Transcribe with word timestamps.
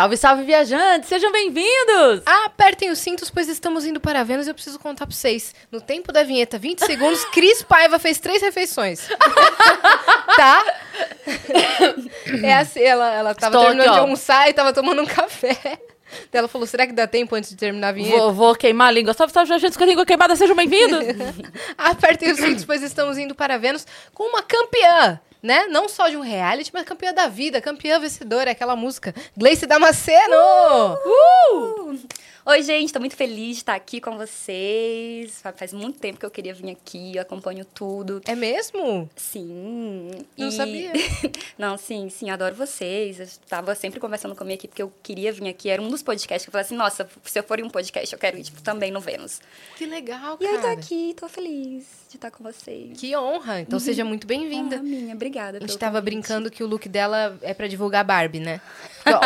Salve, 0.00 0.16
salve, 0.16 0.44
viajantes! 0.44 1.10
Sejam 1.10 1.30
bem-vindos! 1.30 2.22
Apertem 2.24 2.88
os 2.88 2.98
cintos, 2.98 3.28
pois 3.28 3.50
estamos 3.50 3.84
indo 3.84 4.00
para 4.00 4.24
Vênus 4.24 4.46
e 4.46 4.50
eu 4.50 4.54
preciso 4.54 4.78
contar 4.78 5.06
pra 5.06 5.14
vocês. 5.14 5.54
No 5.70 5.78
tempo 5.78 6.10
da 6.10 6.22
vinheta, 6.22 6.58
20 6.58 6.78
segundos, 6.86 7.22
Cris 7.26 7.60
Paiva 7.60 7.98
fez 7.98 8.18
três 8.18 8.40
refeições. 8.40 9.06
tá? 10.34 10.64
É 12.42 12.54
assim, 12.54 12.80
ela, 12.80 13.12
ela 13.12 13.34
tava 13.34 13.54
Estou 13.54 13.66
terminando 13.66 13.88
aqui, 13.88 13.92
de 13.92 14.00
almoçar 14.00 14.48
e 14.48 14.54
tava 14.54 14.72
tomando 14.72 15.02
um 15.02 15.06
café. 15.06 15.78
Ela 16.32 16.48
falou, 16.48 16.66
será 16.66 16.86
que 16.86 16.94
dá 16.94 17.06
tempo 17.06 17.34
antes 17.34 17.50
de 17.50 17.56
terminar 17.56 17.88
a 17.88 17.92
vinheta? 17.92 18.16
Vou, 18.16 18.32
vou 18.32 18.54
queimar 18.54 18.88
a 18.88 18.92
língua. 18.92 19.12
Salve, 19.12 19.34
salve, 19.34 19.48
viajantes 19.48 19.76
com 19.76 19.84
a 19.84 19.86
língua 19.86 20.06
queimada. 20.06 20.34
Sejam 20.34 20.56
bem-vindos! 20.56 20.98
Apertem 21.76 22.32
os 22.32 22.38
cintos, 22.38 22.64
pois 22.64 22.82
estamos 22.82 23.18
indo 23.18 23.34
para 23.34 23.58
Vênus 23.58 23.86
com 24.14 24.22
uma 24.30 24.40
campeã, 24.40 25.20
né? 25.42 25.66
Não 25.66 25.88
só 25.88 26.08
de 26.08 26.16
um 26.16 26.20
reality, 26.20 26.70
mas 26.72 26.84
campeã 26.84 27.12
da 27.12 27.26
vida, 27.26 27.60
campeã 27.60 27.98
vencedora, 27.98 28.50
aquela 28.50 28.76
música. 28.76 29.14
Gleice 29.36 29.66
Damasceno! 29.66 30.36
Oi, 32.46 32.62
gente, 32.62 32.90
tô 32.90 32.98
muito 32.98 33.14
feliz 33.16 33.56
de 33.56 33.62
estar 33.62 33.74
aqui 33.74 34.00
com 34.00 34.16
vocês. 34.16 35.40
Fa- 35.42 35.52
Faz 35.52 35.74
muito 35.74 35.98
tempo 35.98 36.18
que 36.18 36.24
eu 36.24 36.30
queria 36.30 36.54
vir 36.54 36.70
aqui, 36.70 37.14
eu 37.14 37.20
acompanho 37.22 37.66
tudo. 37.66 38.22
É 38.26 38.34
mesmo? 38.34 39.08
Sim. 39.14 40.10
Não 40.38 40.50
sabia. 40.50 40.90
Não, 41.58 41.76
sim, 41.76 42.08
sim, 42.08 42.30
adoro 42.30 42.54
vocês. 42.54 43.20
Eu 43.20 43.26
tava 43.46 43.74
sempre 43.74 44.00
conversando 44.00 44.34
com 44.34 44.42
a 44.42 44.46
minha 44.46 44.54
equipe 44.54 44.68
porque 44.68 44.82
eu 44.82 44.90
queria 45.02 45.30
vir 45.32 45.48
aqui. 45.48 45.68
Era 45.68 45.82
um 45.82 45.88
dos 45.90 46.02
podcasts 46.02 46.44
que 46.44 46.48
eu 46.48 46.52
falei 46.52 46.64
assim, 46.64 46.76
nossa, 46.76 47.06
se 47.24 47.38
eu 47.38 47.42
for 47.42 47.60
em 47.60 47.62
um 47.62 47.68
podcast, 47.68 48.10
eu 48.12 48.18
quero 48.18 48.38
ir 48.38 48.42
tipo, 48.42 48.62
também 48.62 48.90
no 48.90 49.00
Vênus. 49.00 49.40
Que 49.76 49.84
legal, 49.84 50.38
E 50.40 50.44
cara. 50.44 50.56
aí 50.56 50.62
tô 50.62 50.66
aqui, 50.80 51.14
tô 51.20 51.28
feliz 51.28 51.84
de 52.08 52.16
estar 52.16 52.30
com 52.30 52.42
vocês. 52.42 52.98
Que 52.98 53.14
honra. 53.16 53.60
Então 53.60 53.78
seja 53.78 54.02
muito 54.04 54.26
bem-vinda. 54.26 54.76
Honra 54.76 54.82
minha, 54.82 55.14
obrigada. 55.14 55.58
A 55.58 55.60
gente 55.60 55.68
pelo 55.68 55.78
tava 55.78 55.98
convite. 56.00 56.14
brincando 56.14 56.50
que 56.50 56.64
o 56.64 56.66
look 56.66 56.88
dela 56.88 57.38
é 57.42 57.52
pra 57.52 57.68
divulgar 57.68 58.02
Barbie, 58.02 58.40
né? 58.40 58.60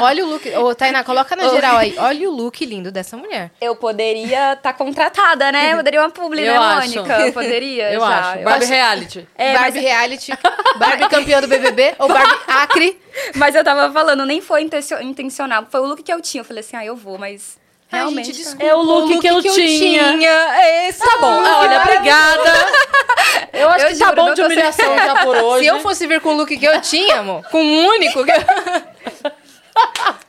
Olha 0.03 0.27
o 0.27 0.29
look. 0.31 0.49
Ô, 0.57 0.75
Tainá, 0.75 1.05
coloca 1.05 1.37
na 1.37 1.49
geral 1.55 1.77
aí. 1.77 1.95
Olha 1.97 2.29
o 2.29 2.33
look 2.35 2.65
lindo 2.67 2.91
dessa 2.91 3.14
mulher. 3.17 3.51
Eu 3.61 3.75
poderia 3.77 4.53
estar 4.55 4.73
contratada, 4.75 5.51
né? 5.53 5.73
Eu 5.73 5.77
poderia 5.79 6.01
uma 6.01 6.11
publi, 6.11 6.43
Eu 6.45 6.53
né, 6.53 6.59
acho. 6.59 6.95
Mônica? 6.97 7.21
Eu 7.21 7.33
poderia 7.33 7.91
Eu 7.95 8.01
já. 8.01 8.07
acho. 8.19 8.39
Eu 8.39 8.45
Barbie 8.45 8.65
acho- 8.65 8.73
Reality. 8.73 9.29
É, 9.37 9.53
mas 9.53 9.61
Barbie 9.63 9.81
reality. 9.81 10.33
Barbie 10.77 11.09
campeã 11.09 11.41
do 11.41 11.49
BBB 11.49 11.95
ou 11.99 12.09
Barbie 12.09 12.39
Acre. 12.49 13.01
Mas 13.37 13.55
eu 13.55 13.63
tava 13.63 13.93
falando, 13.93 14.27
nem 14.27 14.41
foi 14.41 14.63
intencio- 14.63 15.01
intencional. 15.01 15.67
Foi 15.71 15.81
o 15.81 15.85
look 15.87 16.03
que 16.03 16.13
eu 16.13 16.21
tinha. 16.21 16.41
Eu 16.41 16.45
falei 16.45 16.61
assim, 16.61 16.77
ah, 16.77 16.85
eu 16.85 16.97
vou, 16.97 17.17
mas 17.17 17.57
Ai, 17.93 18.01
realmente... 18.01 18.27
gente, 18.27 18.39
desculpa, 18.39 18.65
É 18.65 18.75
o 18.75 18.83
look 18.83 19.21
que 19.21 19.27
eu 19.29 19.41
tinha. 19.41 20.03
É 20.59 20.89
esse 20.89 20.99
Tá 20.99 21.19
bom, 21.21 21.37
look. 21.41 21.49
olha, 21.49 21.81
obrigada. 21.81 22.53
Eu 23.53 23.69
acho 23.71 23.85
Eu 23.85 23.89
que 23.93 23.99
tá 23.99 24.05
juro, 24.07 24.17
bom 24.17 24.27
não 24.27 24.35
de 24.35 24.43
humilhação 24.43 24.97
já 24.97 25.15
por 25.23 25.37
hoje. 25.37 25.65
Se 25.65 25.71
eu 25.71 25.79
fosse 25.81 26.07
vir 26.09 26.21
com 26.21 26.31
o 26.31 26.37
look 26.37 26.57
que 26.57 26.65
eu 26.65 26.81
tinha, 26.81 27.21
amor, 27.21 27.45
com 27.51 27.63
um 27.63 27.87
único, 27.87 28.25
que 28.25 28.33
eu, 28.33 28.37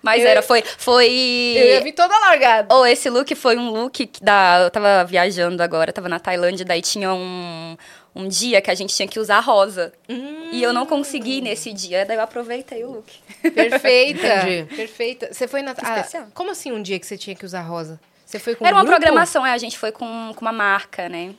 Mas 0.01 0.21
Eu- 0.21 0.27
era, 0.29 0.41
foi... 0.41 0.59
eu 0.59 0.63
ia 0.65 0.75
Foi... 0.77 1.81
vir 1.83 1.93
toda 1.93 2.17
largada. 2.19 2.73
Ou 2.73 2.85
esse 2.85 3.09
look 3.09 3.33
foi 3.35 3.57
um 3.57 3.69
look 3.69 4.05
que 4.05 4.23
da... 4.23 4.61
Eu 4.63 4.71
tava 4.71 5.03
viajando 5.03 5.61
agora, 5.63 5.91
tava 5.91 6.07
na 6.09 6.19
Tailândia, 6.19 6.65
daí 6.65 6.81
tinha 6.81 7.13
um... 7.13 7.75
Um 8.17 8.29
dia 8.29 8.61
que 8.61 8.71
a 8.71 8.75
gente 8.75 8.95
tinha 8.95 9.09
que 9.09 9.19
usar 9.19 9.41
rosa. 9.41 9.91
E 10.07 10.63
eu 10.63 10.71
não 10.71 10.85
consegui 10.85 11.41
nesse 11.41 11.73
dia, 11.73 12.05
daí 12.05 12.15
eu 12.15 12.23
aproveitei 12.23 12.81
o 12.85 12.91
look. 12.91 13.11
Perfeita. 13.53 14.25
Entendi. 14.43 14.73
Perfeita. 14.73 15.33
Você 15.33 15.49
foi 15.49 15.61
na. 15.61 15.71
ah, 15.83 15.99
Especial. 15.99 16.27
como 16.33 16.49
assim 16.49 16.71
um 16.71 16.81
dia 16.81 16.97
que 16.97 17.05
você 17.05 17.17
tinha 17.17 17.35
que 17.35 17.43
usar 17.45 17.59
rosa? 17.63 17.99
Você 18.25 18.39
foi 18.39 18.55
com 18.55 18.65
Era 18.65 18.73
um 18.73 18.79
uma 18.79 18.85
grupo? 18.85 19.01
programação, 19.01 19.45
é, 19.45 19.51
a 19.51 19.57
gente 19.57 19.77
foi 19.77 19.91
com, 19.91 20.31
com 20.33 20.41
uma 20.45 20.53
marca, 20.53 21.09
né? 21.09 21.31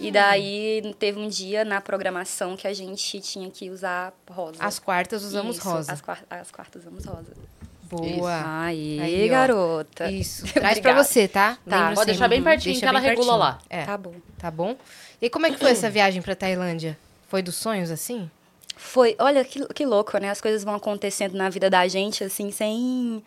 E 0.00 0.10
daí 0.10 0.94
teve 0.98 1.18
um 1.18 1.28
dia 1.28 1.64
na 1.64 1.80
programação 1.80 2.56
que 2.56 2.66
a 2.66 2.72
gente 2.74 3.20
tinha 3.20 3.48
que 3.50 3.70
usar 3.70 4.12
rosa. 4.28 4.56
As 4.58 4.78
quartas 4.78 5.22
usamos 5.22 5.56
Isso, 5.58 5.68
rosa. 5.68 5.92
As, 5.92 6.00
quar- 6.00 6.24
as 6.28 6.50
quartas 6.50 6.82
usamos 6.82 7.04
rosa. 7.04 7.32
Boa. 7.82 8.42
Aí, 8.64 8.98
Aí, 9.00 9.26
ó. 9.28 9.30
garota. 9.30 10.10
Isso. 10.10 10.44
Traz 10.54 10.80
pra 10.80 10.94
você, 11.02 11.28
tá? 11.28 11.58
Tá. 11.68 11.92
Pode 11.94 12.06
deixar 12.06 12.26
bem 12.26 12.42
pertinho 12.42 12.72
Deixa 12.74 12.80
que 12.80 12.88
ela 12.88 12.98
regula 12.98 13.36
lá. 13.36 13.58
É. 13.68 13.84
Tá 13.84 13.96
bom. 13.98 14.14
Tá 14.38 14.50
bom? 14.50 14.76
E 15.20 15.28
como 15.28 15.46
é 15.46 15.50
que 15.50 15.58
foi 15.58 15.70
essa 15.70 15.90
viagem 15.90 16.22
pra 16.22 16.34
Tailândia? 16.34 16.98
Foi 17.28 17.42
dos 17.42 17.54
sonhos 17.54 17.90
assim? 17.90 18.30
Foi, 18.76 19.14
olha 19.18 19.44
que, 19.44 19.64
que 19.74 19.84
louco, 19.86 20.16
né? 20.18 20.30
As 20.30 20.40
coisas 20.40 20.64
vão 20.64 20.74
acontecendo 20.74 21.34
na 21.34 21.48
vida 21.48 21.70
da 21.70 21.86
gente, 21.86 22.24
assim, 22.24 22.50
sem, 22.50 23.22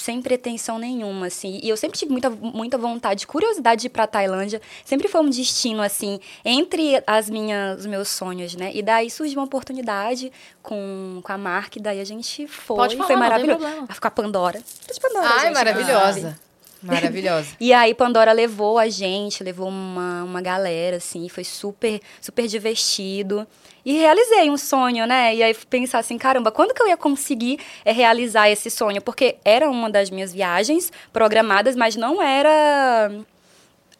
sem 0.00 0.20
pretensão 0.22 0.78
nenhuma, 0.78 1.26
assim. 1.26 1.60
E 1.62 1.68
eu 1.68 1.76
sempre 1.76 1.98
tive 1.98 2.10
muita, 2.10 2.30
muita 2.30 2.78
vontade, 2.78 3.26
curiosidade 3.26 3.82
de 3.82 3.86
ir 3.86 3.90
pra 3.90 4.06
Tailândia. 4.06 4.60
Sempre 4.84 5.08
foi 5.08 5.20
um 5.20 5.28
destino, 5.30 5.82
assim, 5.82 6.18
entre 6.44 7.02
as 7.06 7.28
minhas, 7.28 7.80
os 7.80 7.86
meus 7.86 8.08
sonhos, 8.08 8.54
né? 8.54 8.70
E 8.74 8.82
daí 8.82 9.10
surgiu 9.10 9.38
uma 9.38 9.44
oportunidade 9.44 10.32
com, 10.62 11.20
com 11.22 11.32
a 11.32 11.38
marca, 11.38 11.78
e 11.78 11.82
daí 11.82 12.00
a 12.00 12.04
gente 12.04 12.46
foi. 12.46 12.76
Pode 12.76 12.96
falar, 12.96 13.06
foi 13.06 13.16
maravilhoso. 13.16 13.58
problema. 13.58 13.86
Vai 13.86 13.94
ficar 13.94 14.10
Pandora. 14.10 14.62
Pandora, 15.00 15.28
Ai, 15.28 15.40
gente, 15.46 15.54
maravilhosa. 15.54 16.20
sabe? 16.20 16.49
Maravilhosa. 16.82 17.48
E 17.60 17.72
aí 17.72 17.94
Pandora 17.94 18.32
levou 18.32 18.78
a 18.78 18.88
gente, 18.88 19.42
levou 19.44 19.68
uma, 19.68 20.24
uma 20.24 20.40
galera, 20.40 20.96
assim, 20.96 21.28
foi 21.28 21.44
super, 21.44 22.00
super 22.20 22.46
divertido. 22.46 23.46
E 23.84 23.92
realizei 23.94 24.50
um 24.50 24.56
sonho, 24.56 25.06
né? 25.06 25.34
E 25.34 25.42
aí 25.42 25.54
pensar 25.54 25.98
assim, 26.00 26.18
caramba, 26.18 26.50
quando 26.52 26.74
que 26.74 26.82
eu 26.82 26.88
ia 26.88 26.96
conseguir 26.96 27.58
é, 27.84 27.92
realizar 27.92 28.50
esse 28.50 28.70
sonho? 28.70 29.00
Porque 29.00 29.36
era 29.44 29.70
uma 29.70 29.88
das 29.88 30.10
minhas 30.10 30.32
viagens 30.32 30.92
programadas, 31.12 31.74
mas 31.76 31.96
não 31.96 32.20
era 32.20 33.10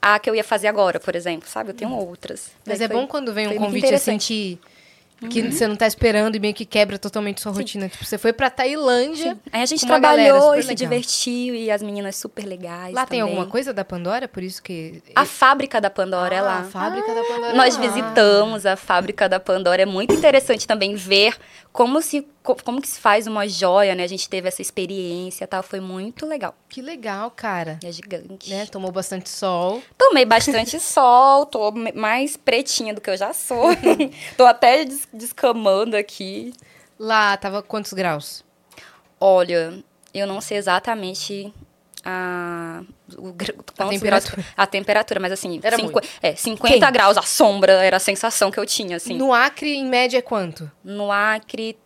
a 0.02 0.18
que 0.18 0.28
eu 0.28 0.34
ia 0.34 0.44
fazer 0.44 0.66
agora, 0.68 0.98
por 1.00 1.14
exemplo, 1.14 1.48
sabe? 1.48 1.70
Eu 1.70 1.74
tenho 1.74 1.92
outras. 1.92 2.50
Mas 2.66 2.78
Daí 2.78 2.86
é 2.86 2.88
foi- 2.88 2.96
bom 2.96 3.06
quando 3.06 3.32
vem 3.32 3.48
um 3.48 3.56
convite 3.56 3.86
assim 3.86 4.12
interessante. 4.12 4.58
Que, 5.28 5.42
que 5.42 5.52
você 5.52 5.66
não 5.66 5.76
tá 5.76 5.86
esperando 5.86 6.34
e 6.36 6.40
meio 6.40 6.54
que 6.54 6.64
quebra 6.64 6.98
totalmente 6.98 7.40
sua 7.40 7.52
rotina. 7.52 7.88
Tipo, 7.88 8.04
você 8.04 8.16
foi 8.16 8.32
pra 8.32 8.48
Tailândia. 8.48 9.36
Aí 9.52 9.62
a 9.62 9.66
gente 9.66 9.84
galera 9.86 10.00
trabalhou 10.00 10.54
e 10.56 10.62
se 10.62 10.74
divertiu, 10.74 11.54
e 11.54 11.70
as 11.70 11.82
meninas 11.82 12.16
super 12.16 12.44
legais 12.46 12.94
Lá 12.94 13.04
tem 13.04 13.20
também. 13.20 13.34
alguma 13.34 13.46
coisa 13.50 13.72
da 13.72 13.84
Pandora? 13.84 14.26
Por 14.26 14.42
isso 14.42 14.62
que. 14.62 15.02
A 15.14 15.24
fábrica 15.24 15.80
da 15.80 15.90
Pandora 15.90 16.34
é 16.34 16.38
Ah, 16.38 16.42
lá. 16.42 16.58
A 16.60 16.64
fábrica 16.64 17.14
da 17.14 17.22
Pandora. 17.22 17.52
Nós 17.54 17.76
é 17.76 17.80
lá. 17.80 17.86
visitamos 17.88 18.66
a 18.66 18.76
fábrica 18.76 19.28
da 19.28 19.38
Pandora. 19.38 19.82
É 19.82 19.86
muito 19.86 20.14
interessante 20.14 20.66
também 20.66 20.94
ver 20.94 21.36
como 21.72 22.02
se 22.02 22.26
co- 22.42 22.56
como 22.64 22.80
que 22.80 22.88
se 22.88 22.98
faz 23.00 23.26
uma 23.26 23.46
joia, 23.48 23.94
né? 23.94 24.02
A 24.04 24.06
gente 24.08 24.28
teve 24.28 24.48
essa 24.48 24.60
experiência, 24.60 25.44
e 25.44 25.46
tal. 25.46 25.62
Foi 25.62 25.80
muito 25.80 26.26
legal. 26.26 26.54
Que 26.68 26.82
legal, 26.82 27.30
cara. 27.30 27.78
É 27.84 27.92
gigante. 27.92 28.50
Né? 28.50 28.66
Tomou 28.66 28.90
bastante 28.90 29.28
sol. 29.28 29.82
Tomei 29.96 30.24
bastante 30.24 30.78
sol, 30.80 31.46
tô 31.46 31.70
mais 31.94 32.36
pretinha 32.36 32.92
do 32.94 33.00
que 33.00 33.10
eu 33.10 33.16
já 33.16 33.32
sou. 33.32 33.66
tô 34.36 34.44
até 34.46 34.84
des- 34.84 35.08
descamando 35.12 35.96
aqui. 35.96 36.52
Lá 36.98 37.36
tava 37.36 37.62
quantos 37.62 37.92
graus? 37.92 38.44
Olha, 39.20 39.82
eu 40.12 40.26
não 40.26 40.40
sei 40.40 40.56
exatamente 40.58 41.52
a, 42.04 42.82
o, 43.18 43.32
quantos 43.76 43.90
temperatura. 43.90 44.44
a 44.56 44.66
temperatura, 44.66 45.20
mas 45.20 45.32
assim, 45.32 45.60
Era 45.62 45.76
muito. 45.78 46.00
é, 46.22 46.34
50 46.34 46.74
Quente. 46.74 46.90
graus 46.92 47.16
a 47.18 47.22
sombra 47.22 47.72
era 47.84 47.96
a 47.98 48.00
sensação 48.00 48.50
que 48.50 48.58
eu 48.58 48.64
tinha, 48.66 48.96
assim. 48.96 49.16
No 49.16 49.32
Acre, 49.34 49.74
em 49.74 49.86
média, 49.86 50.18
é 50.18 50.22
quanto? 50.22 50.70
No 50.82 51.10
Acre, 51.12 51.76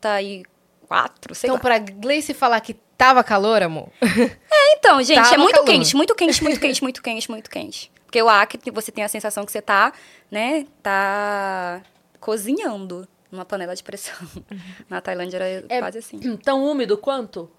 34, 0.00 1.34
sei 1.34 1.48
então, 1.48 1.54
lá. 1.56 1.60
pra 1.60 1.78
Gleice 1.78 2.34
falar 2.34 2.60
que 2.60 2.74
tava 2.96 3.22
calor, 3.24 3.62
amor. 3.62 3.88
Então, 4.76 5.02
gente, 5.02 5.16
tava 5.16 5.34
é 5.34 5.38
muito 5.38 5.54
calor. 5.54 5.66
quente, 5.66 5.96
muito 5.96 6.14
quente, 6.14 6.42
muito 6.42 6.60
quente, 6.60 6.82
muito 6.84 7.02
quente, 7.02 7.30
muito 7.30 7.50
quente. 7.50 7.90
Porque 8.04 8.20
o 8.22 8.28
Acre, 8.28 8.60
você 8.70 8.92
tem 8.92 9.02
a 9.02 9.08
sensação 9.08 9.46
que 9.46 9.50
você 9.52 9.62
tá, 9.62 9.92
né, 10.30 10.66
tá 10.82 11.80
cozinhando 12.20 13.08
numa 13.32 13.46
panela 13.46 13.74
de 13.74 13.82
pressão. 13.82 14.14
Na 14.90 15.00
Tailândia 15.00 15.38
era 15.38 15.64
É- 15.70 15.78
quase 15.78 15.98
assim. 15.98 16.18
Tão 16.36 16.62
úmido 16.64 16.98
quanto? 16.98 17.50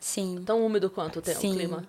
Sim. 0.00 0.42
Tão 0.46 0.64
úmido 0.64 0.88
quanto 0.90 1.18
o 1.18 1.22
te- 1.22 1.30
o 1.30 1.34
Sim. 1.36 1.52
clima? 1.54 1.84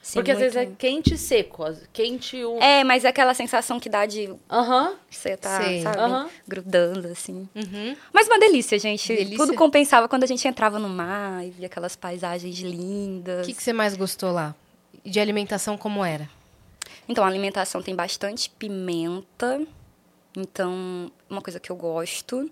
sim, 0.00 0.14
Porque 0.20 0.30
às 0.30 0.38
vezes 0.38 0.56
é 0.56 0.66
quente 0.66 1.14
e 1.14 1.18
seco. 1.18 1.64
Quente 1.92 2.36
e 2.36 2.44
úmido. 2.44 2.62
É, 2.64 2.84
mas 2.84 3.04
é 3.04 3.08
aquela 3.08 3.34
sensação 3.34 3.80
que 3.80 3.88
dá 3.88 4.06
de 4.06 4.32
Aham. 4.48 4.94
você 5.10 5.36
tá, 5.36 5.60
Sei. 5.60 5.82
sabe, 5.82 6.30
grudando, 6.46 7.08
assim. 7.08 7.48
Uhum. 7.56 7.96
Mas 8.12 8.28
uma 8.28 8.38
delícia, 8.38 8.78
gente. 8.78 9.08
Delícia. 9.12 9.36
Tudo 9.36 9.54
compensava 9.54 10.08
quando 10.08 10.22
a 10.22 10.26
gente 10.26 10.46
entrava 10.46 10.78
no 10.78 10.88
mar 10.88 11.44
e 11.44 11.50
via 11.50 11.66
aquelas 11.66 11.96
paisagens 11.96 12.56
lindas. 12.60 13.44
O 13.44 13.48
que, 13.48 13.54
que 13.54 13.62
você 13.62 13.72
mais 13.72 13.96
gostou 13.96 14.30
lá? 14.32 14.54
De 15.04 15.18
alimentação, 15.18 15.76
como 15.76 16.04
era? 16.04 16.28
Então, 17.08 17.24
a 17.24 17.26
alimentação 17.26 17.82
tem 17.82 17.94
bastante 17.94 18.48
pimenta. 18.50 19.60
Então, 20.36 21.10
uma 21.28 21.40
coisa 21.40 21.58
que 21.58 21.70
eu 21.70 21.76
gosto. 21.76 22.48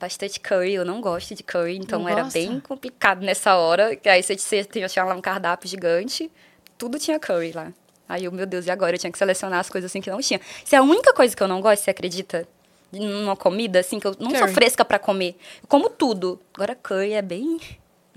Bastante 0.00 0.40
curry. 0.40 0.72
Eu 0.72 0.84
não 0.84 1.00
gosto 1.00 1.34
de 1.34 1.42
curry, 1.42 1.76
então 1.76 2.00
Não 2.00 2.08
era 2.08 2.22
gosta? 2.22 2.38
bem 2.38 2.58
complicado 2.58 3.20
nessa 3.20 3.54
hora. 3.56 3.94
Que 3.94 4.08
aí 4.08 4.22
você, 4.22 4.36
você 4.38 4.64
tinha 4.64 4.88
tinha 4.88 5.04
lá 5.04 5.14
um 5.14 5.20
cardápio 5.20 5.68
gigante. 5.68 6.32
Tudo 6.78 6.98
tinha 6.98 7.20
curry 7.20 7.52
lá. 7.52 7.70
Aí 8.08 8.24
eu, 8.24 8.32
meu 8.32 8.46
Deus, 8.46 8.66
e 8.66 8.70
agora? 8.70 8.94
Eu 8.96 8.98
tinha 8.98 9.12
que 9.12 9.18
selecionar 9.18 9.60
as 9.60 9.68
coisas 9.68 9.90
assim 9.90 10.00
que 10.00 10.10
não 10.10 10.18
tinha. 10.20 10.40
Isso 10.64 10.74
é 10.74 10.78
a 10.78 10.82
única 10.82 11.12
coisa 11.12 11.36
que 11.36 11.42
eu 11.42 11.46
não 11.46 11.60
gosto, 11.60 11.82
você 11.84 11.90
acredita? 11.90 12.48
Numa 12.90 13.36
comida, 13.36 13.78
assim, 13.78 14.00
que 14.00 14.06
eu 14.06 14.16
não 14.18 14.30
sou 14.30 14.40
Curry. 14.40 14.54
fresca 14.54 14.84
pra 14.84 14.98
comer. 14.98 15.36
Eu 15.62 15.68
como 15.68 15.88
tudo. 15.90 16.40
Agora, 16.54 16.74
curry 16.74 17.12
é 17.12 17.22
bem... 17.22 17.60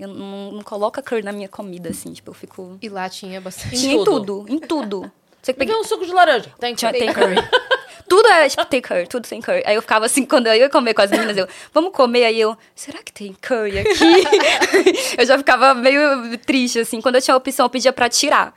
Eu 0.00 0.08
não, 0.08 0.50
não 0.50 0.62
coloco 0.64 1.00
curry 1.00 1.22
na 1.22 1.30
minha 1.30 1.48
comida, 1.48 1.90
assim. 1.90 2.12
Tipo, 2.12 2.30
eu 2.30 2.34
fico... 2.34 2.76
E 2.82 2.88
lá 2.88 3.08
tinha 3.08 3.40
bastante. 3.40 3.76
Tinha 3.78 3.94
em 3.94 4.04
tudo. 4.04 4.44
em 4.48 4.58
tudo. 4.58 5.12
Você 5.40 5.52
Me 5.52 5.58
peguei 5.58 5.74
vê 5.74 5.80
um 5.80 5.84
suco 5.84 6.04
de 6.04 6.12
laranja. 6.12 6.50
Tem 6.58 6.74
que 6.74 6.90
tem 6.92 7.12
curry. 7.12 7.36
curry. 8.14 8.22
tudo 8.22 8.28
é, 8.28 8.48
tipo, 8.48 8.64
tem 8.66 8.80
curry, 8.80 9.06
tudo 9.06 9.26
sem 9.26 9.40
curry. 9.40 9.62
Aí 9.66 9.74
eu 9.74 9.82
ficava 9.82 10.06
assim, 10.06 10.24
quando 10.26 10.46
eu 10.46 10.54
ia 10.54 10.70
comer 10.70 10.94
com 10.94 11.02
as 11.02 11.10
meninas, 11.10 11.36
eu, 11.36 11.48
vamos 11.72 11.92
comer? 11.92 12.24
Aí 12.24 12.40
eu, 12.40 12.56
será 12.74 13.02
que 13.02 13.12
tem 13.12 13.32
curry 13.34 13.78
aqui? 13.78 15.14
eu 15.18 15.26
já 15.26 15.38
ficava 15.38 15.74
meio 15.74 16.38
triste, 16.38 16.80
assim. 16.80 17.00
Quando 17.00 17.16
eu 17.16 17.22
tinha 17.22 17.34
a 17.34 17.38
opção, 17.38 17.66
eu 17.66 17.70
pedia 17.70 17.92
pra 17.92 18.08
tirar. 18.08 18.54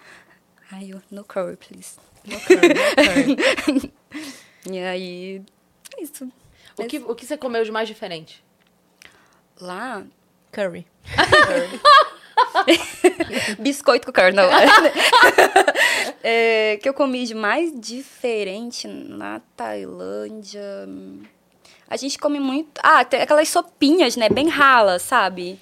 Aí 0.71 0.91
eu, 0.91 1.01
no 1.11 1.23
curry, 1.23 1.57
please. 1.57 1.95
No 2.25 2.39
curry, 2.41 2.67
no 2.69 3.73
curry. 3.73 3.93
E 4.69 4.79
aí, 4.79 5.41
é 5.97 6.03
isso. 6.03 6.29
O 6.77 6.85
que, 6.85 6.97
o 6.97 7.15
que 7.15 7.25
você 7.25 7.37
comeu 7.37 7.63
de 7.63 7.71
mais 7.71 7.87
diferente? 7.87 8.43
Lá, 9.61 10.03
Curry. 10.51 10.85
biscoito 13.59 14.11
com 14.11 14.21
não. 14.33 14.49
É, 16.23 16.77
que 16.81 16.89
eu 16.89 16.93
comi 16.93 17.25
de 17.25 17.33
mais 17.33 17.71
diferente 17.79 18.87
na 18.87 19.39
Tailândia. 19.55 20.61
A 21.89 21.95
gente 21.95 22.17
come 22.17 22.39
muito. 22.39 22.81
Ah, 22.83 23.05
tem 23.05 23.21
aquelas 23.21 23.47
sopinhas, 23.47 24.17
né? 24.17 24.27
Bem 24.27 24.49
ralas, 24.49 25.03
sabe? 25.03 25.57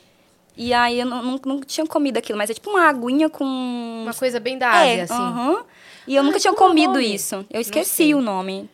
E 0.57 0.73
aí 0.73 0.99
eu 0.99 1.05
não, 1.05 1.21
não, 1.21 1.41
não 1.45 1.59
tinha 1.61 1.85
comido 1.85 2.17
aquilo, 2.17 2.37
mas 2.37 2.49
é 2.49 2.53
tipo 2.53 2.69
uma 2.69 2.87
aguinha 2.87 3.29
com. 3.29 3.43
Uma 3.43 4.13
coisa 4.13 4.39
bem 4.39 4.57
da 4.57 4.69
Ásia, 4.69 4.91
é, 4.91 5.01
assim. 5.01 5.13
aham. 5.13 5.65
E 6.07 6.15
eu 6.15 6.23
nunca 6.23 6.37
Ai, 6.37 6.41
tinha 6.41 6.53
é 6.53 6.55
comido 6.55 6.93
nome? 6.93 7.13
isso. 7.13 7.45
Eu 7.51 7.61
esqueci 7.61 8.13
o 8.13 8.21
nome. 8.21 8.69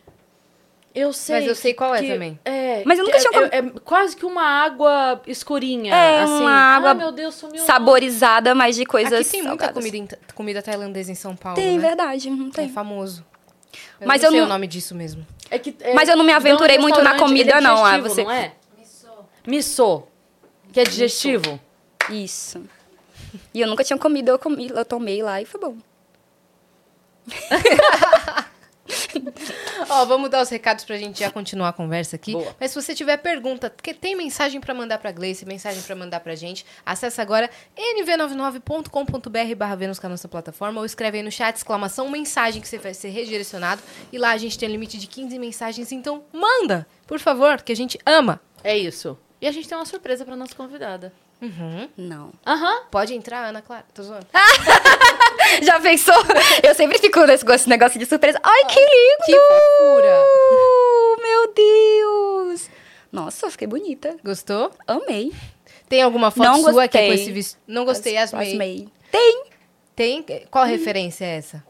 Eu 0.94 1.10
sei. 1.12 1.36
Mas 1.36 1.46
eu 1.46 1.54
sei 1.54 1.72
qual 1.72 1.94
é 1.94 2.00
que- 2.02 2.08
também. 2.12 2.38
É, 2.44 2.82
Mas 2.84 2.98
eu 2.98 3.04
nunca 3.06 3.16
é, 3.16 3.20
tinha 3.20 3.40
é, 3.50 3.58
é 3.58 3.62
quase 3.82 4.14
que 4.14 4.26
uma 4.26 4.42
água 4.44 5.22
escurinha. 5.26 5.94
É, 5.94 6.20
assim. 6.22 6.32
uma 6.34 6.52
água 6.54 6.90
Ai, 6.90 6.94
meu 6.96 7.10
Deus, 7.12 7.34
sumiu. 7.34 7.62
Saborizada, 7.64 8.54
mas 8.54 8.76
de 8.76 8.84
coisas. 8.84 9.12
Aqui 9.20 9.30
tem 9.30 9.42
muita 9.42 9.64
salgadas. 9.64 9.74
comida, 9.84 9.96
em- 9.96 10.34
comida 10.34 10.60
tailandesa 10.62 11.10
em 11.10 11.14
São 11.14 11.34
Paulo, 11.34 11.56
Tem, 11.56 11.78
né? 11.78 11.86
verdade. 11.86 12.28
Não 12.28 12.48
É 12.48 12.50
tem. 12.50 12.68
famoso. 12.68 13.24
Eu 13.98 14.06
Mas 14.06 14.20
não 14.20 14.26
eu 14.28 14.30
sei 14.32 14.40
não- 14.40 14.46
o 14.46 14.50
nome 14.50 14.66
disso 14.66 14.94
mesmo. 14.94 15.26
É 15.50 15.58
que, 15.58 15.74
é, 15.80 15.94
Mas 15.94 16.08
eu 16.10 16.16
não 16.16 16.24
me 16.24 16.32
aventurei 16.32 16.76
um 16.78 16.82
muito 16.82 17.00
na 17.00 17.16
comida, 17.16 17.52
é 17.52 17.60
não, 17.62 17.84
ah, 17.84 17.96
você- 17.98 18.24
Não 18.24 18.30
é? 18.30 18.52
Missô. 19.46 20.02
Que 20.72 20.80
é 20.80 20.84
digestivo. 20.84 21.58
Isso. 22.10 22.62
E 23.54 23.60
eu 23.62 23.66
nunca 23.68 23.82
tinha 23.82 23.98
comido, 23.98 24.28
eu 24.30 24.38
comi, 24.38 24.68
eu 24.74 24.84
tomei 24.84 25.22
lá 25.22 25.40
e 25.40 25.46
foi 25.46 25.58
bom. 25.60 25.76
Ó, 29.92 30.04
vamos 30.06 30.30
dar 30.30 30.40
os 30.40 30.48
recados 30.48 30.84
pra 30.84 30.96
gente 30.96 31.20
já 31.20 31.30
continuar 31.30 31.68
a 31.68 31.72
conversa 31.72 32.16
aqui. 32.16 32.32
Boa. 32.32 32.56
Mas 32.58 32.70
se 32.70 32.80
você 32.80 32.94
tiver 32.94 33.18
pergunta, 33.18 33.68
porque 33.68 33.92
tem 33.92 34.16
mensagem 34.16 34.58
pra 34.60 34.72
mandar 34.72 34.96
pra 34.98 35.12
Gleice, 35.12 35.44
mensagem 35.44 35.82
pra 35.82 35.94
mandar 35.94 36.20
pra 36.20 36.34
gente, 36.34 36.64
acessa 36.84 37.20
agora 37.20 37.50
nv99.com.br 37.76 39.54
barra 39.56 39.74
Vênus 39.76 39.98
com 39.98 40.06
a 40.06 40.10
nossa 40.10 40.26
plataforma 40.28 40.80
ou 40.80 40.86
escreve 40.86 41.18
aí 41.18 41.22
no 41.22 41.30
chat, 41.30 41.56
exclamação, 41.56 42.08
mensagem 42.08 42.62
que 42.62 42.68
você 42.68 42.78
vai 42.78 42.94
ser 42.94 43.10
redirecionado. 43.10 43.82
E 44.10 44.16
lá 44.18 44.30
a 44.30 44.36
gente 44.38 44.58
tem 44.58 44.68
um 44.68 44.72
limite 44.72 44.98
de 44.98 45.06
15 45.06 45.38
mensagens, 45.38 45.92
então 45.92 46.24
manda, 46.32 46.86
por 47.06 47.18
favor, 47.18 47.60
que 47.60 47.72
a 47.72 47.76
gente 47.76 47.98
ama. 48.06 48.40
É 48.64 48.76
isso. 48.76 49.18
E 49.40 49.46
a 49.46 49.52
gente 49.52 49.68
tem 49.68 49.76
uma 49.76 49.84
surpresa 49.84 50.24
pra 50.24 50.36
nossa 50.36 50.54
convidada. 50.54 51.12
Uhum. 51.42 51.88
Não. 51.96 52.32
Aham. 52.46 52.84
Pode 52.90 53.12
entrar, 53.12 53.44
Ana 53.44 53.60
Clara. 53.60 53.84
Tô 53.92 54.02
zoando. 54.02 54.26
Já 55.62 55.80
pensou? 55.80 56.14
Eu 56.62 56.74
sempre 56.74 56.98
fico 56.98 57.20
nesse 57.26 57.44
esse 57.52 57.68
negócio 57.68 57.98
de 57.98 58.06
surpresa. 58.06 58.40
Ai, 58.42 58.64
que 58.66 58.80
lindo! 58.80 59.24
Que 59.26 59.32
fofura. 59.32 60.24
Meu 61.22 61.52
Deus! 61.54 62.68
Nossa, 63.10 63.50
fiquei 63.50 63.66
bonita. 63.66 64.16
Gostou? 64.24 64.70
Amei. 64.86 65.32
Tem 65.88 66.02
alguma 66.02 66.30
foto 66.30 66.46
Não 66.46 66.62
sua 66.62 66.88
que 66.88 66.96
é 66.96 67.02
com 67.02 67.06
gostei. 67.08 67.22
esse 67.24 67.32
vestido? 67.32 67.60
Não 67.66 67.84
gostei, 67.84 68.16
As- 68.16 68.32
Asmei. 68.32 68.50
Asmei. 68.52 68.88
Tem. 69.10 69.44
Tem? 69.94 70.24
Qual 70.50 70.64
referência 70.64 71.24
é 71.24 71.36
essa? 71.36 71.62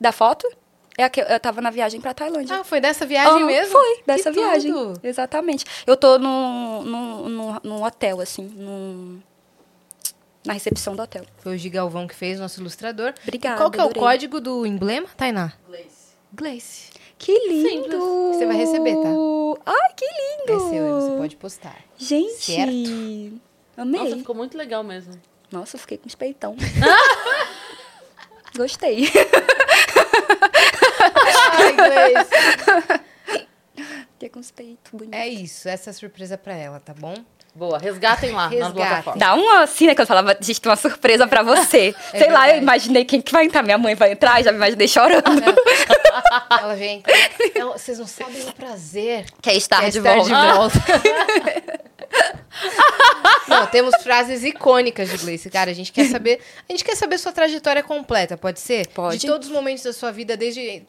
Da 0.00 0.10
foto? 0.12 0.48
É 0.96 1.04
a 1.04 1.10
que 1.10 1.20
eu 1.20 1.38
tava 1.38 1.60
na 1.60 1.70
viagem 1.70 2.00
pra 2.00 2.12
Tailândia. 2.14 2.56
Ah, 2.56 2.64
foi 2.64 2.80
dessa 2.80 3.06
viagem 3.06 3.30
Aham, 3.30 3.46
mesmo? 3.46 3.70
Foi, 3.72 3.96
Que 3.98 4.02
dessa 4.06 4.32
viagem. 4.32 4.72
tudo. 4.72 5.00
Exatamente. 5.04 5.64
Eu 5.86 5.96
tô 5.96 6.18
num, 6.18 6.82
num, 6.82 7.28
num, 7.28 7.56
num 7.62 7.82
hotel, 7.84 8.20
assim, 8.20 8.42
num, 8.56 9.20
na 10.48 10.54
recepção 10.54 10.96
do 10.96 11.02
hotel. 11.02 11.24
Foi 11.38 11.54
o 11.54 11.58
Gigalvão 11.58 12.06
que 12.08 12.14
fez, 12.14 12.40
nosso 12.40 12.60
ilustrador. 12.60 13.14
Obrigada, 13.22 13.54
E 13.56 13.58
qual 13.58 13.70
que 13.70 13.78
é 13.78 13.82
o 13.82 13.86
adorei. 13.86 14.02
código 14.02 14.40
do 14.40 14.66
emblema, 14.66 15.08
Tainá? 15.16 15.52
Gleice. 16.32 16.90
Que 17.18 17.32
lindo! 17.48 17.98
Você 18.32 18.46
vai 18.46 18.56
receber, 18.56 18.94
tá? 18.94 19.08
Ai, 19.66 19.92
que 19.96 20.04
lindo! 20.06 20.52
É 20.52 20.70
seu, 20.70 21.00
você 21.00 21.16
pode 21.18 21.36
postar. 21.36 21.76
Gente, 21.96 22.32
Certo. 22.44 22.68
amei. 22.70 23.32
Nossa, 23.76 24.04
Nossa, 24.04 24.16
ficou 24.18 24.34
muito 24.34 24.56
legal 24.56 24.82
mesmo. 24.84 25.14
eu 25.52 25.66
fiquei 25.66 25.98
com 25.98 26.06
os 26.06 26.14
peitão. 26.14 26.56
Gostei. 28.56 29.08
Ai, 31.58 31.72
Gleice. 31.74 32.30
Fiquei 34.12 34.28
com 34.28 34.40
os 34.40 34.50
peitos 34.50 34.90
bonitos. 34.92 35.18
É 35.18 35.28
isso, 35.28 35.68
essa 35.68 35.90
é 35.90 35.92
a 35.92 35.94
surpresa 35.94 36.36
pra 36.38 36.54
ela, 36.54 36.80
tá 36.80 36.92
bom? 36.94 37.14
Boa, 37.58 37.76
resgatem 37.76 38.30
lá 38.30 38.44
na 38.44 38.48
Resgatem. 38.50 38.74
plataforma. 38.74 39.18
Dá 39.18 39.34
uma 39.34 39.62
assim, 39.64 39.88
né? 39.88 39.94
Que 39.96 40.02
eu 40.02 40.06
falava, 40.06 40.36
gente, 40.40 40.60
tem 40.60 40.70
uma 40.70 40.76
surpresa 40.76 41.26
pra 41.26 41.42
você. 41.42 41.92
É 42.12 42.18
Sei 42.18 42.30
lá, 42.30 42.40
verdade. 42.42 42.52
eu 42.52 42.62
imaginei 42.62 43.04
quem 43.04 43.20
que 43.20 43.32
vai 43.32 43.44
entrar. 43.46 43.62
Minha 43.64 43.76
mãe 43.76 43.96
vai 43.96 44.12
entrar, 44.12 44.40
já 44.44 44.52
me 44.52 44.58
imaginei 44.58 44.86
chorando. 44.86 45.24
Ela 46.60 46.74
vem. 46.76 47.02
Ela- 47.54 47.76
vocês 47.76 47.98
não 47.98 48.06
sabem 48.06 48.40
o 48.48 48.52
prazer 48.52 49.26
Quer 49.42 49.54
estar 49.56 49.80
que 49.80 49.86
é 49.86 49.90
de 49.90 49.98
estar 49.98 50.14
volta. 50.14 50.28
de 50.28 50.56
volta. 50.56 50.78
Não, 53.48 53.66
temos 53.66 53.94
frases 54.02 54.44
icônicas 54.44 55.08
de 55.10 55.16
Gleice. 55.18 55.50
Cara, 55.50 55.70
a 55.70 55.74
gente 55.74 55.92
quer 55.92 56.06
saber. 56.06 56.40
A 56.68 56.72
gente 56.72 56.84
quer 56.84 56.96
saber 56.96 57.18
sua 57.18 57.32
trajetória 57.32 57.82
completa, 57.82 58.36
pode 58.36 58.60
ser? 58.60 58.86
Pode. 58.88 59.18
De 59.18 59.26
todos 59.26 59.48
os 59.48 59.54
momentos 59.54 59.82
da 59.84 59.92
sua 59.92 60.10
vida, 60.10 60.36
desde 60.36 60.82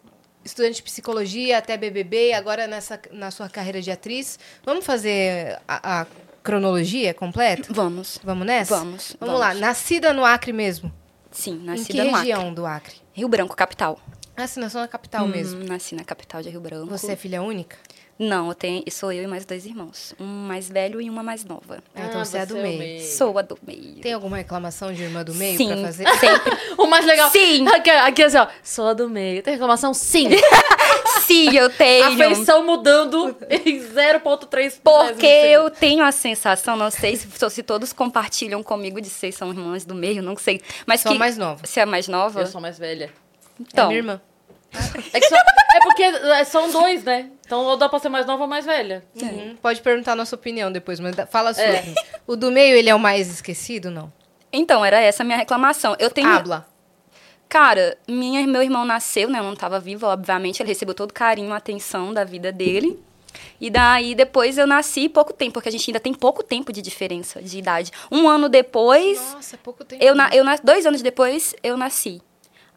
estudante 0.43 0.75
de 0.75 0.83
psicologia 0.83 1.57
até 1.57 1.77
BBB, 1.77 2.33
agora 2.33 2.67
nessa, 2.67 2.99
na 3.11 3.31
sua 3.31 3.49
carreira 3.49 3.81
de 3.81 3.91
atriz. 3.91 4.37
Vamos 4.63 4.85
fazer 4.85 5.57
a, 5.67 6.01
a 6.01 6.05
cronologia 6.43 7.13
completa? 7.13 7.67
Vamos. 7.71 8.19
Vamos 8.23 8.45
nessa? 8.45 8.75
Vamos, 8.77 9.15
Vamos, 9.19 9.33
vamos. 9.35 9.39
lá. 9.39 9.53
Nascida 9.53 10.13
no 10.13 10.25
Acre 10.25 10.51
mesmo. 10.53 10.91
Sim, 11.31 11.53
em 11.53 11.65
nascida 11.65 11.91
que 12.03 12.09
no 12.09 12.15
Acre. 12.15 12.19
região 12.31 12.53
do 12.53 12.65
Acre? 12.65 12.95
Rio 13.13 13.27
Branco, 13.27 13.55
capital. 13.55 13.99
Ah, 14.35 14.47
sim, 14.47 14.59
nasceu 14.61 14.79
na 14.79 14.87
capital 14.87 15.27
mesmo. 15.27 15.61
Hum, 15.61 15.65
nasci 15.67 15.93
na 15.95 16.03
capital 16.03 16.41
de 16.41 16.49
Rio 16.49 16.61
Branco. 16.61 16.87
Você 16.87 17.11
é 17.11 17.15
filha 17.15 17.41
única? 17.41 17.77
Não, 18.17 18.49
eu 18.49 18.53
tenho, 18.55 18.83
sou 18.91 19.13
eu 19.13 19.23
e 19.23 19.27
mais 19.27 19.45
dois 19.45 19.65
irmãos. 19.65 20.13
Um 20.19 20.25
mais 20.25 20.67
velho 20.69 20.99
e 20.99 21.09
uma 21.09 21.23
mais 21.23 21.45
nova. 21.45 21.81
Ah, 21.95 22.05
então 22.05 22.23
você 22.23 22.37
é 22.37 22.41
a 22.41 22.45
do 22.45 22.57
o 22.57 22.61
meio. 22.61 23.01
Sou 23.01 23.37
a 23.37 23.41
do 23.41 23.57
meio. 23.65 24.01
Tem 24.01 24.11
alguma 24.13 24.35
reclamação 24.37 24.91
de 24.93 25.03
irmã 25.03 25.23
do 25.23 25.33
meio 25.35 25.57
Sim, 25.57 25.67
pra 25.69 25.77
fazer? 25.83 26.07
sempre. 26.17 26.57
O 26.77 26.87
mais 26.87 27.05
legal. 27.05 27.29
Sim. 27.31 27.65
Aqui, 27.67 27.89
aqui 27.89 28.23
assim, 28.23 28.37
ó. 28.37 28.47
Sou 28.63 28.87
a 28.89 28.93
do 28.93 29.09
meio. 29.09 29.41
Tem 29.43 29.53
reclamação? 29.53 29.93
Sim. 29.93 30.29
Sim, 31.29 31.55
eu 31.55 31.69
tenho. 31.69 32.05
A 32.05 32.11
feição 32.17 32.65
mudando 32.65 33.35
em 33.49 33.79
0,3 33.79 34.79
Porque 34.83 35.25
eu 35.27 35.69
tenho 35.69 36.03
a 36.03 36.11
sensação, 36.11 36.75
não 36.75 36.89
sei 36.89 37.15
se, 37.15 37.27
se 37.49 37.63
todos 37.63 37.93
compartilham 37.93 38.63
comigo 38.63 38.99
de 38.99 39.09
ser 39.09 39.31
são 39.31 39.49
irmãs 39.51 39.85
do 39.85 39.93
meio, 39.93 40.23
não 40.23 40.35
sei. 40.35 40.59
Mas 40.87 41.01
Sou 41.01 41.11
a 41.11 41.13
que, 41.13 41.19
mais 41.19 41.37
nova. 41.37 41.65
Você 41.65 41.79
é 41.79 41.83
a 41.83 41.85
mais 41.85 42.07
nova? 42.07 42.41
Eu 42.41 42.47
sou 42.47 42.59
mais 42.59 42.79
velha. 42.79 43.11
Então, 43.59 43.85
É 43.85 43.87
minha 43.89 43.99
irmã. 43.99 44.21
É, 45.13 45.19
que 45.19 45.27
só- 45.27 45.35
é 45.35 45.79
porque 45.83 46.03
é, 46.03 46.43
são 46.43 46.69
dois, 46.71 47.03
né? 47.03 47.29
Então 47.45 47.63
ou 47.65 47.77
dá 47.77 47.89
pra 47.89 47.99
ser 47.99 48.09
mais 48.09 48.25
nova 48.25 48.43
ou 48.43 48.49
mais 48.49 48.65
velha. 48.65 49.03
Uhum. 49.19 49.55
Pode 49.61 49.81
perguntar 49.81 50.13
a 50.13 50.15
nossa 50.15 50.35
opinião 50.35 50.71
depois, 50.71 50.99
mas 50.99 51.15
dá- 51.15 51.25
fala 51.27 51.49
a 51.51 51.53
sua. 51.53 51.63
É. 51.63 51.83
O 52.27 52.35
do 52.35 52.51
meio, 52.51 52.75
ele 52.75 52.89
é 52.89 52.95
o 52.95 52.99
mais 52.99 53.29
esquecido, 53.29 53.89
não? 53.91 54.11
então, 54.51 54.83
era 54.83 54.99
essa 54.99 55.21
a 55.21 55.25
minha 55.25 55.37
reclamação. 55.37 55.95
Eu 55.99 56.09
tenho. 56.09 56.27
Habla. 56.27 56.67
Cara, 57.49 57.97
minha, 58.07 58.45
meu 58.45 58.61
irmão 58.61 58.85
nasceu, 58.85 59.27
né? 59.27 59.39
Eu 59.39 59.43
não 59.43 59.55
tava 59.55 59.79
viva, 59.79 60.07
obviamente. 60.07 60.61
Ele 60.61 60.69
recebeu 60.69 60.93
todo 60.93 61.09
o 61.09 61.13
carinho, 61.13 61.51
a 61.51 61.57
atenção 61.57 62.13
da 62.13 62.23
vida 62.23 62.51
dele. 62.51 62.99
E 63.59 63.69
daí, 63.71 64.13
depois 64.13 64.57
eu 64.57 64.67
nasci 64.67 65.09
pouco 65.09 65.33
tempo, 65.33 65.53
porque 65.53 65.69
a 65.69 65.71
gente 65.71 65.89
ainda 65.89 65.99
tem 65.99 66.13
pouco 66.13 66.43
tempo 66.43 66.71
de 66.71 66.81
diferença 66.81 67.41
de 67.41 67.57
idade. 67.57 67.91
Um 68.11 68.29
ano 68.29 68.47
depois, 68.49 69.19
Nossa, 69.33 69.55
é 69.55 69.59
pouco 69.61 69.83
tempo. 69.83 70.03
eu, 70.03 70.15
na, 70.15 70.29
eu 70.33 70.43
dois 70.63 70.85
anos 70.85 71.01
depois, 71.01 71.55
eu 71.63 71.75
nasci. 71.75 72.21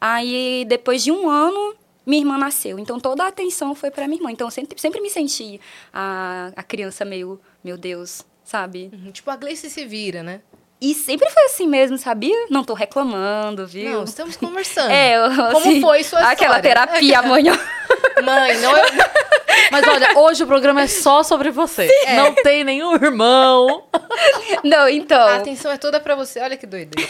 Aí, 0.00 0.64
depois 0.66 1.04
de 1.04 1.12
um 1.12 1.28
ano, 1.28 1.74
minha 2.04 2.20
irmã 2.22 2.36
nasceu. 2.38 2.78
Então, 2.78 2.98
toda 2.98 3.24
a 3.24 3.28
atenção 3.28 3.74
foi 3.74 3.90
pra 3.90 4.08
minha 4.08 4.18
irmã. 4.18 4.32
Então, 4.32 4.46
eu 4.46 4.50
sempre, 4.50 4.80
sempre 4.80 5.00
me 5.00 5.10
senti 5.10 5.60
a, 5.92 6.50
a 6.56 6.62
criança 6.62 7.04
meio, 7.04 7.40
meu 7.62 7.76
Deus, 7.76 8.22
sabe? 8.42 8.90
Uhum, 8.92 9.12
Tipo, 9.12 9.30
a 9.30 9.36
Gleice 9.36 9.70
se 9.70 9.84
vira, 9.86 10.22
né? 10.22 10.40
E 10.82 10.94
sempre 10.94 11.30
foi 11.30 11.44
assim 11.44 11.68
mesmo, 11.68 11.96
sabia? 11.96 12.34
Não 12.50 12.64
tô 12.64 12.74
reclamando, 12.74 13.64
viu? 13.68 13.92
Não, 13.92 14.02
estamos 14.02 14.36
conversando. 14.36 14.90
É, 14.92 15.16
eu, 15.16 15.28
Como 15.52 15.58
assim, 15.58 15.80
foi 15.80 16.02
sua 16.02 16.18
Aquela 16.18 16.56
história? 16.56 16.62
terapia 16.62 17.20
amanhã. 17.22 17.56
Mãe, 18.24 18.58
não 18.58 18.76
é... 18.76 18.82
Mas 19.70 19.86
olha, 19.86 20.18
hoje 20.18 20.42
o 20.42 20.46
programa 20.46 20.82
é 20.82 20.88
só 20.88 21.22
sobre 21.22 21.50
você. 21.52 21.88
Não 22.16 22.34
tem 22.34 22.64
nenhum 22.64 22.94
irmão. 22.94 23.84
Não, 24.64 24.88
então. 24.88 25.20
a 25.20 25.36
atenção 25.36 25.70
é 25.70 25.76
toda 25.76 26.00
pra 26.00 26.16
você. 26.16 26.40
Olha 26.40 26.56
que 26.56 26.66
doideira. 26.66 27.08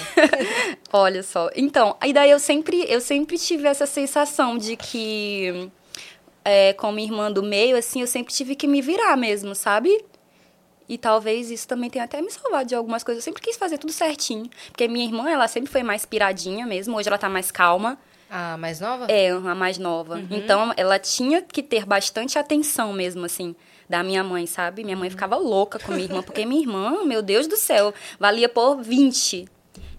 Olha 0.93 1.23
só. 1.23 1.49
Então, 1.57 1.97
aí 1.99 2.13
daí 2.13 2.31
eu 2.31 2.39
sempre, 2.39 2.85
eu 2.89 3.01
sempre 3.01 3.39
tive 3.39 3.67
essa 3.67 3.87
sensação 3.87 4.59
de 4.59 4.77
que, 4.77 5.71
é, 6.45 6.75
como 6.75 6.99
irmã 6.99 7.33
do 7.33 7.43
meio, 7.43 7.77
assim, 7.77 8.03
eu 8.03 8.07
sempre 8.07 8.35
tive 8.35 8.55
que 8.55 8.67
me 8.67 8.83
virar 8.83 9.17
mesmo, 9.17 9.55
sabe? 9.55 10.05
E 10.93 10.99
talvez 10.99 11.51
isso 11.51 11.67
também 11.67 11.89
tenha 11.89 12.05
até 12.05 12.21
me 12.21 12.31
salvado 12.31 12.69
de 12.69 12.75
algumas 12.75 13.03
coisas. 13.03 13.23
Eu 13.23 13.25
sempre 13.25 13.41
quis 13.41 13.57
fazer 13.57 13.79
tudo 13.79 13.95
certinho. 13.95 14.45
Porque 14.67 14.87
minha 14.87 15.07
irmã, 15.07 15.27
ela 15.31 15.49
sempre 15.49 15.73
foi 15.73 15.83
mais 15.83 16.05
piradinha 16.05 16.67
mesmo. 16.67 16.95
Hoje 16.95 17.09
ela 17.09 17.17
tá 17.17 17.31
mais 17.31 17.51
calma. 17.51 17.99
A 18.29 18.59
mais 18.59 18.79
nova? 18.79 19.07
É, 19.11 19.31
a 19.31 19.55
mais 19.55 19.79
nova. 19.79 20.23
Então, 20.31 20.71
ela 20.77 20.99
tinha 20.99 21.41
que 21.41 21.63
ter 21.63 21.87
bastante 21.87 22.39
atenção 22.39 22.93
mesmo, 22.93 23.25
assim, 23.25 23.57
da 23.89 24.03
minha 24.03 24.23
mãe, 24.23 24.47
sabe? 24.47 24.85
Minha 24.85 24.95
mãe 24.99 25.09
ficava 25.09 25.35
louca 25.37 25.79
com 25.79 25.93
minha 25.93 26.05
irmã, 26.05 26.23
porque 26.23 26.45
minha 26.45 26.61
irmã, 26.61 27.03
meu 27.07 27.23
Deus 27.23 27.47
do 27.47 27.57
céu, 27.57 27.95
valia 28.21 28.51
por 28.51 28.83
20. 28.83 29.49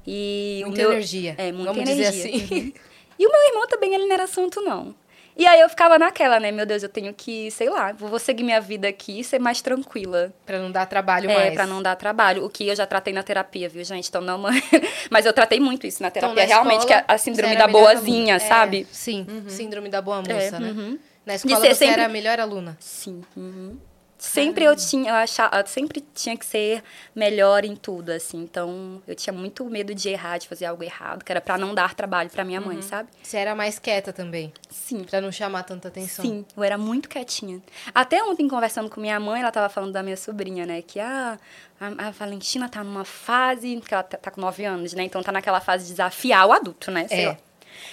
E 0.06 0.62
Muita 0.64 0.80
o 0.80 0.84
meu... 0.84 0.92
energia. 0.92 1.34
É, 1.40 1.52
muita 1.52 1.74
Vamos 1.74 1.90
energia. 1.90 2.12
dizer 2.12 2.46
assim. 2.46 2.54
Uhum. 2.54 2.74
E 3.18 3.26
o 3.26 3.32
meu 3.32 3.42
irmão 3.48 3.68
também, 3.68 3.96
ele 3.96 4.06
não 4.06 4.14
era 4.14 4.28
santo, 4.28 4.62
não. 4.62 4.94
E 5.36 5.48
aí 5.48 5.60
eu 5.62 5.70
ficava 5.70 5.98
naquela, 5.98 6.40
né? 6.40 6.52
Meu 6.52 6.66
Deus, 6.66 6.84
eu 6.84 6.90
tenho 6.90 7.13
que, 7.13 7.50
sei 7.52 7.70
lá, 7.70 7.92
vou 7.92 8.20
seguir 8.20 8.44
minha 8.44 8.62
vida 8.62 8.88
aqui 8.88 9.20
e 9.20 9.24
ser 9.24 9.40
mais 9.40 9.62
tranquila. 9.62 10.32
Pra 10.46 10.60
não 10.60 10.72
dar 10.72 10.86
trabalho 10.86 11.30
É, 11.30 11.34
mais. 11.36 11.54
pra 11.54 11.66
não 11.66 11.82
dar 11.82 11.96
trabalho. 11.96 12.46
O 12.46 12.50
que 12.50 12.68
eu 12.68 12.75
já 12.75 12.86
tratei 12.86 13.13
na 13.13 13.24
terapia, 13.24 13.68
viu, 13.68 13.84
gente? 13.84 14.08
Então 14.08 14.22
não. 14.22 14.40
Mas 15.10 15.25
eu 15.25 15.34
tratei 15.34 15.60
muito 15.60 15.88
isso 15.88 16.02
na 16.04 16.10
Então, 16.10 16.34
terapia. 16.34 16.44
na 16.44 16.48
Realmente, 16.50 16.80
escola, 16.82 17.02
que 17.02 17.12
é 17.12 17.13
a 17.13 17.18
você 17.18 17.24
síndrome 17.24 17.56
da 17.58 17.66
a 17.66 17.68
boazinha. 17.68 18.36
É, 18.36 18.40
sabe? 18.40 18.88
sim, 18.92 19.25
síndrome 19.48 19.90
da 19.90 20.02
boa 20.02 20.22
É, 20.28 20.34
moça, 20.34 20.60
né? 20.60 20.70
uhum. 20.70 21.00
Na 21.25 21.36
escola 21.36 21.56
ser 21.62 21.68
você 21.70 21.75
sempre- 21.75 21.94
era 21.94 22.06
a 22.06 22.10
melhor 22.10 22.40
aluna. 22.40 22.78
Sim. 22.80 23.22
uhum. 23.36 23.78
Sempre 24.25 24.63
eu 24.63 24.74
tinha, 24.74 25.10
eu 25.12 25.15
achava, 25.15 25.58
eu 25.60 25.68
sempre 25.68 26.00
tinha 26.15 26.38
que 26.38 26.46
ser 26.46 26.82
melhor 27.13 27.65
em 27.65 27.75
tudo, 27.75 28.10
assim. 28.12 28.38
Então, 28.42 29.03
eu 29.06 29.13
tinha 29.15 29.34
muito 29.34 29.65
medo 29.65 29.94
de 29.94 30.08
errar, 30.08 30.38
de 30.38 30.48
fazer 30.48 30.65
algo 30.65 30.82
errado, 30.82 31.25
que 31.25 31.32
era 31.32 31.42
pra 31.42 31.58
não 31.58 31.75
dar 31.75 31.94
trabalho 31.94 32.30
pra 32.30 32.46
minha 32.46 32.62
mãe, 32.62 32.82
sabe? 32.82 33.10
Você 33.22 33.36
era 33.36 33.53
mais 33.53 33.77
quieta 33.80 34.13
também, 34.13 34.53
Sim. 34.70 35.03
pra 35.03 35.20
não 35.20 35.30
chamar 35.30 35.63
tanta 35.63 35.89
atenção. 35.89 36.24
Sim, 36.24 36.46
eu 36.56 36.63
era 36.63 36.77
muito 36.77 37.10
quietinha. 37.10 37.62
Até 37.94 38.24
ontem, 38.24 38.48
conversando 38.48 38.89
com 38.89 39.01
minha 39.01 39.20
mãe, 39.20 39.42
ela 39.42 39.51
tava 39.51 39.68
falando 39.68 39.92
da 39.92 40.01
minha 40.01 40.15
sobrinha, 40.18 40.65
né? 40.65 40.82
Que 40.82 41.01
ah, 41.01 41.38
a, 41.80 42.08
a 42.08 42.12
Valentina 42.12 42.70
tá 42.70 42.82
numa 42.82 43.03
fase, 43.03 43.82
que 43.86 43.94
ela 43.94 44.03
tá, 44.03 44.18
tá 44.18 44.32
com 44.32 44.39
9 44.39 44.63
anos, 44.63 44.94
né? 44.94 45.03
Então 45.03 45.22
tá 45.22 45.34
naquela 45.34 45.60
fase 45.60 45.84
de 45.84 45.92
desafiar 45.92 46.48
o 46.48 46.53
adulto, 46.53 46.89
né? 46.92 47.08
Sei 47.10 47.25
É. 47.25 47.27
lá. 47.27 47.38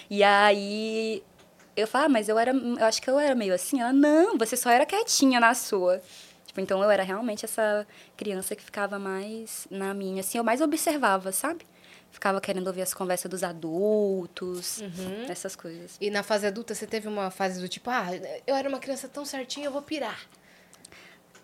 E 0.08 0.22
aí 0.22 1.22
eu 1.80 1.86
falo, 1.86 2.06
ah, 2.06 2.08
mas 2.08 2.28
eu 2.28 2.38
era. 2.38 2.52
Eu 2.52 2.84
acho 2.84 3.00
que 3.02 3.08
eu 3.10 3.18
era 3.18 3.34
meio 3.34 3.54
assim. 3.54 3.80
Ela, 3.80 3.92
não, 3.92 4.36
você 4.38 4.56
só 4.56 4.70
era 4.70 4.84
quietinha 4.86 5.40
na 5.40 5.54
sua. 5.54 6.00
Tipo, 6.46 6.60
então 6.60 6.82
eu 6.82 6.90
era 6.90 7.02
realmente 7.02 7.44
essa 7.44 7.86
criança 8.16 8.56
que 8.56 8.62
ficava 8.62 8.98
mais 8.98 9.66
na 9.70 9.94
minha, 9.94 10.20
assim, 10.20 10.36
eu 10.38 10.42
mais 10.44 10.60
observava, 10.60 11.30
sabe? 11.30 11.64
Ficava 12.10 12.40
querendo 12.40 12.66
ouvir 12.66 12.82
as 12.82 12.92
conversas 12.92 13.30
dos 13.30 13.44
adultos, 13.44 14.78
Uhum. 14.80 15.26
essas 15.28 15.54
coisas. 15.54 15.96
E 16.00 16.10
na 16.10 16.24
fase 16.24 16.46
adulta 16.48 16.74
você 16.74 16.86
teve 16.88 17.06
uma 17.06 17.30
fase 17.30 17.60
do 17.60 17.68
tipo, 17.68 17.88
ah, 17.88 18.08
eu 18.46 18.56
era 18.56 18.68
uma 18.68 18.80
criança 18.80 19.08
tão 19.08 19.24
certinha, 19.24 19.66
eu 19.66 19.70
vou 19.72 19.80
pirar. 19.82 20.18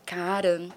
Cara, 0.04 0.68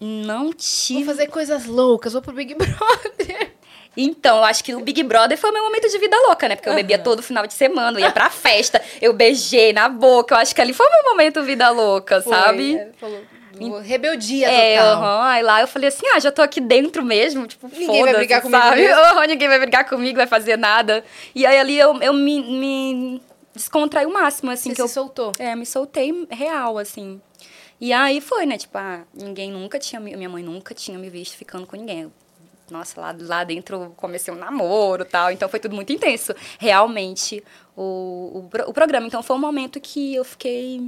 não 0.00 0.44
Vou 0.44 0.54
tive. 0.54 1.04
fazer 1.04 1.26
coisas 1.28 1.66
loucas, 1.66 2.12
vou 2.12 2.22
pro 2.22 2.34
Big 2.34 2.54
Brother. 2.56 3.54
Então, 3.96 4.38
eu 4.38 4.44
acho 4.44 4.62
que 4.62 4.74
o 4.74 4.80
Big 4.80 5.02
Brother 5.02 5.36
foi 5.36 5.50
o 5.50 5.52
meu 5.52 5.64
momento 5.64 5.88
de 5.88 5.98
vida 5.98 6.16
louca, 6.28 6.48
né? 6.48 6.56
Porque 6.56 6.68
eu 6.68 6.74
bebia 6.74 6.98
todo 6.98 7.22
final 7.22 7.46
de 7.46 7.54
semana, 7.54 7.98
eu 7.98 8.04
ia 8.04 8.12
pra 8.12 8.30
festa, 8.30 8.80
eu 9.00 9.12
beijei 9.12 9.72
na 9.72 9.88
boca. 9.88 10.34
Eu 10.34 10.38
acho 10.38 10.54
que 10.54 10.60
ali 10.60 10.72
foi 10.72 10.86
o 10.86 10.90
meu 10.90 11.10
momento 11.12 11.42
vida 11.42 11.68
louca, 11.70 12.20
sabe? 12.22 12.72
Foi, 12.72 12.80
é, 12.80 12.90
falou, 12.98 13.80
rebeldia 13.80 14.48
É, 14.48 14.76
total. 14.78 15.02
aham. 15.02 15.22
Aí 15.24 15.42
lá 15.42 15.60
eu 15.60 15.66
falei 15.68 15.88
assim, 15.88 16.06
ah, 16.14 16.20
já 16.20 16.30
tô 16.30 16.40
aqui 16.40 16.60
dentro 16.60 17.04
mesmo, 17.04 17.46
tipo, 17.46 17.68
Ninguém 17.68 18.04
vai 18.04 18.14
brigar 18.14 18.42
comigo 18.42 18.62
sabe? 18.62 18.86
Aham, 18.86 19.26
ninguém 19.26 19.48
vai 19.48 19.58
brigar 19.58 19.88
comigo, 19.88 20.16
vai 20.16 20.26
fazer 20.26 20.56
nada. 20.56 21.04
E 21.34 21.44
aí 21.44 21.58
ali 21.58 21.78
eu, 21.78 22.00
eu 22.00 22.12
me, 22.12 22.40
me 22.42 23.22
descontraí 23.54 24.06
o 24.06 24.12
máximo, 24.12 24.50
assim, 24.50 24.70
Você 24.70 24.76
que 24.76 24.76
se 24.76 24.82
eu 24.82 24.88
soltou. 24.88 25.32
é, 25.38 25.54
me 25.56 25.66
soltei 25.66 26.26
real, 26.30 26.78
assim. 26.78 27.20
E 27.80 27.92
aí 27.92 28.20
foi, 28.20 28.46
né? 28.46 28.56
Tipo, 28.58 28.78
ah, 28.78 29.00
ninguém 29.14 29.50
nunca 29.50 29.78
tinha. 29.78 29.98
Minha 30.00 30.28
mãe 30.28 30.42
nunca 30.42 30.74
tinha 30.74 30.98
me 30.98 31.08
visto 31.08 31.36
ficando 31.36 31.66
com 31.66 31.76
ninguém. 31.76 32.12
Nossa, 32.72 33.00
lá, 33.00 33.14
lá 33.20 33.44
dentro 33.44 33.92
comecei 33.96 34.32
um 34.32 34.36
namoro 34.36 35.02
e 35.02 35.06
tal. 35.06 35.30
Então 35.30 35.48
foi 35.48 35.60
tudo 35.60 35.74
muito 35.74 35.92
intenso. 35.92 36.34
Realmente, 36.58 37.42
o, 37.76 38.48
o, 38.52 38.68
o 38.68 38.72
programa. 38.72 39.06
Então 39.06 39.22
foi 39.22 39.36
um 39.36 39.40
momento 39.40 39.80
que 39.80 40.14
eu 40.14 40.24
fiquei. 40.24 40.82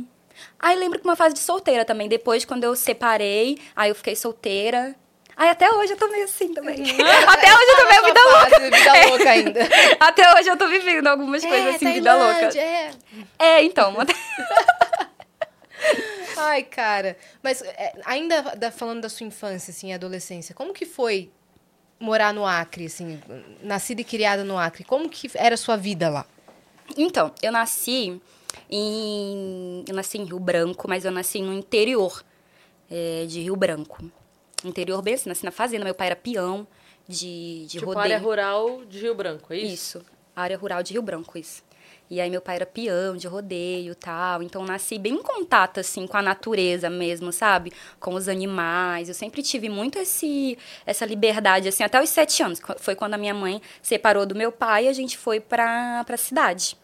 Aí 0.59 0.77
lembro 0.77 0.99
que 0.99 1.05
uma 1.05 1.17
fase 1.17 1.35
de 1.35 1.41
solteira 1.41 1.85
também. 1.85 2.09
Depois, 2.09 2.45
quando 2.45 2.65
eu 2.65 2.75
separei, 2.75 3.59
aí 3.77 3.91
eu 3.91 3.95
fiquei 3.95 4.17
solteira. 4.17 4.95
Aí 5.37 5.49
até 5.49 5.71
hoje 5.71 5.93
eu 5.93 5.97
tô 5.97 6.09
meio 6.09 6.25
assim 6.25 6.53
também. 6.53 6.77
até 7.27 7.55
hoje 7.55 7.71
eu 7.71 7.77
tô 7.77 7.89
meio 7.89 8.05
vida 8.05 8.21
louca. 8.25 8.61
vida 8.61 9.09
louca 9.09 9.31
ainda. 9.31 9.61
Até 9.99 10.35
hoje 10.35 10.49
eu 10.51 10.57
tô 10.59 10.69
vivendo 10.69 11.07
algumas 11.07 11.43
coisas 11.45 11.75
assim, 11.75 11.93
vida 11.93 12.15
louca. 12.15 12.59
É. 12.59 12.91
É, 13.39 13.62
então. 13.62 13.95
Ai, 16.37 16.62
cara. 16.65 17.17
Mas 17.43 17.62
é, 17.62 17.93
ainda 18.05 18.43
da- 18.57 18.71
falando 18.71 19.01
da 19.01 19.09
sua 19.09 19.27
infância, 19.27 19.71
assim, 19.71 19.93
adolescência, 19.93 20.55
como 20.55 20.73
que 20.73 20.85
foi 20.87 21.31
morar 22.03 22.35
no 22.35 22.45
Acre, 22.45 22.87
assim, 22.87 23.21
nascida 23.63 24.01
e 24.01 24.05
criada 24.05 24.45
no 24.45 24.59
Acre? 24.59 24.85
Como 24.85 25.09
que 25.09 25.31
era 25.35 25.55
a 25.55 25.59
sua 25.59 25.77
vida 25.77 26.11
lá? 26.11 26.27
Então, 26.97 27.33
eu 27.43 27.51
nasci 27.53 28.21
em. 28.71 29.85
Eu 29.89 29.95
nasci 29.95 30.19
em 30.19 30.25
Rio 30.25 30.39
Branco, 30.39 30.89
mas 30.89 31.05
eu 31.05 31.11
nasci 31.11 31.41
no 31.41 31.53
interior 31.53 32.23
é, 32.91 33.25
de 33.27 33.41
Rio 33.41 33.57
Branco. 33.57 34.05
Interior 34.65 35.01
bem 35.03 35.15
assim, 35.15 35.29
nasci 35.29 35.45
na 35.45 35.51
fazenda. 35.51 35.85
Meu 35.85 35.95
pai 35.95 36.09
era 36.09 36.17
peão 36.17 36.67
de, 37.09 37.63
de 37.67 37.79
Tipo, 37.79 37.87
rodeio. 37.87 38.03
área 38.05 38.19
rural 38.19 38.85
de 38.85 38.99
Rio 39.01 39.15
Branco, 39.15 39.53
é 39.53 39.57
isso? 39.59 39.99
Isso, 39.99 40.07
área 40.37 40.57
rural 40.57 40.83
de 40.83 40.93
Rio 40.93 41.03
Branco, 41.03 41.39
isso. 41.39 41.63
E 42.12 42.21
aí 42.21 42.28
meu 42.28 42.42
pai 42.42 42.57
era 42.57 42.66
peão 42.66 43.16
de 43.16 43.26
rodeio 43.26 43.95
tal, 43.95 44.42
então 44.42 44.62
nasci 44.64 44.99
bem 44.99 45.14
em 45.14 45.23
contato, 45.23 45.81
assim, 45.81 46.07
com 46.07 46.16
a 46.19 46.23
natureza 46.23 46.90
mesmo, 46.90 47.33
sabe? 47.33 47.73
Com 47.98 48.12
os 48.14 48.29
animais, 48.29 49.09
eu 49.09 49.14
sempre 49.14 49.42
tive 49.42 49.70
muito 49.70 49.98
esse, 49.98 50.59
essa 50.85 51.07
liberdade, 51.07 51.68
assim, 51.68 51.83
até 51.83 52.03
os 52.03 52.11
sete 52.11 52.42
anos, 52.42 52.61
foi 52.79 52.94
quando 52.94 53.14
a 53.14 53.18
minha 53.18 53.33
mãe 53.33 53.62
separou 53.81 54.27
do 54.27 54.35
meu 54.35 54.53
pai 54.53 54.85
e 54.85 54.88
a 54.88 54.92
gente 54.92 55.16
foi 55.16 55.40
pra, 55.40 56.05
pra 56.05 56.16
cidade. 56.18 56.77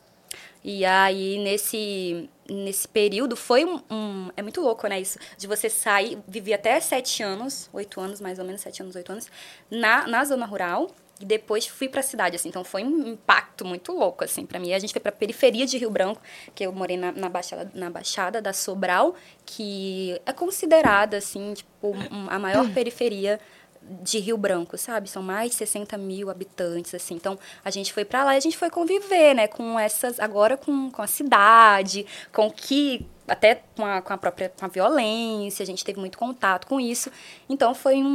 E 0.64 0.84
aí, 0.84 1.38
nesse, 1.38 2.28
nesse 2.48 2.88
período, 2.88 3.36
foi 3.36 3.64
um, 3.64 3.80
um- 3.90 4.30
É 4.36 4.42
muito 4.42 4.60
louco, 4.60 4.86
né? 4.88 5.00
Isso. 5.00 5.18
De 5.36 5.46
você 5.46 5.70
sair. 5.70 6.18
Vivi 6.26 6.52
até 6.52 6.80
sete 6.80 7.22
anos, 7.22 7.68
oito 7.72 8.00
anos, 8.00 8.20
mais 8.20 8.38
ou 8.38 8.44
menos, 8.44 8.60
sete 8.60 8.82
anos, 8.82 8.96
oito 8.96 9.10
anos, 9.12 9.30
na, 9.70 10.06
na 10.06 10.24
zona 10.24 10.46
rural. 10.46 10.90
E 11.20 11.24
depois 11.24 11.66
fui 11.66 11.88
pra 11.88 12.00
cidade, 12.02 12.36
assim. 12.36 12.48
Então, 12.48 12.62
foi 12.62 12.84
um 12.84 13.08
impacto 13.08 13.64
muito 13.64 13.92
louco, 13.92 14.22
assim, 14.24 14.46
pra 14.46 14.58
mim. 14.60 14.72
A 14.72 14.78
gente 14.78 14.92
foi 14.92 15.00
pra 15.00 15.10
periferia 15.10 15.66
de 15.66 15.76
Rio 15.76 15.90
Branco, 15.90 16.20
que 16.54 16.64
eu 16.64 16.72
morei 16.72 16.96
na, 16.96 17.10
na, 17.10 17.28
baixada, 17.28 17.70
na 17.74 17.90
Baixada 17.90 18.40
da 18.40 18.52
Sobral, 18.52 19.14
que 19.44 20.20
é 20.24 20.32
considerada, 20.32 21.16
assim, 21.16 21.54
tipo, 21.54 21.88
um- 21.88 22.30
a 22.30 22.38
maior 22.38 22.68
periferia 22.72 23.40
de 23.82 24.18
Rio 24.18 24.36
Branco, 24.36 24.76
sabe? 24.76 25.08
São 25.08 25.22
mais 25.22 25.50
de 25.50 25.56
60 25.56 25.96
mil 25.98 26.30
habitantes, 26.30 26.94
assim. 26.94 27.14
Então, 27.14 27.38
a 27.64 27.70
gente 27.70 27.92
foi 27.92 28.04
pra 28.04 28.24
lá 28.24 28.34
e 28.34 28.36
a 28.36 28.40
gente 28.40 28.56
foi 28.56 28.70
conviver, 28.70 29.34
né? 29.34 29.46
Com 29.48 29.78
essas... 29.78 30.20
Agora 30.20 30.56
com, 30.56 30.90
com 30.90 31.02
a 31.02 31.06
cidade, 31.06 32.06
com 32.32 32.46
o 32.46 32.50
que... 32.52 33.06
Até 33.26 33.62
com 33.76 33.84
a, 33.84 34.00
com 34.00 34.10
a 34.14 34.16
própria 34.16 34.50
com 34.58 34.64
a 34.64 34.68
violência, 34.68 35.62
a 35.62 35.66
gente 35.66 35.84
teve 35.84 36.00
muito 36.00 36.16
contato 36.16 36.66
com 36.66 36.80
isso. 36.80 37.10
Então, 37.46 37.74
foi 37.74 37.96
um 37.96 38.08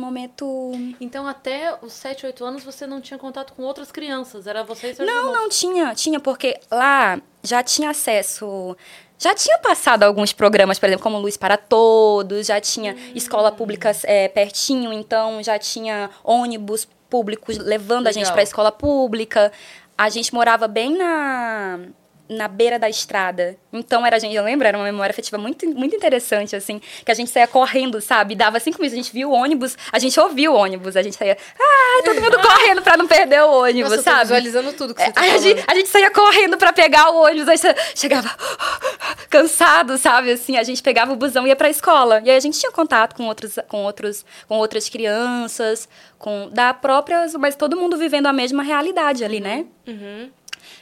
momento... 0.00 0.72
Então, 0.98 1.26
até 1.26 1.78
os 1.82 1.92
7, 1.92 2.24
8 2.24 2.42
anos, 2.44 2.64
você 2.64 2.86
não 2.86 3.00
tinha 3.00 3.18
contato 3.18 3.52
com 3.52 3.62
outras 3.62 3.92
crianças. 3.92 4.46
Era 4.46 4.64
você 4.64 4.92
e 4.92 4.94
seus 4.94 5.06
Não, 5.06 5.18
irmãos. 5.28 5.32
não 5.34 5.48
tinha. 5.50 5.94
Tinha, 5.94 6.18
porque 6.20 6.58
lá 6.70 7.20
já 7.42 7.62
tinha 7.62 7.90
acesso... 7.90 8.76
Já 9.18 9.34
tinha 9.34 9.58
passado 9.58 10.02
alguns 10.02 10.32
programas, 10.32 10.78
por 10.78 10.86
exemplo, 10.86 11.02
como 11.02 11.18
Luz 11.18 11.36
para 11.36 11.56
Todos, 11.56 12.46
já 12.46 12.60
tinha 12.60 12.92
Hum. 12.94 13.12
escola 13.14 13.50
pública 13.50 13.90
é, 14.04 14.28
pertinho, 14.28 14.92
então 14.92 15.42
já 15.42 15.58
tinha 15.58 16.10
ônibus 16.22 16.86
públicos 17.08 17.56
levando 17.56 18.08
a 18.08 18.12
gente 18.12 18.24
Legal. 18.24 18.32
para 18.32 18.42
a 18.42 18.44
escola 18.44 18.72
pública. 18.72 19.50
A 19.96 20.08
gente 20.10 20.34
morava 20.34 20.68
bem 20.68 20.96
na, 20.96 21.78
na 22.28 22.48
beira 22.48 22.78
da 22.78 22.88
estrada. 22.88 23.56
Então 23.72 24.04
era 24.04 24.16
a 24.16 24.18
gente, 24.18 24.34
eu 24.34 24.42
lembro, 24.42 24.66
era 24.66 24.76
uma 24.76 24.84
memória 24.84 25.10
afetiva 25.12 25.36
muito, 25.38 25.66
muito 25.68 25.94
interessante, 25.94 26.56
assim, 26.56 26.80
que 27.04 27.10
a 27.10 27.14
gente 27.14 27.30
saía 27.30 27.46
correndo, 27.46 28.00
sabe? 28.00 28.34
Dava 28.34 28.58
cinco 28.58 28.78
minutos, 28.78 28.98
a 28.98 29.02
gente 29.02 29.12
viu 29.12 29.30
o 29.30 29.32
ônibus, 29.32 29.76
a 29.92 29.98
gente 29.98 30.18
ouvia 30.18 30.50
o 30.50 30.54
ônibus, 30.54 30.96
a 30.96 31.02
gente 31.02 31.16
saía, 31.16 31.36
ai, 31.58 32.02
todo 32.04 32.20
mundo 32.20 32.38
correndo 32.42 32.82
pra 32.82 32.96
não 32.96 33.06
perder 33.06 33.42
o 33.42 33.62
ônibus, 33.62 33.90
Nossa, 33.90 34.02
sabe? 34.02 34.20
visualizando 34.22 34.72
tudo 34.72 34.94
que 34.94 35.02
você 35.02 35.08
É, 35.08 35.12
tá 35.12 35.20
a, 35.20 35.38
gente, 35.38 35.64
a 35.66 35.74
gente 35.74 35.88
saía 35.88 36.10
correndo 36.10 36.56
pra 36.56 36.72
pegar 36.72 37.10
o 37.10 37.22
ônibus, 37.22 37.48
aí 37.48 37.58
você 37.58 37.74
chegava 37.94 38.28
cansado, 39.30 39.98
sabe? 39.98 40.32
Assim, 40.32 40.56
a 40.56 40.62
gente 40.62 40.82
pegava 40.82 41.12
o 41.12 41.16
busão 41.16 41.46
e 41.46 41.50
ia 41.50 41.56
pra 41.56 41.68
escola. 41.68 42.20
E 42.24 42.30
aí 42.30 42.36
a 42.36 42.40
gente 42.40 42.58
tinha 42.58 42.72
contato 42.72 43.14
com, 43.14 43.26
outros, 43.26 43.58
com, 43.68 43.84
outros, 43.84 44.24
com 44.48 44.56
outras 44.58 44.88
crianças, 44.88 45.88
com 46.18 46.48
da 46.50 46.72
própria. 46.74 47.26
Mas 47.38 47.54
todo 47.54 47.76
mundo 47.76 47.96
vivendo 47.96 48.26
a 48.26 48.32
mesma 48.32 48.62
realidade 48.62 49.24
ali, 49.24 49.40
né? 49.40 49.66
Uhum. 49.86 50.30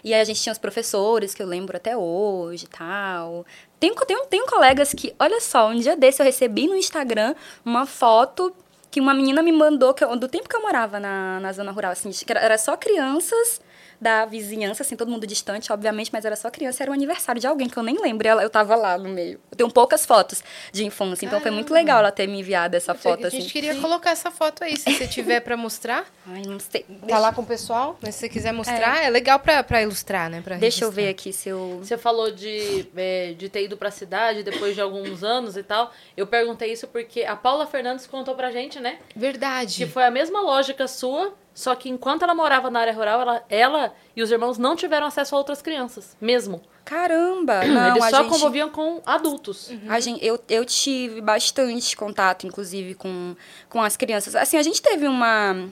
E 0.04 0.12
aí 0.12 0.20
a 0.20 0.24
gente 0.24 0.40
tinha 0.42 0.52
os 0.52 0.58
professores, 0.58 1.34
que 1.34 1.42
eu 1.42 1.46
lembro 1.46 1.76
até 1.76 1.96
hoje 1.96 2.66
tal. 2.68 3.44
Tenho, 3.80 3.94
tenho, 4.06 4.26
tenho 4.26 4.46
colegas 4.46 4.92
que, 4.92 5.14
olha 5.18 5.40
só, 5.40 5.68
um 5.70 5.76
dia 5.76 5.96
desse 5.96 6.20
eu 6.20 6.26
recebi 6.26 6.66
no 6.66 6.76
Instagram 6.76 7.34
uma 7.64 7.86
foto 7.86 8.54
que 8.90 9.00
uma 9.00 9.14
menina 9.14 9.42
me 9.42 9.50
mandou, 9.50 9.94
que 9.94 10.04
eu- 10.04 10.14
do 10.16 10.28
tempo 10.28 10.48
que 10.48 10.54
eu 10.54 10.62
morava 10.62 11.00
na, 11.00 11.40
na 11.40 11.52
zona 11.52 11.72
rural, 11.72 11.92
assim, 11.92 12.10
era 12.28 12.56
só 12.58 12.76
crianças 12.76 13.60
da 14.00 14.24
vizinhança, 14.24 14.82
assim, 14.82 14.96
todo 14.96 15.10
mundo 15.10 15.26
distante, 15.26 15.72
obviamente, 15.72 16.10
mas 16.12 16.24
era 16.24 16.36
só 16.36 16.50
criança, 16.50 16.82
era 16.82 16.90
o 16.90 16.94
aniversário 16.94 17.40
de 17.40 17.46
alguém 17.46 17.68
que 17.68 17.76
eu 17.76 17.82
nem 17.82 18.00
lembro. 18.00 18.26
Ela, 18.26 18.42
eu 18.42 18.50
tava 18.50 18.74
lá 18.76 18.98
no 18.98 19.08
meio. 19.08 19.40
Eu 19.50 19.56
tenho 19.56 19.70
poucas 19.70 20.04
fotos 20.04 20.42
de 20.72 20.84
infância, 20.84 21.24
então 21.26 21.40
foi 21.40 21.50
muito 21.50 21.72
legal 21.72 21.98
ela 21.98 22.12
ter 22.12 22.26
me 22.26 22.40
enviado 22.40 22.76
essa 22.76 22.94
foto, 22.94 23.24
a 23.24 23.28
assim. 23.28 23.40
gente 23.40 23.52
queria 23.52 23.74
colocar 23.80 24.10
essa 24.10 24.30
foto 24.30 24.64
aí, 24.64 24.76
se 24.76 24.92
você 24.92 25.06
tiver 25.06 25.40
pra 25.40 25.56
mostrar. 25.56 26.06
Ai, 26.26 26.42
não 26.46 26.58
sei. 26.58 26.84
Tá 27.08 27.18
lá 27.18 27.32
com 27.32 27.42
o 27.42 27.46
pessoal, 27.46 27.98
mas 28.00 28.14
se 28.14 28.20
você 28.22 28.28
quiser 28.28 28.52
mostrar, 28.52 29.04
é, 29.04 29.10
legal 29.10 29.38
pra, 29.38 29.62
pra 29.62 29.82
ilustrar, 29.82 30.30
né? 30.30 30.40
Pra 30.42 30.56
Deixa 30.56 30.84
eu 30.84 30.90
ver 30.90 31.08
aqui 31.08 31.32
se 31.32 31.48
eu. 31.48 31.78
Você 31.82 31.98
falou 31.98 32.30
de, 32.30 32.86
é, 32.96 33.34
de 33.34 33.48
ter 33.48 33.64
ido 33.64 33.76
pra 33.76 33.90
cidade 33.90 34.42
depois 34.42 34.74
de 34.74 34.80
alguns 34.80 35.22
anos 35.22 35.56
e 35.56 35.62
tal. 35.62 35.92
Eu 36.16 36.26
perguntei 36.26 36.72
isso 36.72 36.86
porque 36.88 37.24
a 37.24 37.36
Paula 37.36 37.66
Fernandes 37.66 38.06
contou 38.06 38.34
pra 38.34 38.50
gente, 38.50 38.80
né? 38.80 38.98
Verdade. 39.14 39.76
Que 39.76 39.86
foi 39.86 40.04
a 40.04 40.10
mesma 40.10 40.40
lógica 40.40 40.88
sua, 40.88 41.34
só 41.54 41.74
que 41.74 41.88
enquanto 41.88 42.22
ela 42.22 42.34
morava 42.34 42.68
na 42.70 42.80
área 42.80 42.92
rural, 42.92 43.20
ela, 43.20 43.44
ela 43.48 43.94
e 44.16 44.22
os 44.22 44.30
irmãos 44.30 44.58
não 44.58 44.74
tiveram 44.76 45.06
acesso 45.06 45.34
a 45.34 45.38
outras 45.38 45.62
crianças, 45.62 46.16
mesmo. 46.20 46.60
Caramba! 46.84 47.64
Não, 47.64 47.96
Eles 47.96 48.10
só 48.10 48.22
gente... 48.22 48.28
conviviam 48.32 48.68
com 48.68 49.00
adultos. 49.06 49.70
A 49.88 49.98
gente, 50.00 50.22
eu, 50.24 50.38
eu 50.50 50.64
tive 50.66 51.20
bastante 51.22 51.96
contato, 51.96 52.46
inclusive, 52.46 52.94
com, 52.94 53.34
com 53.70 53.80
as 53.80 53.96
crianças. 53.96 54.34
Assim, 54.36 54.58
a 54.58 54.62
gente 54.62 54.82
teve 54.82 55.06
uma. 55.08 55.66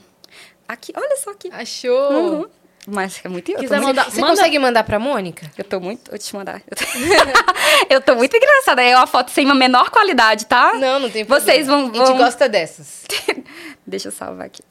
Aqui, 0.67 0.91
olha 0.95 1.17
só 1.17 1.29
aqui. 1.31 1.49
Achou? 1.51 2.11
Uhum. 2.11 2.45
Mas 2.87 3.21
é 3.23 3.29
muito. 3.29 3.45
Quiser 3.53 3.75
muito, 3.77 3.87
mandar- 3.87 4.09
Você 4.09 4.19
Manda- 4.21 4.33
consegue 4.35 4.57
mandar 4.59 4.83
pra 4.83 4.97
Mônica? 4.97 5.51
eu 5.57 5.63
tô 5.63 5.79
muito. 5.79 6.09
Vou 6.09 6.17
te 6.17 6.35
mandar. 6.35 6.61
Eu 6.67 6.75
tô, 6.77 6.83
eu 7.95 8.01
tô 8.01 8.15
muito 8.15 8.35
engraçada. 8.35 8.81
É 8.81 8.95
uma 8.95 9.05
foto 9.07 9.29
sem 9.31 9.45
uma 9.45 9.53
menor 9.55 9.89
qualidade, 9.91 10.45
tá? 10.47 10.73
Não, 10.73 10.99
não 10.99 11.09
tem 11.09 11.23
Vocês 11.23 11.67
problema. 11.67 11.91
vão- 11.91 12.01
A 12.01 12.05
gente 12.07 12.15
vão- 12.17 12.25
gosta 12.25 12.49
dessas. 12.49 13.03
Deixa 13.85 14.07
eu 14.07 14.11
salvar 14.11 14.47
aqui. 14.47 14.63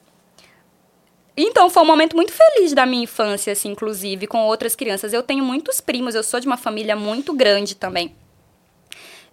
Então, 1.35 1.69
foi 1.69 1.81
um 1.81 1.85
momento 1.85 2.15
muito 2.15 2.31
feliz 2.31 2.73
da 2.73 2.85
minha 2.85 3.03
infância, 3.03 3.53
assim, 3.53 3.69
inclusive, 3.69 4.27
com 4.27 4.45
outras 4.45 4.75
crianças. 4.75 5.13
Eu 5.13 5.23
tenho 5.23 5.43
muitos 5.43 5.81
primos, 5.81 6.13
eu 6.13 6.23
sou 6.23 6.39
de 6.39 6.45
uma 6.45 6.57
família 6.57 6.95
muito 6.95 7.33
grande 7.33 7.75
também. 7.75 8.13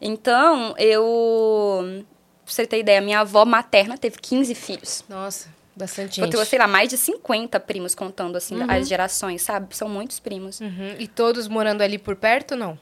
Então, 0.00 0.74
eu. 0.78 2.04
Pra 2.44 2.54
você 2.54 2.66
ter 2.66 2.80
ideia, 2.80 3.00
minha 3.00 3.20
avó 3.20 3.44
materna 3.44 3.98
teve 3.98 4.16
15 4.18 4.54
filhos. 4.54 5.04
Nossa, 5.08 5.48
bastante 5.76 6.18
Eu 6.20 6.24
gente. 6.24 6.32
tenho, 6.32 6.46
sei 6.46 6.58
lá, 6.58 6.66
mais 6.66 6.88
de 6.88 6.96
50 6.96 7.60
primos 7.60 7.94
contando, 7.94 8.36
assim, 8.36 8.56
as 8.66 8.88
gerações, 8.88 9.42
sabe? 9.42 9.76
São 9.76 9.88
muitos 9.88 10.18
primos. 10.18 10.58
Uhum. 10.60 10.96
E 10.98 11.06
todos 11.06 11.46
morando 11.46 11.82
ali 11.82 11.98
por 11.98 12.16
perto, 12.16 12.56
não? 12.56 12.78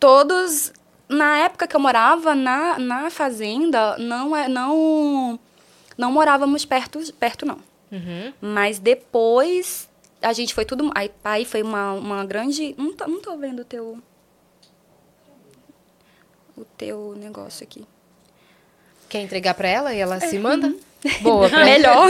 Todos. 0.00 0.72
Na 1.08 1.36
época 1.38 1.68
que 1.68 1.76
eu 1.76 1.80
morava 1.80 2.34
na, 2.34 2.78
na 2.78 3.10
fazenda, 3.10 3.96
não, 3.98 4.34
é, 4.34 4.48
não, 4.48 5.38
não 5.96 6.10
morávamos 6.10 6.64
perto, 6.64 6.98
perto, 7.12 7.46
não. 7.46 7.58
Uhum. 7.94 8.32
Mas 8.40 8.78
depois 8.78 9.88
a 10.20 10.32
gente 10.32 10.52
foi 10.52 10.64
tudo. 10.64 10.90
Aí, 10.94 11.10
aí 11.22 11.44
foi 11.44 11.62
uma, 11.62 11.92
uma 11.92 12.24
grande. 12.24 12.74
Não 12.76 12.92
tô, 12.92 13.06
não 13.06 13.20
tô 13.20 13.36
vendo 13.36 13.60
o 13.60 13.64
teu. 13.64 14.02
O 16.56 16.64
teu 16.64 17.14
negócio 17.16 17.64
aqui. 17.64 17.86
Quer 19.14 19.20
entregar 19.20 19.54
pra 19.54 19.68
ela 19.68 19.94
e 19.94 20.00
ela 20.00 20.18
se 20.18 20.36
manda? 20.40 20.74
Boa, 21.22 21.48
Melhor. 21.48 22.08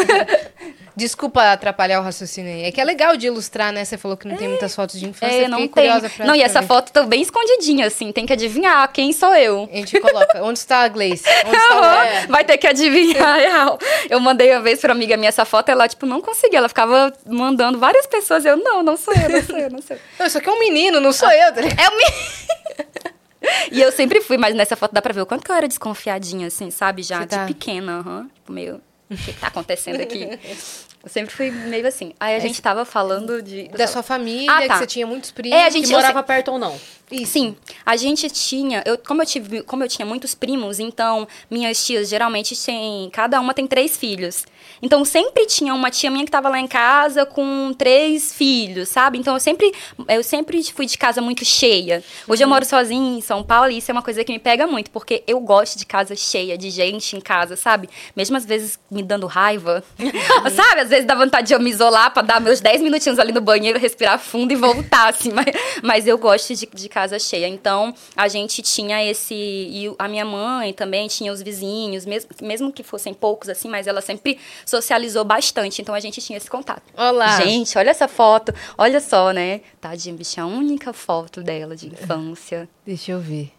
Desculpa 0.97 1.53
atrapalhar 1.53 2.01
o 2.01 2.03
raciocínio 2.03 2.51
aí. 2.51 2.63
É 2.63 2.73
que 2.73 2.81
é 2.81 2.85
legal 2.85 3.15
de 3.15 3.27
ilustrar, 3.27 3.73
né? 3.75 3.85
Você 3.85 3.99
falou 3.99 4.17
que 4.17 4.27
não 4.27 4.37
tem 4.37 4.49
muitas 4.49 4.75
fotos 4.75 4.99
de 4.99 5.07
infância. 5.07 5.35
É, 5.35 5.45
eu 5.45 5.49
não 5.51 5.59
fiquei 5.59 5.83
tem. 5.83 5.93
curiosa 5.93 6.09
pra 6.09 6.25
Não, 6.25 6.35
e 6.35 6.41
essa 6.41 6.63
ver. 6.63 6.67
foto 6.67 6.93
tá 6.93 7.03
bem 7.03 7.21
escondidinha, 7.21 7.87
assim. 7.89 8.11
Tem 8.11 8.25
que 8.25 8.33
adivinhar 8.33 8.91
quem 8.91 9.13
sou 9.13 9.35
eu. 9.35 9.69
A 9.71 9.77
gente 9.77 10.01
coloca. 10.01 10.43
Onde 10.43 10.59
está 10.59 10.79
a 10.79 10.89
Gleice? 10.89 11.25
Onde 11.45 11.57
está 11.59 11.81
o 11.81 11.85
É. 11.85 12.27
Vai 12.29 12.43
ter 12.43 12.57
que 12.57 12.67
adivinhar, 12.67 13.37
real. 13.39 13.79
Eu 14.09 14.19
mandei 14.19 14.51
uma 14.53 14.63
vez 14.63 14.81
pra 14.81 14.93
amiga 14.93 15.15
minha 15.19 15.29
essa 15.29 15.45
foto, 15.45 15.69
ela, 15.69 15.87
tipo, 15.87 16.07
não 16.07 16.23
conseguia. 16.23 16.59
Ela 16.61 16.69
ficava 16.69 17.13
mandando 17.27 17.79
várias 17.79 18.07
pessoas. 18.07 18.47
Eu, 18.47 18.57
não, 18.57 18.83
não 18.83 18.97
sou 18.97 19.13
eu, 19.13 19.29
não 19.29 19.43
sou 19.43 19.59
eu, 19.59 19.71
não 19.71 19.83
sou 19.83 19.97
eu. 19.97 20.03
Não, 20.19 20.27
isso 20.27 20.39
aqui 20.39 20.49
é 20.49 20.53
um 20.53 20.59
menino, 20.61 21.01
não 21.01 21.13
sou 21.13 21.31
eu. 21.31 21.53
tá? 21.53 21.61
É 21.61 21.89
o 21.89 21.97
me... 21.99 22.05
E 23.75 23.81
eu 23.81 23.93
sempre 23.93 24.21
fui, 24.21 24.37
mas 24.39 24.55
nessa 24.55 24.77
foto 24.77 24.93
dá 24.93 25.03
pra 25.03 25.13
ver 25.13 25.21
o 25.23 25.27
quanto 25.27 25.45
que 25.45 25.51
eu 25.51 25.55
era 25.55 25.67
desconfiadinha, 25.69 26.47
assim, 26.47 26.71
sabe? 26.71 27.03
Já 27.03 27.19
Você 27.21 27.25
de 27.27 27.31
tá. 27.31 27.47
pequena, 27.47 27.99
aham. 28.01 28.29
Tipo, 28.35 28.53
meio. 28.53 28.81
O 29.11 29.17
que, 29.17 29.33
que 29.33 29.41
tá 29.41 29.49
acontecendo 29.49 30.01
aqui? 30.01 30.27
Eu 31.05 31.11
sempre 31.11 31.35
fui 31.35 31.51
meio 31.51 31.87
assim. 31.87 32.15
Aí 32.19 32.35
a 32.35 32.39
gente 32.39 32.63
tava 32.63 32.87
falando 32.87 33.43
de. 33.43 33.69
Da 33.69 33.87
sua 33.87 34.03
família, 34.03 34.51
Ah, 34.51 34.63
tá. 34.63 34.69
que 34.73 34.79
você 34.79 34.87
tinha 34.87 35.07
muitos 35.07 35.31
primos. 35.31 35.55
É, 35.59 35.67
a 35.67 35.69
gente- 35.69 35.87
Que 35.87 35.93
eu 35.93 35.99
morava 35.99 36.23
perto 36.23 36.51
ou 36.53 36.59
não. 36.59 36.81
Sim, 37.27 37.55
a 37.85 37.97
gente 37.97 38.31
tinha, 38.31 38.83
eu, 38.87 38.97
como, 38.97 39.23
eu 39.23 39.27
tive, 39.27 39.63
como 39.63 39.85
eu 39.85 39.89
tinha 39.89 40.07
muitos 40.07 40.35
primos, 40.35 40.81
então 40.81 41.29
minhas 41.51 41.85
tias 41.85 42.09
geralmente 42.09 42.57
têm, 42.57 43.11
cada 43.11 43.41
uma 43.41 43.53
tem 43.53 43.67
três 43.67 43.97
filhos. 43.97 44.47
Então 44.81 45.05
sempre 45.05 45.47
tinha 45.47 45.75
uma 45.75 45.91
tia 45.91 46.11
minha 46.11 46.25
que 46.25 46.29
estava 46.29 46.49
lá 46.49 46.59
em 46.59 46.67
casa 46.67 47.27
com 47.27 47.75
três 47.77 48.33
filhos, 48.33 48.89
sabe? 48.89 49.19
Então 49.19 49.35
eu 49.35 49.41
sempre, 49.41 49.73
eu 50.09 50.23
sempre 50.23 50.63
fui 50.65 50.87
de 50.87 50.97
casa 50.97 51.21
muito 51.21 51.45
cheia. 51.45 52.03
Hoje 52.27 52.43
eu 52.43 52.49
moro 52.49 52.65
sozinha 52.65 53.19
em 53.19 53.21
São 53.21 53.43
Paulo 53.43 53.71
e 53.71 53.79
isso 53.79 53.91
é 53.91 53.93
uma 53.93 54.03
coisa 54.03 54.25
que 54.25 54.33
me 54.33 54.39
pega 54.39 54.67
muito, 54.67 54.91
porque 54.91 55.23
eu 55.27 55.39
gosto 55.41 55.79
de 55.79 55.87
casa 55.87 56.17
cheia, 56.17 56.57
de 56.57 56.71
gente 56.71 57.17
em 57.17 57.21
casa, 57.21 57.55
sabe? 57.55 57.89
Mesmo 58.17 58.37
às 58.37 58.47
vezes 58.47 58.79
me 58.91 59.03
dando 59.03 59.27
raiva, 59.27 59.85
sabe? 60.55 60.81
Às 60.81 60.89
vezes 60.89 61.05
dá 61.05 61.15
vontade 61.15 61.49
de 61.49 61.55
eu 61.55 61.61
me 61.61 61.71
isolar 61.71 62.13
pra 62.13 62.23
dar 62.23 62.41
meus 62.41 62.61
10 62.61 62.83
minutinhos 62.83 63.19
ali 63.19 63.33
no 63.33 63.41
banheiro, 63.41 63.79
respirar 63.79 64.19
fundo 64.19 64.53
e 64.53 64.57
voltar, 64.57 65.09
assim. 65.11 65.33
Mas, 65.35 65.47
mas 65.83 66.07
eu 66.07 66.17
gosto 66.17 66.55
de, 66.55 66.69
de 66.73 66.89
casa 66.95 67.19
cheia. 67.19 67.49
Então, 67.49 67.93
a 68.17 68.29
gente 68.29 68.63
tinha 68.63 69.05
esse... 69.05 69.35
E 69.35 69.93
a 69.99 70.07
minha 70.07 70.25
mãe 70.25 70.73
também 70.73 71.09
tinha 71.09 71.33
os 71.33 71.43
vizinhos, 71.43 72.07
mesmo, 72.07 72.31
mesmo 72.41 72.73
que 72.73 72.85
fossem 72.85 73.13
poucos, 73.13 73.49
assim, 73.49 73.69
mas 73.69 73.89
ela 73.89 74.01
sempre 74.01 74.39
socializou 74.65 75.25
bastante. 75.25 75.83
Então, 75.83 75.93
a 75.93 75.99
gente 75.99 76.21
tinha 76.21 76.37
esse 76.37 76.49
contato. 76.49 76.85
Olá. 76.97 77.41
Gente, 77.41 77.77
olha 77.77 77.91
essa 77.91 78.07
foto. 78.07 78.55
Olha 78.79 79.01
só, 79.01 79.33
né? 79.33 79.63
Tadinha, 79.81 80.15
bicha, 80.15 80.43
a 80.43 80.47
única 80.47 80.93
foto 80.93 81.43
dela 81.43 81.75
de 81.75 81.89
infância. 81.89 82.69
Deixa 82.87 83.11
eu 83.11 83.19
ver. 83.19 83.53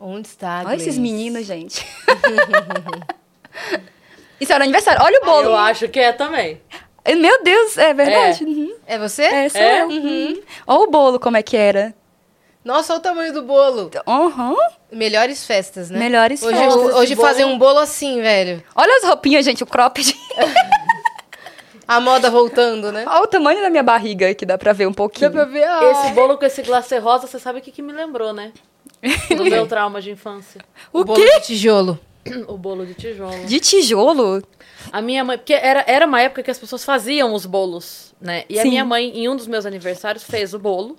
Onde 0.00 0.28
está 0.28 0.60
a 0.60 0.64
Olha 0.64 0.76
esses 0.76 0.96
meninos, 0.96 1.44
gente. 1.44 1.84
Isso 4.40 4.52
era 4.52 4.64
aniversário. 4.64 5.02
Olha 5.02 5.20
o 5.20 5.24
bolo. 5.24 5.46
Eu 5.46 5.56
acho 5.56 5.88
que 5.88 5.98
é 5.98 6.12
também. 6.12 6.60
Meu 7.16 7.42
Deus, 7.42 7.78
é 7.78 7.94
verdade. 7.94 8.44
É. 8.44 8.46
Uhum. 8.46 8.74
É 8.86 8.98
você? 8.98 9.22
É, 9.22 9.48
sou 9.48 9.60
É? 9.60 9.82
eu. 9.82 9.88
Uhum. 9.88 10.42
Olha 10.66 10.82
o 10.82 10.90
bolo, 10.90 11.18
como 11.18 11.36
é 11.36 11.42
que 11.42 11.56
era. 11.56 11.94
Nossa, 12.68 12.92
olha 12.92 13.00
o 13.00 13.02
tamanho 13.02 13.32
do 13.32 13.40
bolo. 13.40 13.90
Uhum. 14.06 14.54
Melhores 14.92 15.46
festas, 15.46 15.88
né? 15.88 15.98
Melhores 15.98 16.42
hoje, 16.42 16.54
festas. 16.54 16.94
Hoje 16.96 17.16
fazer 17.16 17.46
um 17.46 17.56
bolo 17.56 17.78
assim, 17.78 18.20
velho. 18.20 18.62
Olha 18.76 18.94
as 18.98 19.04
roupinhas, 19.04 19.42
gente, 19.42 19.62
o 19.62 19.66
cropped. 19.66 20.14
A 21.88 21.98
moda 21.98 22.30
voltando, 22.30 22.92
né? 22.92 23.06
Olha 23.08 23.22
o 23.22 23.26
tamanho 23.26 23.62
da 23.62 23.70
minha 23.70 23.82
barriga, 23.82 24.34
que 24.34 24.44
dá 24.44 24.58
pra 24.58 24.74
ver 24.74 24.86
um 24.86 24.92
pouquinho. 24.92 25.30
Dá 25.30 25.34
pra 25.34 25.44
ver. 25.50 25.64
ah. 25.64 25.80
Esse 25.82 26.12
bolo 26.12 26.36
com 26.36 26.44
esse 26.44 26.60
glacê 26.60 26.98
rosa, 26.98 27.26
você 27.26 27.38
sabe 27.38 27.60
o 27.60 27.62
que, 27.62 27.72
que 27.72 27.80
me 27.80 27.90
lembrou, 27.90 28.34
né? 28.34 28.52
Do 29.34 29.44
meu 29.46 29.66
trauma 29.66 30.02
de 30.02 30.10
infância. 30.10 30.60
O 30.92 31.06
bolo 31.06 31.18
quê? 31.18 31.40
de 31.40 31.46
tijolo. 31.46 31.98
O 32.46 32.58
bolo 32.58 32.84
de 32.84 32.92
tijolo. 32.92 33.46
De 33.46 33.60
tijolo? 33.60 34.42
A 34.92 35.00
minha 35.00 35.24
mãe, 35.24 35.38
porque 35.38 35.54
era, 35.54 35.82
era 35.86 36.06
uma 36.06 36.20
época 36.20 36.42
que 36.42 36.50
as 36.50 36.58
pessoas 36.58 36.84
faziam 36.84 37.32
os 37.32 37.46
bolos, 37.46 38.14
né? 38.20 38.44
E 38.46 38.58
a 38.58 38.62
Sim. 38.62 38.68
minha 38.68 38.84
mãe, 38.84 39.08
em 39.08 39.26
um 39.26 39.34
dos 39.34 39.46
meus 39.46 39.64
aniversários, 39.64 40.22
fez 40.22 40.52
o 40.52 40.58
bolo, 40.58 40.94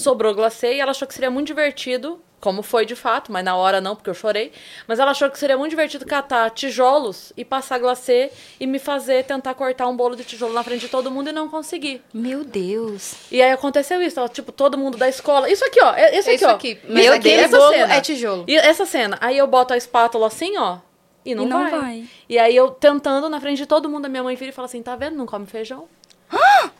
sobrou 0.00 0.34
glacê 0.34 0.74
e 0.74 0.80
ela 0.80 0.90
achou 0.90 1.06
que 1.06 1.14
seria 1.14 1.30
muito 1.30 1.46
divertido, 1.48 2.20
como 2.40 2.62
foi 2.62 2.86
de 2.86 2.96
fato, 2.96 3.30
mas 3.30 3.44
na 3.44 3.54
hora 3.54 3.80
não, 3.82 3.94
porque 3.94 4.08
eu 4.08 4.14
chorei. 4.14 4.50
Mas 4.88 4.98
ela 4.98 5.10
achou 5.10 5.28
que 5.30 5.38
seria 5.38 5.58
muito 5.58 5.70
divertido 5.70 6.06
catar 6.06 6.48
tijolos 6.50 7.32
e 7.36 7.44
passar 7.44 7.78
glacê 7.78 8.30
e 8.58 8.66
me 8.66 8.78
fazer 8.78 9.24
tentar 9.24 9.52
cortar 9.54 9.86
um 9.88 9.94
bolo 9.96 10.16
de 10.16 10.24
tijolo 10.24 10.54
na 10.54 10.62
frente 10.62 10.80
de 10.80 10.88
todo 10.88 11.10
mundo 11.10 11.28
e 11.28 11.32
não 11.32 11.48
conseguir. 11.50 12.02
Meu 12.14 12.42
Deus. 12.42 13.12
E 13.30 13.42
aí 13.42 13.52
aconteceu 13.52 14.00
isso, 14.00 14.18
ó, 14.20 14.26
tipo, 14.26 14.50
todo 14.52 14.78
mundo 14.78 14.96
da 14.96 15.06
escola. 15.08 15.50
Isso 15.50 15.64
aqui, 15.66 15.80
ó. 15.82 15.92
é- 15.94 16.16
Esse 16.16 16.30
É 16.30 16.32
aqui, 16.32 16.42
isso 16.44 16.46
ó. 16.46 16.54
aqui. 16.54 16.78
Meu 16.84 17.12
aqui, 17.12 17.18
aquele 17.28 17.36
Deus. 17.36 17.44
essa 17.48 17.58
bolo 17.58 17.72
cena. 17.74 17.94
é 17.94 18.00
tijolo. 18.00 18.44
E 18.48 18.56
essa 18.56 18.86
cena. 18.86 19.18
Aí 19.20 19.36
eu 19.36 19.46
boto 19.46 19.74
a 19.74 19.76
espátula 19.76 20.26
assim, 20.28 20.56
ó. 20.56 20.78
E 21.22 21.34
não, 21.34 21.44
E 21.44 21.46
não 21.46 21.70
vai. 21.70 21.80
vai. 21.80 22.04
E 22.26 22.38
aí 22.38 22.56
eu 22.56 22.70
tentando 22.70 23.28
na 23.28 23.38
frente 23.38 23.58
de 23.58 23.66
todo 23.66 23.86
mundo, 23.90 24.06
a 24.06 24.08
minha 24.08 24.22
mãe 24.22 24.34
vira 24.34 24.50
e 24.50 24.54
fala 24.54 24.64
assim: 24.64 24.82
tá 24.82 24.96
vendo? 24.96 25.14
Não 25.16 25.26
come 25.26 25.44
feijão. 25.44 25.86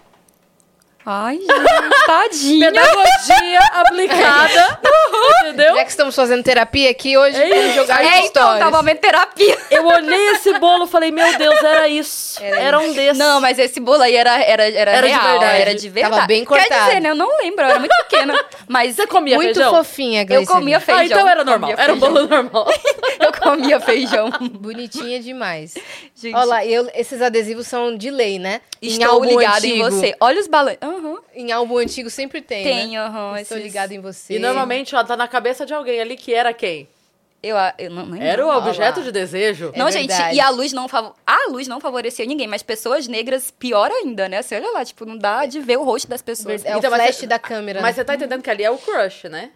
Ai, 1.12 1.38
gente, 1.38 2.06
tadinha. 2.06 2.70
Pedagogia 2.70 3.58
aplicada. 3.72 4.80
entendeu? 5.44 5.74
Já 5.74 5.84
que 5.84 5.90
estamos 5.90 6.14
fazendo 6.14 6.44
terapia 6.44 6.88
aqui 6.88 7.18
hoje, 7.18 7.36
vamos 7.36 7.74
jogar 7.74 8.04
É, 8.04 8.26
então, 8.26 8.58
tá 8.60 8.70
momento 8.70 8.96
de 8.96 9.00
terapia. 9.00 9.58
Eu 9.72 9.86
olhei 9.86 10.28
esse 10.30 10.56
bolo 10.60 10.84
e 10.84 10.86
falei: 10.86 11.10
meu 11.10 11.36
Deus, 11.36 11.60
era 11.64 11.88
isso. 11.88 12.40
Era, 12.40 12.78
um 12.78 12.92
desses. 12.92 13.18
Não, 13.18 13.40
mas 13.40 13.58
esse 13.58 13.80
bolo 13.80 14.02
aí 14.02 14.14
era, 14.14 14.40
era, 14.40 14.68
era, 14.70 14.90
Era 14.92 15.06
de 15.08 15.12
real, 15.12 15.30
verdade. 15.30 15.60
era 15.60 15.74
de 15.74 15.88
verdade. 15.88 16.14
Tava 16.14 16.26
bem 16.28 16.44
Quer 16.44 16.46
cortado. 16.46 16.84
dizer, 16.86 17.00
né, 17.00 17.10
eu 17.10 17.14
não 17.16 17.38
lembro, 17.38 17.64
eu 17.64 17.70
era 17.70 17.78
muito 17.80 17.96
pequena. 18.08 18.44
Mas 18.68 18.94
Você 18.94 19.06
comia 19.08 19.34
Muito 19.34 19.54
feijão? 19.54 19.74
fofinha, 19.74 20.22
eu 20.22 20.26
Gleice. 20.26 20.46
comia 20.46 20.78
feijão. 20.78 21.02
Ah, 21.02 21.06
então 21.06 21.28
era 21.28 21.44
normal. 21.44 21.70
comia 21.70 21.82
Era 21.84 21.92
um 21.92 21.98
bolo 21.98 22.26
normal. 22.28 22.66
Eu 23.20 23.32
comia 23.34 23.78
feijão. 23.80 24.30
Bonitinha 24.52 25.20
demais. 25.20 25.74
Gente, 26.14 26.34
Olha 26.34 26.44
lá, 26.44 26.64
eu, 26.66 26.88
esses 26.94 27.20
adesivos 27.20 27.66
são 27.66 27.94
de 27.96 28.10
lei, 28.10 28.38
né? 28.38 28.60
estou 28.80 29.22
ligada 29.22 29.66
em 29.66 29.72
antigo. 29.82 29.90
você. 29.90 30.14
Olha 30.20 30.40
os 30.40 30.46
balões. 30.46 30.78
Aham. 30.80 30.99
Em 31.40 31.52
álbum 31.52 31.78
antigo 31.78 32.08
sempre 32.10 32.40
tem, 32.40 32.62
Tem, 32.64 32.88
né? 32.90 32.96
aham. 32.98 33.38
Estou 33.40 33.56
esses- 33.58 33.66
ligada 33.72 33.94
em 33.94 34.00
você. 34.00 34.34
E 34.34 34.38
normalmente, 34.38 34.94
ó, 34.94 35.02
tá 35.04 35.16
na 35.16 35.26
cabeça 35.28 35.64
de 35.66 35.72
alguém 35.74 36.00
ali 36.00 36.16
que 36.16 36.32
era 36.34 36.52
quem? 36.52 36.88
Eu, 37.42 37.56
a- 37.56 37.72
eu 37.78 37.90
não, 37.90 38.04
nem 38.04 38.22
Era 38.22 38.46
o 38.46 38.50
objeto 38.54 38.98
lá. 39.00 39.04
de 39.06 39.10
desejo. 39.10 39.70
É 39.74 39.78
não, 39.78 39.90
gente, 39.90 40.08
verdade. 40.08 40.36
e 40.36 40.40
a 40.40 40.50
luz 40.50 40.74
não 40.74 40.86
fav... 40.86 41.12
a 41.26 41.48
luz 41.50 41.66
não 41.66 41.80
favorecia 41.80 42.26
ninguém, 42.26 42.46
mas 42.46 42.62
pessoas 42.62 43.08
negras 43.08 43.50
pior 43.50 43.90
ainda, 43.90 44.28
né? 44.28 44.42
Você 44.42 44.56
olha 44.56 44.70
lá, 44.72 44.84
tipo, 44.84 45.06
não 45.06 45.16
dá 45.16 45.46
de 45.46 45.58
ver 45.58 45.78
o 45.78 45.82
rosto 45.82 46.06
das 46.06 46.20
pessoas. 46.20 46.62
É 46.66 46.76
Então, 46.76 46.90
o 46.90 46.94
flash 46.94 47.16
você- 47.16 47.26
da 47.26 47.38
câmera. 47.38 47.80
Mas 47.80 47.96
né? 47.96 48.02
você 48.02 48.04
tá 48.04 48.14
entendendo 48.14 48.42
que 48.42 48.50
ali 48.50 48.62
é 48.62 48.70
o 48.70 48.76
crush, 48.76 49.24
né? 49.30 49.52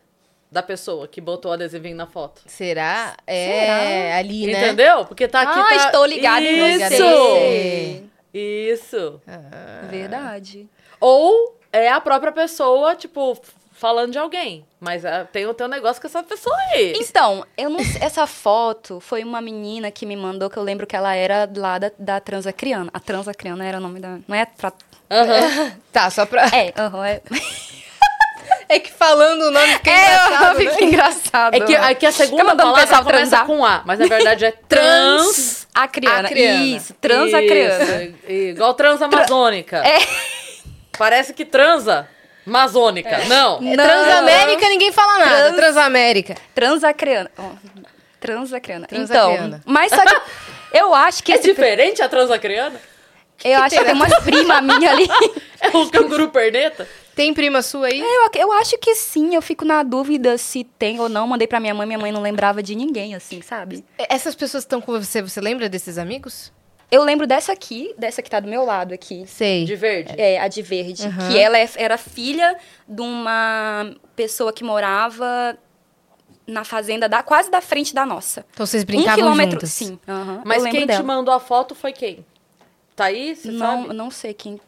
Da 0.51 0.63
pessoa 0.63 1.07
que 1.07 1.21
botou 1.21 1.51
o 1.51 1.55
adesivinho 1.55 1.97
na 1.97 2.07
foto. 2.07 2.41
Será? 2.47 3.17
É, 3.27 4.15
ali, 4.15 4.47
né? 4.47 4.67
Entendeu? 4.67 5.05
Porque 5.05 5.29
tá 5.29 5.43
aqui. 5.43 5.59
Ah, 5.59 5.65
tá... 5.81 5.87
estou 5.87 6.07
ligada 6.07 6.41
em 6.47 6.77
Isso! 6.77 6.89
você. 6.97 8.03
Isso. 8.33 9.21
Ah. 9.27 9.87
Verdade. 9.91 10.69
Ou 11.01 11.59
é 11.79 11.89
a 11.91 12.01
própria 12.01 12.33
pessoa, 12.33 12.95
tipo, 12.95 13.37
falando 13.73 14.13
de 14.13 14.19
alguém. 14.19 14.65
Mas 14.81 15.05
ah, 15.05 15.27
tem, 15.31 15.53
tem 15.53 15.67
um 15.67 15.71
negócio 15.71 16.01
com 16.01 16.07
essa 16.09 16.23
pessoa 16.23 16.57
aí. 16.73 16.93
Então, 16.97 17.45
eu 17.57 17.69
não 17.71 17.81
sei- 17.85 18.01
essa 18.03 18.27
foto 18.27 19.01
foi 19.01 19.25
uma 19.25 19.41
menina 19.41 19.91
que 19.91 20.07
me 20.07 20.17
mandou, 20.17 20.49
que 20.49 20.57
eu 20.57 20.63
lembro 20.63 20.87
que 20.87 20.95
ela 20.97 21.15
era 21.15 21.49
lá 21.57 21.79
da, 21.79 21.91
da 21.99 22.21
Transacriana. 22.21 22.91
A 22.93 23.01
Transacriana 23.01 23.65
era 23.65 23.79
o 23.79 23.81
nome 23.81 23.99
da... 24.01 24.19
Não 24.29 24.37
é... 24.37 24.47
Pra... 24.47 24.73
Aham. 25.11 25.73
Tá, 25.93 26.11
só 26.11 26.25
pra. 26.27 26.47
É, 26.47 26.73
aham, 26.77 27.05
é... 27.07 27.21
É 28.69 28.79
que 28.81 28.91
falando 28.91 29.43
o 29.43 29.51
nome 29.51 29.67
fica 29.75 29.91
É, 29.91 30.15
engraçado, 30.15 30.57
fica 30.57 30.73
né? 30.73 30.83
engraçado. 30.83 31.55
É 31.55 31.61
que, 31.61 31.75
é 31.75 31.95
que 31.95 32.07
a 32.07 32.13
segunda 32.13 32.55
o 32.55 32.57
palavra 32.57 32.87
começa 32.87 33.05
transar. 33.05 33.47
com 33.47 33.65
A, 33.65 33.83
mas 33.85 33.99
na 33.99 34.07
verdade 34.07 34.45
é 34.47 34.51
trans... 34.69 35.67
Transacriana. 35.75 36.29
Acriana. 36.29 36.65
Isso, 36.65 36.95
Transacriana. 36.95 38.03
Isso, 38.05 38.17
igual 38.29 38.75
transamazônica. 38.75 39.79
É. 39.87 39.99
Parece 40.99 41.33
que 41.33 41.45
transa 41.45 42.09
amazônica. 42.47 43.25
Não. 43.27 43.59
É 43.59 43.77
Não. 43.77 43.85
Transamérica, 43.85 44.69
ninguém 44.69 44.93
fala 44.93 45.19
nada. 45.19 45.37
Trans- 45.45 45.57
Transamérica. 45.57 46.35
Transacriana. 46.55 47.31
Transacriana. 48.21 48.87
Transacriana. 48.87 49.57
Então, 49.59 49.73
mas 49.73 49.91
só 49.91 50.03
que 50.03 50.21
eu 50.73 50.95
acho 50.95 51.23
que 51.23 51.33
É 51.33 51.37
esse... 51.37 51.49
diferente 51.49 52.03
a 52.03 52.09
transacriana? 52.09 52.81
Eu 53.45 53.61
acho 53.63 53.77
que 53.77 53.85
tem 53.85 53.95
umas 53.95 54.15
primas 54.23 54.63
minhas 54.63 54.93
ali. 54.93 55.09
É 55.65 55.69
o 55.75 55.89
canguru 55.89 56.29
perneta? 56.29 56.87
Tem 57.15 57.33
prima 57.33 57.63
sua 57.63 57.87
aí? 57.87 57.99
Eu, 57.99 58.29
eu 58.35 58.53
acho 58.53 58.77
que 58.77 58.95
sim, 58.95 59.35
eu 59.35 59.41
fico 59.41 59.65
na 59.65 59.83
dúvida 59.83 60.37
se 60.37 60.63
tem 60.63 61.01
ou 61.01 61.09
não. 61.09 61.27
Mandei 61.27 61.47
pra 61.49 61.59
minha 61.59 61.73
mãe, 61.73 61.87
minha 61.87 61.99
mãe 61.99 62.13
não 62.13 62.21
lembrava 62.21 62.63
de 62.63 62.75
ninguém, 62.75 63.15
assim, 63.15 63.41
sabe? 63.41 63.83
Essas 63.97 64.35
pessoas 64.35 64.65
que 64.65 64.67
estão 64.67 64.83
com 64.83 64.93
você, 65.01 65.23
você 65.23 65.41
lembra 65.41 65.67
desses 65.67 65.97
amigos? 65.97 66.53
Eu 66.91 67.03
lembro 67.03 67.27
dessa 67.27 67.53
aqui, 67.53 67.95
dessa 67.99 68.23
que 68.23 68.31
tá 68.31 68.39
do 68.41 68.49
meu 68.49 68.65
lado 68.65 68.95
aqui. 68.95 69.25
Sei. 69.27 69.65
De 69.65 69.75
verde? 69.75 70.15
É, 70.17 70.39
a 70.41 70.49
de 70.49 70.63
verde. 70.63 71.05
Uhum. 71.07 71.29
Que 71.29 71.39
ela 71.39 71.59
é- 71.59 71.69
era 71.77 71.97
filha 71.99 72.57
de 72.89 73.01
uma 73.03 73.95
pessoa 74.15 74.53
que 74.53 74.63
morava 74.63 75.57
na 76.47 76.63
fazenda 76.63 77.09
da, 77.09 77.23
quase 77.23 77.51
da 77.51 77.61
frente 77.61 77.95
da 77.95 78.05
nossa. 78.05 78.45
Então 78.53 78.67
vocês 78.67 78.83
um 78.83 78.87
brincavam 78.87 79.15
quilômetro, 79.17 79.53
juntas? 79.53 79.71
sim. 79.73 79.99
aham, 80.07 80.43
Mas 80.45 80.63
quem 80.65 80.87
dela. 80.87 81.01
te 81.01 81.07
mandou 81.07 81.33
a 81.35 81.41
foto 81.41 81.75
foi 81.75 81.93
quem? 81.93 82.25
Tá 82.95 83.07
aí, 83.07 83.35
você 83.35 83.51
Não, 83.51 83.83
sabe? 83.83 83.95
não 83.95 84.11
sei 84.11 84.35
quem. 84.35 84.61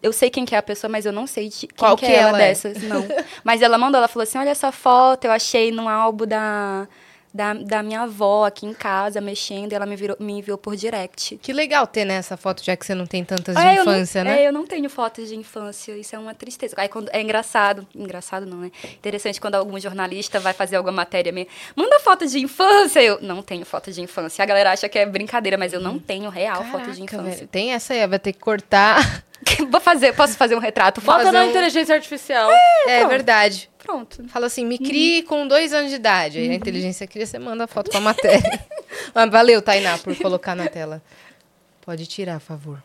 Eu 0.00 0.12
sei 0.12 0.30
quem 0.30 0.44
que 0.46 0.54
é 0.54 0.58
a 0.58 0.62
pessoa, 0.62 0.88
mas 0.90 1.04
eu 1.04 1.12
não 1.12 1.26
sei 1.26 1.48
de 1.48 1.66
quem 1.66 1.68
Qual 1.76 1.96
que 1.96 2.06
que 2.06 2.12
é 2.12 2.16
ela 2.16 2.28
ela 2.30 2.42
é? 2.42 2.48
dessas, 2.48 2.82
não. 2.84 3.04
mas 3.42 3.60
ela 3.60 3.76
mandou, 3.76 3.98
ela 3.98 4.06
falou 4.08 4.22
assim: 4.22 4.38
olha 4.38 4.48
essa 4.50 4.70
foto, 4.70 5.24
eu 5.24 5.32
achei 5.32 5.72
num 5.72 5.88
álbum 5.88 6.24
da, 6.24 6.86
da, 7.32 7.54
da 7.54 7.82
minha 7.82 8.00
avó 8.02 8.46
aqui 8.46 8.66
em 8.66 8.72
casa, 8.74 9.20
mexendo, 9.20 9.72
e 9.72 9.74
ela 9.74 9.86
me, 9.86 9.94
virou, 9.96 10.16
me 10.18 10.34
enviou 10.34 10.56
por 10.58 10.74
direct. 10.76 11.36
Que 11.42 11.52
legal 11.52 11.86
ter 11.86 12.04
né, 12.04 12.14
essa 12.14 12.36
foto, 12.36 12.64
já 12.64 12.76
que 12.76 12.84
você 12.86 12.94
não 12.94 13.06
tem 13.06 13.24
tantas 13.24 13.54
de 13.56 13.62
É, 13.62 13.74
infância, 13.80 14.24
não, 14.24 14.30
né? 14.30 14.42
É, 14.42 14.48
eu 14.48 14.52
não 14.52 14.66
tenho 14.66 14.88
fotos 14.88 15.28
de 15.28 15.36
infância, 15.36 15.92
isso 15.96 16.14
é 16.14 16.18
uma 16.18 16.34
tristeza. 16.34 16.74
Aí 16.78 16.88
quando, 16.88 17.08
é 17.12 17.20
engraçado, 17.20 17.86
engraçado 17.94 18.46
não, 18.46 18.58
né? 18.58 18.70
Interessante 18.94 19.40
quando 19.40 19.54
algum 19.56 19.78
jornalista 19.78 20.40
vai 20.40 20.52
fazer 20.52 20.76
alguma 20.76 20.92
matéria 20.96 21.30
minha, 21.32 21.46
manda 21.76 22.00
foto 22.00 22.26
de 22.26 22.38
infância, 22.40 23.02
eu 23.02 23.18
não 23.20 23.42
tenho 23.42 23.64
foto 23.66 23.92
de 23.92 24.00
infância. 24.00 24.42
A 24.42 24.46
galera 24.46 24.72
acha 24.72 24.88
que 24.88 24.98
é 24.98 25.06
brincadeira, 25.06 25.56
mas 25.58 25.72
eu 25.72 25.80
não 25.80 25.98
tenho 25.98 26.30
real 26.30 26.64
foto 26.64 26.90
de 26.90 27.00
Caraca, 27.02 27.02
infância. 27.04 27.30
velho, 27.36 27.48
Tem 27.48 27.72
essa 27.72 27.92
aí, 27.94 28.06
vai 28.06 28.18
ter 28.18 28.32
que 28.32 28.38
cortar. 28.40 29.24
Vou 29.70 29.80
fazer, 29.80 30.12
posso 30.14 30.36
fazer 30.36 30.56
um 30.56 30.58
retrato? 30.58 31.00
Bota 31.00 31.24
Fazer 31.24 31.32
na 31.38 31.44
um- 31.44 31.50
inteligência 31.50 31.94
artificial. 31.94 32.50
É, 32.86 32.98
pronto. 32.98 33.10
verdade. 33.10 33.70
Pronto. 33.88 34.28
Fala 34.28 34.46
assim, 34.48 34.66
me 34.66 34.76
crie 34.78 35.22
com 35.22 35.48
dois 35.48 35.72
anos 35.72 35.88
de 35.90 35.96
idade. 35.96 36.38
Aí 36.38 36.50
a 36.50 36.54
inteligência 36.54 37.06
cria, 37.06 37.24
você 37.24 37.38
manda 37.38 37.64
a 37.64 37.66
foto 37.66 37.90
com 37.90 37.96
a 37.96 38.00
matéria. 38.02 38.62
Mas 39.14 39.30
valeu, 39.32 39.62
Tainá, 39.62 39.96
por 39.96 40.14
colocar 40.16 40.54
na 40.54 40.68
tela. 40.68 41.00
Pode 41.80 42.06
tirar, 42.06 42.38
por 42.38 42.46
favor. 42.46 42.82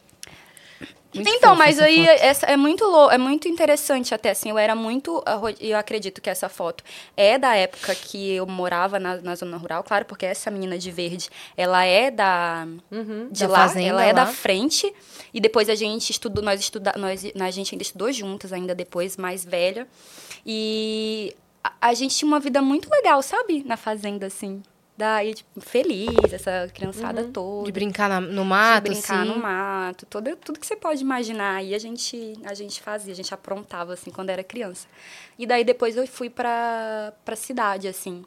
Muito 1.13 1.29
então, 1.29 1.55
mas 1.55 1.75
essa 1.77 1.85
aí 1.85 2.07
essa 2.07 2.45
é 2.47 2.57
muito 2.57 2.83
lou- 2.85 3.11
é 3.11 3.17
muito 3.19 3.47
interessante 3.49 4.15
até 4.15 4.31
assim. 4.31 4.49
Eu 4.49 4.57
era 4.57 4.73
muito, 4.75 5.21
eu 5.59 5.77
acredito 5.77 6.19
que 6.21 6.27
essa 6.29 6.47
foto 6.49 6.83
é 7.15 7.37
da 7.37 7.53
época 7.55 7.93
que 7.93 8.31
eu 8.33 8.47
morava 8.47 8.97
na, 8.97 9.17
na 9.17 9.35
zona 9.35 9.57
rural, 9.57 9.83
claro, 9.83 10.05
porque 10.05 10.25
essa 10.25 10.49
menina 10.49 10.75
de 10.75 10.89
verde, 10.89 11.29
ela 11.55 11.83
é 11.85 12.09
da 12.09 12.65
Uhum. 12.89 13.27
de 13.29 13.41
Da 13.45 13.47
lá, 13.51 13.67
fazenda 13.67 13.89
ela 13.89 14.03
é 14.03 14.07
lá. 14.07 14.23
da 14.23 14.25
frente 14.25 14.91
e 15.31 15.39
depois 15.39 15.69
a 15.69 15.75
gente 15.75 16.09
estudou, 16.09 16.43
nós 16.43 16.59
estuda, 16.61 16.93
nós 16.97 17.23
a 17.39 17.51
gente 17.51 17.75
ainda 17.75 17.83
estudou 17.83 18.11
juntas 18.11 18.51
ainda 18.51 18.73
depois, 18.73 19.15
mais 19.17 19.45
velha. 19.45 19.85
E 20.45 21.35
a, 21.63 21.71
a 21.89 21.93
gente 21.93 22.15
tinha 22.15 22.27
uma 22.27 22.39
vida 22.39 22.61
muito 22.61 22.89
legal, 22.89 23.21
sabe? 23.21 23.63
Na 23.65 23.77
fazenda 23.77 24.27
assim. 24.27 24.61
Daí, 24.95 25.33
tipo, 25.33 25.59
feliz, 25.59 26.31
essa 26.31 26.69
criançada 26.71 27.23
toda 27.23 27.65
De 27.65 27.71
brincar 27.71 28.07
na- 28.07 28.21
no 28.21 28.43
de 28.43 28.47
mato, 28.47 28.83
brincar 28.83 29.21
assim. 29.21 29.27
no 29.29 29.37
mato, 29.39 30.05
todo, 30.05 30.35
tudo 30.35 30.59
que 30.59 30.67
você 30.67 30.75
pode 30.75 31.01
imaginar. 31.01 31.55
Aí 31.55 31.73
a 31.73 31.79
gente, 31.79 32.33
a 32.45 32.53
gente 32.53 32.79
fazia, 32.79 33.11
a 33.11 33.15
gente 33.15 33.33
aprontava, 33.33 33.93
assim, 33.93 34.11
quando 34.11 34.29
era 34.29 34.43
criança. 34.43 34.87
E 35.39 35.47
daí 35.47 35.63
depois 35.63 35.97
eu 35.97 36.05
fui 36.05 36.29
pra, 36.29 37.11
pra 37.25 37.35
cidade, 37.35 37.87
assim. 37.87 38.23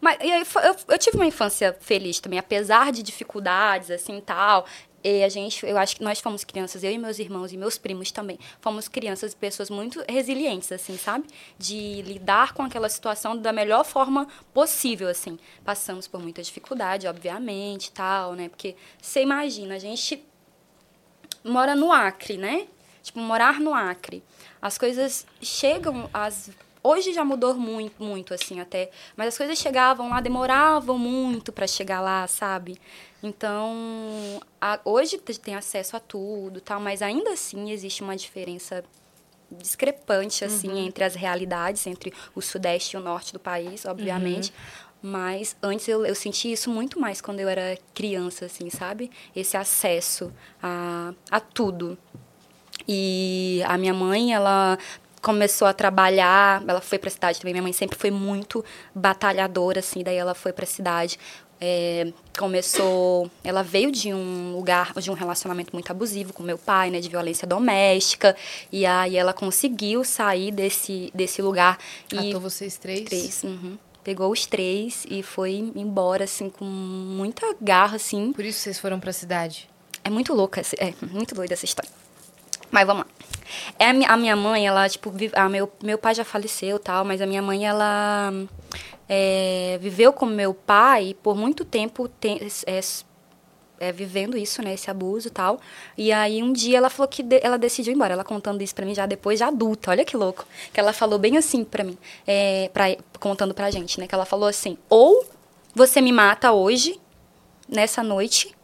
Mas 0.00 0.16
e 0.22 0.32
aí, 0.32 0.44
fo- 0.44 0.58
eu, 0.60 0.74
eu 0.88 0.98
tive 0.98 1.16
uma 1.18 1.26
infância 1.26 1.76
feliz 1.80 2.18
também, 2.18 2.38
apesar 2.38 2.90
de 2.90 3.02
dificuldades, 3.02 3.90
assim, 3.90 4.20
tal. 4.24 4.64
E 5.02 5.22
a 5.22 5.28
gente, 5.28 5.64
eu 5.64 5.78
acho 5.78 5.96
que 5.96 6.02
nós 6.02 6.18
fomos 6.20 6.42
crianças, 6.42 6.82
eu 6.82 6.90
e 6.90 6.98
meus 6.98 7.18
irmãos 7.18 7.52
e 7.52 7.56
meus 7.56 7.78
primos 7.78 8.10
também, 8.10 8.38
fomos 8.60 8.88
crianças 8.88 9.32
e 9.32 9.36
pessoas 9.36 9.70
muito 9.70 10.04
resilientes, 10.08 10.72
assim, 10.72 10.98
sabe? 10.98 11.26
De 11.56 12.02
lidar 12.02 12.52
com 12.52 12.62
aquela 12.62 12.88
situação 12.88 13.36
da 13.36 13.52
melhor 13.52 13.84
forma 13.84 14.26
possível, 14.52 15.08
assim. 15.08 15.38
Passamos 15.64 16.08
por 16.08 16.20
muita 16.20 16.42
dificuldade, 16.42 17.06
obviamente, 17.06 17.92
tal, 17.92 18.34
né? 18.34 18.48
Porque 18.48 18.74
você 19.00 19.22
imagina, 19.22 19.76
a 19.76 19.78
gente 19.78 20.24
mora 21.44 21.76
no 21.76 21.92
Acre, 21.92 22.36
né? 22.36 22.66
Tipo, 23.02 23.20
morar 23.20 23.60
no 23.60 23.72
Acre. 23.72 24.22
As 24.60 24.76
coisas 24.76 25.26
chegam, 25.40 26.10
as 26.12 26.50
hoje 26.82 27.12
já 27.12 27.24
mudou 27.24 27.54
muito, 27.54 28.02
muito 28.02 28.32
assim 28.34 28.60
até, 28.60 28.90
mas 29.16 29.28
as 29.28 29.38
coisas 29.38 29.58
chegavam 29.58 30.08
lá, 30.10 30.20
demoravam 30.20 30.98
muito 30.98 31.52
para 31.52 31.66
chegar 31.66 32.00
lá, 32.00 32.26
sabe? 32.26 32.78
Então, 33.22 34.40
a- 34.60 34.80
hoje 34.84 35.18
tem 35.18 35.54
acesso 35.54 35.96
a 35.96 36.00
tudo, 36.00 36.60
tal, 36.60 36.80
mas 36.80 37.02
ainda 37.02 37.30
assim 37.32 37.70
existe 37.70 38.02
uma 38.02 38.16
diferença 38.16 38.84
discrepante 39.50 40.44
assim 40.44 40.78
entre 40.86 41.04
as 41.04 41.14
realidades 41.14 41.86
entre 41.86 42.12
o 42.34 42.40
sudeste 42.42 42.96
e 42.96 42.98
o 42.98 43.02
norte 43.02 43.32
do 43.32 43.38
país, 43.40 43.84
obviamente. 43.86 44.52
Mas 45.00 45.56
antes 45.62 45.86
eu, 45.88 46.04
eu 46.04 46.14
senti 46.14 46.50
isso 46.52 46.68
muito 46.70 46.98
mais 47.00 47.20
quando 47.20 47.40
eu 47.40 47.48
era 47.48 47.78
criança, 47.94 48.46
assim, 48.46 48.68
sabe? 48.68 49.10
Esse 49.34 49.56
acesso 49.56 50.32
a, 50.62 51.14
a 51.30 51.40
tudo. 51.40 51.96
E 52.86 53.62
a 53.66 53.78
minha 53.78 53.94
mãe, 53.94 54.34
ela 54.34 54.76
começou 55.20 55.66
a 55.66 55.72
trabalhar, 55.72 56.62
ela 56.66 56.80
foi 56.80 56.98
para 56.98 57.08
a 57.08 57.12
cidade 57.12 57.40
também. 57.40 57.52
Minha 57.54 57.62
mãe 57.62 57.72
sempre 57.72 57.98
foi 57.98 58.10
muito 58.10 58.64
batalhadora, 58.94 59.80
assim, 59.80 60.02
daí 60.02 60.16
ela 60.16 60.34
foi 60.34 60.52
para 60.52 60.64
a 60.64 60.66
cidade. 60.66 61.18
É, 61.60 62.12
começou, 62.38 63.28
ela 63.42 63.64
veio 63.64 63.90
de 63.90 64.14
um 64.14 64.54
lugar, 64.54 64.92
de 64.92 65.10
um 65.10 65.14
relacionamento 65.14 65.70
muito 65.72 65.90
abusivo 65.90 66.32
com 66.32 66.40
meu 66.40 66.56
pai, 66.56 66.88
né, 66.88 67.00
de 67.00 67.08
violência 67.08 67.48
doméstica, 67.48 68.36
e 68.70 68.86
aí 68.86 69.16
ela 69.16 69.32
conseguiu 69.32 70.04
sair 70.04 70.52
desse, 70.52 71.10
desse 71.12 71.42
lugar 71.42 71.76
e 72.12 72.16
Catou 72.16 72.40
vocês 72.40 72.76
três. 72.76 73.02
três, 73.02 73.42
uhum. 73.42 73.76
pegou 74.04 74.30
os 74.30 74.46
três 74.46 75.04
e 75.10 75.20
foi 75.20 75.72
embora 75.74 76.22
assim 76.24 76.48
com 76.48 76.64
muita 76.64 77.44
garra, 77.60 77.96
assim, 77.96 78.32
Por 78.32 78.44
isso 78.44 78.60
vocês 78.60 78.78
foram 78.78 79.00
pra 79.00 79.12
cidade. 79.12 79.68
é 80.04 80.10
muito 80.10 80.32
louca, 80.32 80.62
é 80.78 80.94
muito 81.10 81.34
doida 81.34 81.54
essa 81.54 81.64
história. 81.64 81.90
Mas 82.70 82.86
vamos 82.86 83.04
lá. 83.04 83.10
É 83.78 83.86
a, 83.88 83.92
mi- 83.92 84.04
a 84.04 84.16
minha 84.16 84.36
mãe, 84.36 84.66
ela, 84.66 84.88
tipo, 84.88 85.10
vive, 85.10 85.32
a 85.36 85.48
meu, 85.48 85.70
meu 85.82 85.96
pai 85.98 86.14
já 86.14 86.24
faleceu 86.24 86.78
tal, 86.78 87.04
mas 87.04 87.20
a 87.20 87.26
minha 87.26 87.40
mãe, 87.40 87.66
ela 87.66 88.32
é, 89.08 89.78
viveu 89.80 90.12
com 90.12 90.26
meu 90.26 90.52
pai 90.52 91.16
por 91.22 91.34
muito 91.36 91.64
tempo 91.64 92.08
tem, 92.08 92.38
é, 92.66 92.80
é, 93.80 93.92
vivendo 93.92 94.36
isso, 94.36 94.60
né, 94.62 94.74
esse 94.74 94.90
abuso 94.90 95.30
tal. 95.30 95.58
E 95.96 96.12
aí 96.12 96.42
um 96.42 96.52
dia 96.52 96.76
ela 96.78 96.90
falou 96.90 97.08
que 97.08 97.22
de- 97.22 97.40
ela 97.42 97.56
decidiu 97.56 97.92
ir 97.92 97.96
embora. 97.96 98.12
Ela 98.12 98.24
contando 98.24 98.60
isso 98.60 98.74
pra 98.74 98.84
mim 98.84 98.94
já 98.94 99.06
depois 99.06 99.38
de 99.38 99.44
adulta. 99.44 99.90
Olha 99.92 100.04
que 100.04 100.16
louco. 100.16 100.44
Que 100.72 100.78
ela 100.80 100.92
falou 100.92 101.18
bem 101.18 101.38
assim 101.38 101.64
pra 101.64 101.82
mim, 101.84 101.96
é, 102.26 102.68
pra, 102.72 102.84
contando 103.18 103.54
pra 103.54 103.70
gente, 103.70 103.98
né? 103.98 104.06
Que 104.06 104.14
ela 104.14 104.26
falou 104.26 104.48
assim: 104.48 104.76
ou 104.90 105.24
você 105.74 106.00
me 106.02 106.12
mata 106.12 106.52
hoje, 106.52 107.00
nessa 107.68 108.02
noite, 108.02 108.54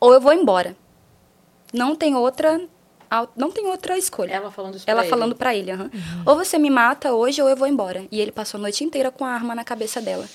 ou 0.00 0.12
eu 0.12 0.20
vou 0.20 0.32
embora. 0.32 0.74
Não 1.72 1.96
tem 1.96 2.14
outra, 2.14 2.60
não 3.36 3.50
tem 3.50 3.66
outra 3.66 3.96
escolha. 3.96 4.32
Ela 4.32 4.50
falando 4.50 4.76
isso 4.76 4.84
Ela 4.86 4.98
pra 5.00 5.04
ele. 5.06 5.10
falando 5.10 5.36
pra 5.36 5.54
ele, 5.54 5.70
aham. 5.70 5.90
Ou 6.26 6.36
você 6.36 6.58
me 6.58 6.70
mata 6.70 7.12
hoje 7.12 7.40
ou 7.40 7.48
eu 7.48 7.56
vou 7.56 7.66
embora. 7.66 8.06
E 8.10 8.20
ele 8.20 8.32
passou 8.32 8.58
a 8.58 8.60
noite 8.60 8.84
inteira 8.84 9.10
com 9.10 9.24
a 9.24 9.30
arma 9.30 9.54
na 9.54 9.64
cabeça 9.64 10.00
dela. 10.00 10.28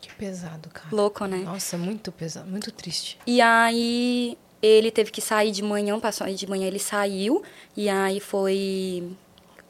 Que 0.00 0.14
pesado, 0.14 0.68
cara. 0.70 0.88
Louco, 0.92 1.24
né? 1.26 1.38
Nossa, 1.38 1.76
muito 1.78 2.12
pesado, 2.12 2.48
muito 2.50 2.70
triste. 2.72 3.18
E 3.26 3.40
aí 3.40 4.36
ele 4.62 4.90
teve 4.90 5.10
que 5.10 5.20
sair 5.20 5.50
de 5.50 5.62
manhã, 5.62 5.98
passou 6.00 6.26
aí 6.26 6.34
de 6.34 6.48
manhã 6.48 6.66
ele 6.66 6.78
saiu, 6.78 7.42
e 7.76 7.88
aí 7.88 8.18
foi, 8.20 9.08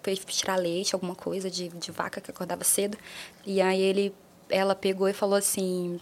foi 0.02 0.16
tirar 0.16 0.56
leite, 0.56 0.94
alguma 0.94 1.14
coisa 1.14 1.50
de, 1.50 1.68
de 1.68 1.90
vaca 1.90 2.20
que 2.20 2.30
acordava 2.30 2.64
cedo. 2.64 2.96
E 3.46 3.60
aí 3.60 3.80
ele 3.80 4.14
ela 4.50 4.74
pegou 4.74 5.08
e 5.08 5.12
falou 5.12 5.36
assim. 5.36 6.00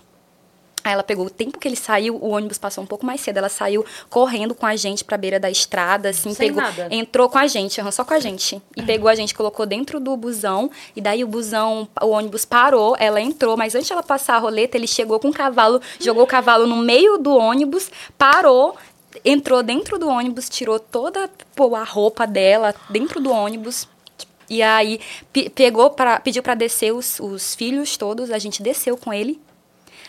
Aí 0.86 0.92
ela 0.92 1.02
pegou 1.02 1.26
o 1.26 1.30
tempo 1.30 1.58
que 1.58 1.66
ele 1.66 1.74
saiu, 1.76 2.16
o 2.16 2.28
ônibus 2.30 2.58
passou 2.58 2.84
um 2.84 2.86
pouco 2.86 3.04
mais 3.04 3.20
cedo. 3.20 3.38
Ela 3.38 3.48
saiu 3.48 3.84
correndo 4.08 4.54
com 4.54 4.64
a 4.64 4.76
gente 4.76 5.04
pra 5.04 5.16
beira 5.16 5.40
da 5.40 5.50
estrada, 5.50 6.10
assim, 6.10 6.32
Sem 6.32 6.48
pegou, 6.48 6.62
nada. 6.62 6.88
entrou 6.90 7.28
com 7.28 7.38
a 7.38 7.46
gente, 7.46 7.80
só 7.92 8.04
com 8.04 8.14
a 8.14 8.20
gente. 8.20 8.62
E 8.76 8.82
pegou 8.82 9.08
a 9.08 9.14
gente, 9.14 9.34
colocou 9.34 9.66
dentro 9.66 9.98
do 9.98 10.16
busão, 10.16 10.70
e 10.94 11.00
daí 11.00 11.24
o 11.24 11.26
busão, 11.26 11.88
o 12.00 12.06
ônibus 12.10 12.44
parou, 12.44 12.94
ela 12.98 13.20
entrou, 13.20 13.56
mas 13.56 13.74
antes 13.74 13.88
de 13.88 13.92
ela 13.92 14.02
passar 14.02 14.36
a 14.36 14.38
roleta, 14.38 14.76
ele 14.76 14.86
chegou 14.86 15.18
com 15.18 15.28
o 15.28 15.32
cavalo, 15.32 15.80
jogou 16.00 16.22
o 16.22 16.26
cavalo 16.26 16.66
no 16.66 16.76
meio 16.76 17.18
do 17.18 17.34
ônibus, 17.36 17.90
parou, 18.16 18.76
entrou 19.24 19.62
dentro 19.62 19.98
do 19.98 20.08
ônibus, 20.08 20.48
tirou 20.48 20.78
toda 20.78 21.28
pô, 21.54 21.74
a 21.74 21.82
roupa 21.84 22.26
dela 22.26 22.74
dentro 22.90 23.20
do 23.20 23.30
ônibus. 23.30 23.88
E 24.48 24.62
aí 24.62 25.00
pe- 25.32 25.50
pegou 25.50 25.90
para 25.90 26.20
pediu 26.20 26.40
para 26.42 26.54
descer 26.54 26.92
os, 26.94 27.18
os 27.18 27.54
filhos 27.56 27.96
todos, 27.96 28.30
a 28.30 28.38
gente 28.38 28.62
desceu 28.62 28.96
com 28.96 29.12
ele. 29.12 29.40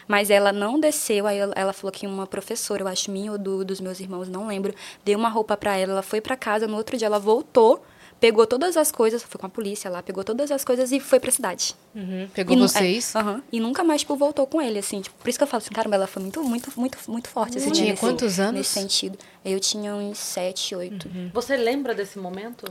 Mas 0.08 0.30
ela 0.30 0.54
não 0.54 0.80
desceu, 0.80 1.28
aí 1.28 1.38
ela, 1.38 1.74
falou 1.74 1.91
que 1.91 2.08
uma 2.08 2.26
professora, 2.26 2.82
eu 2.84 2.88
acho 2.88 3.12
minha 3.12 3.32
ou 3.34 3.38
do, 3.38 3.65
dos 3.65 3.82
meus 3.82 4.00
irmãos, 4.00 4.30
não 4.30 4.48
lembro, 4.48 4.74
deu 5.04 5.17
uma 5.20 5.30
roupa 5.30 5.58
para 5.58 5.76
ela, 5.76 5.91
ela 5.91 6.02
foi 6.02 6.22
para 6.22 6.36
casa, 6.38 6.65
no 6.67 6.78
outro 6.78 6.96
dia 6.98 7.08
ela 7.08 7.20
voltou, 7.20 7.84
pegou 8.20 8.48
todas 8.48 8.78
as 8.78 8.91
coisas, 8.91 9.22
foi 9.22 9.38
com 9.39 9.46
a 9.46 9.50
polícia 9.50 9.89
lá, 9.91 10.02
pegou 10.02 10.24
todas 10.24 10.50
as 10.50 10.63
coisas 10.63 10.91
e 10.91 11.00
foi 11.00 11.20
pra 11.20 11.30
cidade. 11.32 11.76
Uhum. 11.93 12.28
Pegou 12.34 12.56
E 12.56 12.60
vocês. 12.60 13.13
é, 13.15 13.20
e 13.52 13.60
nunca 13.60 13.84
mais, 13.84 14.02
tipo, 14.02 14.15
voltou 14.15 14.48
com 14.48 14.62
ele, 14.62 14.80
assim. 14.80 15.02
Tipo, 15.02 15.15
por 15.17 15.28
isso 15.30 15.38
que 15.38 15.43
eu 15.43 15.48
falo 15.48 15.62
assim, 15.62 15.72
caramba, 15.74 15.96
ela 15.98 16.08
foi 16.08 16.22
muito, 16.24 16.41
muito, 16.41 16.72
muito, 16.78 16.98
muito 17.10 17.28
forte. 17.30 17.58
Assim, 17.58 17.67
Você 17.67 17.72
tinha 17.76 17.89
nesse- 17.89 18.00
quantos 18.00 18.39
anos? 18.39 18.54
Nesse 18.56 18.70
sentido. 18.80 19.20
Eu 19.43 19.60
tinha 19.60 19.93
uns 19.93 20.17
sete, 20.17 20.74
oito. 20.74 21.10
Você 21.34 21.56
lembra 21.58 21.93
desse 21.93 22.17
momento? 22.17 22.65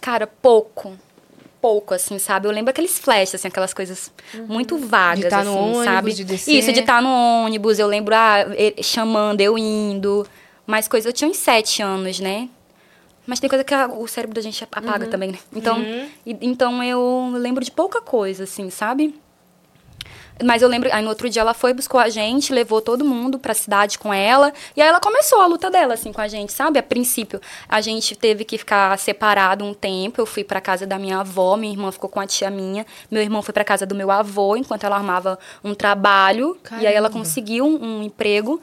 Cara, 0.00 0.26
pouco. 0.26 0.96
Pouco, 1.60 1.92
assim, 1.92 2.18
sabe? 2.18 2.46
Eu 2.46 2.52
lembro 2.52 2.70
aqueles 2.70 2.98
flashes, 2.98 3.34
assim, 3.34 3.48
aquelas 3.48 3.74
coisas 3.74 4.12
muito 4.46 4.76
vagas, 4.78 5.24
De 5.24 5.30
tá 5.30 5.42
no 5.42 5.50
assim, 5.50 5.60
ônibus, 5.60 5.84
sabe? 5.84 6.12
de 6.14 6.24
descer. 6.24 6.52
Isso, 6.54 6.72
de 6.72 6.80
estar 6.80 7.02
no 7.02 7.08
ônibus. 7.08 7.78
Eu 7.78 7.86
lembro, 7.88 8.14
ah, 8.14 8.44
chamando, 8.82 9.40
eu 9.40 9.58
indo. 9.58 10.26
Mais 10.66 10.86
coisa. 10.86 11.08
Eu 11.08 11.12
tinha 11.12 11.28
uns 11.28 11.36
sete 11.38 11.82
anos, 11.82 12.20
né? 12.20 12.48
Mas 13.26 13.40
tem 13.40 13.48
coisa 13.48 13.64
que 13.64 13.74
a- 13.74 13.88
o 13.88 14.06
cérebro 14.06 14.34
da 14.34 14.40
gente 14.40 14.62
apaga 14.62 15.06
também, 15.06 15.32
né? 15.32 15.38
Então, 15.54 15.82
e- 16.24 16.36
então 16.42 16.82
eu 16.82 17.32
lembro 17.34 17.64
de 17.64 17.70
pouca 17.70 18.00
coisa, 18.00 18.44
assim, 18.44 18.70
sabe? 18.70 19.14
Mas 20.44 20.62
eu 20.62 20.68
lembro, 20.68 20.88
aí 20.92 21.02
no 21.02 21.08
outro 21.08 21.28
dia 21.28 21.42
ela 21.42 21.54
foi, 21.54 21.74
buscou 21.74 21.98
a 21.98 22.08
gente, 22.08 22.52
levou 22.52 22.80
todo 22.80 23.04
mundo 23.04 23.38
pra 23.38 23.54
cidade 23.54 23.98
com 23.98 24.14
ela. 24.14 24.52
E 24.76 24.80
aí 24.80 24.88
ela 24.88 25.00
começou 25.00 25.40
a 25.40 25.46
luta 25.46 25.70
dela, 25.70 25.94
assim, 25.94 26.12
com 26.12 26.20
a 26.20 26.28
gente, 26.28 26.52
sabe? 26.52 26.78
A 26.78 26.82
princípio, 26.82 27.40
a 27.68 27.80
gente 27.80 28.14
teve 28.14 28.44
que 28.44 28.56
ficar 28.56 28.96
separado 28.98 29.64
um 29.64 29.74
tempo. 29.74 30.20
Eu 30.20 30.26
fui 30.26 30.44
pra 30.44 30.60
casa 30.60 30.86
da 30.86 30.98
minha 30.98 31.18
avó, 31.18 31.56
minha 31.56 31.72
irmã 31.72 31.90
ficou 31.90 32.08
com 32.08 32.20
a 32.20 32.26
tia 32.26 32.50
minha. 32.50 32.86
Meu 33.10 33.20
irmão 33.22 33.42
foi 33.42 33.52
pra 33.52 33.64
casa 33.64 33.84
do 33.84 33.94
meu 33.94 34.10
avô, 34.10 34.56
enquanto 34.56 34.84
ela 34.84 34.96
armava 34.96 35.38
um 35.64 35.74
trabalho. 35.74 36.56
E 36.72 36.86
aí 36.86 36.94
ela 36.94 37.08
Caramba. 37.08 37.10
conseguiu 37.10 37.64
um, 37.64 37.98
um 37.98 38.02
emprego. 38.02 38.60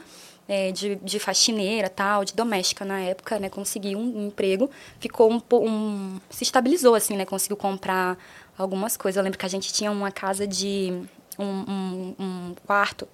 é, 0.48 0.72
de, 0.72 0.96
de 0.98 1.20
faxineira, 1.20 1.90
tal, 1.90 2.24
de 2.24 2.34
doméstica 2.34 2.86
na 2.86 3.00
época, 3.00 3.40
né? 3.40 3.50
Conseguiu 3.50 3.98
um, 3.98 4.28
emprego, 4.28 4.70
ficou 5.00 5.32
um, 5.32 5.42
um... 5.54 6.20
se 6.30 6.44
estabilizou, 6.44 6.96
assim, 6.96 7.18
né? 7.18 7.26
Conseguiu 7.26 7.58
comprar 7.58 8.18
algumas 8.58 8.96
coisas. 8.96 9.18
Eu 9.18 9.24
lembro 9.24 9.40
que 9.40 9.46
a 9.46 9.50
gente 9.50 9.74
tinha 9.74 9.92
uma 9.92 10.12
casa 10.12 10.46
de... 10.48 11.02
um, 11.38 11.46
um, 11.46 12.16
um 12.20 12.56
quarto 12.66 13.08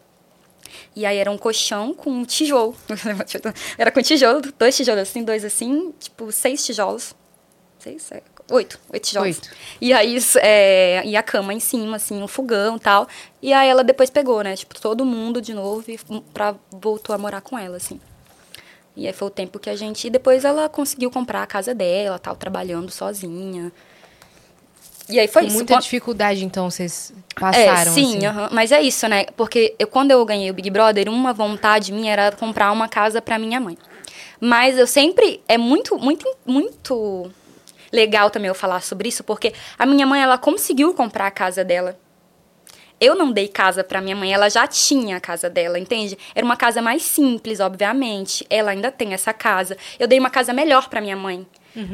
e 0.96 1.06
aí 1.06 1.18
era 1.18 1.30
um 1.30 1.38
colchão 1.38 1.94
com 1.94 2.10
um 2.10 2.26
tijolo. 2.26 2.76
Era 3.78 3.92
com 3.92 4.02
tijolo, 4.02 4.42
dois 4.58 4.76
tijolos 4.76 5.02
assim, 5.02 5.24
dois 5.24 5.46
assim, 5.46 5.94
tipo, 6.00 6.32
seis 6.32 6.66
tijolos. 6.66 7.16
Seis, 7.80 8.04
sete, 8.04 8.24
oito, 8.52 8.80
oito 8.92 9.04
tijolos. 9.04 9.38
Oito. 9.38 9.50
E 9.80 9.92
aí, 9.92 10.18
é, 10.42 11.02
e 11.06 11.16
a 11.16 11.24
cama 11.24 11.54
em 11.54 11.60
cima, 11.60 11.96
assim, 11.96 12.22
um 12.22 12.28
fogão 12.28 12.76
e 12.76 12.80
tal. 12.80 13.08
E 13.42 13.54
aí 13.54 13.68
ela 13.68 13.84
depois 13.84 14.10
pegou, 14.10 14.44
né, 14.44 14.56
tipo, 14.56 14.80
todo 14.80 15.04
mundo 15.04 15.42
de 15.42 15.54
novo 15.54 15.84
e 15.90 16.00
pra, 16.34 16.56
voltou 16.72 17.16
a 17.16 17.18
morar 17.18 17.42
com 17.42 17.58
ela, 17.58 17.78
assim. 17.78 18.00
E 18.96 19.08
aí 19.08 19.14
foi 19.14 19.30
o 19.30 19.32
tempo 19.32 19.58
que 19.58 19.70
a 19.70 19.76
gente... 19.76 20.06
E 20.06 20.10
depois 20.10 20.44
ela 20.44 20.68
conseguiu 20.68 21.10
comprar 21.10 21.42
a 21.42 21.48
casa 21.48 21.74
dela, 21.74 22.20
tal, 22.20 22.36
trabalhando 22.36 22.92
sozinha. 22.92 23.72
E 25.12 25.20
aí 25.20 25.28
foi 25.28 25.42
Com 25.44 25.48
isso. 25.50 25.58
muita 25.58 25.78
dificuldade, 25.78 26.46
então, 26.46 26.70
vocês 26.70 27.14
passaram, 27.36 27.92
é, 27.92 27.94
sim, 27.96 28.18
assim. 28.18 28.26
aham. 28.26 28.50
mas 28.52 28.72
é 28.72 28.82
isso, 28.82 29.08
né? 29.08 29.26
Porque 29.36 29.76
eu, 29.78 29.88
quando 29.88 30.12
eu 30.12 30.24
ganhei 30.26 30.50
o 30.50 30.54
Big 30.54 30.70
Brother, 30.70 31.10
uma 31.10 31.34
vontade 31.34 31.92
minha 31.92 32.12
era 32.12 32.32
comprar 32.32 32.72
uma 32.72 32.88
casa 32.88 33.22
pra 33.22 33.38
minha 33.38 33.60
mãe. 33.60 33.78
Mas 34.40 34.78
eu 34.78 34.88
sempre 34.88 35.42
é 35.48 35.58
muito, 35.58 35.98
muito, 35.98 36.26
muito 36.46 37.30
legal 37.92 38.30
também 38.30 38.48
eu 38.48 38.56
falar 38.56 38.82
sobre 38.82 39.10
isso, 39.10 39.24
porque 39.24 39.54
a 39.78 39.86
minha 39.86 40.08
mãe 40.08 40.22
ela 40.22 40.38
conseguiu 40.38 40.94
comprar 40.94 41.28
a 41.28 41.32
casa 41.32 41.64
dela. 41.64 42.00
Eu 43.00 43.16
não 43.16 43.32
dei 43.32 43.48
casa 43.48 43.84
pra 43.84 44.00
minha 44.00 44.16
mãe, 44.16 44.32
ela 44.32 44.48
já 44.48 44.68
tinha 44.68 45.18
a 45.18 45.20
casa 45.20 45.50
dela, 45.50 45.80
entende? 45.80 46.18
Era 46.36 46.46
uma 46.46 46.56
casa 46.56 46.82
mais 46.82 47.02
simples, 47.02 47.60
obviamente. 47.60 48.46
Ela 48.48 48.72
ainda 48.72 48.92
tem 48.92 49.14
essa 49.14 49.34
casa. 49.34 49.76
Eu 50.00 50.08
dei 50.08 50.20
uma 50.20 50.30
casa 50.30 50.54
melhor 50.54 50.88
pra 50.88 51.02
minha 51.02 51.16
mãe. 51.16 51.46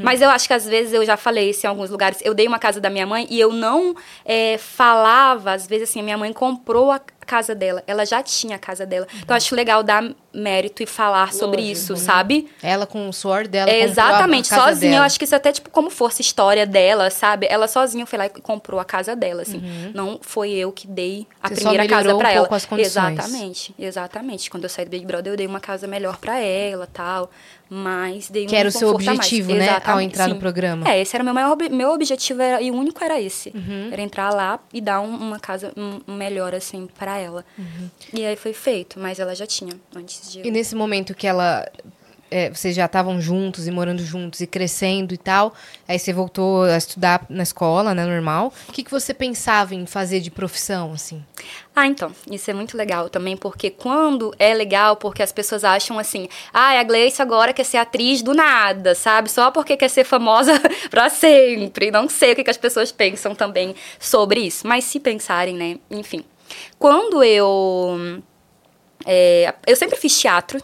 Mas 0.04 0.22
eu 0.22 0.30
acho 0.30 0.48
que 0.48 0.54
às 0.54 0.66
vezes 0.66 0.94
eu 0.94 1.06
já 1.06 1.18
falei 1.18 1.50
isso 1.50 1.66
em 1.66 1.70
alguns 1.70 1.90
lugares. 1.90 2.20
Eu 2.24 2.34
dei 2.34 2.48
uma 2.48 2.60
casa 2.60 2.80
da 2.80 2.90
minha 2.90 3.06
mãe 3.06 3.28
e 3.30 3.40
eu 3.40 3.54
não 3.54 3.96
é, 4.26 4.58
falava, 4.58 5.52
às 5.52 5.68
vezes 5.68 5.90
assim, 5.90 6.00
a 6.00 6.04
minha 6.04 6.18
mãe 6.18 6.34
comprou 6.34 6.92
a 6.92 7.00
casa 7.28 7.54
dela. 7.54 7.84
Ela 7.86 8.06
já 8.06 8.24
tinha 8.24 8.56
a 8.56 8.60
casa 8.60 8.86
dela. 8.86 9.06
Então 9.18 9.36
eu 9.36 9.38
acho 9.38 9.54
legal 9.54 9.84
dar 9.84 10.04
mérito 10.34 10.82
e 10.82 10.86
falar 10.86 11.34
sobre 11.34 11.58
Lógico. 11.62 11.72
isso, 11.74 11.98
sabe? 11.98 12.48
Ela 12.64 12.86
com 12.86 13.10
o 13.10 13.14
suor 13.14 13.48
dela 13.48 13.70
É, 13.70 13.82
exatamente, 13.82 14.48
sozinha. 14.48 14.92
dela. 14.92 14.96
Eu 14.98 15.04
acho 15.04 15.18
que 15.20 15.26
isso 15.26 15.36
até, 15.36 15.52
tipo, 15.52 15.70
como 15.70 15.90
fosse 15.90 16.22
história 16.22 16.66
dela, 16.66 17.10
sabe? 17.10 17.48
Ela 17.50 17.68
sozinha 17.68 18.06
foi 18.06 18.18
lá 18.20 18.26
e 18.28 18.30
comprou 18.30 18.80
a 18.80 18.86
casa 18.86 19.16
dela, 19.16 19.42
assim. 19.42 19.62
Não 19.94 20.20
foi 20.22 20.52
eu 20.52 20.72
que 20.72 20.88
dei 20.88 21.28
a 21.42 21.48
Uhum. 21.50 21.56
Você 21.56 21.62
primeira 21.62 21.88
casa 21.88 22.16
pra 22.16 22.28
um 22.28 22.32
ela. 22.32 22.40
pouco 22.42 22.56
as 22.56 22.66
condições. 22.66 23.14
Exatamente, 23.18 23.76
exatamente. 23.78 24.50
Quando 24.50 24.64
eu 24.64 24.70
saí 24.70 24.86
do 24.86 24.92
Big 24.92 25.06
Brother, 25.06 25.34
eu 25.34 25.38
dei 25.38 25.48
uma 25.48 25.60
casa 25.60 25.88
melhor 25.88 26.18
pra 26.18 26.40
ela, 26.40 26.88
tal. 26.94 27.30
Mas 27.70 28.30
dei 28.30 28.46
Que 28.46 28.56
um 28.56 28.60
era 28.60 28.70
o 28.70 28.72
seu 28.72 28.94
mais. 28.94 29.08
objetivo, 29.08 29.50
né, 29.54 29.56
ao 29.56 29.64
Exatamente, 29.78 30.12
entrar 30.14 30.28
no 30.30 30.36
sim. 30.36 30.40
programa. 30.40 30.90
É, 30.90 31.02
esse 31.02 31.14
era 31.16 31.22
o 31.22 31.26
meu 31.26 31.34
maior 31.34 31.58
meu 31.70 31.92
objetivo 31.92 32.42
era, 32.42 32.62
e 32.62 32.72
o 32.72 32.74
único 32.76 33.04
era 33.04 33.20
esse. 33.20 33.50
Uhum. 33.54 33.90
Era 33.92 34.02
entrar 34.02 34.34
lá 34.34 34.58
e 34.74 34.80
dar 34.80 35.02
um- 35.02 35.14
uma 35.18 35.38
casa 35.40 35.74
um- 35.76 36.00
melhor, 36.14 36.56
assim, 36.56 36.88
pra 37.18 37.20
ela. 37.20 37.46
Uhum. 37.58 37.90
E 38.14 38.26
aí 38.26 38.36
foi 38.36 38.54
feito, 38.54 39.00
mas 39.00 39.20
ela 39.20 39.36
já 39.36 39.48
tinha, 39.48 39.74
antes 39.96 40.32
de... 40.32 40.42
E 40.48 40.52
nesse 40.52 40.76
momento 40.76 41.16
que 41.16 41.26
ela. 41.26 41.66
é, 42.30 42.50
vocês 42.50 42.76
já 42.76 42.86
estavam 42.86 43.22
juntos 43.22 43.68
e 43.68 43.72
morando 43.72 44.04
juntos 44.04 44.42
e 44.42 44.48
crescendo 44.48 45.14
e 45.14 45.18
tal. 45.18 45.54
Aí 45.88 45.98
você 45.98 46.12
voltou 46.12 46.64
a 46.64 46.78
estudar 46.78 47.26
na 47.30 47.44
escola, 47.44 47.94
né? 47.94 48.06
Normal. 48.06 48.54
O 48.68 48.72
que, 48.74 48.84
que 48.84 48.92
você 48.92 49.14
pensava 49.14 49.74
em 49.74 49.86
fazer 49.86 50.20
de 50.20 50.30
profissão, 50.30 50.92
assim? 50.92 51.24
Ah, 51.74 51.88
então, 51.88 52.12
isso 52.30 52.50
é 52.52 52.54
muito 52.54 52.76
legal 52.76 53.08
também, 53.08 53.38
porque 53.38 53.70
quando 53.70 54.34
é 54.40 54.54
legal, 54.54 54.98
porque 54.98 55.24
as 55.24 55.32
pessoas 55.32 55.64
acham 55.64 55.98
assim, 56.00 56.28
ah, 56.52 56.78
a 56.80 56.84
Gleice 56.84 57.22
agora 57.22 57.54
quer 57.54 57.64
ser 57.64 57.78
atriz 57.78 58.22
do 58.22 58.34
nada, 58.34 58.94
sabe? 58.96 59.30
Só 59.32 59.52
porque 59.52 59.78
quer 59.78 59.90
ser 59.90 60.04
famosa 60.04 60.54
pra 60.90 61.10
sempre. 61.10 61.92
Não 61.92 62.10
sei 62.10 62.34
o 62.34 62.36
que, 62.36 62.44
que 62.44 62.50
as 62.50 62.58
pessoas 62.58 62.92
pensam 62.92 63.34
também 63.34 63.76
sobre 64.00 64.42
isso, 64.42 64.68
mas 64.68 64.84
se 64.84 65.00
pensarem, 65.00 65.56
né? 65.56 65.78
Enfim. 65.90 66.26
Quando 66.80 67.24
eu. 67.24 68.22
é, 69.06 69.54
eu 69.66 69.76
sempre 69.76 69.98
fiz 69.98 70.20
teatro, 70.20 70.62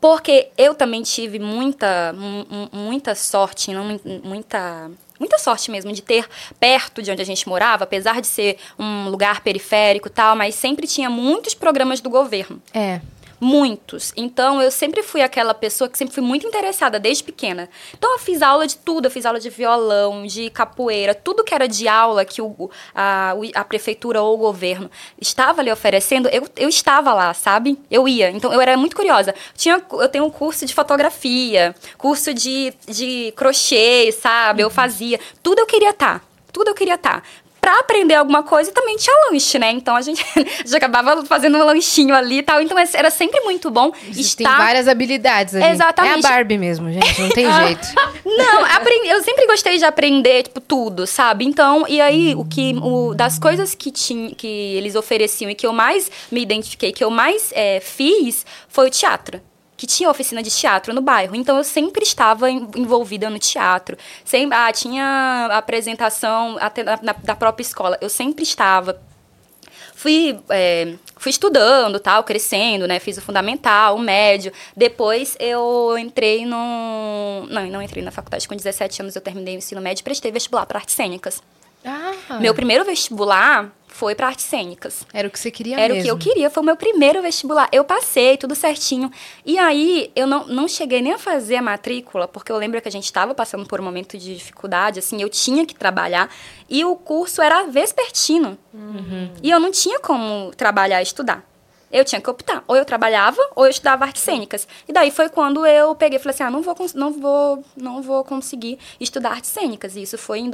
porque 0.00 0.48
eu 0.58 0.74
também 0.74 1.02
tive 1.02 1.38
muita, 1.38 2.12
mu- 2.12 2.46
mu- 2.50 2.68
muita 2.72 3.14
sorte, 3.14 3.72
não, 3.72 3.84
mu- 3.84 4.00
muita, 4.24 4.90
muita 5.18 5.38
sorte 5.38 5.70
mesmo 5.70 5.92
de 5.92 6.02
ter 6.02 6.28
perto 6.58 7.00
de 7.00 7.10
onde 7.10 7.22
a 7.22 7.24
gente 7.24 7.48
morava, 7.48 7.84
apesar 7.84 8.20
de 8.20 8.26
ser 8.26 8.58
um 8.78 9.08
lugar 9.08 9.40
periférico 9.42 10.08
e 10.08 10.10
tal, 10.10 10.34
mas 10.34 10.54
sempre 10.56 10.86
tinha 10.86 11.08
muitos 11.08 11.54
programas 11.54 12.00
do 12.00 12.10
governo. 12.10 12.60
É. 12.74 13.00
Muitos. 13.44 14.12
Então, 14.16 14.62
eu 14.62 14.70
sempre 14.70 15.02
fui 15.02 15.20
aquela 15.20 15.52
pessoa 15.52 15.90
que 15.90 15.98
sempre 15.98 16.14
fui 16.14 16.22
muito 16.22 16.46
interessada 16.46 17.00
desde 17.00 17.24
pequena. 17.24 17.68
Então, 17.92 18.12
eu 18.12 18.18
fiz 18.20 18.40
aula 18.40 18.68
de 18.68 18.76
tudo. 18.76 19.06
Eu 19.06 19.10
fiz 19.10 19.26
aula 19.26 19.40
de 19.40 19.50
violão, 19.50 20.24
de 20.24 20.48
capoeira, 20.48 21.12
tudo 21.12 21.42
que 21.42 21.52
era 21.52 21.66
de 21.66 21.88
aula 21.88 22.24
que 22.24 22.40
o, 22.40 22.70
a, 22.94 23.34
a 23.56 23.64
prefeitura 23.64 24.22
ou 24.22 24.34
o 24.34 24.38
governo 24.38 24.88
estava 25.20 25.60
ali 25.60 25.72
oferecendo, 25.72 26.28
eu, 26.28 26.48
eu 26.56 26.68
estava 26.68 27.12
lá, 27.12 27.34
sabe? 27.34 27.76
Eu 27.90 28.06
ia. 28.06 28.30
Então, 28.30 28.52
eu 28.52 28.60
era 28.60 28.76
muito 28.76 28.94
curiosa. 28.94 29.34
Tinha, 29.56 29.82
eu 29.90 30.08
tenho 30.08 30.24
um 30.24 30.30
curso 30.30 30.64
de 30.64 30.72
fotografia, 30.72 31.74
curso 31.98 32.32
de, 32.32 32.72
de 32.86 33.32
crochê, 33.36 34.12
sabe? 34.12 34.62
Eu 34.62 34.70
fazia. 34.70 35.18
Tudo 35.42 35.58
eu 35.58 35.66
queria 35.66 35.90
estar. 35.90 36.22
Tudo 36.52 36.68
eu 36.68 36.74
queria 36.74 36.94
estar. 36.94 37.24
Pra 37.62 37.78
aprender 37.78 38.16
alguma 38.16 38.42
coisa 38.42 38.72
também 38.72 38.96
tinha 38.96 39.14
lanche, 39.30 39.56
né? 39.56 39.70
Então 39.70 39.94
a 39.94 40.02
gente, 40.02 40.20
a 40.34 40.40
gente 40.40 40.74
acabava 40.74 41.24
fazendo 41.24 41.56
um 41.56 41.64
lanchinho 41.64 42.12
ali 42.12 42.38
e 42.38 42.42
tal. 42.42 42.60
Então 42.60 42.76
era 42.76 43.08
sempre 43.08 43.40
muito 43.42 43.70
bom 43.70 43.92
Você 44.10 44.20
estar. 44.20 44.36
tem 44.36 44.66
várias 44.66 44.88
habilidades 44.88 45.54
ali. 45.54 45.64
Exatamente. 45.66 46.26
É 46.26 46.28
a 46.28 46.30
Barbie 46.30 46.58
mesmo, 46.58 46.90
gente. 46.90 47.22
Não 47.22 47.28
tem 47.28 47.46
jeito. 47.54 47.86
Não, 48.26 48.64
aprendi, 48.64 49.08
eu 49.08 49.22
sempre 49.22 49.46
gostei 49.46 49.78
de 49.78 49.84
aprender, 49.84 50.42
tipo, 50.42 50.60
tudo, 50.60 51.06
sabe? 51.06 51.44
Então, 51.44 51.86
e 51.88 52.00
aí, 52.00 52.34
o 52.34 52.44
que, 52.44 52.74
o, 52.82 53.14
das 53.14 53.38
coisas 53.38 53.76
que, 53.76 53.92
tinha, 53.92 54.34
que 54.34 54.46
eles 54.48 54.96
ofereciam 54.96 55.48
e 55.48 55.54
que 55.54 55.66
eu 55.66 55.72
mais 55.72 56.10
me 56.32 56.42
identifiquei, 56.42 56.90
que 56.90 57.04
eu 57.04 57.10
mais 57.10 57.52
é, 57.54 57.78
fiz, 57.78 58.44
foi 58.68 58.88
o 58.88 58.90
teatro. 58.90 59.40
Que 59.82 59.86
tinha 59.88 60.08
oficina 60.08 60.40
de 60.44 60.48
teatro 60.48 60.94
no 60.94 61.00
bairro. 61.00 61.34
Então, 61.34 61.56
eu 61.56 61.64
sempre 61.64 62.04
estava 62.04 62.48
en- 62.48 62.68
envolvida 62.76 63.28
no 63.28 63.36
teatro. 63.40 63.96
Sempre, 64.24 64.56
ah, 64.56 64.70
tinha 64.72 65.48
apresentação 65.50 66.56
até 66.60 66.84
na, 66.84 67.00
na- 67.02 67.12
da 67.14 67.34
própria 67.34 67.64
escola. 67.64 67.98
Eu 68.00 68.08
sempre 68.08 68.44
estava 68.44 69.02
fui, 69.92 70.38
é, 70.50 70.94
fui 71.16 71.30
estudando, 71.30 71.98
tal, 71.98 72.22
crescendo, 72.22 72.86
né? 72.86 73.00
Fiz 73.00 73.18
o 73.18 73.20
fundamental, 73.22 73.96
o 73.96 73.98
médio. 73.98 74.52
Depois 74.76 75.36
eu 75.40 75.96
entrei 75.98 76.46
no... 76.46 77.44
Não, 77.50 77.66
não 77.66 77.82
entrei 77.82 78.04
na 78.04 78.12
faculdade. 78.12 78.46
Com 78.46 78.54
17 78.54 79.02
anos 79.02 79.16
eu 79.16 79.20
terminei 79.20 79.56
o 79.56 79.58
ensino 79.58 79.80
médio 79.80 80.02
e 80.02 80.04
prestei 80.04 80.30
vestibular 80.30 80.64
para 80.64 80.78
artes 80.78 80.94
cênicas. 80.94 81.42
Ah, 81.84 82.38
Meu 82.38 82.54
primeiro 82.54 82.84
vestibular 82.84 83.68
foi 83.94 84.14
para 84.14 84.28
artes 84.28 84.44
cênicas. 84.44 85.06
era 85.12 85.28
o 85.28 85.30
que 85.30 85.38
você 85.38 85.50
queria 85.50 85.78
Era 85.78 85.94
mesmo. 85.94 86.00
o 86.14 86.18
que 86.18 86.26
eu 86.26 86.32
queria, 86.32 86.50
foi 86.50 86.62
o 86.62 86.66
meu 86.66 86.76
primeiro 86.76 87.20
vestibular. 87.22 87.68
Eu 87.72 87.84
passei, 87.84 88.36
tudo 88.36 88.54
certinho. 88.54 89.10
E 89.44 89.58
aí, 89.58 90.10
eu 90.14 90.26
não, 90.26 90.46
não 90.46 90.68
cheguei 90.68 91.00
nem 91.02 91.12
a 91.12 91.18
fazer 91.18 91.56
a 91.56 91.62
matrícula, 91.62 92.26
porque 92.26 92.50
eu 92.50 92.56
lembro 92.56 92.80
que 92.80 92.88
a 92.88 92.92
gente 92.92 93.04
estava 93.04 93.34
passando 93.34 93.66
por 93.66 93.80
um 93.80 93.84
momento 93.84 94.16
de 94.18 94.34
dificuldade, 94.34 94.98
assim, 94.98 95.20
eu 95.20 95.28
tinha 95.28 95.64
que 95.66 95.74
trabalhar. 95.74 96.28
E 96.68 96.84
o 96.84 96.96
curso 96.96 97.42
era 97.42 97.64
vespertino. 97.64 98.58
E 99.42 99.50
eu 99.50 99.60
não 99.60 99.70
tinha 99.70 100.00
como 100.00 100.52
trabalhar 100.56 101.00
e 101.00 101.02
estudar. 101.02 101.44
Eu 101.92 102.06
tinha 102.06 102.22
que 102.22 102.30
optar. 102.30 102.64
Ou 102.66 102.74
eu 102.74 102.86
trabalhava, 102.86 103.38
ou 103.54 103.66
eu 103.66 103.70
estudava 103.70 104.06
artes 104.06 104.22
cênicas. 104.22 104.66
E 104.88 104.92
daí 104.94 105.10
foi 105.10 105.28
quando 105.28 105.66
eu 105.66 105.94
peguei 105.94 106.18
e 106.18 106.22
falei 106.22 106.34
assim, 106.34 106.42
ah, 106.42 106.50
não 106.50 106.62
vou, 106.62 106.74
não 106.94 107.12
vou, 107.12 107.64
não 107.76 108.00
vou 108.00 108.24
conseguir 108.24 108.78
estudar 108.98 109.32
artes 109.32 109.50
cênicas. 109.50 109.94
E 109.94 110.02
isso 110.02 110.16
foi 110.16 110.38
em 110.38 110.48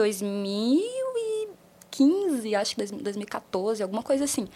2015, 1.98 2.54
acho 2.54 2.76
que 2.76 2.84
2014, 2.84 3.82
alguma 3.82 4.02
coisa 4.02 4.24
assim. 4.24 4.46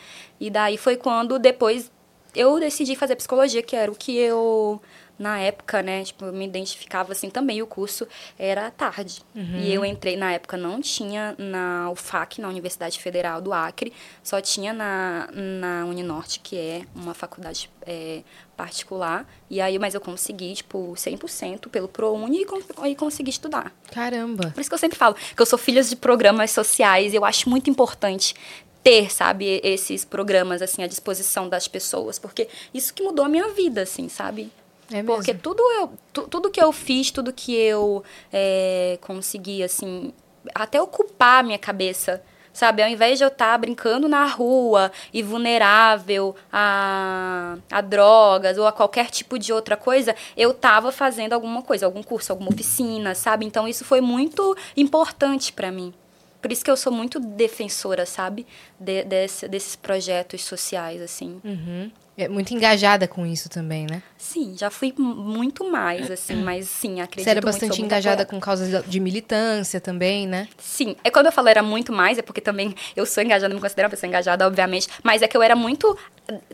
E 0.40 0.51
daí 0.51 0.76
foi 0.76 0.97
quando 0.97 1.38
depois 1.38 1.90
eu 2.34 2.59
decidi 2.59 2.97
fazer 2.97 3.16
psicologia, 3.16 3.62
que 3.62 3.76
era 3.76 3.90
o 3.90 3.95
que 3.95 4.16
eu 4.16 4.80
na 5.23 5.39
época, 5.39 5.81
né, 5.83 6.03
tipo, 6.03 6.25
eu 6.25 6.33
me 6.33 6.45
identificava 6.45 7.12
assim 7.12 7.31
também, 7.31 7.62
o 7.62 7.66
curso 7.66 8.09
era 8.37 8.66
à 8.66 8.70
tarde. 8.73 9.23
E 9.35 9.73
eu 9.73 9.85
entrei, 9.85 10.16
na 10.16 10.33
época 10.33 10.57
não 10.57 10.81
tinha 10.81 11.37
na 11.39 11.89
UFAC, 11.91 12.41
na 12.41 12.49
Universidade 12.49 12.99
Federal 12.99 13.41
do 13.41 13.53
Acre, 13.53 13.93
só 14.20 14.41
tinha 14.41 14.73
na, 14.73 15.29
na 15.33 15.85
Uninorte, 15.87 16.41
que 16.41 16.59
é 16.59 16.83
uma 16.93 17.14
faculdade 17.14 17.70
é, 17.87 18.23
particular. 18.57 19.25
E 19.49 19.61
aí, 19.61 19.79
mas 19.79 19.95
eu 19.95 20.01
consegui, 20.01 20.55
tipo, 20.55 20.93
100% 20.97 21.68
pelo 21.68 21.87
ProUni 21.87 22.43
e, 22.43 22.89
e 22.89 22.97
consegui 22.97 23.31
estudar. 23.31 23.73
Caramba. 23.93 24.51
Por 24.51 24.61
isso 24.61 24.68
que 24.68 24.75
eu 24.75 24.79
sempre 24.79 24.99
falo 24.99 25.14
que 25.14 25.41
eu 25.41 25.47
sou 25.47 25.59
filha 25.59 25.85
de 25.85 25.95
programas 25.95 26.51
sociais 26.51 27.12
e 27.12 27.16
eu 27.16 27.25
acho 27.25 27.49
muito 27.49 27.70
importante 27.70 28.35
ter, 28.83 29.12
sabe, 29.12 29.61
esses 29.62 30.05
programas, 30.05 30.61
assim, 30.61 30.83
à 30.83 30.89
disposição 30.89 31.49
das 31.49 31.68
pessoas. 31.68 32.18
Porque 32.18 32.49
isso 32.75 32.93
que 32.93 33.05
mudou 33.05 33.25
a 33.25 33.29
minha 33.29 33.49
vida, 33.51 33.83
assim, 33.83 34.09
sabe? 34.09 34.51
É. 34.93 35.03
Porque 35.03 35.34
tudo, 35.34 35.62
eu, 35.78 35.93
tu- 36.12 36.28
tudo 36.28 36.51
que 36.51 36.61
eu 36.62 36.72
fiz, 36.72 37.11
tudo 37.11 37.32
que 37.32 37.55
eu 37.55 38.03
é, 38.32 38.99
consegui, 39.01 39.62
assim, 39.62 40.12
até 40.55 40.80
ocupar 40.80 41.40
a 41.40 41.43
minha 41.43 41.59
cabeça, 41.59 42.22
sabe? 42.53 42.82
Ao 42.82 42.88
invés 42.88 43.16
de 43.18 43.24
eu 43.24 43.28
estar 43.28 43.57
brincando 43.59 44.09
na 44.09 44.26
rua 44.26 44.90
e 45.12 45.22
vulnerável 45.22 46.34
a, 46.53 47.57
a 47.70 47.80
drogas 47.80 48.59
ou 48.59 48.66
a 48.66 48.72
qualquer 48.72 49.11
tipo 49.11 49.38
de 49.38 49.53
outra 49.53 49.76
coisa, 49.76 50.14
eu 50.36 50.53
tava 50.53 50.93
fazendo 50.93 51.32
alguma 51.32 51.62
coisa, 51.62 51.86
algum 51.86 52.03
curso, 52.03 52.32
alguma 52.32 52.51
oficina, 52.51 53.14
sabe? 53.14 53.47
Então 53.47 53.66
isso 53.68 53.84
foi 53.84 54.01
muito 54.01 54.57
importante 54.76 55.53
para 55.53 55.70
mim. 55.70 55.93
Por 56.40 56.51
isso 56.51 56.64
que 56.64 56.70
eu 56.70 56.76
sou 56.76 56.93
muito 56.93 57.20
defensora, 57.20 58.05
sabe? 58.05 58.45
De- 58.78 59.05
desse- 59.05 59.47
desses 59.49 59.76
projetos 59.76 60.43
sociais, 60.45 61.01
assim. 61.01 61.40
Uhum. 61.45 61.90
É 62.17 62.29
muito 62.29 62.53
engajada 62.53 63.09
com 63.09 63.25
isso 63.27 63.49
também, 63.49 63.87
né? 63.87 64.03
Sim, 64.19 64.55
já 64.57 64.71
fui 64.71 64.93
muito 64.97 65.69
mais, 65.71 66.11
assim, 66.11 66.37
mas 66.37 66.69
sim, 66.69 67.01
acredito 67.01 67.25
Você 67.25 67.31
era 67.31 67.41
bastante 67.41 67.71
muito 67.71 67.85
engajada 67.87 68.25
com 68.27 68.39
causas 68.39 68.85
de 68.87 69.01
militância 69.01 69.81
também, 69.81 70.27
né? 70.27 70.47
Sim, 70.59 70.95
é 71.03 71.11
quando 71.11 71.27
eu 71.27 71.33
falo 71.33 71.49
era 71.49 71.63
muito 71.63 71.91
mais, 71.93 72.19
é 72.19 72.23
porque 72.23 72.41
também 72.41 72.75
eu 72.95 73.07
sou 73.07 73.23
engajada, 73.23 73.53
me 73.55 73.61
considero 73.61 73.87
uma 73.87 73.91
pessoa 73.91 74.09
engajada, 74.09 74.47
obviamente, 74.47 74.89
mas 75.03 75.23
é 75.23 75.29
que 75.29 75.37
eu 75.37 75.43
era 75.43 75.57
muito 75.57 75.97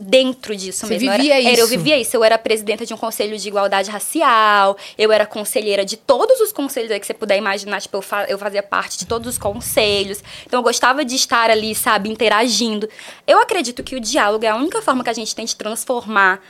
dentro 0.01 0.55
disso 0.55 0.87
Você 0.87 0.93
mesmo. 0.93 1.09
Eu 1.09 1.17
vivia 1.17 1.33
era, 1.35 1.43
era- 1.51 1.59
eu 1.61 1.65
isso. 1.65 1.77
vivia 1.77 1.97
isso. 1.99 2.15
Eu 2.17 2.23
era 2.23 2.37
presidenta 2.37 2.85
de 2.85 2.93
um 2.93 2.97
conselho 2.97 3.37
de 3.37 3.47
igualdade 3.47 3.91
racial, 3.91 4.75
eu 4.97 5.11
era 5.11 5.25
conselheira 5.27 5.85
de 5.85 5.95
todos 5.95 6.39
os 6.39 6.51
conselhos 6.51 6.89
aí 6.91 6.99
que 6.99 7.05
você 7.05 7.13
puder 7.13 7.37
imaginar, 7.37 7.79
tipo, 7.81 7.97
eu, 7.97 8.01
fa- 8.01 8.25
eu 8.27 8.37
fazia 8.37 8.63
parte 8.63 8.97
de 8.97 9.05
todos 9.05 9.27
os 9.27 9.37
conselhos. 9.37 10.23
Então 10.45 10.59
eu 10.59 10.63
gostava 10.63 11.05
de 11.05 11.15
estar 11.15 11.49
ali, 11.51 11.75
sabe, 11.75 12.09
interagindo. 12.09 12.89
Eu 13.27 13.39
acredito 13.39 13.83
que 13.83 13.95
o 13.95 13.99
diálogo 13.99 14.43
é 14.43 14.47
a 14.47 14.55
única 14.55 14.81
forma 14.81 15.03
que 15.03 15.09
a 15.09 15.13
gente 15.13 15.35
tem 15.35 15.45
de 15.49 15.55
transformar 15.55 16.41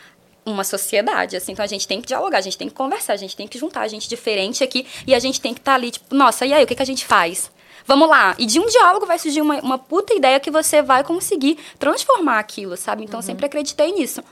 uma 0.46 0.64
sociedade, 0.64 1.36
assim, 1.36 1.52
então 1.52 1.64
a 1.64 1.68
gente 1.68 1.88
tem 1.88 2.02
que 2.02 2.08
dialogar, 2.08 2.40
a 2.40 2.42
gente 2.42 2.58
tem 2.58 2.68
que 2.68 2.74
conversar, 2.74 3.14
a 3.14 3.18
gente 3.18 3.36
tem 3.36 3.48
que 3.48 3.58
juntar 3.58 3.82
a 3.82 3.88
gente 3.88 4.10
diferente 4.10 4.64
aqui 4.64 4.88
e 5.06 5.14
a 5.14 5.20
gente 5.20 5.40
tem 5.40 5.54
que 5.54 5.60
estar 5.60 5.76
ali, 5.76 5.92
tipo, 5.92 6.16
nossa, 6.16 6.46
e 6.46 6.54
aí, 6.54 6.64
o 6.64 6.68
que, 6.68 6.76
que 6.76 6.82
a 6.82 6.86
gente 6.86 7.06
faz? 7.06 7.52
Vamos 7.86 8.08
lá. 8.08 8.36
E 8.38 8.46
de 8.46 8.60
um 8.60 8.66
diálogo 8.68 9.06
vai 9.06 9.18
surgir 9.18 9.42
uma, 9.42 9.60
uma 9.62 9.78
puta 9.78 10.14
ideia 10.14 10.40
que 10.40 10.52
você 10.52 10.82
vai 10.82 11.04
conseguir 11.04 11.58
transformar 11.78 12.38
aquilo, 12.38 12.78
sabe? 12.78 13.04
Então, 13.04 13.20
eu 13.20 13.24
sempre 13.24 13.46
acreditei 13.46 13.92
nisso. 13.92 14.24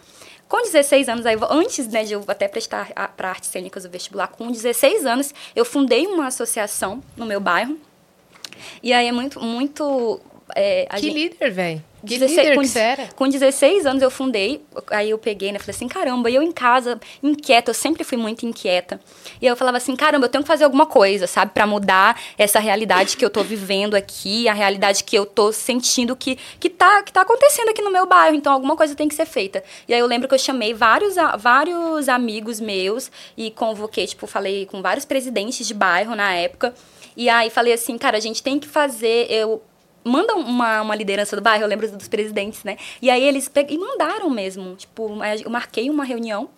Com 0.47 0.61
16 0.61 1.09
anos, 1.09 1.25
aí, 1.25 1.35
antes 1.49 1.87
né, 1.87 2.03
de 2.03 2.13
eu 2.13 2.23
até 2.27 2.47
prestar 2.47 2.91
para 3.17 3.29
artes 3.29 3.49
cênicas 3.49 3.83
o 3.83 3.89
vestibular, 3.89 4.27
com 4.27 4.51
16 4.51 5.05
anos, 5.05 5.33
eu 5.55 5.65
fundei 5.65 6.07
uma 6.07 6.27
associação 6.27 7.03
no 7.15 7.25
meu 7.25 7.39
bairro. 7.39 7.77
E 8.81 8.93
aí 8.93 9.07
é 9.07 9.11
muito, 9.11 9.41
muito. 9.41 10.21
É, 10.55 10.87
a 10.89 10.95
que 10.95 11.03
gente- 11.03 11.13
líder, 11.13 11.51
velho. 11.51 11.83
Que 12.05 12.17
16 12.19 12.37
líder 12.37 12.55
com, 12.55 12.61
que 12.61 12.79
era. 12.79 13.09
com 13.15 13.27
16 13.27 13.85
anos 13.85 14.01
eu 14.03 14.11
fundei, 14.11 14.63
aí 14.91 15.09
eu 15.09 15.17
peguei, 15.17 15.51
né? 15.51 15.57
Falei 15.59 15.75
assim, 15.75 15.87
caramba, 15.87 16.29
e 16.29 16.35
eu 16.35 16.43
em 16.43 16.51
casa, 16.51 16.99
inquieta, 17.21 17.71
eu 17.71 17.73
sempre 17.73 18.03
fui 18.03 18.17
muito 18.17 18.45
inquieta. 18.45 18.99
E 19.41 19.45
eu 19.47 19.57
falava 19.57 19.77
assim, 19.77 19.95
caramba, 19.95 20.25
eu 20.27 20.29
tenho 20.29 20.43
que 20.43 20.47
fazer 20.47 20.63
alguma 20.63 20.85
coisa, 20.85 21.25
sabe? 21.27 21.51
Pra 21.53 21.65
mudar 21.65 22.17
essa 22.37 22.59
realidade 22.59 23.17
que 23.17 23.25
eu 23.25 23.29
tô 23.29 23.43
vivendo 23.43 23.95
aqui, 23.95 24.47
a 24.47 24.53
realidade 24.53 25.03
que 25.03 25.17
eu 25.17 25.25
tô 25.25 25.51
sentindo 25.51 26.15
que, 26.15 26.37
que, 26.59 26.69
tá, 26.69 27.01
que 27.01 27.11
tá 27.11 27.21
acontecendo 27.21 27.69
aqui 27.69 27.81
no 27.81 27.91
meu 27.91 28.05
bairro. 28.05 28.35
Então 28.35 28.53
alguma 28.53 28.77
coisa 28.77 28.95
tem 28.95 29.09
que 29.09 29.15
ser 29.15 29.25
feita. 29.25 29.63
E 29.87 29.93
aí 29.93 29.99
eu 29.99 30.07
lembro 30.07 30.27
que 30.29 30.35
eu 30.35 30.39
chamei 30.39 30.73
vários, 30.75 31.15
vários 31.39 32.07
amigos 32.07 32.59
meus 32.59 33.11
e 33.35 33.49
convoquei, 33.51 34.05
tipo, 34.05 34.27
falei 34.27 34.65
com 34.67 34.81
vários 34.83 35.03
presidentes 35.03 35.67
de 35.67 35.73
bairro 35.73 36.15
na 36.15 36.31
época. 36.35 36.73
E 37.17 37.27
aí 37.27 37.49
falei 37.49 37.73
assim, 37.73 37.97
cara, 37.97 38.15
a 38.17 38.21
gente 38.21 38.43
tem 38.43 38.59
que 38.59 38.67
fazer. 38.67 39.25
Eu 39.31 39.61
manda 40.07 40.35
uma, 40.35 40.81
uma 40.81 40.95
liderança 40.95 41.35
do 41.35 41.41
bairro, 41.41 41.63
eu 41.63 41.67
lembro 41.67 41.89
dos 41.91 42.07
presidentes, 42.07 42.63
né? 42.63 42.77
E 43.01 43.09
aí 43.09 43.23
eles 43.23 43.47
pe- 43.47 43.65
e 43.69 43.77
mandaram 43.77 44.29
mesmo, 44.29 44.75
tipo, 44.75 45.09
eu 45.43 45.49
marquei 45.49 45.89
uma 45.89 46.03
reunião. 46.03 46.49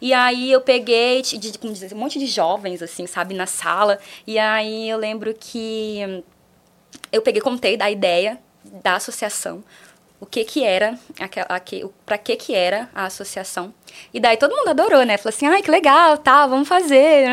E 0.00 0.12
aí 0.12 0.50
eu 0.50 0.60
peguei 0.60 1.22
de, 1.22 1.38
de- 1.38 1.58
um 1.94 1.98
monte 1.98 2.18
de 2.18 2.26
jovens, 2.26 2.82
assim, 2.82 3.06
sabe, 3.06 3.34
na 3.34 3.46
sala. 3.46 3.98
E 4.26 4.38
aí 4.38 4.88
eu 4.88 4.98
lembro 4.98 5.32
que 5.34 6.22
eu 7.10 7.22
peguei, 7.22 7.40
contei 7.40 7.76
da 7.76 7.90
ideia 7.90 8.38
da 8.82 8.94
associação, 8.96 9.62
o 10.20 10.26
que 10.26 10.44
que 10.44 10.64
era, 10.64 10.98
pra 12.06 12.16
que 12.18 12.36
que 12.36 12.54
era 12.54 12.88
a 12.94 13.06
associação. 13.06 13.72
E 14.12 14.20
daí 14.20 14.36
todo 14.36 14.54
mundo 14.54 14.68
adorou, 14.68 15.04
né? 15.04 15.16
Falou 15.16 15.34
assim, 15.34 15.46
ai, 15.46 15.62
que 15.62 15.70
legal, 15.70 16.18
tá, 16.18 16.46
vamos 16.46 16.68
fazer. 16.68 17.26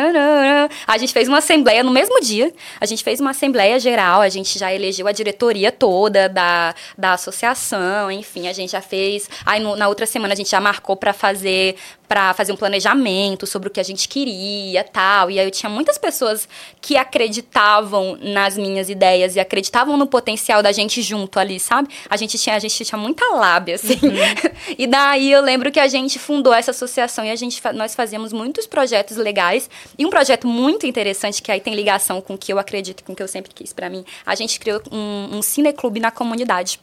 A 0.88 0.98
gente 0.98 1.14
fez 1.14 1.28
uma 1.28 1.40
assembleia 1.40 1.84
no 1.84 1.92
mesmo 1.92 2.20
dia, 2.22 2.54
a 2.80 2.86
gente 2.86 3.04
fez 3.04 3.20
uma 3.20 3.32
assembleia 3.32 3.80
geral, 3.80 4.22
a 4.22 4.30
gente 4.30 4.58
já 4.58 4.74
elegeu 4.74 5.08
a 5.08 5.12
diretoria 5.12 5.72
toda 5.72 6.28
da, 6.30 6.74
da 6.98 7.14
associação, 7.14 8.12
enfim, 8.12 8.48
a 8.48 8.54
gente 8.54 8.72
já 8.72 8.82
fez... 8.82 9.30
Aí 9.46 9.60
no- 9.60 9.76
na 9.76 9.88
outra 9.88 10.06
semana 10.06 10.34
a 10.34 10.38
gente 10.38 10.50
já 10.50 10.60
marcou 10.60 10.96
pra 10.96 11.14
fazer 11.14 11.76
para 12.08 12.34
fazer 12.34 12.52
um 12.52 12.56
planejamento 12.56 13.46
sobre 13.46 13.70
o 13.70 13.72
que 13.72 13.80
a 13.80 13.84
gente 13.84 14.08
queria 14.08 14.84
tal. 14.84 15.30
E 15.30 15.40
aí 15.40 15.46
eu 15.46 15.52
tinha 15.52 15.70
muitas 15.70 15.96
pessoas 15.96 16.50
que 16.82 16.98
acreditavam 16.98 18.18
nas 18.20 18.58
minhas 18.58 18.90
ideias 18.90 19.36
e 19.36 19.40
acreditavam 19.40 19.96
no 19.96 20.08
potencial 20.08 20.64
da 20.64 20.72
gente 20.72 21.04
junto 21.04 21.40
ali, 21.40 21.60
sabe? 21.60 21.88
A 22.10 22.18
gente 22.18 22.36
tinha, 22.40 22.56
a 22.56 22.60
gente 22.60 22.84
tinha 22.84 22.98
muita 22.98 23.24
lábia, 23.36 23.76
assim. 23.76 24.00
e 24.76 24.88
daí 24.88 25.32
eu 25.32 25.42
lembro 25.44 25.72
que 25.72 25.80
a 25.80 25.88
gente 25.88 26.18
fundou 26.18 26.49
essa 26.54 26.72
associação 26.72 27.26
e 27.26 27.32
a 27.32 27.36
gente, 27.36 27.62
nós 27.74 27.96
fazíamos 27.96 28.34
muitos 28.34 28.68
projetos 28.68 29.18
legais. 29.18 29.70
E 29.98 30.06
um 30.06 30.10
projeto 30.10 30.48
muito 30.48 30.86
interessante, 30.86 31.42
que 31.42 31.52
aí 31.52 31.60
tem 31.60 31.76
ligação 31.76 32.22
com 32.22 32.34
o 32.34 32.38
que 32.38 32.52
eu 32.52 32.60
acredito, 32.60 33.04
com 33.04 33.14
o 33.14 33.16
que 33.16 33.24
eu 33.24 33.28
sempre 33.28 33.54
quis 33.54 33.74
para 33.74 33.90
mim. 33.90 34.06
A 34.26 34.36
gente 34.36 34.60
criou 34.60 34.82
um, 34.92 35.38
um 35.38 35.42
cineclube 35.42 36.00
na 36.00 36.12
comunidade. 36.12 36.80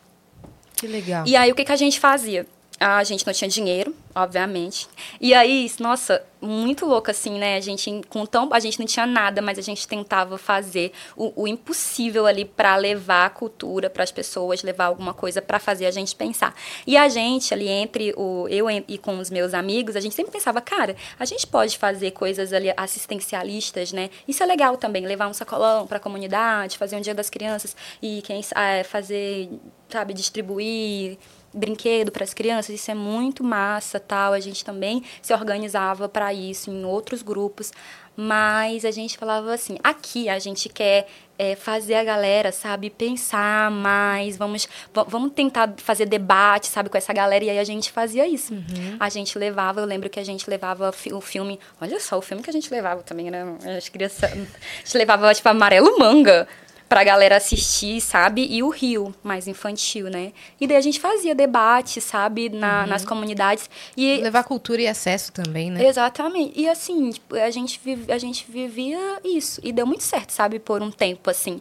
Que 0.76 0.86
legal. 0.86 1.26
E 1.26 1.34
aí, 1.34 1.50
o 1.50 1.54
que, 1.54 1.64
que 1.64 1.72
a 1.72 1.76
gente 1.76 1.98
fazia? 1.98 2.46
A 2.78 3.02
gente 3.04 3.26
não 3.26 3.32
tinha 3.32 3.48
dinheiro, 3.48 3.94
Obviamente. 4.16 4.88
E 5.20 5.34
aí, 5.34 5.70
nossa, 5.78 6.24
muito 6.40 6.86
louco 6.86 7.10
assim, 7.10 7.38
né? 7.38 7.56
A 7.56 7.60
gente 7.60 8.00
com 8.08 8.24
tão 8.24 8.48
a 8.50 8.58
gente 8.58 8.78
não 8.78 8.86
tinha 8.86 9.04
nada, 9.04 9.42
mas 9.42 9.58
a 9.58 9.60
gente 9.60 9.86
tentava 9.86 10.38
fazer 10.38 10.90
o, 11.14 11.42
o 11.42 11.46
impossível 11.46 12.24
ali 12.24 12.46
para 12.46 12.76
levar 12.76 13.26
a 13.26 13.28
cultura 13.28 13.90
para 13.90 14.02
as 14.02 14.10
pessoas, 14.10 14.62
levar 14.62 14.86
alguma 14.86 15.12
coisa 15.12 15.42
para 15.42 15.58
fazer 15.58 15.84
a 15.84 15.90
gente 15.90 16.16
pensar. 16.16 16.54
E 16.86 16.96
a 16.96 17.10
gente 17.10 17.52
ali 17.52 17.68
entre 17.68 18.14
o 18.16 18.48
eu 18.48 18.70
e 18.70 18.96
com 18.96 19.18
os 19.18 19.28
meus 19.28 19.52
amigos, 19.52 19.96
a 19.96 20.00
gente 20.00 20.14
sempre 20.14 20.32
pensava, 20.32 20.62
cara, 20.62 20.96
a 21.18 21.26
gente 21.26 21.46
pode 21.46 21.76
fazer 21.76 22.12
coisas 22.12 22.54
ali 22.54 22.72
assistencialistas, 22.74 23.92
né? 23.92 24.08
Isso 24.26 24.42
é 24.42 24.46
legal 24.46 24.78
também, 24.78 25.04
levar 25.04 25.28
um 25.28 25.34
sacolão 25.34 25.86
para 25.86 25.98
a 25.98 26.00
comunidade, 26.00 26.78
fazer 26.78 26.96
um 26.96 27.02
dia 27.02 27.14
das 27.14 27.28
crianças 27.28 27.76
e 28.00 28.22
quem 28.22 28.40
é, 28.54 28.82
fazer, 28.82 29.50
sabe, 29.90 30.14
distribuir 30.14 31.18
brinquedo 31.56 32.12
para 32.12 32.22
as 32.22 32.34
crianças, 32.34 32.74
isso 32.74 32.90
é 32.90 32.94
muito 32.94 33.42
massa, 33.42 33.98
tal. 33.98 34.32
A 34.32 34.40
gente 34.40 34.64
também 34.64 35.02
se 35.22 35.32
organizava 35.32 36.08
para 36.08 36.32
isso 36.32 36.70
em 36.70 36.84
outros 36.84 37.22
grupos, 37.22 37.72
mas 38.16 38.84
a 38.84 38.90
gente 38.90 39.18
falava 39.18 39.52
assim: 39.52 39.78
aqui 39.82 40.28
a 40.28 40.38
gente 40.38 40.68
quer 40.68 41.06
é, 41.38 41.54
fazer 41.54 41.94
a 41.94 42.04
galera, 42.04 42.50
sabe, 42.50 42.88
pensar 42.88 43.70
mais, 43.70 44.36
vamos, 44.36 44.68
vamos 45.06 45.32
tentar 45.32 45.74
fazer 45.78 46.06
debate, 46.06 46.66
sabe, 46.66 46.88
com 46.88 46.96
essa 46.96 47.12
galera. 47.12 47.44
E 47.44 47.50
aí 47.50 47.58
a 47.58 47.64
gente 47.64 47.92
fazia 47.92 48.26
isso. 48.26 48.54
Uhum. 48.54 48.96
A 48.98 49.08
gente 49.08 49.38
levava, 49.38 49.80
eu 49.80 49.84
lembro 49.84 50.08
que 50.08 50.18
a 50.20 50.24
gente 50.24 50.48
levava 50.48 50.92
o 51.12 51.20
filme, 51.20 51.60
olha 51.80 52.00
só, 52.00 52.16
o 52.16 52.22
filme 52.22 52.42
que 52.42 52.50
a 52.50 52.52
gente 52.52 52.70
levava 52.70 53.02
também, 53.02 53.30
né? 53.30 53.44
As 53.76 53.88
crianças, 53.88 54.24
a 54.24 54.34
gente 54.34 54.96
levava, 54.96 55.34
tipo, 55.34 55.48
Amarelo 55.48 55.98
Manga 55.98 56.48
pra 56.88 57.02
galera 57.02 57.36
assistir, 57.36 58.00
sabe? 58.00 58.46
E 58.48 58.62
o 58.62 58.68
Rio, 58.68 59.14
mais 59.22 59.48
infantil, 59.48 60.08
né? 60.08 60.32
E 60.60 60.66
daí 60.66 60.76
a 60.76 60.80
gente 60.80 61.00
fazia 61.00 61.34
debate, 61.34 62.00
sabe? 62.00 62.48
Na, 62.48 62.82
uhum. 62.82 62.86
Nas 62.86 63.04
comunidades. 63.04 63.68
E... 63.96 64.18
Levar 64.18 64.44
cultura 64.44 64.80
e 64.80 64.86
acesso 64.86 65.32
também, 65.32 65.70
né? 65.70 65.84
Exatamente. 65.84 66.58
E 66.58 66.68
assim, 66.68 67.10
tipo, 67.10 67.34
a, 67.34 67.50
gente 67.50 67.80
vive, 67.82 68.12
a 68.12 68.18
gente 68.18 68.46
vivia 68.48 69.20
isso. 69.24 69.60
E 69.64 69.72
deu 69.72 69.86
muito 69.86 70.04
certo, 70.04 70.30
sabe? 70.30 70.58
Por 70.58 70.82
um 70.82 70.90
tempo, 70.90 71.28
assim. 71.28 71.60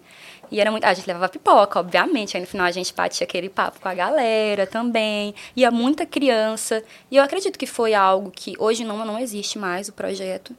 E 0.52 0.60
era 0.62 0.70
muito. 0.70 0.84
A 0.86 0.94
gente 0.94 1.08
levava 1.08 1.28
pipoca, 1.28 1.80
obviamente. 1.80 2.38
Aí 2.38 2.42
no 2.42 2.48
final 2.48 2.68
a 2.68 2.72
gente 2.72 2.94
batia 2.94 3.26
aquele 3.26 3.50
papo 3.50 3.80
com 3.80 3.90
a 3.90 3.94
galera 3.94 4.68
também. 4.68 5.34
Ia 5.56 5.72
muita 5.72 6.06
criança. 6.06 6.84
E 7.10 7.18
eu 7.18 7.24
acredito 7.24 7.58
que 7.58 7.66
foi 7.66 7.94
algo 7.96 8.30
que 8.30 8.54
hoje 8.60 8.84
não, 8.84 9.04
não 9.04 9.18
existe 9.18 9.58
mais 9.58 9.90
o 9.90 9.94
projeto 9.94 10.56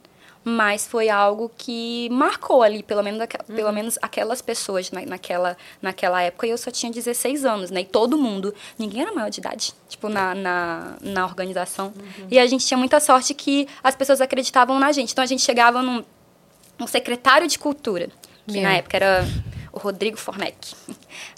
mas 0.47 0.87
foi 0.87 1.09
algo 1.09 1.51
que 1.57 2.07
marcou 2.09 2.63
ali, 2.63 2.81
pelo 2.81 3.03
menos, 3.03 3.19
uhum. 3.19 3.55
pelo 3.55 3.71
menos 3.71 3.99
aquelas 4.01 4.41
pessoas 4.41 4.89
na, 4.91 5.01
naquela, 5.01 5.57
naquela 5.81 6.21
época. 6.21 6.47
E 6.47 6.51
eu 6.51 6.57
só 6.57 6.71
tinha 6.71 6.91
16 6.91 7.43
anos, 7.43 7.69
né? 7.69 7.81
E 7.81 7.85
todo 7.85 8.17
mundo, 8.17 8.55
ninguém 8.79 9.01
era 9.01 9.11
maior 9.11 9.29
de 9.29 9.39
idade, 9.39 9.73
tipo, 9.89 10.07
na, 10.07 10.33
na, 10.33 10.97
na 11.01 11.25
organização. 11.25 11.87
Uhum. 11.87 12.27
E 12.31 12.39
a 12.39 12.47
gente 12.47 12.65
tinha 12.65 12.77
muita 12.77 12.99
sorte 12.99 13.33
que 13.33 13.67
as 13.83 13.95
pessoas 13.95 14.21
acreditavam 14.21 14.79
na 14.79 14.91
gente. 14.91 15.11
Então 15.11 15.23
a 15.23 15.27
gente 15.27 15.41
chegava 15.41 15.81
num, 15.81 16.03
num 16.79 16.87
secretário 16.87 17.47
de 17.47 17.59
cultura, 17.59 18.09
que 18.47 18.61
na 18.61 18.73
época 18.73 18.95
era 18.95 19.27
o 19.73 19.79
Rodrigo 19.79 20.17
Fornec. 20.17 20.55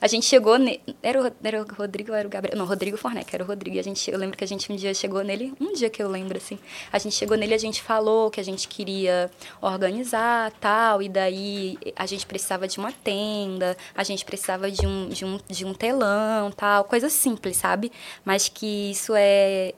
A 0.01 0.07
gente 0.07 0.25
chegou 0.25 0.57
nele. 0.57 0.81
Era 1.01 1.21
o, 1.21 1.31
era 1.43 1.61
o 1.61 1.65
Rodrigo 1.73 2.11
ou 2.11 2.17
era 2.17 2.27
o 2.27 2.31
Gabriel? 2.31 2.57
Não, 2.57 2.65
Rodrigo 2.65 2.97
Fornec, 2.97 3.33
era 3.33 3.43
o 3.43 3.47
Rodrigo. 3.47 3.75
E 3.75 3.79
a 3.79 3.83
gente, 3.83 4.09
eu 4.09 4.17
lembro 4.17 4.37
que 4.37 4.43
a 4.43 4.47
gente 4.47 4.71
um 4.71 4.75
dia 4.75 4.93
chegou 4.93 5.23
nele, 5.23 5.53
um 5.59 5.73
dia 5.73 5.89
que 5.89 6.01
eu 6.01 6.09
lembro, 6.09 6.37
assim. 6.37 6.59
A 6.91 6.99
gente 6.99 7.15
chegou 7.15 7.37
nele, 7.37 7.53
a 7.53 7.57
gente 7.57 7.81
falou 7.81 8.29
que 8.29 8.39
a 8.39 8.43
gente 8.43 8.67
queria 8.67 9.29
organizar 9.61 10.51
tal, 10.59 11.01
e 11.01 11.09
daí 11.09 11.77
a 11.95 12.05
gente 12.05 12.25
precisava 12.25 12.67
de 12.67 12.77
uma 12.79 12.91
tenda, 12.91 13.77
a 13.95 14.03
gente 14.03 14.25
precisava 14.25 14.69
de 14.71 14.85
um, 14.85 15.09
de 15.09 15.25
um, 15.25 15.39
de 15.47 15.65
um 15.65 15.73
telão 15.73 16.51
tal, 16.51 16.83
coisa 16.83 17.09
simples, 17.09 17.57
sabe? 17.57 17.91
Mas 18.23 18.47
que 18.49 18.91
isso 18.91 19.13
é, 19.15 19.73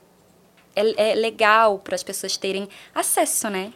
é, 0.74 1.10
é 1.10 1.14
legal 1.14 1.78
para 1.78 1.94
as 1.94 2.02
pessoas 2.02 2.36
terem 2.36 2.68
acesso, 2.94 3.48
né? 3.48 3.72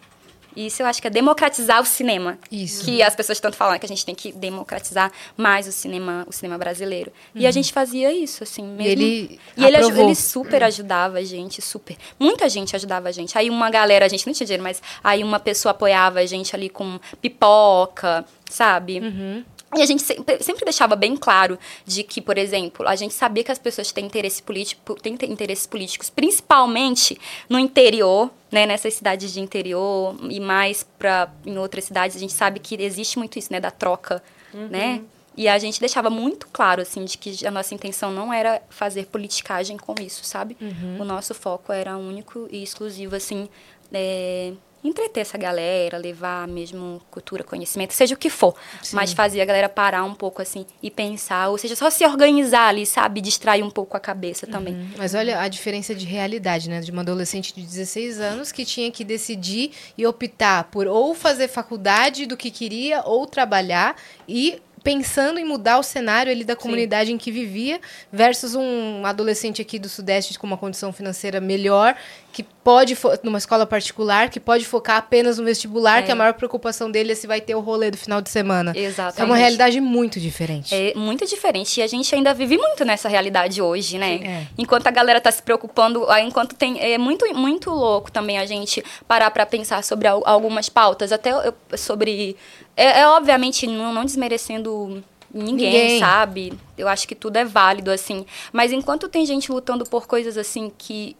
Isso 0.56 0.82
eu 0.82 0.86
acho 0.86 1.00
que 1.00 1.06
é 1.06 1.10
democratizar 1.10 1.80
o 1.80 1.84
cinema. 1.84 2.38
Isso. 2.50 2.84
Que 2.84 3.02
as 3.02 3.14
pessoas 3.14 3.38
tanto 3.38 3.56
falam 3.56 3.78
que 3.78 3.84
a 3.84 3.88
gente 3.88 4.04
tem 4.04 4.14
que 4.14 4.32
democratizar 4.32 5.12
mais 5.36 5.68
o 5.68 5.72
cinema, 5.72 6.24
o 6.26 6.32
cinema 6.32 6.56
brasileiro. 6.56 7.12
Uhum. 7.34 7.42
E 7.42 7.44
a 7.44 7.48
uhum. 7.48 7.52
gente 7.52 7.72
fazia 7.72 8.12
isso, 8.12 8.42
assim, 8.42 8.62
mesmo. 8.62 8.82
E 8.82 8.86
ele, 8.88 9.40
e 9.56 9.64
ele, 9.64 9.76
ele, 9.76 10.14
super 10.14 10.62
ajudava 10.64 11.18
a 11.18 11.24
gente, 11.24 11.60
super. 11.60 11.96
Muita 12.18 12.48
gente 12.48 12.74
ajudava 12.74 13.08
a 13.08 13.12
gente. 13.12 13.36
Aí 13.36 13.50
uma 13.50 13.70
galera, 13.70 14.06
a 14.06 14.08
gente 14.08 14.26
não 14.26 14.32
tinha 14.32 14.46
dinheiro, 14.46 14.62
mas 14.62 14.82
aí 15.04 15.22
uma 15.22 15.38
pessoa 15.38 15.72
apoiava 15.72 16.20
a 16.20 16.26
gente 16.26 16.56
ali 16.56 16.70
com 16.70 16.98
pipoca, 17.20 18.24
sabe? 18.48 19.00
Uhum. 19.00 19.44
E 19.74 19.82
a 19.82 19.86
gente 19.86 20.02
sempre, 20.02 20.42
sempre, 20.42 20.64
deixava 20.64 20.94
bem 20.94 21.16
claro 21.16 21.58
de 21.84 22.04
que, 22.04 22.20
por 22.20 22.38
exemplo, 22.38 22.86
a 22.86 22.94
gente 22.94 23.12
sabia 23.12 23.42
que 23.42 23.50
as 23.50 23.58
pessoas 23.58 23.90
têm 23.90 24.06
interesse 24.06 24.42
político, 24.42 24.94
têm 24.94 25.14
interesses 25.24 25.66
políticos, 25.66 26.08
principalmente 26.08 27.18
no 27.48 27.58
interior, 27.58 28.30
né, 28.50 28.64
nessas 28.64 28.94
cidades 28.94 29.32
de 29.32 29.40
interior 29.40 30.16
e 30.30 30.38
mais 30.38 30.84
para 30.98 31.30
em 31.44 31.58
outras 31.58 31.84
cidades, 31.84 32.16
a 32.16 32.20
gente 32.20 32.32
sabe 32.32 32.60
que 32.60 32.80
existe 32.80 33.18
muito 33.18 33.38
isso, 33.38 33.52
né, 33.52 33.58
da 33.58 33.70
troca, 33.70 34.22
uhum. 34.54 34.68
né? 34.68 35.02
E 35.36 35.48
a 35.48 35.58
gente 35.58 35.78
deixava 35.78 36.08
muito 36.08 36.48
claro, 36.50 36.80
assim, 36.80 37.04
de 37.04 37.18
que 37.18 37.46
a 37.46 37.50
nossa 37.50 37.74
intenção 37.74 38.10
não 38.10 38.32
era 38.32 38.62
fazer 38.70 39.06
politicagem 39.06 39.76
com 39.76 39.94
isso, 40.00 40.24
sabe? 40.24 40.56
Uhum. 40.58 41.02
O 41.02 41.04
nosso 41.04 41.34
foco 41.34 41.72
era 41.72 41.98
único 41.98 42.48
e 42.50 42.62
exclusivo, 42.62 43.14
assim, 43.14 43.46
é, 43.92 44.54
entreter 44.88 45.20
essa 45.20 45.38
galera, 45.38 45.98
levar 45.98 46.46
mesmo 46.48 47.00
cultura, 47.10 47.42
conhecimento, 47.42 47.92
seja 47.92 48.14
o 48.14 48.18
que 48.18 48.30
for. 48.30 48.54
Sim. 48.82 48.96
Mas 48.96 49.12
fazer 49.12 49.40
a 49.40 49.44
galera 49.44 49.68
parar 49.68 50.04
um 50.04 50.14
pouco 50.14 50.42
assim 50.42 50.66
e 50.82 50.90
pensar, 50.90 51.48
ou 51.48 51.58
seja, 51.58 51.76
só 51.76 51.90
se 51.90 52.04
organizar 52.04 52.68
ali, 52.68 52.86
sabe? 52.86 53.20
Distrair 53.20 53.62
um 53.62 53.70
pouco 53.70 53.96
a 53.96 54.00
cabeça 54.00 54.46
também. 54.46 54.74
Uhum. 54.74 54.90
Mas 54.96 55.14
olha 55.14 55.40
a 55.40 55.48
diferença 55.48 55.94
de 55.94 56.06
realidade, 56.06 56.68
né? 56.68 56.80
De 56.80 56.90
uma 56.90 57.02
adolescente 57.02 57.54
de 57.54 57.62
16 57.62 58.20
anos 58.20 58.52
que 58.52 58.64
tinha 58.64 58.90
que 58.90 59.04
decidir 59.04 59.72
e 59.96 60.06
optar 60.06 60.64
por 60.64 60.86
ou 60.86 61.14
fazer 61.14 61.48
faculdade 61.48 62.26
do 62.26 62.36
que 62.36 62.50
queria 62.50 63.02
ou 63.04 63.26
trabalhar 63.26 63.96
e 64.28 64.60
pensando 64.86 65.40
em 65.40 65.44
mudar 65.44 65.80
o 65.80 65.82
cenário 65.82 66.30
ali 66.30 66.44
da 66.44 66.54
comunidade 66.54 67.08
Sim. 67.08 67.14
em 67.14 67.18
que 67.18 67.32
vivia, 67.32 67.80
versus 68.12 68.54
um 68.54 69.04
adolescente 69.04 69.60
aqui 69.60 69.80
do 69.80 69.88
Sudeste 69.88 70.38
com 70.38 70.46
uma 70.46 70.56
condição 70.56 70.92
financeira 70.92 71.40
melhor, 71.40 71.96
que 72.32 72.44
pode, 72.44 72.96
numa 73.24 73.38
escola 73.38 73.66
particular, 73.66 74.30
que 74.30 74.38
pode 74.38 74.64
focar 74.64 74.98
apenas 74.98 75.38
no 75.38 75.44
vestibular, 75.44 75.98
é. 75.98 76.02
que 76.02 76.12
a 76.12 76.14
maior 76.14 76.34
preocupação 76.34 76.88
dele 76.88 77.10
é 77.10 77.14
se 77.16 77.26
vai 77.26 77.40
ter 77.40 77.56
o 77.56 77.60
rolê 77.60 77.90
do 77.90 77.96
final 77.96 78.20
de 78.20 78.30
semana. 78.30 78.72
Exatamente. 78.76 79.22
É 79.22 79.24
uma 79.24 79.36
realidade 79.36 79.80
muito 79.80 80.20
diferente. 80.20 80.72
É 80.72 80.94
muito 80.94 81.26
diferente. 81.26 81.80
E 81.80 81.82
a 81.82 81.86
gente 81.88 82.14
ainda 82.14 82.32
vive 82.32 82.56
muito 82.56 82.84
nessa 82.84 83.08
realidade 83.08 83.60
hoje, 83.60 83.98
né? 83.98 84.20
É. 84.22 84.46
Enquanto 84.56 84.86
a 84.86 84.90
galera 84.92 85.20
tá 85.20 85.32
se 85.32 85.42
preocupando, 85.42 86.06
enquanto 86.20 86.54
tem. 86.54 86.78
É 86.78 86.96
muito, 86.96 87.26
muito 87.34 87.70
louco 87.70 88.12
também 88.12 88.38
a 88.38 88.46
gente 88.46 88.84
parar 89.08 89.32
para 89.32 89.46
pensar 89.46 89.82
sobre 89.82 90.06
algumas 90.06 90.68
pautas, 90.68 91.10
até 91.10 91.32
sobre 91.76 92.36
é, 92.76 93.00
é 93.00 93.08
obviamente 93.08 93.66
não, 93.66 93.92
não 93.92 94.04
desmerecendo 94.04 95.02
ninguém, 95.32 95.72
ninguém, 95.72 96.00
sabe? 96.00 96.52
Eu 96.76 96.86
acho 96.86 97.08
que 97.08 97.14
tudo 97.14 97.36
é 97.36 97.44
válido, 97.44 97.90
assim. 97.90 98.26
Mas 98.52 98.70
enquanto 98.70 99.08
tem 99.08 99.24
gente 99.24 99.50
lutando 99.50 99.84
por 99.86 100.06
coisas 100.06 100.36
assim 100.36 100.70
que. 100.76 101.16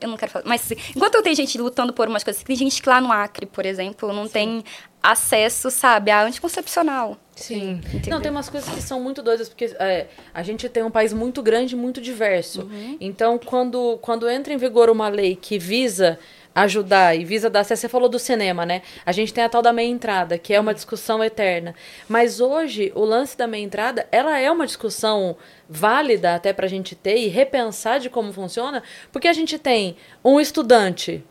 Eu 0.00 0.08
não 0.08 0.16
quero 0.16 0.32
falar. 0.32 0.44
Mas 0.46 0.62
assim, 0.62 0.76
enquanto 0.96 1.22
tem 1.22 1.34
gente 1.34 1.58
lutando 1.58 1.92
por 1.92 2.08
umas 2.08 2.24
coisas. 2.24 2.42
Tem 2.42 2.56
gente 2.56 2.80
que 2.80 2.88
lá 2.88 3.00
no 3.00 3.12
Acre, 3.12 3.46
por 3.46 3.66
exemplo, 3.66 4.12
não 4.12 4.26
Sim. 4.26 4.32
tem 4.32 4.64
acesso, 5.02 5.70
sabe, 5.70 6.10
a 6.10 6.22
anticoncepcional. 6.22 7.16
Sim. 7.34 7.80
Entendeu? 7.86 8.10
Não, 8.10 8.20
tem 8.20 8.30
umas 8.30 8.48
coisas 8.48 8.72
que 8.72 8.80
são 8.80 9.00
muito 9.00 9.20
doidas, 9.20 9.48
porque 9.48 9.64
é, 9.80 10.06
a 10.32 10.42
gente 10.42 10.68
tem 10.68 10.82
um 10.82 10.90
país 10.90 11.12
muito 11.12 11.42
grande 11.42 11.74
e 11.74 11.78
muito 11.78 12.00
diverso. 12.00 12.62
Uhum. 12.62 12.96
Então, 13.00 13.38
quando, 13.38 13.98
quando 14.00 14.28
entra 14.28 14.52
em 14.52 14.56
vigor 14.56 14.88
uma 14.90 15.08
lei 15.08 15.34
que 15.34 15.58
visa 15.58 16.18
ajudar 16.54 17.16
e 17.16 17.24
visa 17.24 17.48
dar 17.48 17.60
acesso. 17.60 17.82
Você 17.82 17.88
falou 17.88 18.08
do 18.08 18.18
cinema, 18.18 18.64
né? 18.66 18.82
A 19.04 19.12
gente 19.12 19.32
tem 19.32 19.42
a 19.42 19.48
tal 19.48 19.62
da 19.62 19.72
meia 19.72 19.88
entrada, 19.88 20.38
que 20.38 20.52
é 20.54 20.60
uma 20.60 20.74
discussão 20.74 21.22
eterna. 21.22 21.74
Mas 22.08 22.40
hoje, 22.40 22.92
o 22.94 23.04
lance 23.04 23.36
da 23.36 23.46
meia 23.46 23.62
entrada, 23.62 24.06
ela 24.12 24.38
é 24.38 24.50
uma 24.50 24.66
discussão 24.66 25.36
válida 25.68 26.34
até 26.34 26.52
para 26.52 26.66
a 26.66 26.68
gente 26.68 26.94
ter 26.94 27.16
e 27.16 27.28
repensar 27.28 27.98
de 27.98 28.10
como 28.10 28.32
funciona, 28.32 28.82
porque 29.10 29.28
a 29.28 29.32
gente 29.32 29.58
tem 29.58 29.96
um 30.24 30.40
estudante 30.40 31.24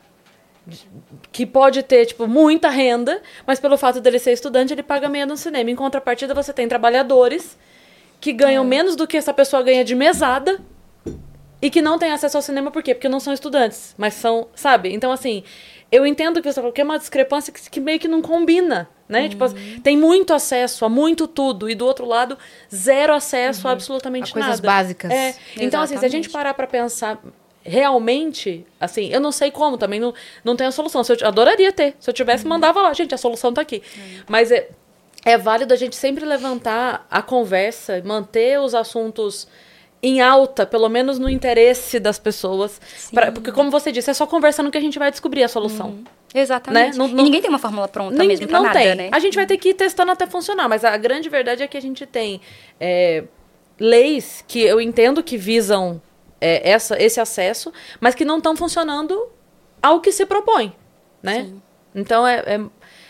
que 1.31 1.45
pode 1.45 1.81
ter, 1.83 2.05
tipo, 2.05 2.27
muita 2.27 2.69
renda, 2.69 3.21
mas 3.45 3.59
pelo 3.59 3.77
fato 3.77 3.99
dele 3.99 4.19
ser 4.19 4.31
estudante, 4.31 4.73
ele 4.73 4.83
paga 4.83 5.09
meia 5.09 5.25
no 5.25 5.35
cinema. 5.35 5.69
Em 5.69 5.75
contrapartida, 5.75 6.33
você 6.33 6.53
tem 6.53 6.67
trabalhadores 6.67 7.57
que 8.19 8.31
ganham 8.31 8.63
é. 8.63 8.67
menos 8.67 8.95
do 8.95 9.07
que 9.07 9.17
essa 9.17 9.33
pessoa 9.33 9.63
ganha 9.63 9.83
de 9.83 9.95
mesada 9.95 10.61
e 11.61 11.69
que 11.69 11.81
não 11.81 11.99
têm 11.99 12.11
acesso 12.11 12.37
ao 12.37 12.41
cinema, 12.41 12.71
por 12.71 12.81
quê? 12.81 12.95
Porque 12.95 13.07
não 13.07 13.19
são 13.19 13.33
estudantes, 13.33 13.93
mas 13.97 14.15
são, 14.15 14.47
sabe? 14.55 14.93
Então, 14.93 15.11
assim, 15.11 15.43
eu 15.91 16.05
entendo 16.05 16.41
que 16.41 16.51
você 16.51 16.55
falou 16.55 16.71
que 16.71 16.81
é 16.81 16.83
uma 16.83 16.97
discrepância 16.97 17.53
que, 17.53 17.69
que 17.69 17.79
meio 17.79 17.99
que 17.99 18.07
não 18.07 18.21
combina, 18.21 18.89
né? 19.07 19.23
Uhum. 19.23 19.29
Tipo, 19.29 19.45
tem 19.83 19.97
muito 19.97 20.33
acesso 20.33 20.85
a 20.85 20.89
muito 20.89 21.27
tudo, 21.27 21.69
e 21.69 21.75
do 21.75 21.85
outro 21.85 22.05
lado, 22.05 22.37
zero 22.73 23.13
acesso 23.13 23.63
uhum. 23.63 23.69
a 23.69 23.73
absolutamente 23.73 24.31
a 24.31 24.33
coisas 24.33 24.61
nada. 24.61 24.65
básicas. 24.65 25.11
É. 25.11 25.35
Então, 25.57 25.81
assim, 25.81 25.97
se 25.97 26.05
a 26.05 26.09
gente 26.09 26.29
parar 26.29 26.53
pra 26.53 26.65
pensar 26.65 27.21
realmente, 27.63 28.65
assim, 28.79 29.09
eu 29.09 29.19
não 29.19 29.31
sei 29.31 29.51
como, 29.51 29.77
também 29.77 29.99
não, 29.99 30.13
não 30.43 30.55
tem 30.55 30.65
a 30.65 30.71
solução. 30.71 31.03
Se 31.03 31.13
eu 31.13 31.27
adoraria 31.27 31.71
ter. 31.71 31.95
Se 31.99 32.09
eu 32.09 32.13
tivesse, 32.13 32.43
uhum. 32.43 32.49
mandava 32.49 32.81
lá, 32.81 32.93
gente, 32.93 33.13
a 33.13 33.17
solução 33.17 33.53
tá 33.53 33.61
aqui. 33.61 33.83
Uhum. 33.95 34.23
Mas 34.27 34.51
é, 34.51 34.69
é 35.25 35.37
válido 35.37 35.73
a 35.73 35.77
gente 35.77 35.95
sempre 35.95 36.25
levantar 36.25 37.05
a 37.09 37.21
conversa, 37.21 38.01
manter 38.03 38.59
os 38.59 38.73
assuntos 38.73 39.47
em 40.03 40.19
alta, 40.21 40.65
pelo 40.65 40.89
menos 40.89 41.19
no 41.19 41.29
interesse 41.29 41.99
das 41.99 42.17
pessoas. 42.17 42.81
Pra- 43.13 43.31
porque, 43.31 43.51
como 43.51 43.69
você 43.69 43.91
disse, 43.91 44.09
é 44.09 44.13
só 44.13 44.25
conversando 44.25 44.71
que 44.71 44.77
a 44.77 44.81
gente 44.81 44.97
vai 44.97 45.11
descobrir 45.11 45.43
a 45.43 45.47
solução. 45.47 45.99
Exatamente. 46.33 46.91
Né? 46.93 46.97
Não- 46.97 47.07
não- 47.07 47.19
E 47.19 47.23
ninguém 47.23 47.41
tem 47.41 47.49
uma 47.49 47.59
fórmula 47.59 47.87
pronta 47.87 48.17
Nem- 48.17 48.27
mesmo 48.29 48.47
pra 48.47 48.57
não 48.57 48.65
nada, 48.67 48.79
tem. 48.79 48.95
né? 48.95 49.09
A 49.11 49.19
gente 49.19 49.35
vai 49.35 49.45
ter 49.45 49.57
que 49.57 49.69
ir 49.69 49.73
testando 49.73 50.11
até 50.11 50.25
funcionar, 50.25 50.67
mas 50.67 50.83
a 50.83 50.95
grande 50.97 51.29
verdade 51.29 51.61
é 51.61 51.67
que 51.67 51.77
a 51.77 51.81
gente 51.81 52.05
tem 52.05 52.41
é, 52.79 53.25
leis 53.79 54.43
que 54.47 54.61
eu 54.61 54.79
entendo 54.81 55.21
que 55.23 55.37
visam 55.37 56.01
é, 56.39 56.67
essa, 56.71 56.99
esse 57.01 57.19
acesso, 57.19 57.71
mas 57.99 58.15
que 58.15 58.25
não 58.25 58.37
estão 58.37 58.55
funcionando 58.55 59.27
ao 59.81 59.99
que 60.01 60.11
se 60.11 60.25
propõe, 60.25 60.73
né? 61.21 61.51
Então 61.93 62.25
é, 62.25 62.37
é, 62.47 62.59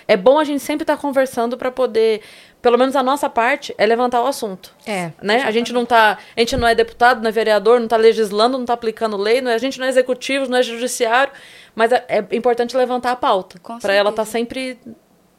é 0.08 0.18
bom 0.18 0.38
a 0.40 0.44
gente 0.44 0.62
sempre 0.62 0.84
estar 0.84 0.98
conversando 0.98 1.58
para 1.58 1.72
poder, 1.72 2.22
pelo 2.62 2.78
menos 2.78 2.96
a 2.96 3.02
nossa 3.04 3.30
parte, 3.30 3.74
é 3.78 3.86
levantar 3.86 4.22
o 4.22 4.28
assunto. 4.28 4.74
É. 4.86 5.12
Né? 5.22 5.44
A 5.44 5.52
gente 5.52 5.74
não 5.74 5.86
tá, 5.86 6.18
a 6.36 6.40
gente 6.40 6.56
não 6.56 6.68
é 6.68 6.76
deputado, 6.76 7.22
não 7.22 7.30
é 7.30 7.32
vereador, 7.32 7.80
não 7.80 7.88
tá 7.88 7.98
legislando, 7.98 8.58
não 8.58 8.66
tá 8.66 8.74
aplicando 8.74 9.18
lei, 9.18 9.42
não 9.42 9.50
é- 9.52 9.56
a 9.56 9.58
gente 9.58 9.80
não 9.80 9.86
é 9.86 9.90
executivo, 9.90 10.48
não 10.48 10.58
é 10.58 10.64
judiciário, 10.64 11.34
mas 11.74 11.92
é, 11.92 12.06
é 12.08 12.36
importante 12.36 12.78
levantar 12.78 13.12
a 13.12 13.16
pauta 13.16 13.60
para 13.82 13.94
ela 13.94 14.10
estar 14.12 14.26
certeza. 14.26 14.32
sempre 14.32 14.80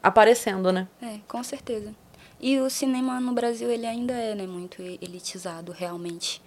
aparecendo, 0.01 0.71
né? 0.71 0.87
É, 1.01 1.15
com 1.27 1.43
certeza. 1.43 1.93
E 2.39 2.59
o 2.59 2.69
cinema 2.69 3.19
no 3.21 3.31
Brasil, 3.31 3.69
ele 3.71 3.85
ainda 3.85 4.13
é, 4.13 4.35
né, 4.35 4.45
muito 4.45 4.81
elitizado, 4.81 5.71
realmente. 5.71 6.41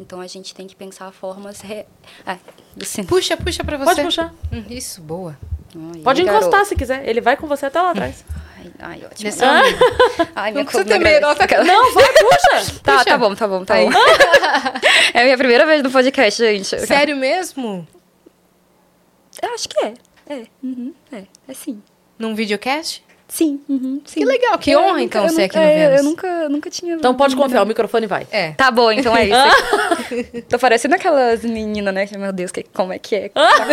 Então 0.00 0.18
a 0.20 0.26
gente 0.26 0.54
tem 0.54 0.66
que 0.66 0.74
pensar 0.74 1.12
formas... 1.12 1.60
Re... 1.60 1.84
Ah, 2.26 2.38
do 2.74 2.84
cinema. 2.86 3.08
Puxa, 3.10 3.36
puxa 3.36 3.62
pra 3.62 3.76
você. 3.76 3.84
Pode 3.84 4.02
puxar. 4.02 4.34
Hum, 4.50 4.64
Isso, 4.70 5.02
boa. 5.02 5.36
Ai, 5.94 6.00
Pode 6.00 6.22
garoto. 6.22 6.46
encostar 6.46 6.64
se 6.64 6.74
quiser. 6.74 7.06
Ele 7.06 7.20
vai 7.20 7.36
com 7.36 7.46
você 7.46 7.66
até 7.66 7.80
lá 7.82 7.90
atrás. 7.92 8.24
Ai, 8.62 8.72
ai, 8.80 9.02
ótimo. 9.06 9.24
Nesse 9.30 9.44
amigo. 9.44 9.78
Ai, 10.34 10.50
minha 10.52 10.64
Não 10.64 10.70
precisa 10.70 10.84
ter 10.84 10.98
medo, 10.98 11.26
agradece. 11.26 11.54
ela 11.54 11.64
tá- 11.64 11.72
Não, 11.72 11.92
vai, 11.94 12.04
puxa! 12.12 12.72
Tá, 12.82 12.92
Puxa. 12.94 13.04
tá 13.04 13.18
bom, 13.18 13.34
tá 13.34 13.48
bom, 13.48 13.64
tá 13.64 13.74
Aí. 13.74 13.88
bom. 13.90 13.98
é 15.14 15.20
a 15.20 15.24
minha 15.24 15.38
primeira 15.38 15.64
vez 15.66 15.82
no 15.82 15.90
podcast, 15.90 16.38
gente. 16.42 16.86
Sério 16.86 17.16
mesmo? 17.16 17.86
Eu 19.42 19.54
acho 19.54 19.68
que 19.68 19.78
é. 19.84 19.94
É, 20.28 20.42
uhum, 20.62 20.92
é, 21.12 21.22
é 21.48 21.54
sim. 21.54 21.82
Num 22.18 22.34
videocast? 22.34 23.02
Sim, 23.28 23.60
uhum, 23.66 24.00
sim. 24.04 24.20
Que 24.20 24.26
legal, 24.26 24.58
que 24.58 24.70
Eu 24.70 24.80
honra, 24.80 24.90
nunca- 24.98 25.02
então, 25.04 25.28
ser 25.30 25.44
aqui 25.44 25.56
no 25.56 25.62
é, 25.62 25.74
Vênus. 25.88 25.96
Eu 25.98 26.04
nunca, 26.04 26.48
nunca 26.50 26.70
tinha... 26.70 26.94
Então 26.96 27.14
pode 27.14 27.34
confiar, 27.34 27.62
o 27.62 27.66
microfone 27.66 28.06
vai. 28.06 28.26
É. 28.30 28.52
Tá 28.52 28.70
bom, 28.70 28.92
então 28.92 29.16
é 29.16 29.24
isso. 29.24 30.42
Tô 30.50 30.58
parecendo 30.58 30.94
aquelas 30.96 31.42
meninas, 31.42 31.94
né? 31.94 32.06
que, 32.06 32.16
Meu 32.18 32.30
Deus, 32.32 32.52
que, 32.52 32.62
como 32.62 32.92
é 32.92 32.98
que 32.98 33.14
é? 33.16 33.28
Que 33.30 33.34
tá? 33.34 33.66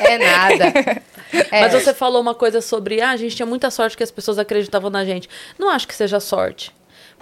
É 0.00 0.18
nada. 0.18 1.02
É. 1.32 1.60
Mas 1.62 1.72
você 1.72 1.92
falou 1.92 2.20
uma 2.20 2.34
coisa 2.34 2.60
sobre, 2.60 3.00
ah, 3.00 3.10
a 3.10 3.16
gente 3.16 3.34
tinha 3.36 3.46
muita 3.46 3.70
sorte 3.70 3.96
que 3.96 4.02
as 4.02 4.10
pessoas 4.10 4.38
acreditavam 4.38 4.90
na 4.90 5.04
gente. 5.04 5.28
Não 5.58 5.68
acho 5.68 5.86
que 5.86 5.94
seja 5.94 6.20
sorte. 6.20 6.72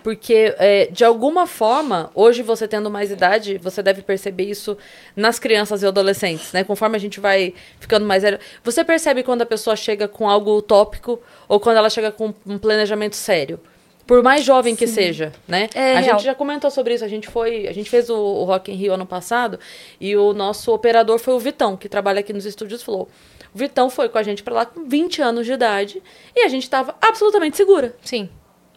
Porque, 0.05 0.55
é, 0.59 0.87
de 0.93 1.03
alguma 1.03 1.47
forma, 1.47 2.11
hoje 2.15 2.43
você 2.43 2.69
tendo 2.69 2.91
mais 2.91 3.11
idade, 3.11 3.57
você 3.57 3.83
deve 3.83 4.03
perceber 4.03 4.45
isso 4.45 4.77
nas 5.17 5.39
crianças 5.39 5.83
e 5.83 5.87
adolescentes, 5.87 6.53
né? 6.53 6.63
Conforme 6.63 6.95
a 6.95 7.01
gente 7.01 7.19
vai 7.21 7.55
ficando 7.81 8.05
mais 8.05 8.23
velho. 8.23 8.39
Você 8.63 8.85
percebe 8.85 9.23
quando 9.23 9.41
a 9.41 9.47
pessoa 9.47 9.75
chega 9.75 10.07
com 10.07 10.29
algo 10.29 10.59
utópico 10.59 11.19
ou 11.49 11.59
quando 11.59 11.79
ela 11.79 11.89
chega 11.89 12.13
com 12.13 12.35
um 12.47 12.59
planejamento 12.59 13.17
sério. 13.17 13.59
Por 14.07 14.23
mais 14.23 14.45
jovem 14.45 14.77
que 14.77 14.87
seja, 14.87 15.33
né? 15.49 15.71
É 15.75 15.97
a 15.97 16.01
real. 16.01 16.19
gente 16.19 16.27
já 16.27 16.35
comentou 16.35 16.71
sobre 16.71 16.93
isso. 16.93 17.05
A 17.05 17.09
gente 17.09 17.27
foi, 17.27 17.67
a 17.67 17.73
gente 17.73 17.89
fez 17.89 18.11
o, 18.11 18.15
o 18.15 18.45
Rock 18.45 18.71
in 18.71 18.75
Rio 18.75 18.93
ano 18.93 19.07
passado 19.07 19.59
e 19.99 20.15
o 20.15 20.35
nosso 20.35 20.71
operador 20.71 21.19
foi 21.19 21.33
o 21.33 21.39
Vitão, 21.39 21.79
que 21.79 21.89
trabalha 21.89 22.21
aqui 22.21 22.33
nos 22.33 22.45
estúdios 22.45 22.83
Flow. 22.83 23.09
O 23.55 23.59
Vitão 23.59 23.89
foi 23.89 24.09
com 24.09 24.19
a 24.19 24.23
gente 24.23 24.43
pra 24.43 24.55
lá 24.55 24.67
com 24.67 24.85
20 24.85 25.23
anos 25.23 25.47
de 25.47 25.53
idade 25.53 26.03
e 26.35 26.43
a 26.43 26.49
gente 26.49 26.69
tava 26.69 26.97
absolutamente 27.01 27.57
segura. 27.57 27.95
Sim. 28.03 28.29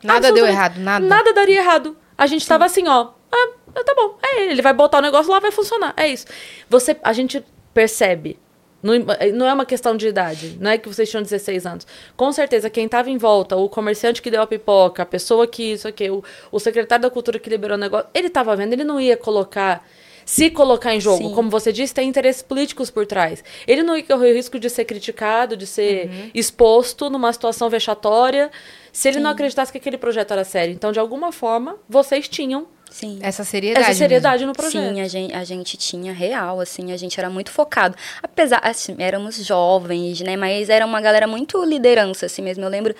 Nada 0.03 0.31
deu 0.31 0.45
errado, 0.45 0.79
nada. 0.79 1.05
Nada 1.05 1.33
daria 1.33 1.59
errado. 1.59 1.97
A 2.17 2.27
gente 2.27 2.47
tava 2.47 2.65
assim, 2.65 2.87
ó. 2.87 3.09
Ah, 3.31 3.83
tá 3.83 3.95
bom. 3.95 4.17
É 4.23 4.41
ele, 4.41 4.51
ele 4.53 4.61
vai 4.61 4.73
botar 4.73 4.99
o 4.99 5.01
negócio 5.01 5.31
lá, 5.31 5.39
vai 5.39 5.51
funcionar. 5.51 5.93
É 5.97 6.07
isso. 6.07 6.25
Você, 6.69 6.95
a 7.03 7.13
gente 7.13 7.43
percebe. 7.73 8.39
Não, 8.81 8.93
não 9.33 9.47
é 9.47 9.53
uma 9.53 9.65
questão 9.65 9.97
de 9.97 10.07
idade. 10.07 10.57
Não 10.59 10.69
é 10.69 10.77
que 10.77 10.87
vocês 10.87 11.09
tinham 11.09 11.23
16 11.23 11.65
anos. 11.65 11.87
Com 12.15 12.31
certeza, 12.31 12.69
quem 12.69 12.87
tava 12.87 13.09
em 13.09 13.17
volta, 13.17 13.55
o 13.55 13.67
comerciante 13.67 14.21
que 14.21 14.29
deu 14.29 14.41
a 14.41 14.47
pipoca, 14.47 15.03
a 15.03 15.05
pessoa 15.05 15.47
que 15.47 15.73
isso 15.73 15.87
aqui, 15.87 16.09
o, 16.09 16.23
o 16.51 16.59
secretário 16.59 17.01
da 17.01 17.09
cultura 17.09 17.39
que 17.39 17.49
liberou 17.49 17.75
o 17.75 17.79
negócio, 17.79 18.07
ele 18.13 18.29
tava 18.29 18.55
vendo, 18.55 18.73
ele 18.73 18.83
não 18.83 18.99
ia 19.01 19.17
colocar. 19.17 19.83
Se 20.29 20.49
colocar 20.49 20.93
em 20.93 20.99
jogo, 20.99 21.29
Sim. 21.29 21.33
como 21.33 21.49
você 21.49 21.71
disse, 21.71 21.93
tem 21.93 22.09
interesses 22.09 22.41
políticos 22.41 22.91
por 22.91 23.05
trás. 23.05 23.41
Ele 23.65 23.81
não 23.81 23.95
ia 23.95 24.03
correr 24.03 24.33
o 24.33 24.35
risco 24.35 24.59
de 24.59 24.69
ser 24.69 24.83
criticado, 24.83 25.55
de 25.55 25.65
ser 25.65 26.07
Uhum. 26.09 26.31
exposto 26.33 27.09
numa 27.09 27.31
situação 27.31 27.69
vexatória, 27.69 28.51
se 28.91 29.07
ele 29.07 29.21
não 29.21 29.31
acreditasse 29.31 29.71
que 29.71 29.77
aquele 29.77 29.97
projeto 29.97 30.31
era 30.33 30.43
sério. 30.43 30.73
Então, 30.73 30.91
de 30.91 30.99
alguma 30.99 31.31
forma, 31.31 31.77
vocês 31.87 32.27
tinham 32.27 32.67
Sim. 32.91 33.19
Essa 33.21 33.45
seriedade. 33.45 33.85
essa 33.85 33.97
seriedade 33.97 34.45
no 34.45 34.51
projeto. 34.53 34.93
Sim, 34.95 34.99
a 35.01 35.07
gente, 35.07 35.33
a 35.33 35.43
gente 35.45 35.77
tinha 35.77 36.11
real, 36.11 36.59
assim, 36.59 36.91
a 36.91 36.97
gente 36.97 37.17
era 37.19 37.29
muito 37.29 37.49
focado. 37.49 37.95
Apesar, 38.21 38.59
assim, 38.63 38.95
éramos 38.99 39.35
jovens, 39.37 40.19
né? 40.21 40.35
Mas 40.35 40.67
era 40.69 40.85
uma 40.85 40.99
galera 40.99 41.25
muito 41.27 41.63
liderança, 41.63 42.25
assim 42.25 42.41
mesmo. 42.41 42.63
Eu 42.65 42.69
lembro, 42.69 42.93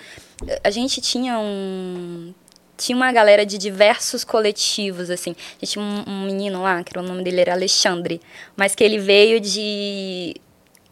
a 0.64 0.70
gente 0.70 1.00
tinha 1.02 1.38
um. 1.38 2.32
Tinha 2.78 2.96
uma 2.96 3.12
galera 3.12 3.44
de 3.44 3.58
diversos 3.58 4.24
coletivos, 4.24 5.10
assim. 5.10 5.34
Gente 5.60 5.72
tinha 5.72 5.84
um, 5.84 6.04
um 6.06 6.24
menino 6.26 6.62
lá, 6.62 6.82
que 6.84 6.92
era, 6.96 7.04
o 7.04 7.06
nome 7.06 7.24
dele 7.24 7.40
era 7.40 7.52
Alexandre, 7.52 8.20
mas 8.56 8.74
que 8.74 8.82
ele 8.82 8.98
veio 8.98 9.40
de. 9.40 10.36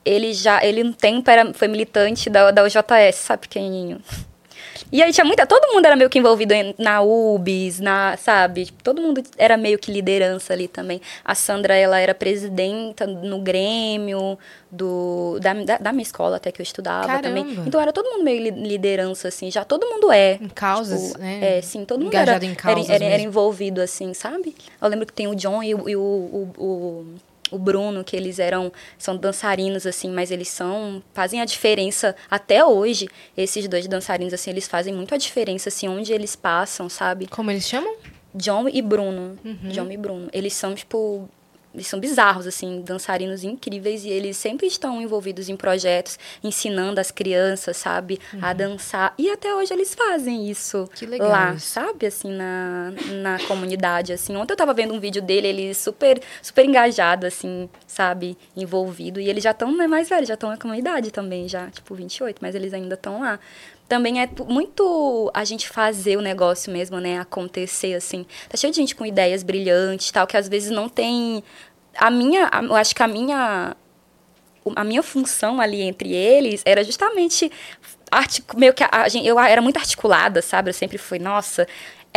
Ele 0.05 0.35
já. 0.35 0.63
Ele 0.65 0.83
um 0.83 0.93
tempo 0.93 1.31
era, 1.31 1.55
foi 1.55 1.69
militante 1.69 2.29
da, 2.29 2.51
da 2.51 2.65
UJS, 2.65 3.15
sabe, 3.15 3.43
pequenininho. 3.43 4.01
E 4.93 5.03
aí 5.03 5.13
tinha 5.13 5.25
muita. 5.25 5.47
Todo 5.47 5.73
mundo 5.73 5.85
era 5.87 5.97
meio 5.97 6.09
que 6.11 6.19
envolvido 6.19 6.53
em- 6.55 6.75
na 6.79 7.01
UBS, 7.03 7.81
na, 7.81 8.17
sabe? 8.17 8.67
Tipo, 8.67 8.83
Todo 8.83 9.01
mundo 9.03 9.23
era 9.37 9.57
meio 9.57 9.79
que 9.79 9.91
liderança 9.91 10.53
ali 10.53 10.69
também. 10.69 11.01
A 11.25 11.35
Sandra, 11.35 11.75
ela 11.75 11.99
era 11.99 12.15
presidenta 12.15 13.07
no 13.07 13.39
Grêmio 13.41 14.39
do, 14.71 15.39
da, 15.41 15.55
da, 15.55 15.79
da 15.79 15.93
minha 15.93 16.03
escola 16.03 16.37
até 16.37 16.51
que 16.53 16.61
eu 16.61 16.65
estudava 16.65 17.07
Caramba. 17.07 17.23
também. 17.41 17.65
Então 17.67 17.81
era 17.81 17.93
todo 17.93 18.07
mundo 18.11 18.25
meio 18.25 18.43
li- 18.43 18.69
liderança, 18.69 19.29
assim. 19.29 19.51
Já 19.51 19.65
todo 19.65 19.87
mundo 19.87 20.11
é. 20.13 20.39
Em 20.41 20.49
causas, 20.49 21.09
Tipo, 21.09 21.19
né? 21.19 21.59
É, 21.59 21.63
sim, 21.63 21.85
todo 21.85 22.01
mundo 22.01 22.09
Engajado 22.09 22.45
era, 22.45 22.53
em 22.53 22.55
causas 22.55 22.91
era, 22.91 23.05
era, 23.05 23.15
era 23.15 23.23
envolvido, 23.23 23.81
assim, 23.81 24.13
sabe? 24.15 24.55
Eu 24.81 24.89
lembro 24.89 25.07
que 25.07 25.13
tem 25.13 25.27
o 25.27 25.35
John 25.35 25.63
e 25.63 25.75
o, 25.75 25.89
e 25.89 25.97
o, 25.97 26.01
o, 26.01 26.51
o, 26.59 27.07
o 27.51 27.59
Bruno, 27.59 28.03
que 28.05 28.17
eles 28.17 28.39
eram, 28.39 28.73
são 28.99 29.17
dançarinos, 29.17 29.87
assim, 29.87 30.11
mas 30.11 30.31
eles 30.31 30.49
são, 30.49 31.03
fazem 31.13 31.41
a 31.41 31.45
diferença 31.45 32.15
até 32.31 32.65
hoje. 32.65 33.09
Esses 33.37 33.69
dois 33.69 33.87
dançarinos, 33.87 34.35
assim, 34.35 34.51
eles 34.51 34.67
fazem 34.67 34.93
muito 34.93 35.15
a 35.15 35.19
diferença, 35.19 35.69
assim, 35.69 35.89
onde 35.89 36.13
eles 36.13 36.35
passam, 36.35 36.89
sabe? 36.89 37.27
Como 37.27 37.51
eles 37.51 37.69
chamam? 37.69 37.95
John 38.35 38.69
e 38.69 38.83
Bruno. 38.83 39.39
Uhum. 39.45 39.69
John 39.71 39.91
e 39.91 39.97
Bruno. 39.97 40.29
Eles 40.33 40.53
são, 40.53 40.75
tipo. 40.75 41.29
Eles 41.77 41.87
são 41.87 42.01
bizarros, 42.01 42.47
assim, 42.47 42.81
dançarinos 42.81 43.45
incríveis 43.45 44.05
e 44.05 44.09
eles 44.09 44.37
sempre 44.39 44.67
estão 44.67 45.01
envolvidos 45.01 45.51
em 45.51 45.57
projetos, 45.57 46.19
ensinando 46.43 46.99
as 46.99 47.11
crianças, 47.11 47.77
sabe, 47.77 48.19
a 48.41 48.53
dançar. 48.55 49.13
E 49.19 49.31
até 49.31 49.55
hoje 49.55 49.73
eles 49.75 49.95
fazem 49.95 50.49
isso 50.51 50.77
Uhum. 50.79 50.87
Que 50.95 51.07
legal 51.07 51.29
lá, 51.29 51.55
isso. 51.55 51.67
sabe, 51.67 52.07
assim, 52.07 52.31
na, 52.33 52.93
na 53.23 53.39
comunidade, 53.47 54.13
assim. 54.13 54.35
Ontem 54.37 54.53
eu 54.53 54.57
tava 54.57 54.73
vendo 54.73 54.95
um 54.95 55.01
vídeo 55.01 55.21
dele, 55.21 55.49
ele 55.49 55.75
super, 55.75 56.21
super 56.41 56.65
engajado, 56.65 57.27
assim, 57.27 57.69
sabe, 57.87 58.37
envolvido. 58.57 59.21
E 59.21 59.29
eles 59.29 59.45
já 59.45 59.51
estão 59.51 59.77
né, 59.77 59.87
mais 59.87 60.09
velhos, 60.09 60.29
já 60.29 60.35
estão 60.35 60.49
na 60.51 60.57
comunidade 60.57 61.11
também, 61.11 61.49
já, 61.49 61.71
tipo, 61.71 61.95
28, 61.95 62.39
mas 62.41 62.55
eles 62.55 62.73
ainda 62.73 62.95
estão 62.95 63.21
lá 63.21 63.39
também 63.89 64.21
é 64.21 64.29
muito 64.49 65.31
a 65.33 65.45
gente 65.45 65.69
fazer 65.69 66.17
o 66.17 66.21
negócio 66.21 66.73
mesmo, 66.73 66.99
né, 66.99 67.19
acontecer 67.19 67.95
assim. 67.95 68.27
Tá 68.49 68.57
cheio 68.57 68.73
de 68.73 68.77
gente 68.79 68.95
com 68.95 69.07
ideias 69.07 69.43
brilhantes, 69.43 70.11
tal, 70.11 70.27
que 70.27 70.37
às 70.37 70.49
vezes 70.49 70.71
não 70.71 70.89
tem 70.89 71.43
a 71.97 72.11
minha, 72.11 72.51
eu 72.65 72.75
acho 72.75 72.95
que 72.95 73.03
a 73.03 73.09
minha 73.09 73.77
a 74.75 74.83
minha 74.83 75.03
função 75.03 75.61
ali 75.61 75.81
entre 75.81 76.13
eles 76.13 76.61
era 76.65 76.83
justamente 76.83 77.51
artic- 78.11 78.53
meio 78.57 78.75
que 78.75 78.83
a, 78.83 79.07
eu 79.23 79.39
era 79.39 79.63
muito 79.63 79.77
articulada, 79.77 80.43
sabe? 80.43 80.71
Eu 80.71 80.75
sempre 80.75 80.99
fui, 80.99 81.21
nossa, 81.21 81.69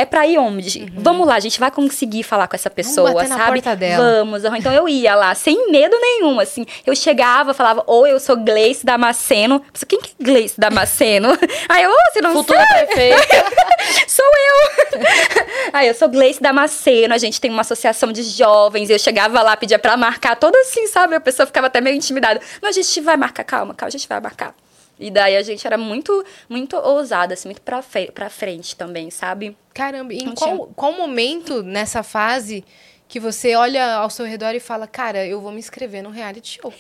é 0.02 0.06
pra 0.06 0.26
ir 0.26 0.38
onde? 0.38 0.92
Vamos 0.96 1.28
lá, 1.28 1.36
a 1.36 1.40
gente 1.40 1.60
vai 1.60 1.70
conseguir 1.72 2.24
falar 2.24 2.48
com 2.48 2.56
essa 2.56 2.70
pessoa, 2.70 3.14
na 3.14 3.38
sabe? 3.38 3.62
porta 3.62 3.76
dela. 3.76 4.24
Vamos. 4.24 4.44
Então 4.46 4.72
eu 4.74 4.88
ia 4.88 5.16
lá, 5.16 5.34
sem 5.36 5.72
medo 5.72 5.98
nenhum, 6.00 6.40
assim. 6.40 6.66
Eu 6.86 6.96
chegava, 6.96 7.54
falava, 7.54 7.84
ou 7.86 8.08
eu 8.08 8.20
sou 8.20 8.38
Gleice 8.38 8.86
Damasceno. 8.86 9.64
Quem 9.88 10.00
que 10.00 10.12
é 10.20 10.24
Gleice 10.24 10.60
Damasceno? 10.60 11.30
Aí 11.68 11.84
eu, 11.84 11.92
"Oh, 11.92 12.14
você 12.14 12.22
não 12.22 12.34
Futura 12.34 12.66
prefeita. 12.68 13.20
Sou 14.08 14.26
eu! 14.26 15.00
Aí, 15.74 15.88
eu 15.88 15.94
sou 15.94 16.10
Gleice 16.10 16.42
Damasceno, 16.42 17.14
a 17.14 17.18
gente 17.18 17.40
tem 17.40 17.50
uma 17.50 17.62
associação 17.62 18.12
de 18.12 18.24
jovens. 18.24 18.90
Eu 18.90 19.00
chegava 19.00 19.42
lá, 19.42 19.56
pedia 19.56 19.80
pra 19.80 19.96
marcar, 19.98 20.36
toda 20.36 20.58
assim, 20.60 20.88
sabe? 20.88 21.16
A 21.16 21.20
pessoa 21.20 21.46
ficava 21.46 21.68
até 21.68 21.80
meio 21.82 21.96
intimidada. 21.96 22.40
Não, 22.62 22.70
a 22.70 22.72
gente 22.72 23.00
vai 23.02 23.16
marcar, 23.18 23.44
calma, 23.44 23.74
calma, 23.74 23.88
a 23.88 23.92
gente 23.92 24.08
vai 24.08 24.20
marcar. 24.20 24.54
E 25.00 25.10
daí 25.10 25.38
a 25.38 25.42
gente 25.42 25.66
era 25.66 25.78
muito, 25.78 26.24
muito 26.50 26.76
ousada, 26.76 27.34
assim, 27.34 27.48
muito 27.48 27.62
pra, 27.62 27.82
pra 28.14 28.30
frente 28.30 28.76
também, 28.76 29.10
sabe? 29.10 29.56
Caramba, 29.74 30.14
em 30.14 30.26
Não 30.26 30.36
qual, 30.36 30.68
qual 30.76 30.94
momento 30.94 31.64
nessa 31.64 32.04
fase 32.04 32.66
que 33.10 33.20
você 33.20 33.56
olha 33.56 33.96
ao 33.96 34.10
seu 34.10 34.24
redor 34.24 34.54
e 34.54 34.60
fala, 34.60 34.86
cara, 34.86 35.26
eu 35.26 35.42
vou 35.42 35.52
me 35.52 35.58
inscrever 35.58 36.04
no 36.04 36.12
reality 36.12 36.60
show. 36.62 36.72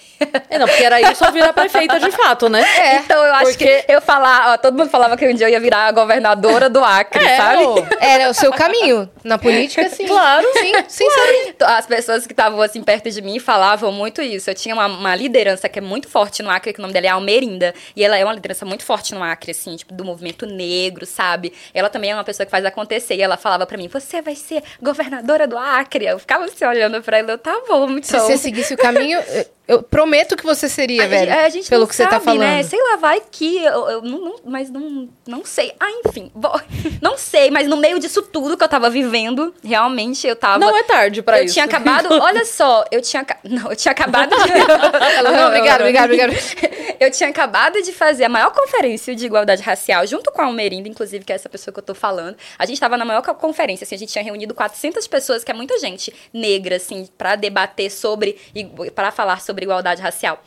É, 0.47 0.59
não, 0.59 0.67
porque 0.67 0.83
era 0.83 1.01
isso 1.01 1.15
só 1.15 1.31
virar 1.31 1.51
prefeita 1.53 1.99
de 1.99 2.11
fato, 2.11 2.47
né? 2.47 2.61
É, 2.77 2.97
então 2.97 3.17
eu 3.25 3.33
acho 3.33 3.45
porque- 3.45 3.81
que 3.81 3.91
eu 3.91 3.99
falar, 3.99 4.53
ó, 4.53 4.57
todo 4.57 4.77
mundo 4.77 4.91
falava 4.91 5.17
que 5.17 5.27
um 5.27 5.33
dia 5.33 5.47
eu 5.47 5.51
ia 5.51 5.59
virar 5.59 5.87
a 5.87 5.91
governadora 5.91 6.69
do 6.69 6.83
Acre, 6.85 7.25
É, 7.25 7.35
sabe? 7.35 7.63
Era 7.99 8.29
o 8.29 8.33
seu 8.35 8.51
caminho. 8.51 9.09
Na 9.23 9.39
política, 9.39 9.89
sim. 9.89 10.05
Claro. 10.05 10.47
Sim, 10.53 10.71
sinceramente. 10.87 11.49
Então, 11.49 11.67
As 11.67 11.87
pessoas 11.87 12.27
que 12.27 12.33
estavam 12.33 12.61
assim 12.61 12.83
perto 12.83 13.09
de 13.09 13.21
mim 13.23 13.39
falavam 13.39 13.91
muito 13.91 14.21
isso. 14.21 14.51
Eu 14.51 14.55
tinha 14.55 14.75
uma, 14.75 14.85
uma 14.85 15.15
liderança 15.15 15.67
que 15.67 15.79
é 15.79 15.81
muito 15.81 16.07
forte 16.07 16.43
no 16.43 16.51
Acre, 16.51 16.73
que 16.73 16.79
o 16.79 16.81
nome 16.83 16.93
dela 16.93 17.07
é 17.07 17.09
Almerinda. 17.09 17.73
E 17.95 18.03
ela 18.05 18.15
é 18.17 18.23
uma 18.23 18.33
liderança 18.33 18.65
muito 18.65 18.83
forte 18.85 19.15
no 19.15 19.23
Acre, 19.23 19.49
assim, 19.49 19.75
tipo, 19.75 19.95
do 19.95 20.05
movimento 20.05 20.45
negro, 20.45 21.07
sabe? 21.07 21.51
Ela 21.73 21.89
também 21.89 22.11
é 22.11 22.13
uma 22.13 22.23
pessoa 22.23 22.45
que 22.45 22.51
faz 22.51 22.63
acontecer. 22.65 23.15
E 23.15 23.21
ela 23.23 23.35
falava 23.35 23.65
pra 23.65 23.77
mim: 23.79 23.87
Você 23.87 24.21
vai 24.21 24.35
ser 24.35 24.61
governadora 24.79 25.47
do 25.47 25.57
Acre? 25.57 26.05
Eu 26.05 26.18
ficava 26.19 26.45
assim 26.45 26.65
olhando 26.65 27.01
pra 27.01 27.17
ela, 27.17 27.31
eu, 27.31 27.37
tá 27.37 27.61
bom, 27.67 27.87
muito 27.87 28.07
Se 28.07 28.17
você 28.19 28.37
seguisse 28.37 28.73
o 28.73 28.77
caminho, 28.77 29.19
eu, 29.69 29.77
eu 29.77 29.83
prometo 29.83 30.35
que 30.35 30.43
você 30.43 30.67
seria, 30.67 31.03
a 31.03 31.07
velho. 31.07 31.31
a 31.33 31.49
gente 31.49 31.69
pelo 31.69 31.87
que 31.87 31.95
você 31.95 32.03
tá 32.03 32.11
sabe, 32.11 32.25
falando. 32.25 32.39
Né? 32.41 32.63
Sei 32.63 32.81
lá, 32.81 32.95
vai 32.97 33.21
que. 33.31 33.57
Eu, 33.63 33.89
eu 33.89 34.01
não, 34.01 34.19
não- 34.19 34.35
mas 34.45 34.69
não, 34.69 35.07
não 35.27 35.45
sei. 35.45 35.73
Ah, 35.79 35.89
enfim. 36.05 36.31
bom, 36.33 36.59
não 37.01 37.17
sei, 37.17 37.51
mas 37.51 37.67
no 37.67 37.77
meio 37.77 37.99
disso 37.99 38.21
tudo 38.21 38.57
que 38.57 38.63
eu 38.63 38.67
tava 38.69 38.89
vivendo, 38.89 39.53
realmente 39.63 40.27
eu 40.27 40.35
tava. 40.35 40.57
Não 40.59 40.75
é 40.75 40.83
tarde 40.83 41.21
pra 41.21 41.39
eu 41.39 41.45
isso. 41.45 41.53
tinha 41.53 41.65
acabado. 41.65 42.09
Olha 42.19 42.45
só, 42.45 42.83
eu 42.91 43.01
tinha. 43.01 43.25
Não, 43.43 43.69
eu 43.69 43.75
tinha 43.75 43.91
acabado 43.91 44.29
de. 44.35 44.51
Ela, 45.17 45.31
não, 45.31 45.47
obrigado, 45.47 45.81
obrigado, 45.81 46.05
obrigado. 46.05 46.33
Eu 46.99 47.09
tinha 47.11 47.29
acabado 47.29 47.81
de 47.81 47.93
fazer 47.93 48.25
a 48.25 48.29
maior 48.29 48.51
conferência 48.51 49.15
de 49.15 49.25
igualdade 49.25 49.61
racial, 49.61 50.05
junto 50.05 50.31
com 50.31 50.41
a 50.41 50.45
Almerinda, 50.45 50.89
inclusive, 50.89 51.23
que 51.23 51.31
é 51.31 51.35
essa 51.35 51.47
pessoa 51.47 51.73
que 51.73 51.79
eu 51.79 51.83
tô 51.83 51.93
falando. 51.95 52.35
A 52.57 52.65
gente 52.65 52.79
tava 52.79 52.97
na 52.97 53.05
maior 53.05 53.21
co- 53.21 53.33
conferência, 53.35 53.85
assim, 53.85 53.95
a 53.95 53.97
gente 53.97 54.11
tinha 54.11 54.23
reunido 54.23 54.53
400 54.53 55.07
pessoas, 55.07 55.43
que 55.43 55.51
é 55.51 55.53
muita 55.53 55.77
gente 55.79 56.13
negra, 56.33 56.75
assim, 56.75 57.07
pra 57.17 57.35
debater 57.35 57.89
sobre, 57.89 58.37
para 58.93 59.11
falar 59.11 59.41
sobre 59.41 59.58
igualdade 59.63 60.01
racial. 60.01 60.43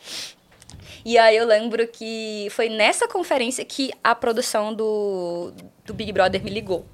E 1.05 1.17
aí 1.17 1.35
eu 1.35 1.45
lembro 1.45 1.85
que 1.87 2.47
foi 2.51 2.69
nessa 2.69 3.07
conferência 3.07 3.63
que 3.65 3.91
a 4.03 4.15
produção 4.15 4.73
do, 4.73 5.51
do 5.85 5.93
Big 5.93 6.11
Brother 6.13 6.41
me 6.43 6.49
ligou. 6.49 6.85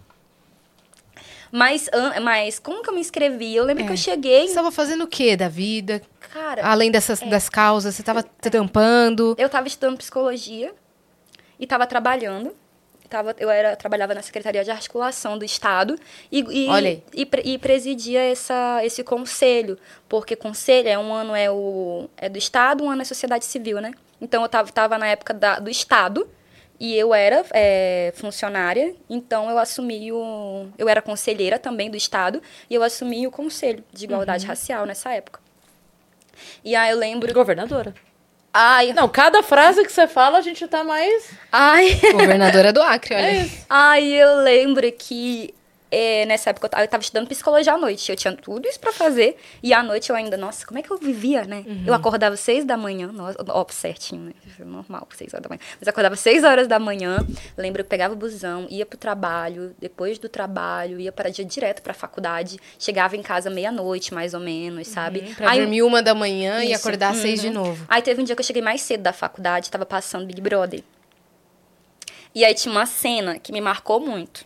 Mas, 1.52 1.90
mas 2.22 2.60
como 2.60 2.84
que 2.84 2.90
eu 2.90 2.94
me 2.94 3.00
inscrevi? 3.02 3.56
Eu 3.56 3.64
lembro 3.64 3.84
É. 3.84 3.88
que 3.88 3.94
eu 3.94 3.98
cheguei. 3.98 4.42
Você 4.42 4.50
estava 4.50 4.72
fazendo 4.72 5.04
o 5.04 5.08
que 5.08 5.36
da 5.36 5.48
vida? 5.50 6.02
Cara, 6.32 6.64
Além 6.66 6.92
dessas, 6.92 7.20
das 7.22 7.50
causas, 7.50 7.96
você 7.96 8.02
estava 8.02 8.22
trampando. 8.24 9.36
Eu 9.38 9.48
estava 9.48 9.68
estudando 9.68 9.98
psicologia 9.98 10.74
e 11.60 11.64
estava 11.64 11.88
trabalhando. 11.88 12.56
Tava, 13.10 13.36
eu 13.40 13.50
era, 13.50 13.76
trabalhava 13.76 14.14
na 14.14 14.22
Secretaria 14.22 14.64
de 14.64 14.70
Articulação 14.70 15.38
do 15.38 15.44
Estado 15.44 15.98
e, 16.32 16.42
e, 16.42 17.04
e, 17.14 17.30
e 17.44 17.58
presidia 17.58 18.22
essa, 18.22 18.82
esse 18.84 19.04
conselho. 19.04 19.80
Porque 20.08 20.36
conselho 20.36 20.88
é 20.88 20.98
um 20.98 21.12
ano 21.12 21.36
é, 21.36 21.50
o, 21.50 22.08
é 22.16 22.30
do 22.30 22.38
Estado, 22.38 22.84
um 22.84 22.90
ano 22.90 23.02
é 23.02 23.06
sociedade 23.06 23.46
civil, 23.46 23.82
né? 23.82 23.92
Então 24.22 24.42
eu 24.42 24.46
estava 24.46 24.72
tava 24.72 24.98
na 24.98 25.08
época 25.08 25.34
da, 25.34 25.60
do 25.60 25.70
Estado 25.70 26.30
e 26.80 26.96
eu 26.96 27.14
era 27.14 27.44
é, 27.52 28.14
funcionária, 28.16 28.96
então 29.10 29.50
eu 29.50 29.58
assumi 29.58 30.12
o. 30.14 30.68
Eu 30.78 30.88
era 30.88 31.02
conselheira 31.02 31.60
também 31.60 31.90
do 31.90 31.98
Estado 31.98 32.42
e 32.70 32.76
eu 32.76 32.84
assumi 32.84 33.28
o 33.28 33.32
Conselho 33.32 33.84
de 33.92 34.06
Igualdade 34.06 34.46
Uhum. 34.46 34.50
Racial 34.50 34.86
nessa 34.86 35.12
época. 35.14 35.42
E 36.64 36.76
aí 36.76 36.92
eu 36.92 36.98
lembro. 36.98 37.34
Governadora. 37.34 37.94
Ai, 38.54 38.94
Não, 38.94 39.08
cada 39.08 39.44
frase 39.44 39.84
que 39.86 39.92
você 39.92 40.08
fala, 40.08 40.40
a 40.40 40.42
gente 40.42 40.68
tá 40.68 40.84
mais. 40.84 41.30
ai. 41.52 42.00
Governadora 42.12 42.74
do 42.74 42.82
Acre, 42.82 43.14
olha. 43.16 43.24
É 43.26 43.42
isso. 43.44 43.66
Ai, 43.70 44.04
eu 44.06 44.38
lembro 44.38 44.92
que 44.92 45.54
é, 45.92 46.26
nessa 46.26 46.52
época 46.52 46.66
eu 46.68 46.70
tava, 46.70 46.84
eu 46.84 46.88
tava 46.88 47.02
estudando 47.02 47.28
psicologia 47.28 47.74
à 47.74 47.78
noite. 47.78 48.12
Eu 48.12 48.16
tinha 48.16 48.34
tudo 48.34 48.68
isso 48.68 48.80
pra 48.80 48.92
fazer. 48.92 49.38
E 49.64 49.74
à 49.74 49.82
noite 49.82 50.10
eu 50.10 50.16
ainda, 50.16 50.38
nossa, 50.38 50.66
como 50.66 50.78
é 50.80 50.84
que 50.84 50.92
eu 50.92 50.98
vivia, 50.98 51.44
né? 51.46 51.66
Eu 51.86 51.94
acordava 51.94 52.36
seis 52.36 52.64
da 52.64 52.78
manhã, 52.78 53.12
nossa, 53.12 53.38
ó, 53.48 53.66
certinho, 53.70 54.22
né? 54.26 54.34
Normal, 54.60 55.08
seis 55.16 55.34
horas 55.34 55.44
da 55.44 55.50
manhã. 55.50 55.60
Mas 55.80 55.88
acordava 55.88 56.16
seis 56.16 56.44
horas 56.44 56.68
da 56.68 56.78
manhã. 56.80 57.18
Lembro, 57.58 57.82
eu 57.82 57.86
pegava 57.86 58.14
o 58.14 58.18
busão, 58.18 58.68
ia 58.70 58.86
pro 58.86 58.98
trabalho. 58.98 59.76
Depois 59.80 60.20
do 60.20 60.30
trabalho, 60.30 61.00
ia 61.00 61.12
para 61.12 61.30
dia 61.30 61.44
direto 61.46 61.82
pra 61.82 61.94
faculdade. 61.94 62.60
Chegava 62.78 63.16
em 63.18 63.22
casa 63.24 63.50
meia-noite, 63.50 64.14
mais 64.14 64.34
ou 64.34 64.40
menos, 64.40 64.88
sabe? 64.88 65.22
Pra 65.36 65.52
Aí- 65.52 65.60
dormir 65.62 65.82
uma 65.82 66.04
da 66.04 66.14
manhã 66.14 66.64
e 66.64 66.72
Isso. 66.72 66.76
acordar 66.88 67.12
às 67.12 67.18
seis 67.18 67.42
de 67.42 67.50
novo. 67.50 67.84
Aí 67.90 68.02
teve 68.02 68.22
um 68.22 68.24
dia 68.24 68.36
que 68.36 68.42
eu 68.42 68.46
cheguei 68.46 68.62
mais 68.62 68.82
cedo 68.82 69.02
da 69.02 69.14
faculdade, 69.14 69.72
tava 69.72 69.86
passando 69.86 70.26
Big 70.26 70.40
Brother. 70.42 70.84
E 72.34 72.46
aí 72.46 72.54
tinha 72.54 72.72
uma 72.72 72.86
cena 72.86 73.40
que 73.40 73.52
me 73.52 73.60
marcou 73.60 74.00
muito. 74.00 74.46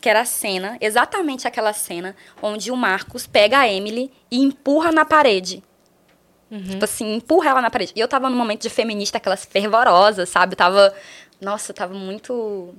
Que 0.00 0.08
era 0.08 0.22
a 0.22 0.24
cena, 0.24 0.78
exatamente 0.80 1.46
aquela 1.46 1.72
cena, 1.72 2.16
onde 2.40 2.70
o 2.70 2.76
Marcos 2.76 3.26
pega 3.26 3.58
a 3.58 3.68
Emily 3.68 4.10
e 4.30 4.38
empurra 4.38 4.90
na 4.90 5.04
parede. 5.04 5.62
Tipo 6.70 6.84
assim, 6.84 7.14
empurra 7.14 7.50
ela 7.50 7.62
na 7.62 7.70
parede. 7.70 7.92
E 7.94 8.00
eu 8.00 8.08
tava 8.08 8.28
num 8.28 8.36
momento 8.36 8.62
de 8.62 8.70
feminista, 8.70 9.18
aquelas 9.18 9.44
fervorosas, 9.44 10.28
sabe? 10.28 10.54
Eu 10.54 10.56
tava. 10.56 10.94
Nossa, 11.40 11.70
eu 11.70 11.74
tava 11.74 11.94
muito. 11.94 12.74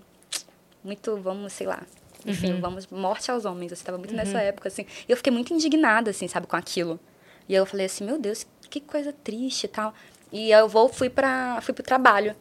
Muito, 0.83 1.15
vamos, 1.17 1.53
sei 1.53 1.67
lá. 1.67 1.81
Enfim, 2.25 2.59
vamos, 2.59 2.87
morte 2.87 3.31
aos 3.31 3.45
homens. 3.45 3.71
Eu 3.71 3.77
tava 3.77 3.97
muito 3.97 4.13
nessa 4.13 4.41
época, 4.41 4.67
assim. 4.67 4.85
E 5.07 5.11
eu 5.11 5.17
fiquei 5.17 5.31
muito 5.31 5.53
indignada, 5.53 6.11
assim, 6.11 6.27
sabe, 6.27 6.47
com 6.47 6.55
aquilo. 6.55 6.99
E 7.47 7.53
eu 7.53 7.65
falei 7.65 7.85
assim, 7.85 8.03
meu 8.03 8.19
Deus, 8.19 8.45
que 8.69 8.79
coisa 8.79 9.13
triste 9.13 9.65
e 9.65 9.67
tal. 9.67 9.93
E 10.31 10.51
eu 10.51 10.67
vou, 10.67 10.87
fui, 10.87 11.09
pra, 11.09 11.59
fui 11.61 11.73
pro 11.73 11.83
trabalho. 11.83 12.35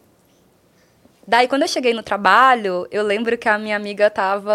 Daí, 1.26 1.46
quando 1.48 1.62
eu 1.62 1.68
cheguei 1.68 1.94
no 1.94 2.02
trabalho, 2.02 2.88
eu 2.90 3.02
lembro 3.04 3.36
que 3.38 3.48
a 3.48 3.58
minha 3.58 3.76
amiga 3.76 4.10
tava. 4.10 4.52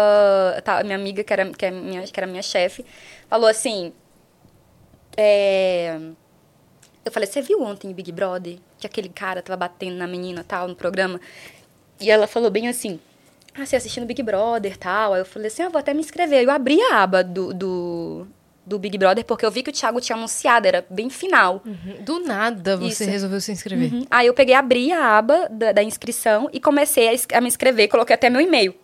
tá- 0.64 0.82
minha 0.84 0.96
amiga, 0.96 1.24
que 1.24 1.32
era, 1.32 1.46
que, 1.50 1.66
é 1.66 1.70
minha, 1.70 2.02
que 2.02 2.20
era 2.20 2.26
minha 2.26 2.42
chefe, 2.42 2.84
falou 3.28 3.48
assim. 3.48 3.92
É, 5.16 5.98
eu 7.04 7.12
falei, 7.12 7.26
você 7.28 7.40
viu 7.40 7.62
ontem 7.62 7.92
Big 7.92 8.10
Brother? 8.12 8.58
Que 8.78 8.86
aquele 8.86 9.08
cara 9.08 9.40
tava 9.42 9.56
batendo 9.56 9.96
na 9.96 10.06
menina 10.06 10.44
tal, 10.46 10.68
no 10.68 10.74
programa. 10.76 11.20
E 12.00 12.10
ela 12.10 12.26
falou 12.26 12.50
bem 12.50 12.68
assim. 12.68 13.00
Ah, 13.54 13.64
você 13.64 13.76
assistindo 13.76 14.06
Big 14.06 14.22
Brother 14.22 14.76
tal. 14.76 15.14
Aí 15.14 15.20
eu 15.20 15.24
falei 15.24 15.48
assim, 15.48 15.62
ah, 15.62 15.68
vou 15.68 15.78
até 15.78 15.94
me 15.94 16.00
inscrever. 16.00 16.42
Eu 16.44 16.50
abri 16.50 16.80
a 16.82 17.02
aba 17.02 17.22
do, 17.24 17.54
do, 17.54 18.26
do 18.66 18.78
Big 18.80 18.98
Brother, 18.98 19.24
porque 19.24 19.46
eu 19.46 19.50
vi 19.50 19.62
que 19.62 19.70
o 19.70 19.72
Thiago 19.72 20.00
tinha 20.00 20.16
anunciado, 20.16 20.66
era 20.66 20.84
bem 20.90 21.08
final. 21.08 21.62
Uhum. 21.64 22.02
Do 22.02 22.18
nada 22.20 22.76
você 22.76 23.04
Isso. 23.04 23.10
resolveu 23.10 23.40
se 23.40 23.52
inscrever. 23.52 23.92
Uhum. 23.94 24.04
Aí 24.10 24.26
eu 24.26 24.34
peguei, 24.34 24.54
abri 24.56 24.92
a 24.92 25.16
aba 25.16 25.48
da, 25.48 25.70
da 25.70 25.82
inscrição 25.84 26.50
e 26.52 26.58
comecei 26.58 27.08
a, 27.08 27.38
a 27.38 27.40
me 27.40 27.46
inscrever. 27.46 27.88
Coloquei 27.88 28.14
até 28.14 28.28
meu 28.28 28.40
e-mail. 28.40 28.74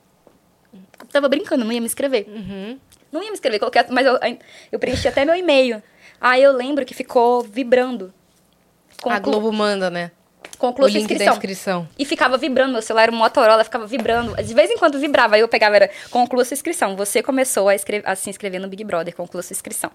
Eu 0.73 1.07
tava 1.13 1.29
brincando, 1.29 1.65
não 1.65 1.73
ia 1.73 1.81
me 1.81 1.87
inscrever. 1.87 2.27
Uhum. 2.29 2.79
Não 3.11 3.21
ia 3.23 3.29
me 3.29 3.35
inscrever, 3.35 3.59
coloquei, 3.59 3.83
mas 3.91 4.07
eu, 4.07 4.19
eu 4.71 4.79
preenchi 4.79 5.09
até 5.09 5.25
meu 5.25 5.35
e-mail. 5.35 5.83
Aí 6.21 6.43
eu 6.43 6.53
lembro 6.53 6.85
que 6.87 6.95
ficou 6.95 7.43
vibrando. 7.43 8.15
A 9.05 9.19
Conclu- 9.21 9.33
Globo 9.41 9.53
manda, 9.53 9.91
né? 9.91 10.13
O 10.55 10.59
Conclua 10.59 10.91
sua 10.91 11.01
inscrição. 11.01 11.33
inscrição. 11.35 11.89
E 11.99 12.05
ficava 12.05 12.37
vibrando, 12.37 12.73
meu 12.73 12.83
celular 12.83 13.05
era 13.05 13.13
um 13.13 13.17
Motorola, 13.17 13.65
ficava 13.65 13.87
vibrando. 13.87 14.35
De 14.43 14.55
vez 14.55 14.71
em 14.71 14.77
quando 14.77 14.99
vibrava, 14.99 15.37
aí 15.37 15.41
eu 15.41 15.49
pegava, 15.49 15.77
era 15.77 15.91
conclua 16.11 16.45
sua 16.45 16.55
inscrição. 16.55 16.97
Você 16.97 17.23
começou 17.23 17.69
a, 17.69 17.75
a 18.05 18.15
se 18.15 18.31
inscrever 18.31 18.61
no 18.61 18.69
Big 18.69 18.85
Brother, 18.85 19.15
conclua 19.15 19.43
sua 19.43 19.55
inscrição. 19.55 19.91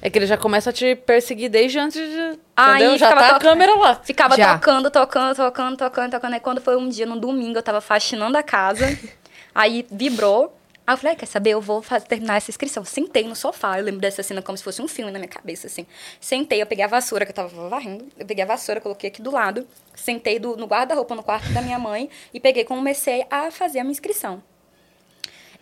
É 0.00 0.08
que 0.08 0.18
ele 0.18 0.26
já 0.26 0.36
começa 0.36 0.70
a 0.70 0.72
te 0.72 0.94
perseguir 0.94 1.50
desde 1.50 1.78
antes 1.78 2.00
de. 2.00 2.38
Aí 2.56 2.82
entendeu? 2.82 2.98
Já 2.98 3.12
tá 3.12 3.36
a 3.36 3.38
câmera 3.38 3.74
lá. 3.74 3.96
Ficava 3.96 4.36
Já. 4.36 4.54
tocando, 4.54 4.90
tocando, 4.90 5.34
tocando, 5.34 5.76
tocando, 5.76 6.10
tocando. 6.12 6.34
Aí 6.34 6.40
quando 6.40 6.60
foi 6.60 6.76
um 6.76 6.88
dia, 6.88 7.04
no 7.04 7.18
domingo, 7.18 7.58
eu 7.58 7.62
tava 7.62 7.80
faxinando 7.80 8.38
a 8.38 8.42
casa. 8.42 8.86
aí 9.54 9.84
vibrou. 9.90 10.57
Aí 10.88 10.94
eu 10.94 10.96
falei, 10.96 11.12
"Ah, 11.12 11.16
quer 11.16 11.26
saber? 11.26 11.50
Eu 11.50 11.60
vou 11.60 11.82
fa- 11.82 12.00
terminar 12.00 12.36
essa 12.38 12.50
inscrição. 12.50 12.82
Sentei 12.82 13.22
no 13.24 13.36
sofá. 13.36 13.78
Eu 13.78 13.84
lembro 13.84 14.00
dessa 14.00 14.22
cena 14.22 14.40
como 14.40 14.56
se 14.56 14.64
fosse 14.64 14.80
um 14.80 14.88
filme 14.88 15.12
na 15.12 15.18
minha 15.18 15.28
cabeça, 15.28 15.66
assim. 15.66 15.84
Sentei, 16.18 16.62
eu 16.62 16.66
peguei 16.66 16.82
a 16.82 16.88
vassoura, 16.88 17.26
que 17.26 17.30
eu 17.30 17.34
tava 17.34 17.68
varrendo. 17.68 18.06
Eu 18.18 18.24
peguei 18.24 18.42
a 18.42 18.46
vassoura, 18.46 18.80
coloquei 18.80 19.10
aqui 19.10 19.20
do 19.20 19.30
lado. 19.30 19.66
Sentei 19.94 20.38
do- 20.38 20.56
no 20.56 20.64
guarda-roupa, 20.66 21.14
no 21.14 21.22
quarto 21.22 21.46
da 21.52 21.60
minha 21.60 21.78
mãe. 21.78 22.08
E 22.32 22.40
peguei, 22.40 22.64
comecei 22.64 23.26
a 23.30 23.50
fazer 23.50 23.80
a 23.80 23.84
minha 23.84 23.92
inscrição. 23.92 24.42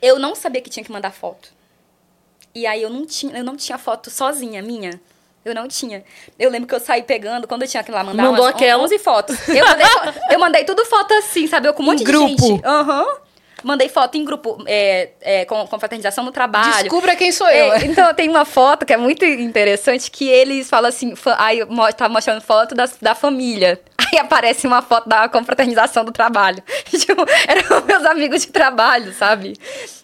Eu 0.01 0.19
não 0.21 0.37
sabia 0.37 0.61
que 0.61 0.71
tinha 0.71 0.85
que 0.85 0.93
mandar 0.93 1.11
foto. 1.11 1.49
E 2.55 2.65
aí 2.65 2.81
eu 2.81 2.89
não 2.91 3.05
tinha, 3.05 3.37
eu 3.37 3.43
não 3.43 3.57
tinha 3.57 3.79
foto 3.79 4.11
sozinha, 4.11 4.63
minha. 4.63 5.01
Eu 5.45 5.55
não 5.57 5.67
tinha. 5.69 6.05
Eu 6.39 6.51
lembro 6.51 6.69
que 6.69 6.75
eu 6.75 6.81
saí 6.81 7.03
pegando, 7.03 7.47
quando 7.49 7.63
eu 7.63 7.69
tinha 7.69 7.83
que 7.83 7.91
lá 7.91 8.03
mandar 8.05 8.23
Mandou 8.23 8.45
umas 8.45 8.55
aquela? 8.55 8.83
11 8.83 8.99
fotos. 9.01 9.37
Eu 9.49 9.65
mandei, 9.67 9.87
eu 10.31 10.39
mandei 10.39 10.65
tudo 10.65 10.85
foto 10.85 11.13
assim, 11.15 11.47
sabe? 11.47 11.67
Eu 11.69 11.75
com 11.75 11.83
um 11.83 11.87
monte 11.87 12.03
Em 12.03 12.05
de 12.05 12.13
grupo? 12.13 12.29
gente. 12.47 12.65
Aham. 12.65 13.26
Mandei 13.67 13.89
foto 13.89 14.17
em 14.17 14.25
grupo, 14.25 14.63
é, 14.65 15.11
é, 15.21 15.45
com, 15.45 15.67
com 15.67 15.79
fraternização 15.79 16.23
no 16.23 16.31
trabalho. 16.31 16.85
Descubra 16.85 17.17
quem 17.17 17.33
sou 17.33 17.49
eu. 17.49 17.73
É, 17.73 17.85
então, 17.85 18.15
tem 18.15 18.29
uma 18.29 18.45
foto 18.45 18.87
que 18.87 18.93
é 18.93 18.97
muito 18.97 19.25
interessante, 19.25 20.09
que 20.09 20.29
eles 20.29 20.71
falam 20.71 20.89
assim, 20.89 21.15
aí 21.37 21.59
tá 21.97 22.09
mostrando 22.09 22.41
foto 22.41 22.77
das, 22.77 22.97
da 23.03 23.15
família. 23.15 23.81
Aí 24.17 24.21
aparece 24.21 24.67
uma 24.67 24.81
foto 24.81 25.09
da 25.09 25.29
confraternização 25.29 26.05
do 26.05 26.11
trabalho. 26.11 26.63
tipo, 26.89 27.25
eram 27.47 27.85
meus 27.85 28.05
amigos 28.05 28.43
de 28.43 28.49
trabalho, 28.49 29.13
sabe? 29.13 29.55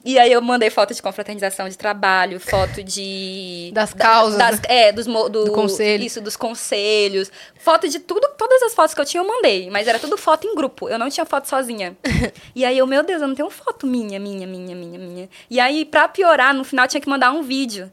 E 0.04 0.18
aí 0.18 0.30
eu 0.30 0.42
mandei 0.42 0.68
foto 0.68 0.92
de 0.92 1.00
confraternização 1.00 1.68
de 1.68 1.78
trabalho, 1.78 2.38
foto 2.38 2.82
de... 2.82 3.70
Das 3.74 3.94
da- 3.94 4.04
causas, 4.04 4.38
das- 4.38 4.60
É, 4.64 4.92
dos... 4.92 5.06
Do, 5.06 5.28
Do 5.44 5.52
conselho. 5.52 6.04
Isso, 6.04 6.20
dos 6.20 6.36
conselhos. 6.36 7.30
Foto 7.58 7.88
de 7.88 7.98
tudo, 8.00 8.28
todas 8.36 8.62
as 8.64 8.74
fotos 8.74 8.94
que 8.94 9.00
eu 9.00 9.04
tinha 9.04 9.22
eu 9.22 9.26
mandei. 9.26 9.70
Mas 9.70 9.88
era 9.88 9.98
tudo 9.98 10.16
foto 10.18 10.46
em 10.46 10.54
grupo, 10.54 10.88
eu 10.88 10.98
não 10.98 11.08
tinha 11.08 11.24
foto 11.24 11.48
sozinha. 11.48 11.96
e 12.54 12.64
aí 12.64 12.76
eu, 12.76 12.86
meu 12.86 13.02
Deus, 13.02 13.22
eu 13.22 13.28
não 13.28 13.34
tenho 13.34 13.48
foto 13.50 13.86
minha, 13.86 14.18
minha, 14.20 14.46
minha, 14.46 14.74
minha, 14.76 14.98
minha. 14.98 15.28
E 15.48 15.58
aí, 15.58 15.84
pra 15.84 16.06
piorar, 16.08 16.52
no 16.52 16.64
final 16.64 16.86
tinha 16.86 17.00
que 17.00 17.08
mandar 17.08 17.32
um 17.32 17.42
vídeo. 17.42 17.90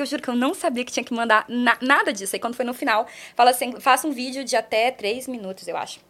Que 0.00 0.02
eu 0.02 0.06
juro 0.06 0.22
que 0.22 0.30
eu 0.30 0.34
não 0.34 0.54
sabia 0.54 0.84
que 0.84 0.90
tinha 0.92 1.04
que 1.04 1.12
mandar 1.12 1.44
na- 1.46 1.76
nada 1.82 2.12
disso. 2.12 2.34
Aí 2.34 2.40
quando 2.40 2.54
foi 2.54 2.64
no 2.64 2.72
final, 2.72 3.06
fala 3.36 3.50
assim, 3.50 3.78
faça 3.78 4.06
um 4.08 4.12
vídeo 4.12 4.42
de 4.42 4.56
até 4.56 4.90
três 4.90 5.28
minutos, 5.28 5.68
eu 5.68 5.76
acho. 5.76 6.00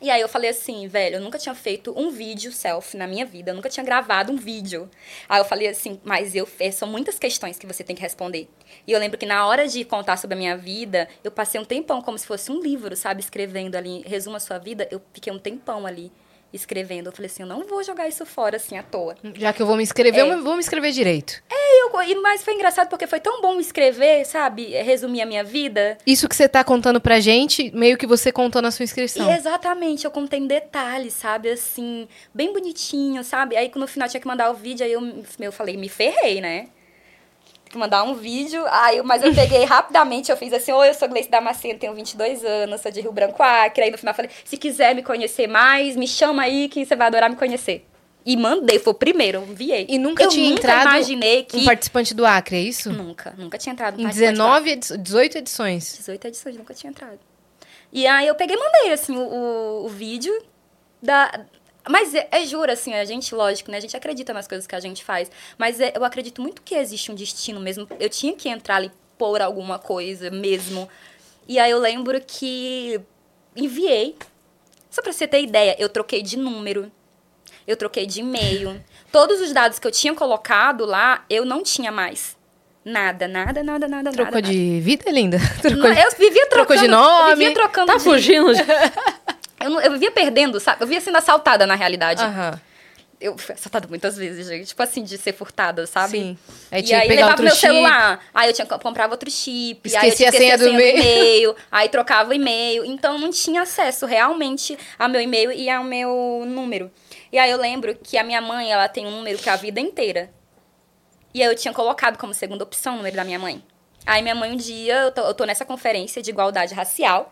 E 0.00 0.10
aí 0.10 0.20
eu 0.20 0.28
falei 0.28 0.50
assim, 0.50 0.88
velho, 0.88 1.16
eu 1.16 1.20
nunca 1.20 1.38
tinha 1.38 1.54
feito 1.54 1.94
um 1.96 2.10
vídeo 2.10 2.50
selfie 2.50 2.96
na 2.96 3.06
minha 3.06 3.24
vida, 3.24 3.52
eu 3.52 3.54
nunca 3.54 3.68
tinha 3.68 3.84
gravado 3.84 4.32
um 4.32 4.36
vídeo. 4.36 4.90
Aí 5.28 5.40
eu 5.40 5.44
falei 5.44 5.68
assim, 5.68 6.00
mas 6.02 6.34
eu 6.34 6.48
são 6.72 6.88
muitas 6.88 7.20
questões 7.20 7.56
que 7.56 7.64
você 7.68 7.84
tem 7.84 7.94
que 7.94 8.02
responder. 8.02 8.48
E 8.84 8.90
eu 8.90 8.98
lembro 8.98 9.16
que 9.16 9.24
na 9.24 9.46
hora 9.46 9.68
de 9.68 9.84
contar 9.84 10.16
sobre 10.16 10.34
a 10.34 10.38
minha 10.38 10.56
vida, 10.56 11.08
eu 11.22 11.30
passei 11.30 11.60
um 11.60 11.64
tempão 11.64 12.02
como 12.02 12.18
se 12.18 12.26
fosse 12.26 12.50
um 12.50 12.60
livro, 12.60 12.96
sabe, 12.96 13.20
escrevendo 13.20 13.76
ali, 13.76 14.02
resuma 14.04 14.38
a 14.38 14.40
sua 14.40 14.58
vida, 14.58 14.88
eu 14.90 15.00
fiquei 15.12 15.32
um 15.32 15.38
tempão 15.38 15.86
ali 15.86 16.10
escrevendo. 16.52 17.06
Eu 17.06 17.12
falei 17.12 17.30
assim, 17.30 17.42
eu 17.42 17.48
não 17.48 17.64
vou 17.66 17.82
jogar 17.82 18.08
isso 18.08 18.24
fora 18.26 18.56
assim 18.56 18.76
à 18.76 18.82
toa. 18.82 19.16
Já 19.34 19.52
que 19.52 19.62
eu 19.62 19.66
vou 19.66 19.76
me 19.76 19.82
inscrever, 19.82 20.24
É. 20.24 20.32
eu 20.32 20.42
vou 20.42 20.54
me 20.54 20.60
inscrever 20.60 20.92
direito. 20.92 21.42
E 21.50 21.84
eu, 21.84 22.20
mas 22.22 22.42
foi 22.42 22.54
engraçado 22.54 22.88
porque 22.88 23.06
foi 23.06 23.20
tão 23.20 23.40
bom 23.40 23.58
escrever, 23.60 24.24
sabe, 24.24 24.66
resumir 24.82 25.22
a 25.22 25.26
minha 25.26 25.44
vida. 25.44 25.98
Isso 26.06 26.28
que 26.28 26.34
você 26.36 26.48
tá 26.48 26.62
contando 26.64 27.00
pra 27.00 27.20
gente, 27.20 27.70
meio 27.74 27.96
que 27.96 28.06
você 28.06 28.30
contou 28.32 28.60
na 28.62 28.70
sua 28.70 28.84
inscrição. 28.84 29.30
E 29.30 29.34
exatamente, 29.34 30.04
eu 30.04 30.10
contei 30.10 30.38
em 30.40 30.46
detalhes, 30.46 31.12
sabe? 31.14 31.50
Assim, 31.50 32.08
bem 32.34 32.52
bonitinho, 32.52 33.22
sabe? 33.24 33.56
Aí 33.56 33.70
no 33.74 33.86
final 33.86 34.08
tinha 34.08 34.20
que 34.20 34.26
mandar 34.26 34.50
o 34.50 34.54
vídeo, 34.54 34.84
aí 34.84 34.92
eu, 34.92 35.22
eu 35.40 35.52
falei, 35.52 35.76
me 35.76 35.88
ferrei, 35.88 36.40
né? 36.40 36.68
Mandar 37.74 38.02
um 38.04 38.14
vídeo, 38.14 38.62
aí, 38.68 39.00
mas 39.02 39.22
eu 39.22 39.34
peguei 39.34 39.64
rapidamente, 39.64 40.30
eu 40.30 40.36
fiz 40.36 40.52
assim, 40.52 40.72
oi, 40.72 40.90
eu 40.90 40.94
sou 40.94 41.08
Gleice 41.08 41.30
Damasceno, 41.30 41.78
tenho 41.78 41.94
22 41.94 42.44
anos, 42.44 42.80
sou 42.80 42.90
de 42.92 43.00
Rio 43.00 43.12
Branco 43.12 43.42
Acre. 43.42 43.84
Aí 43.84 43.90
no 43.90 43.96
final 43.96 44.12
eu 44.12 44.16
falei, 44.16 44.30
se 44.44 44.56
quiser 44.56 44.94
me 44.94 45.02
conhecer 45.02 45.46
mais, 45.46 45.96
me 45.96 46.06
chama 46.06 46.42
aí 46.42 46.68
que 46.68 46.84
você 46.84 46.94
vai 46.94 47.06
adorar 47.06 47.30
me 47.30 47.36
conhecer. 47.36 47.86
E 48.24 48.36
mandei, 48.36 48.78
foi 48.78 48.92
o 48.92 48.94
primeiro, 48.94 49.42
enviei. 49.48 49.86
E 49.88 49.98
nunca 49.98 50.22
eu 50.22 50.28
tinha 50.28 50.48
nunca 50.50 50.60
entrado 50.60 50.90
imaginei 50.94 51.42
que... 51.44 51.56
Um 51.56 51.64
participante 51.64 52.14
do 52.14 52.24
Acre, 52.24 52.56
é 52.56 52.60
isso? 52.60 52.92
Nunca, 52.92 53.34
nunca 53.36 53.58
tinha 53.58 53.72
entrado 53.72 53.98
Em 54.00 54.04
participante 54.04 54.36
do 54.36 54.42
19, 54.42 54.70
edi- 54.70 54.98
18 54.98 55.38
edições. 55.38 55.96
18 55.98 56.26
edições, 56.28 56.56
nunca 56.56 56.72
tinha 56.74 56.90
entrado. 56.90 57.18
E 57.92 58.06
aí 58.06 58.26
eu 58.28 58.34
peguei 58.34 58.56
e 58.56 58.60
mandei, 58.60 58.92
assim, 58.92 59.16
o, 59.16 59.20
o, 59.22 59.86
o 59.86 59.88
vídeo 59.88 60.32
da... 61.02 61.46
Mas 61.88 62.14
é, 62.14 62.28
é 62.30 62.46
juro, 62.46 62.70
assim, 62.70 62.94
a 62.94 63.04
gente, 63.04 63.34
lógico, 63.34 63.70
né? 63.70 63.76
A 63.76 63.80
gente 63.80 63.96
acredita 63.96 64.32
nas 64.32 64.46
coisas 64.46 64.66
que 64.66 64.74
a 64.74 64.80
gente 64.80 65.04
faz. 65.04 65.30
Mas 65.58 65.80
é- 65.80 65.92
eu 65.96 66.04
acredito 66.04 66.40
muito 66.40 66.62
que 66.62 66.74
existe 66.74 67.10
um 67.10 67.14
destino 67.14 67.58
mesmo. 67.60 67.88
Eu 67.98 68.08
tinha 68.08 68.34
que 68.34 68.48
entrar 68.48 68.76
ali 68.76 68.90
por 69.18 69.40
alguma 69.42 69.78
coisa 69.78 70.30
mesmo. 70.30 70.88
E 71.48 71.58
aí 71.58 71.70
eu 71.70 71.78
lembro 71.78 72.20
que 72.26 73.00
enviei. 73.56 74.16
Só 74.90 75.02
pra 75.02 75.12
você 75.12 75.26
ter 75.26 75.42
ideia, 75.42 75.74
eu 75.78 75.88
troquei 75.88 76.22
de 76.22 76.36
número. 76.38 76.90
Eu 77.66 77.76
troquei 77.76 78.06
de 78.06 78.20
e-mail. 78.20 78.82
Todos 79.10 79.40
os 79.40 79.52
dados 79.52 79.78
que 79.78 79.86
eu 79.86 79.90
tinha 79.92 80.14
colocado 80.14 80.84
lá, 80.84 81.24
eu 81.30 81.44
não 81.44 81.62
tinha 81.62 81.90
mais. 81.92 82.36
Nada, 82.84 83.28
nada, 83.28 83.62
nada, 83.62 83.86
nada, 83.86 84.10
Trocou 84.10 84.34
nada. 84.34 84.42
de 84.48 84.80
vida, 84.80 85.08
linda? 85.10 85.38
Trocou 85.62 85.82
Não, 85.88 85.94
de... 85.94 86.00
eu 86.00 86.10
vivia 86.18 86.46
Trocou 86.48 86.76
trocando 86.76 86.80
de 86.80 86.88
nome. 86.88 87.36
Vivia 87.36 87.54
trocando 87.54 87.86
Tá 87.86 87.96
de- 87.98 88.02
fugindo? 88.04 88.52
Eu, 89.62 89.70
não- 89.70 89.80
eu 89.80 89.92
vivia 89.92 90.10
perdendo, 90.10 90.58
sabe? 90.60 90.82
Eu 90.82 90.86
vivia 90.86 91.00
sendo 91.00 91.16
assaltada, 91.16 91.66
na 91.66 91.74
realidade. 91.74 92.22
Aham, 92.22 92.60
Eu 93.20 93.38
fui 93.38 93.54
assaltada 93.54 93.86
muitas 93.86 94.16
vezes, 94.16 94.48
gente. 94.48 94.66
Tipo 94.66 94.82
assim, 94.82 95.04
de 95.04 95.16
ser 95.16 95.32
furtada, 95.32 95.86
sabe? 95.86 96.18
sim. 96.18 96.38
Aí 96.72 96.80
e 96.80 96.82
tinha 96.82 96.98
que 96.98 97.02
aí 97.04 97.08
pegar 97.08 97.20
levava 97.20 97.30
outro 97.34 97.44
meu 97.44 97.54
chip. 97.54 97.66
celular. 97.68 98.20
Aí 98.34 98.48
eu 98.48 98.52
tinha 98.52 98.66
que 98.66 98.78
comprava 98.80 99.12
outro 99.12 99.30
chip. 99.30 99.80
aí 99.96 100.08
eu 100.08 100.08
Esquecia 100.12 100.16
tinha 100.16 100.30
que 100.32 100.36
a 100.36 100.40
senha 100.40 100.54
esquecer 100.56 100.70
do 100.70 100.74
e-mail. 100.74 100.98
e-mail. 100.98 101.56
Aí 101.70 101.88
trocava 101.88 102.30
o 102.30 102.32
e-mail. 102.34 102.84
Então 102.84 103.18
não 103.18 103.30
tinha 103.30 103.62
acesso 103.62 104.06
realmente 104.06 104.76
ao 104.98 105.08
meu 105.08 105.20
e-mail 105.20 105.52
e 105.52 105.70
ao 105.70 105.84
meu 105.84 106.42
número. 106.46 106.90
E 107.32 107.38
aí 107.38 107.48
eu 107.50 107.58
lembro 107.58 107.94
que 107.94 108.18
a 108.18 108.24
minha 108.24 108.40
mãe, 108.40 108.72
ela 108.72 108.88
tem 108.88 109.06
um 109.06 109.10
número 109.12 109.38
pra 109.38 109.54
vida 109.54 109.78
inteira. 109.80 110.28
E 111.32 111.40
aí 111.42 111.48
eu 111.48 111.54
tinha 111.54 111.72
colocado 111.72 112.18
como 112.18 112.34
segunda 112.34 112.64
opção 112.64 112.94
o 112.94 112.96
número 112.96 113.14
da 113.16 113.24
minha 113.24 113.38
mãe. 113.38 113.62
Aí 114.04 114.20
minha 114.20 114.34
mãe 114.34 114.50
um 114.50 114.56
dia, 114.56 114.96
eu 114.96 115.12
tô, 115.12 115.20
eu 115.22 115.32
tô 115.32 115.44
nessa 115.44 115.64
conferência 115.64 116.20
de 116.20 116.28
igualdade 116.30 116.74
racial. 116.74 117.30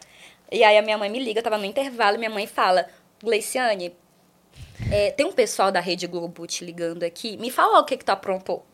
E 0.51 0.65
aí 0.65 0.77
a 0.77 0.83
minha 0.83 0.99
mãe 0.99 1.09
me 1.09 1.19
liga, 1.19 1.39
eu 1.39 1.45
tava 1.45 1.59
no 1.59 1.65
intervalo, 1.65 2.19
minha 2.19 2.31
mãe 2.31 2.47
fala, 2.47 2.89
Gleiciane, 3.23 3.95
é, 4.91 5.11
tem 5.13 5.25
um 5.27 5.33
pessoal 5.33 5.71
da 5.71 5.81
Rede 5.81 6.07
Globo 6.07 6.47
te 6.47 6.65
ligando 6.65 7.05
aqui, 7.05 7.37
me 7.37 7.51
fala 7.51 7.79
o 7.79 7.85
que 7.85 7.97
que 7.97 8.05
tu 8.05 8.11
aprontou. 8.11 8.67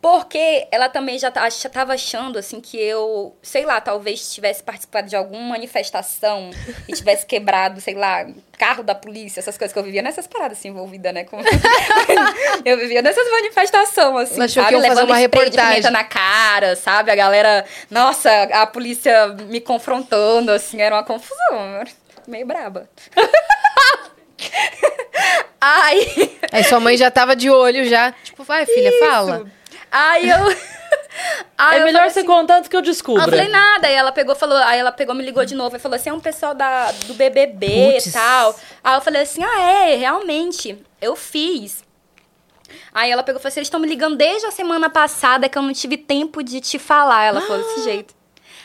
Porque 0.00 0.68
ela 0.70 0.88
também 0.88 1.18
já, 1.18 1.28
tá, 1.28 1.48
já 1.50 1.68
tava 1.68 1.94
achando, 1.94 2.38
assim, 2.38 2.60
que 2.60 2.76
eu, 2.80 3.36
sei 3.42 3.64
lá, 3.64 3.80
talvez 3.80 4.32
tivesse 4.32 4.62
participado 4.62 5.08
de 5.08 5.16
alguma 5.16 5.42
manifestação 5.42 6.50
e 6.86 6.92
tivesse 6.92 7.26
quebrado, 7.26 7.80
sei 7.80 7.94
lá, 7.94 8.24
carro 8.56 8.84
da 8.84 8.94
polícia, 8.94 9.40
essas 9.40 9.58
coisas 9.58 9.72
que 9.72 9.78
eu 9.78 9.82
vivia 9.82 10.00
nessas 10.00 10.28
paradas, 10.28 10.58
assim, 10.58 10.68
envolvida, 10.68 11.12
né? 11.12 11.24
Com... 11.24 11.40
eu 12.64 12.78
vivia 12.78 13.02
nessas 13.02 13.28
manifestações, 13.28 14.30
assim, 14.30 14.40
achou 14.40 14.64
que 14.64 14.70
sabe? 14.70 14.76
fazer 14.76 14.88
Levando 14.88 15.06
uma 15.06 15.16
de 15.16 15.20
reportagem. 15.22 15.68
pimenta 15.70 15.90
na 15.90 16.04
cara, 16.04 16.76
sabe? 16.76 17.10
A 17.10 17.16
galera, 17.16 17.64
nossa, 17.90 18.30
a 18.52 18.66
polícia 18.68 19.28
me 19.48 19.60
confrontando, 19.60 20.52
assim, 20.52 20.80
era 20.80 20.94
uma 20.94 21.02
confusão, 21.04 21.82
meio 22.28 22.46
braba. 22.46 22.88
Ai... 25.60 26.06
Aí 26.52 26.62
sua 26.62 26.78
mãe 26.78 26.96
já 26.96 27.10
tava 27.10 27.34
de 27.34 27.50
olho 27.50 27.84
já. 27.84 28.12
Tipo, 28.22 28.44
vai, 28.44 28.64
filha, 28.64 28.92
fala. 29.00 29.57
Aí 29.90 30.28
eu. 30.28 30.38
Aí 31.58 31.78
é 31.78 31.82
eu 31.82 31.84
melhor 31.86 32.08
você 32.08 32.20
assim, 32.20 32.28
contar 32.28 32.58
antes 32.58 32.68
que 32.68 32.76
eu 32.76 32.80
Aí 32.80 32.86
eu 32.86 32.90
descubra. 32.92 33.24
falei 33.24 33.48
nada, 33.48 33.88
aí 33.88 33.94
ela 33.94 34.12
pegou, 34.12 34.36
falou, 34.36 34.56
aí 34.58 34.78
ela 34.78 34.92
pegou, 34.92 35.14
me 35.14 35.24
ligou 35.24 35.44
de 35.44 35.54
novo 35.54 35.74
e 35.74 35.78
falou 35.78 35.96
assim: 35.96 36.10
é 36.10 36.12
um 36.12 36.20
pessoal 36.20 36.54
da, 36.54 36.92
do 36.92 37.14
BBB 37.14 37.92
Puts. 37.94 38.06
e 38.06 38.12
tal. 38.12 38.54
Aí 38.84 38.94
eu 38.96 39.00
falei 39.00 39.22
assim: 39.22 39.42
ah, 39.42 39.60
é, 39.60 39.96
realmente, 39.96 40.78
eu 41.00 41.16
fiz. 41.16 41.82
Aí 42.92 43.10
ela 43.10 43.22
pegou 43.22 43.38
e 43.38 43.42
falou 43.42 43.48
assim: 43.48 43.60
eles 43.60 43.66
estão 43.66 43.80
me 43.80 43.88
ligando 43.88 44.16
desde 44.16 44.46
a 44.46 44.50
semana 44.50 44.88
passada 44.88 45.48
que 45.48 45.58
eu 45.58 45.62
não 45.62 45.72
tive 45.72 45.96
tempo 45.96 46.42
de 46.42 46.60
te 46.60 46.78
falar. 46.78 47.24
Ela 47.24 47.40
falou 47.40 47.62
desse 47.62 47.82
jeito. 47.84 48.14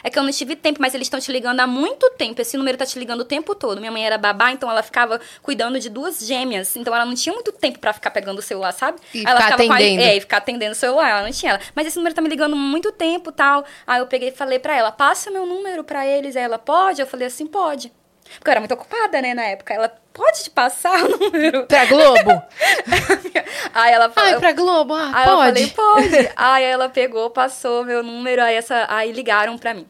É 0.03 0.09
que 0.09 0.19
eu 0.19 0.23
não 0.23 0.31
tive 0.31 0.55
tempo, 0.55 0.81
mas 0.81 0.93
eles 0.93 1.05
estão 1.07 1.19
te 1.19 1.31
ligando 1.31 1.59
há 1.61 1.67
muito 1.67 2.09
tempo. 2.11 2.41
Esse 2.41 2.57
número 2.57 2.77
tá 2.77 2.85
te 2.85 2.99
ligando 2.99 3.21
o 3.21 3.25
tempo 3.25 3.55
todo. 3.55 3.79
Minha 3.79 3.91
mãe 3.91 4.05
era 4.05 4.17
babá, 4.17 4.51
então 4.51 4.69
ela 4.69 4.83
ficava 4.83 5.19
cuidando 5.41 5.79
de 5.79 5.89
duas 5.89 6.19
gêmeas. 6.25 6.75
Então 6.75 6.93
ela 6.93 7.05
não 7.05 7.15
tinha 7.15 7.33
muito 7.33 7.51
tempo 7.53 7.79
pra 7.79 7.93
ficar 7.93 8.11
pegando 8.11 8.39
o 8.39 8.41
celular, 8.41 8.73
sabe? 8.73 8.99
E 9.13 9.21
ela 9.25 9.39
ficar 9.41 9.43
ficava 9.53 9.65
com 9.65 9.71
a- 9.71 9.75
atendendo. 9.75 10.03
é, 10.03 10.17
e 10.17 10.19
ficar 10.19 10.37
atendendo 10.37 10.71
o 10.73 10.75
celular. 10.75 11.09
Ela 11.09 11.23
não 11.23 11.31
tinha 11.31 11.51
ela. 11.53 11.61
Mas 11.73 11.87
esse 11.87 11.97
número 11.97 12.13
tá 12.13 12.21
me 12.21 12.27
ligando 12.29 12.53
há 12.53 12.57
muito 12.57 12.91
tempo 12.91 13.31
tal. 13.31 13.63
Aí 13.87 13.99
eu 14.01 14.07
peguei 14.07 14.29
e 14.29 14.31
falei 14.33 14.59
pra 14.59 14.75
ela: 14.75 14.91
passa 14.91 15.31
meu 15.31 15.45
número 15.45 15.83
pra 15.83 16.05
eles. 16.05 16.35
Aí 16.35 16.43
ela, 16.43 16.59
pode? 16.59 16.99
Eu 17.01 17.07
falei 17.07 17.27
assim: 17.27 17.47
pode. 17.47 17.91
Porque 18.35 18.49
eu 18.49 18.51
era 18.51 18.59
muito 18.59 18.73
ocupada, 18.73 19.21
né, 19.21 19.33
na 19.33 19.43
época. 19.43 19.73
Ela, 19.73 19.93
pode 20.13 20.43
te 20.43 20.49
passar 20.49 21.03
o 21.03 21.09
número? 21.17 21.65
Pra 21.65 21.85
Globo? 21.85 22.43
Aí 23.73 23.93
ela 23.93 24.09
falou. 24.09 24.29
Ai, 24.29 24.39
pra 24.39 24.51
Globo, 24.51 24.93
ah, 24.93 25.11
Aí 25.13 25.27
eu 25.27 25.37
falei, 25.37 25.67
pode. 25.67 26.09
pode. 26.09 26.29
aí 26.35 26.63
ela 26.63 26.89
pegou, 26.89 27.29
passou 27.29 27.83
meu 27.83 28.03
número, 28.03 28.41
aí, 28.41 28.55
essa, 28.55 28.85
aí 28.89 29.11
ligaram 29.11 29.57
pra 29.57 29.73
mim. 29.73 29.87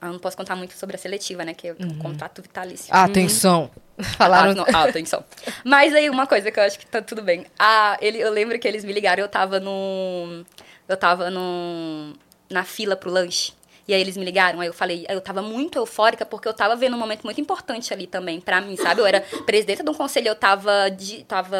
Ah, 0.00 0.06
eu 0.06 0.12
não 0.12 0.18
posso 0.18 0.36
contar 0.36 0.54
muito 0.54 0.74
sobre 0.74 0.96
a 0.96 0.98
seletiva, 0.98 1.44
né? 1.44 1.54
Que 1.54 1.68
é 1.68 1.76
um 1.78 1.98
contrato 1.98 2.40
vitalício. 2.40 2.94
Atenção. 2.94 3.70
Falaram. 4.16 4.62
Ah, 4.62 4.66
ah, 4.74 4.84
atenção. 4.84 5.24
Mas 5.64 5.92
aí, 5.92 6.08
uma 6.08 6.26
coisa 6.26 6.52
que 6.52 6.58
eu 6.58 6.62
acho 6.62 6.78
que 6.78 6.86
tá 6.86 7.02
tudo 7.02 7.20
bem. 7.20 7.46
Ah, 7.58 7.96
ele, 8.00 8.18
eu 8.18 8.30
lembro 8.30 8.58
que 8.60 8.68
eles 8.68 8.84
me 8.84 8.92
ligaram, 8.92 9.22
eu 9.22 9.28
tava 9.28 9.58
no... 9.58 10.44
Eu 10.86 10.96
tava 10.96 11.30
no... 11.30 12.14
Na 12.48 12.64
fila 12.64 12.94
pro 12.94 13.10
lanche. 13.10 13.52
E 13.88 13.94
aí 13.94 14.00
eles 14.00 14.18
me 14.18 14.24
ligaram, 14.24 14.60
aí 14.60 14.68
eu 14.68 14.74
falei, 14.74 15.06
eu 15.08 15.20
tava 15.20 15.40
muito 15.40 15.78
eufórica 15.78 16.26
porque 16.26 16.46
eu 16.46 16.52
tava 16.52 16.76
vendo 16.76 16.94
um 16.94 16.98
momento 16.98 17.24
muito 17.24 17.40
importante 17.40 17.92
ali 17.92 18.06
também 18.06 18.38
pra 18.38 18.60
mim, 18.60 18.76
sabe? 18.76 19.00
Eu 19.00 19.06
era 19.06 19.22
presidenta 19.46 19.82
de 19.82 19.88
um 19.88 19.94
conselho, 19.94 20.28
eu 20.28 20.34
tava 20.34 20.90
de, 20.90 21.24
tava 21.24 21.56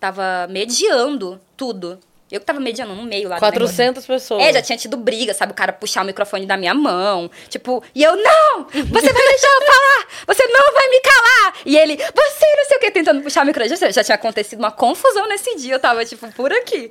tava 0.00 0.46
mediando 0.48 1.40
tudo. 1.56 1.98
Eu 2.30 2.40
que 2.40 2.46
tava 2.46 2.58
mediando 2.58 2.92
no 2.92 3.04
meio 3.04 3.28
lá 3.28 3.38
do 3.38 3.44
negócio. 3.44 3.60
400 3.60 4.04
pessoas. 4.04 4.42
É, 4.42 4.52
já 4.52 4.60
tinha 4.60 4.76
tido 4.76 4.96
briga, 4.96 5.32
sabe? 5.32 5.52
O 5.52 5.54
cara 5.54 5.72
puxar 5.72 6.02
o 6.02 6.04
microfone 6.04 6.44
da 6.44 6.56
minha 6.56 6.74
mão. 6.74 7.30
Tipo, 7.48 7.84
e 7.94 8.02
eu, 8.02 8.16
não! 8.16 8.64
Você 8.64 9.12
vai 9.12 9.28
deixar 9.28 9.46
eu 9.46 9.66
falar! 9.66 10.08
Você 10.26 10.44
não 10.46 10.72
vai 10.74 10.88
me 10.88 11.00
calar! 11.00 11.54
E 11.64 11.76
ele, 11.76 11.96
você 11.96 12.56
não 12.56 12.64
sei 12.66 12.76
o 12.78 12.80
que, 12.80 12.90
tentando 12.90 13.22
puxar 13.22 13.44
o 13.44 13.46
microfone. 13.46 13.76
Já, 13.76 13.90
já 13.92 14.02
tinha 14.02 14.16
acontecido 14.16 14.58
uma 14.58 14.72
confusão 14.72 15.28
nesse 15.28 15.54
dia, 15.56 15.74
eu 15.74 15.78
tava, 15.78 16.04
tipo, 16.04 16.26
por 16.32 16.52
aqui. 16.52 16.90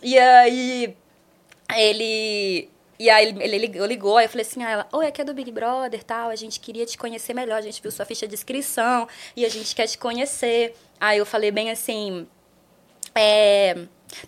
E 0.00 0.16
aí, 0.16 0.96
ele. 1.74 2.70
E 2.98 3.10
aí 3.10 3.26
ele, 3.26 3.58
ligou, 3.58 3.86
ligou, 3.86 4.16
aí 4.16 4.24
eu 4.24 4.28
falei 4.28 4.46
assim, 4.46 4.62
ah, 4.62 4.70
ela, 4.70 4.88
oi, 4.92 5.06
aqui 5.06 5.20
é 5.20 5.24
do 5.24 5.34
Big 5.34 5.50
Brother 5.50 6.02
tal, 6.02 6.30
a 6.30 6.36
gente 6.36 6.58
queria 6.58 6.86
te 6.86 6.96
conhecer 6.96 7.34
melhor, 7.34 7.58
a 7.58 7.62
gente 7.62 7.80
viu 7.82 7.90
sua 7.90 8.06
ficha 8.06 8.26
de 8.26 8.34
inscrição 8.34 9.06
e 9.36 9.44
a 9.44 9.48
gente 9.48 9.74
quer 9.74 9.86
te 9.86 9.98
conhecer. 9.98 10.74
Aí 10.98 11.18
eu 11.18 11.26
falei 11.26 11.50
bem 11.50 11.70
assim, 11.70 12.26
é. 13.14 13.74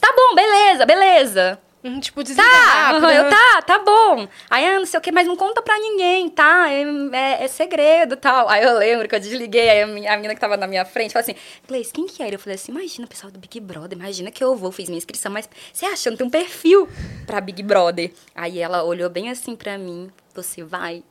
Tá 0.01 0.13
bom, 0.15 0.35
beleza, 0.35 0.85
beleza. 0.85 1.61
Tipo, 2.01 2.25
desliga 2.25 2.43
Tá, 2.49 2.91
rápido. 2.91 3.09
eu 3.09 3.23
né? 3.25 3.31
tá, 3.31 3.63
tá 3.63 3.79
bom. 3.79 4.27
Aí, 4.51 4.67
ah, 4.67 4.81
não 4.81 4.87
sei 4.87 4.99
o 4.99 5.01
que, 5.01 5.13
mas 5.13 5.27
não 5.29 5.37
conta 5.37 5.63
pra 5.63 5.79
ninguém, 5.79 6.29
tá? 6.29 6.69
É, 6.71 6.83
é, 7.13 7.45
é 7.45 7.49
segredo 7.49 8.17
tal. 8.17 8.49
Aí 8.49 8.65
eu 8.65 8.79
lembro 8.79 9.09
que 9.09 9.15
eu 9.15 9.21
desliguei, 9.21 9.71
aí 9.71 9.83
a 10.09 10.17
menina 10.17 10.35
que 10.35 10.41
tava 10.41 10.57
na 10.57 10.67
minha 10.67 10.85
frente 10.85 11.13
falou 11.13 11.23
assim: 11.23 11.37
Gleice, 11.69 11.93
quem 11.93 12.07
que 12.07 12.21
era? 12.23 12.35
Eu 12.35 12.39
falei 12.39 12.57
assim: 12.57 12.73
imagina 12.73 13.07
o 13.07 13.09
pessoal 13.09 13.31
do 13.31 13.39
Big 13.39 13.61
Brother, 13.61 13.97
imagina 13.97 14.31
que 14.31 14.43
eu 14.43 14.57
vou, 14.57 14.73
fiz 14.73 14.89
minha 14.89 14.99
inscrição, 14.99 15.31
mas 15.31 15.49
você 15.73 15.87
acha? 15.87 16.11
Não 16.11 16.17
tenho 16.17 16.29
um 16.29 16.31
perfil 16.31 16.89
pra 17.27 17.41
Big 17.41 17.63
Brother. 17.63 18.13
Aí 18.35 18.59
ela 18.59 18.83
olhou 18.83 19.09
bem 19.09 19.31
assim 19.31 19.55
pra 19.55 19.79
mim: 19.79 20.11
você 20.35 20.65
vai? 20.65 21.05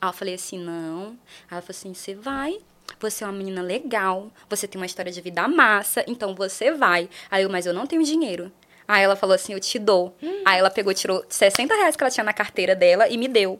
Aí 0.00 0.08
eu 0.08 0.12
falei 0.12 0.34
assim: 0.34 0.58
não. 0.58 1.16
Aí 1.50 1.52
ela 1.52 1.62
falou 1.62 1.70
assim: 1.70 1.94
você 1.94 2.14
vai. 2.14 2.58
Você 3.00 3.24
é 3.24 3.26
uma 3.26 3.32
menina 3.32 3.62
legal, 3.62 4.30
você 4.50 4.68
tem 4.68 4.78
uma 4.78 4.84
história 4.86 5.10
de 5.10 5.20
vida 5.20 5.48
massa, 5.48 6.04
então 6.06 6.34
você 6.34 6.70
vai. 6.70 7.08
Aí 7.30 7.42
eu, 7.44 7.48
mas 7.48 7.64
eu 7.64 7.72
não 7.72 7.86
tenho 7.86 8.02
dinheiro. 8.04 8.52
Aí 8.92 9.04
ela 9.04 9.16
falou 9.16 9.34
assim, 9.34 9.54
eu 9.54 9.58
te 9.60 9.78
dou. 9.78 10.14
Aí 10.44 10.58
ela 10.58 10.68
pegou, 10.68 10.92
tirou 10.92 11.24
60 11.26 11.74
reais 11.74 11.96
que 11.96 12.04
ela 12.04 12.10
tinha 12.10 12.22
na 12.22 12.34
carteira 12.34 12.76
dela 12.76 13.08
e 13.08 13.16
me 13.16 13.26
deu. 13.26 13.58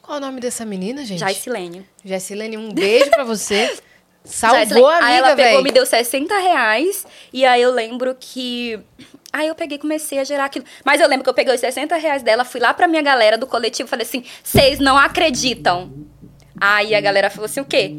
Qual 0.00 0.16
o 0.16 0.20
nome 0.20 0.40
dessa 0.40 0.64
menina, 0.64 1.04
gente? 1.04 1.18
Jaisilene. 1.18 1.86
Jacilene, 2.02 2.56
um 2.56 2.72
beijo 2.72 3.10
pra 3.10 3.22
você. 3.22 3.70
Salvou 4.24 4.56
Jaisilene. 4.60 4.86
a 4.86 5.04
Aí 5.04 5.16
ela 5.18 5.32
amiga, 5.32 5.42
pegou, 5.48 5.62
me 5.62 5.70
deu 5.70 5.84
60 5.84 6.38
reais. 6.38 7.06
E 7.30 7.44
aí 7.44 7.60
eu 7.60 7.70
lembro 7.70 8.16
que. 8.18 8.80
Aí 9.30 9.46
eu 9.46 9.54
peguei 9.54 9.76
e 9.76 9.78
comecei 9.78 10.18
a 10.18 10.24
gerar 10.24 10.46
aquilo. 10.46 10.64
Mas 10.82 11.02
eu 11.02 11.06
lembro 11.06 11.22
que 11.24 11.28
eu 11.28 11.34
peguei 11.34 11.54
os 11.54 11.60
60 11.60 11.94
reais 11.96 12.22
dela, 12.22 12.46
fui 12.46 12.62
lá 12.62 12.72
pra 12.72 12.88
minha 12.88 13.02
galera 13.02 13.36
do 13.36 13.46
coletivo 13.46 13.86
e 13.86 13.90
falei 13.90 14.06
assim: 14.06 14.24
vocês 14.42 14.78
não 14.78 14.96
acreditam. 14.96 15.92
Aí 16.58 16.94
a 16.94 17.00
galera 17.02 17.28
falou 17.28 17.44
assim: 17.44 17.60
o 17.60 17.66
quê? 17.66 17.94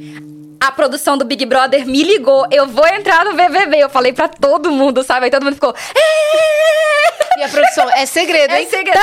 A 0.61 0.71
produção 0.71 1.17
do 1.17 1.23
Big 1.25 1.45
Brother 1.45 1.85
me 1.85 2.03
ligou, 2.03 2.45
eu 2.51 2.67
vou 2.67 2.85
entrar 2.87 3.23
no 3.25 3.33
BBB. 3.33 3.77
Eu 3.77 3.89
falei 3.89 4.11
pra 4.13 4.27
todo 4.27 4.71
mundo, 4.71 5.03
sabe? 5.03 5.25
Aí 5.25 5.31
todo 5.31 5.43
mundo 5.43 5.53
ficou. 5.55 5.73
"É!" 5.73 7.39
E 7.39 7.43
a 7.43 7.47
produção, 7.49 7.89
é 7.91 8.05
segredo, 8.05 8.53
É 8.53 8.61
hein? 8.61 8.69
segredo. 8.69 8.97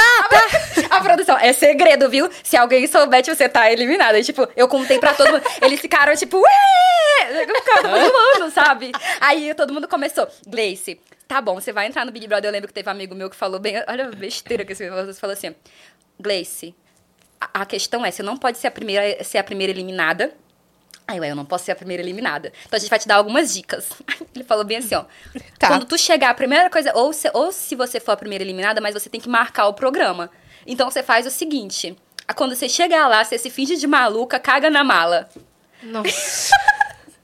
A, 0.90 0.96
a 0.96 1.00
produção, 1.00 1.38
é 1.38 1.52
segredo, 1.54 2.08
viu? 2.10 2.28
Se 2.44 2.56
alguém 2.56 2.86
souber, 2.86 3.22
tipo, 3.22 3.34
você 3.34 3.48
tá 3.48 3.72
eliminada. 3.72 4.18
E, 4.18 4.24
tipo, 4.24 4.46
eu 4.54 4.68
contei 4.68 4.98
pra 4.98 5.14
todo 5.14 5.32
mundo. 5.32 5.42
Eles 5.62 5.80
ficaram, 5.80 6.14
tipo, 6.14 6.38
ué! 6.38 7.46
Ficava 7.46 7.88
todo 7.88 8.12
mundo, 8.12 8.50
sabe? 8.52 8.92
Aí 9.20 9.54
todo 9.54 9.72
mundo 9.72 9.88
começou. 9.88 10.28
Gleice, 10.46 11.00
tá 11.26 11.40
bom, 11.40 11.54
você 11.54 11.72
vai 11.72 11.86
entrar 11.86 12.04
no 12.04 12.12
Big 12.12 12.26
Brother. 12.28 12.48
Eu 12.48 12.52
lembro 12.52 12.68
que 12.68 12.74
teve 12.74 12.88
um 12.88 12.92
amigo 12.92 13.14
meu 13.14 13.30
que 13.30 13.36
falou 13.36 13.58
bem. 13.58 13.82
Olha 13.88 14.04
a 14.04 14.10
besteira 14.10 14.64
que 14.66 14.74
você 14.74 14.88
falou. 14.90 15.14
Falou 15.14 15.32
assim: 15.32 15.54
Gleice, 16.20 16.74
a, 17.40 17.62
a 17.62 17.66
questão 17.66 18.04
é, 18.04 18.10
você 18.10 18.22
não 18.22 18.36
pode 18.36 18.58
ser 18.58 18.66
a 18.66 18.70
primeira, 18.70 19.24
ser 19.24 19.38
a 19.38 19.44
primeira 19.44 19.72
eliminada. 19.72 20.34
Aí, 21.08 21.20
ué, 21.20 21.30
eu 21.30 21.36
não 21.36 21.44
posso 21.44 21.64
ser 21.64 21.72
a 21.72 21.76
primeira 21.76 22.02
eliminada. 22.02 22.52
Então 22.66 22.76
a 22.76 22.80
gente 22.80 22.90
vai 22.90 22.98
te 22.98 23.06
dar 23.06 23.16
algumas 23.16 23.54
dicas. 23.54 23.90
Ele 24.34 24.42
falou 24.42 24.64
bem 24.64 24.78
assim, 24.78 24.96
ó. 24.96 25.04
Tá. 25.58 25.68
Quando 25.68 25.84
tu 25.84 25.96
chegar, 25.96 26.30
a 26.30 26.34
primeira 26.34 26.68
coisa, 26.68 26.92
ou 26.94 27.12
se, 27.12 27.30
ou 27.32 27.52
se 27.52 27.76
você 27.76 28.00
for 28.00 28.12
a 28.12 28.16
primeira 28.16 28.42
eliminada, 28.42 28.80
mas 28.80 28.92
você 28.92 29.08
tem 29.08 29.20
que 29.20 29.28
marcar 29.28 29.66
o 29.66 29.74
programa. 29.74 30.30
Então 30.66 30.90
você 30.90 31.02
faz 31.04 31.24
o 31.24 31.30
seguinte: 31.30 31.96
quando 32.34 32.56
você 32.56 32.68
chegar 32.68 33.06
lá, 33.06 33.22
você 33.24 33.38
se 33.38 33.50
finge 33.50 33.76
de 33.76 33.86
maluca, 33.86 34.40
caga 34.40 34.68
na 34.68 34.82
mala. 34.82 35.28
Nossa. 35.80 36.50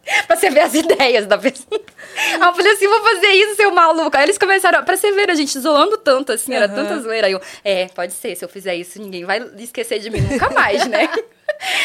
pra 0.27 0.37
você 0.37 0.51
ver 0.51 0.61
as 0.61 0.75
ideias 0.75 1.27
da 1.27 1.37
pessoa. 1.39 1.81
Aí 2.17 2.41
eu 2.41 2.55
falei 2.55 2.73
assim, 2.73 2.87
vou 2.87 3.03
fazer 3.03 3.29
isso, 3.29 3.57
seu 3.57 3.73
maluco. 3.73 4.17
Aí 4.17 4.25
eles 4.25 4.39
começaram, 4.39 4.85
pra 4.85 4.97
você 4.97 5.11
ver, 5.13 5.31
a 5.31 5.35
gente 5.35 5.59
zoando 5.59 5.97
tanto, 5.99 6.33
assim, 6.33 6.55
era 6.55 6.69
tanta 6.69 7.01
zoeira. 7.01 7.27
Aí 7.27 7.33
eu, 7.33 7.41
é, 7.65 7.87
pode 7.87 8.13
ser, 8.13 8.37
se 8.37 8.45
eu 8.45 8.49
fizer 8.49 8.75
isso, 8.75 9.01
ninguém 9.01 9.25
vai 9.25 9.41
esquecer 9.59 9.99
de 9.99 10.11
mim 10.11 10.21
nunca 10.21 10.51
mais, 10.51 10.87
né? 10.87 11.09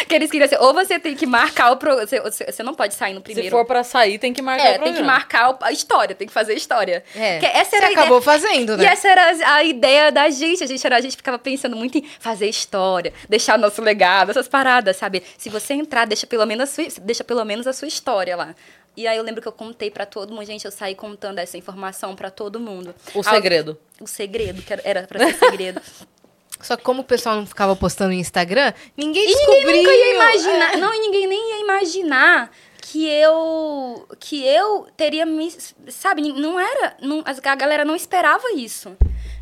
que 0.07 0.15
eles 0.15 0.31
queriam 0.31 0.45
assim, 0.45 0.55
ou 0.57 0.73
você 0.73 0.99
tem 0.99 1.15
que 1.15 1.25
marcar 1.25 1.71
o 1.71 1.77
programa, 1.77 2.07
você, 2.07 2.19
você- 2.19 2.51
você 2.51 2.63
não 2.63 2.73
pode 2.73 2.93
sair 2.95 3.13
no 3.13 3.21
primeiro. 3.21 3.47
Se 3.47 3.51
for 3.51 3.65
pra 3.65 3.83
sair, 3.83 4.17
tem 4.17 4.33
que 4.33 4.41
marcar 4.41 4.63
É, 4.65 4.69
o 4.69 4.71
tem 4.73 4.79
que 4.79 4.83
programa. 4.99 5.11
marcar 5.11 5.57
a 5.61 5.71
história, 5.71 6.15
tem 6.15 6.27
que 6.27 6.33
fazer 6.33 6.53
a 6.53 6.55
história. 6.55 7.03
É. 7.15 7.39
Que 7.39 7.45
essa 7.45 7.69
Você 7.71 7.75
era 7.77 7.87
a 7.87 7.91
ideia- 7.91 8.01
acabou 8.05 8.21
fazendo, 8.21 8.75
né? 8.77 8.83
E 8.83 8.87
essa 8.87 9.07
era 9.07 9.53
a 9.53 9.63
ideia 9.63 10.11
da 10.11 10.29
gente. 10.29 10.63
A 10.63 10.67
gente, 10.67 10.85
era, 10.85 10.97
a 10.97 11.01
gente 11.01 11.15
ficava 11.15 11.37
pensando 11.37 11.75
muito 11.75 11.97
em 11.97 12.03
fazer 12.19 12.47
história, 12.47 13.13
deixar 13.29 13.57
nosso 13.57 13.81
legado, 13.81 14.31
essas 14.31 14.47
paradas, 14.47 14.97
sabe? 14.97 15.21
Se 15.37 15.49
você 15.49 15.73
entrar, 15.73 16.05
deixa 16.07 16.25
pelo 16.25 16.45
menos 16.45 16.69
a 16.69 16.73
sua, 16.73 16.85
deixa 17.01 17.23
pelo 17.23 17.43
menos 17.45 17.67
a 17.67 17.73
sua 17.73 17.87
história 17.87 18.35
lá. 18.35 18.55
E 18.95 19.05
aí 19.07 19.15
eu 19.15 19.21
lembro 19.23 19.43
que 19.43 19.47
eu 19.47 19.51
contei 19.51 19.91
pra 19.91 20.07
todo 20.07 20.33
mundo, 20.33 20.43
gente, 20.45 20.65
eu 20.65 20.71
saí 20.71 20.95
contando 20.95 21.37
essa 21.37 21.55
informação 21.55 22.15
pra 22.15 22.31
todo 22.31 22.59
mundo. 22.59 22.95
O 23.13 23.21
segredo. 23.21 23.77
O 24.01 24.07
segredo, 24.07 24.61
que 24.63 24.73
era- 24.73 24.81
era 24.83 25.01
pra 25.03 25.19
ser 25.19 25.33
segredo. 25.37 25.79
Só 26.61 26.75
que 26.75 26.83
como 26.83 27.01
o 27.01 27.05
pessoal 27.05 27.35
não 27.35 27.45
ficava 27.45 27.75
postando 27.75 28.09
no 28.13 28.19
Instagram, 28.19 28.73
ninguém 28.95 29.23
E 29.23 29.27
descobriu. 29.35 29.61
ninguém 29.67 29.83
nunca 29.83 29.93
ia 29.93 30.13
imaginar. 30.15 30.77
Não, 30.77 30.93
e 30.93 30.99
ninguém 30.99 31.27
nem 31.27 31.49
ia 31.51 31.59
imaginar 31.61 32.51
que 32.81 33.05
eu. 33.07 34.07
que 34.19 34.45
eu 34.45 34.87
teria 34.95 35.25
me. 35.25 35.51
Sabe, 35.89 36.21
não 36.33 36.59
era. 36.59 36.95
Não, 37.01 37.23
a 37.25 37.55
galera 37.55 37.83
não 37.85 37.95
esperava 37.95 38.51
isso. 38.55 38.95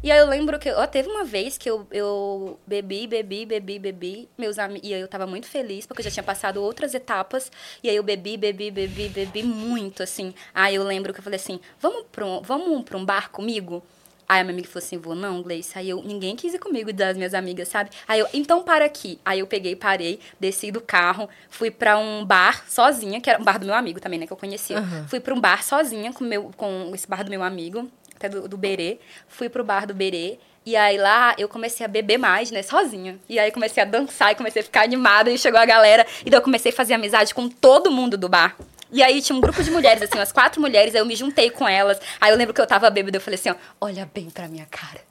E 0.04 0.12
aí 0.12 0.20
eu 0.20 0.28
lembro 0.28 0.60
que. 0.60 0.70
Ó, 0.72 0.86
teve 0.86 1.10
uma 1.10 1.24
vez 1.24 1.58
que 1.58 1.70
eu, 1.70 1.88
eu 1.92 2.60
bebi, 2.68 3.08
bebi, 3.08 3.46
bebi, 3.46 3.80
bebi. 3.80 4.30
Meus 4.38 4.60
ami- 4.60 4.82
E 4.84 4.94
aí 4.94 5.02
eu 5.02 5.08
tava 5.08 5.26
muito 5.26 5.48
feliz, 5.48 5.86
porque 5.86 6.02
eu 6.02 6.04
já 6.06 6.12
tinha 6.12 6.24
passado 6.24 6.62
outras 6.62 6.94
etapas. 6.94 7.52
E 7.84 7.90
aí 7.90 7.96
eu 7.96 8.04
bebi, 8.04 8.36
bebi, 8.38 8.70
bebi, 8.72 9.10
bebi 9.10 9.42
muito, 9.44 10.04
assim. 10.04 10.34
Aí 10.54 10.76
eu 10.76 10.84
lembro 10.84 11.14
que 11.14 11.20
eu 11.20 11.24
falei 11.24 11.40
assim: 11.40 11.60
vamos 11.80 12.06
pra 12.12 12.26
um, 12.26 12.42
vamos 12.42 12.84
pra 12.84 12.98
um 12.98 13.06
bar 13.06 13.32
comigo? 13.32 13.82
Aí 14.28 14.42
a 14.42 14.44
minha 14.44 14.54
amiga 14.54 14.68
falou 14.68 14.86
assim, 14.86 14.98
vou 14.98 15.16
não, 15.16 15.42
Gleice. 15.42 15.78
Aí 15.78 15.90
eu, 15.90 16.02
ninguém 16.04 16.36
quis 16.36 16.54
ir 16.54 16.60
comigo 16.60 16.92
das 16.92 17.16
minhas 17.16 17.34
amigas, 17.34 17.68
sabe? 17.68 17.92
Aí 18.08 18.20
eu, 18.20 18.28
então 18.34 18.64
para 18.64 18.86
aqui. 18.86 19.20
Aí 19.24 19.40
eu 19.40 19.48
peguei, 19.48 19.76
parei, 19.76 20.20
desci 20.40 20.72
do 20.72 20.82
carro, 20.82 21.30
fui 21.50 21.70
pra 21.70 21.98
um 21.98 22.26
bar 22.26 22.66
sozinha, 22.68 23.22
que 23.22 23.30
era 23.30 23.40
um 23.40 23.44
bar 23.44 23.60
do 23.60 23.66
meu 23.66 23.76
amigo 23.76 24.00
também, 24.00 24.20
né, 24.20 24.26
que 24.28 24.34
eu 24.34 24.38
conhecia. 24.38 24.80
Aham. 24.80 25.08
Fui 25.08 25.20
pra 25.20 25.34
um 25.34 25.40
bar 25.40 25.64
sozinha 25.64 26.12
com, 26.12 26.24
meu, 26.24 26.52
com 26.58 26.92
esse 26.94 27.08
bar 27.08 27.24
do 27.24 27.30
meu 27.30 27.44
amigo, 27.44 27.90
até 28.16 28.28
do, 28.28 28.48
do 28.48 28.58
Berê. 28.58 29.00
Fui 29.28 29.50
pro 29.50 29.64
bar 29.64 29.86
do 29.86 29.94
Berê. 29.94 30.40
E 30.66 30.76
aí 30.76 30.98
lá 30.98 31.36
eu 31.38 31.48
comecei 31.48 31.86
a 31.86 31.88
beber 31.88 32.18
mais, 32.18 32.50
né, 32.50 32.64
sozinha. 32.64 33.20
E 33.30 33.38
aí 33.38 33.52
comecei 33.52 33.84
a 33.84 33.86
dançar 33.86 34.32
e 34.32 34.36
comecei 34.36 34.64
a 34.64 34.66
ficar 34.66 34.84
animada 34.84 35.30
e 35.30 35.38
chegou 35.38 35.60
a 35.60 35.66
galera. 35.66 36.06
E 36.26 36.30
daí 36.30 36.40
eu 36.40 36.44
comecei 36.44 36.72
a 36.72 36.76
fazer 36.76 36.96
amizade 36.96 37.36
com 37.36 37.48
todo 37.48 37.92
mundo 37.92 38.18
do 38.18 38.28
bar. 38.28 38.58
E 38.96 39.04
aí 39.04 39.22
tinha 39.22 39.36
um 39.36 39.42
grupo 39.42 39.62
de 39.62 39.70
mulheres, 39.70 40.02
assim, 40.02 40.18
umas 40.18 40.32
quatro 40.32 40.62
mulheres, 40.62 40.96
aí 40.96 41.02
eu 41.02 41.06
me 41.06 41.16
juntei 41.18 41.50
com 41.50 41.68
elas. 41.68 42.00
Aí 42.22 42.32
eu 42.32 42.38
lembro 42.38 42.54
que 42.54 42.62
eu 42.62 42.66
tava 42.66 42.90
bêbada, 42.90 43.18
eu 43.18 43.22
falei 43.22 43.38
assim, 43.38 43.50
ó, 43.50 43.56
olha 43.82 44.10
bem 44.14 44.30
pra 44.30 44.48
minha 44.48 44.66
cara. 44.72 45.02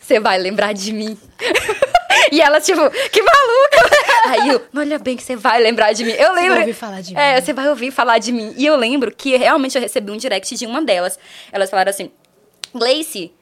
Você 0.00 0.20
vai 0.20 0.38
lembrar 0.38 0.72
de 0.72 0.92
mim. 0.92 1.18
e 2.30 2.40
elas, 2.40 2.64
tipo, 2.64 2.80
que 3.10 3.22
maluca! 3.22 3.96
Aí 4.28 4.48
eu, 4.50 4.62
olha 4.76 4.98
bem 5.00 5.16
que 5.16 5.22
você 5.22 5.34
vai 5.34 5.60
lembrar 5.60 5.92
de 5.92 6.04
mim. 6.04 6.12
Eu 6.12 6.32
lembro. 6.32 6.50
vai 6.54 6.60
ouvir 6.60 6.74
falar 6.74 7.00
de 7.00 7.16
É, 7.16 7.34
mim. 7.34 7.40
você 7.42 7.52
vai 7.52 7.68
ouvir 7.68 7.90
falar 7.90 8.18
de 8.18 8.30
mim. 8.30 8.54
E 8.56 8.64
eu 8.66 8.76
lembro 8.76 9.12
que 9.12 9.36
realmente 9.36 9.76
eu 9.76 9.82
recebi 9.82 10.12
um 10.12 10.16
direct 10.16 10.54
de 10.56 10.64
uma 10.66 10.80
delas. 10.82 11.18
Elas 11.50 11.70
falaram 11.70 11.90
assim: 11.90 12.10
Gleice, 12.74 13.32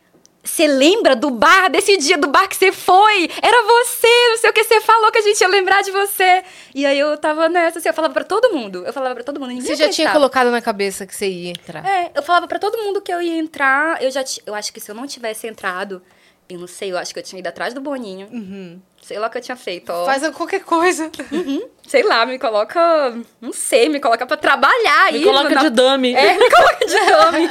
você 0.42 0.66
lembra 0.66 1.14
do 1.14 1.30
bar, 1.30 1.68
desse 1.68 1.96
dia 1.98 2.16
do 2.16 2.28
bar 2.28 2.48
que 2.48 2.56
você 2.56 2.72
foi? 2.72 3.30
Era 3.42 3.62
você, 3.62 4.28
não 4.30 4.38
sei 4.38 4.50
o 4.50 4.52
que 4.52 4.64
você 4.64 4.80
falou 4.80 5.12
que 5.12 5.18
a 5.18 5.22
gente 5.22 5.40
ia 5.40 5.48
lembrar 5.48 5.82
de 5.82 5.90
você. 5.90 6.42
E 6.74 6.86
aí 6.86 6.98
eu 6.98 7.16
tava 7.18 7.48
nessa, 7.48 7.78
assim, 7.78 7.88
eu 7.88 7.94
falava 7.94 8.14
pra 8.14 8.24
todo 8.24 8.54
mundo. 8.54 8.84
Eu 8.86 8.92
falava 8.92 9.14
pra 9.14 9.24
todo 9.24 9.38
mundo. 9.38 9.50
Ninguém 9.50 9.66
Você 9.66 9.76
já 9.76 9.88
tinha 9.90 10.10
colocado 10.10 10.50
na 10.50 10.62
cabeça 10.62 11.06
que 11.06 11.14
você 11.14 11.28
ia 11.28 11.50
entrar. 11.50 11.86
É, 11.86 12.10
eu 12.14 12.22
falava 12.22 12.48
pra 12.48 12.58
todo 12.58 12.78
mundo 12.78 13.00
que 13.00 13.12
eu 13.12 13.20
ia 13.20 13.36
entrar. 13.36 14.02
Eu 14.02 14.10
já 14.10 14.24
eu 14.46 14.54
acho 14.54 14.72
que 14.72 14.80
se 14.80 14.90
eu 14.90 14.94
não 14.94 15.06
tivesse 15.06 15.46
entrado, 15.46 16.02
eu 16.48 16.58
não 16.58 16.66
sei, 16.66 16.90
eu 16.90 16.98
acho 16.98 17.12
que 17.12 17.18
eu 17.18 17.22
tinha 17.22 17.38
ido 17.38 17.46
atrás 17.46 17.74
do 17.74 17.80
Boninho. 17.80 18.28
Sei 19.10 19.18
lá 19.18 19.26
o 19.26 19.30
que 19.30 19.38
eu 19.38 19.42
tinha 19.42 19.56
feito, 19.56 19.90
ó. 19.90 20.04
Faz 20.06 20.22
qualquer 20.30 20.60
coisa. 20.62 21.10
Sei 21.88 22.04
lá, 22.04 22.24
me 22.24 22.38
coloca, 22.38 22.80
não 23.40 23.52
sei, 23.52 23.88
me 23.88 23.98
coloca 23.98 24.24
pra 24.24 24.36
trabalhar 24.36 25.06
aí. 25.06 25.18
Me 25.18 25.24
coloca 25.24 25.50
na- 25.50 25.62
de 25.62 25.70
dummy. 25.70 26.14
É, 26.14 26.38
me 26.38 26.48
coloca 26.48 26.86
de 26.86 26.94
dummy. 27.10 27.50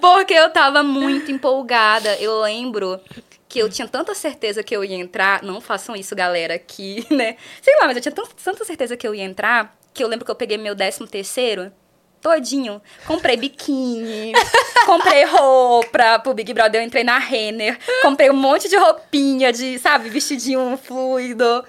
Porque 0.00 0.32
eu 0.32 0.48
tava 0.48 0.82
muito 0.82 1.30
empolgada. 1.30 2.16
Eu 2.16 2.40
lembro 2.40 2.98
que 3.46 3.58
eu 3.58 3.68
tinha 3.68 3.86
tanta 3.86 4.14
certeza 4.14 4.62
que 4.62 4.74
eu 4.74 4.82
ia 4.82 4.96
entrar. 4.96 5.42
Não 5.42 5.60
façam 5.60 5.94
isso, 5.94 6.16
galera, 6.16 6.58
que, 6.58 7.06
né? 7.12 7.36
Sei 7.60 7.74
lá, 7.78 7.86
mas 7.86 7.96
eu 7.96 8.02
tinha 8.02 8.12
tan- 8.12 8.24
tanta 8.42 8.64
certeza 8.64 8.96
que 8.96 9.06
eu 9.06 9.14
ia 9.14 9.24
entrar 9.24 9.76
que 9.92 10.02
eu 10.02 10.08
lembro 10.08 10.24
que 10.24 10.30
eu 10.30 10.34
peguei 10.36 10.56
meu 10.56 10.74
décimo 10.74 11.06
terceiro. 11.06 11.70
Todinho. 12.20 12.82
Comprei 13.06 13.36
biquíni, 13.36 14.32
comprei 14.86 15.24
roupa 15.24 16.18
pro 16.18 16.34
Big 16.34 16.52
Brother, 16.52 16.80
eu 16.80 16.86
entrei 16.86 17.02
na 17.04 17.18
Renner, 17.18 17.78
comprei 18.02 18.30
um 18.30 18.34
monte 18.36 18.68
de 18.68 18.76
roupinha, 18.76 19.52
de, 19.52 19.78
sabe, 19.78 20.08
vestidinho 20.10 20.78
fluido. 20.82 21.64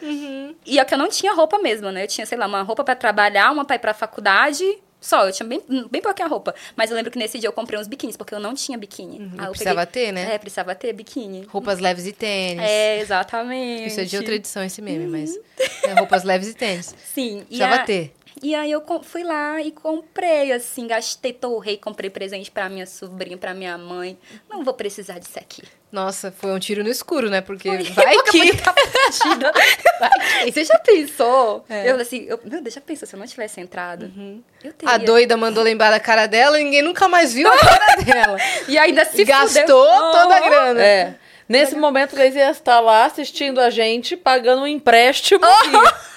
E 0.66 0.78
é 0.80 0.86
que 0.86 0.94
eu 0.94 0.98
não 0.98 1.08
tinha 1.10 1.34
roupa 1.34 1.58
mesmo, 1.60 1.90
né? 1.92 2.04
Eu 2.04 2.08
tinha, 2.08 2.26
sei 2.26 2.38
lá, 2.38 2.48
uma 2.48 2.62
roupa 2.64 2.84
pra 2.84 2.96
trabalhar, 2.96 3.52
uma 3.52 3.64
pra 3.66 3.76
ir 3.76 3.80
pra 3.80 3.94
faculdade. 3.94 4.64
Só, 5.00 5.26
eu 5.26 5.32
tinha 5.32 5.48
bem, 5.50 5.60
bem 5.90 6.00
pouquinha 6.00 6.28
roupa. 6.28 6.54
Mas 6.76 6.92
eu 6.92 6.96
lembro 6.96 7.10
que 7.12 7.18
nesse 7.18 7.40
dia 7.40 7.50
eu 7.50 7.54
comprei 7.54 7.80
uns 7.80 7.88
biquínis, 7.88 8.16
porque 8.16 8.36
eu 8.36 8.40
não 8.40 8.54
tinha 8.54 8.78
biquíni. 8.78 9.32
Eu 9.36 9.50
precisava 9.50 9.84
ter, 9.88 10.12
né? 10.12 10.36
É, 10.36 10.38
precisava 10.38 10.76
ter 10.76 10.94
biquíni. 10.94 11.44
Roupas 11.50 11.80
leves 11.80 12.06
e 12.06 12.12
tênis. 12.12 12.64
É, 12.64 13.00
exatamente. 13.00 13.88
Isso 13.88 14.00
é 14.00 14.04
de 14.04 14.16
outra 14.18 14.36
edição, 14.36 14.64
esse 14.64 14.80
meme, 14.80 15.08
mas. 15.08 15.36
É 15.86 15.94
roupas 15.94 16.24
leves 16.24 16.50
e 16.50 16.54
tênis. 16.54 16.94
Sim. 17.16 17.40
e 17.50 17.58
Precisava 17.58 17.76
a- 17.76 17.80
ter. 17.80 18.14
E 18.44 18.56
aí 18.56 18.72
eu 18.72 18.84
fui 19.04 19.24
lá 19.24 19.62
e 19.62 19.72
comprei, 19.72 20.52
assim, 20.52 20.88
gastei, 20.88 21.32
torrei, 21.32 21.78
comprei 21.78 22.10
presente 22.10 22.50
pra 22.50 22.68
minha 22.70 22.88
sobrinha, 22.88 23.38
pra 23.38 23.54
minha 23.54 23.78
mãe. 23.78 24.18
Não 24.50 24.64
vou 24.64 24.74
precisar 24.74 25.20
disso 25.20 25.38
aqui. 25.38 25.62
Nossa, 25.92 26.32
foi 26.32 26.52
um 26.52 26.58
tiro 26.58 26.84
no 26.84 26.90
escuro, 26.90 27.30
né? 27.30 27.42
Porque 27.42 27.70
Foi. 27.70 27.84
vai 28.06 28.16
Eu 28.18 28.24
que. 28.24 28.52
Vai 30.00 30.10
que- 30.46 30.52
Você 30.52 30.64
já 30.64 30.78
pensou? 30.80 31.64
É. 31.70 31.92
Eu 31.92 31.98
assim, 32.00 32.26
eu, 32.28 32.40
meu 32.44 32.62
Deus, 32.62 32.74
já 32.74 32.82
pensou 32.82 33.08
se 33.08 33.14
eu 33.16 33.20
não 33.20 33.28
tivesse 33.28 33.62
entrado? 33.62 34.12
Eu 34.64 34.74
teria. 34.74 34.96
A 34.96 34.98
doida 34.98 35.38
mandou 35.38 35.64
lembrar 35.64 35.92
da 35.92 36.00
cara 36.00 36.26
dela 36.28 36.60
e 36.60 36.64
ninguém 36.64 36.82
nunca 36.82 37.08
mais 37.08 37.34
viu 37.34 37.48
a 37.48 37.58
cara 37.58 37.96
dela. 38.04 38.38
E 38.68 38.78
ainda 38.78 39.06
se 39.06 39.24
Gastou 39.24 39.62
fudeu. 39.62 40.12
toda 40.12 40.36
a 40.36 40.40
grana. 40.40 40.82
É. 40.84 41.16
Nesse 41.48 41.76
momento, 41.76 42.16
Gleice 42.16 42.38
ia 42.38 42.50
estar 42.50 42.80
lá 42.80 43.06
assistindo 43.06 43.60
a 43.60 43.70
gente, 43.70 44.16
pagando 44.18 44.62
um 44.64 44.68
empréstimo. 44.68 45.42
Oh! 45.46 46.12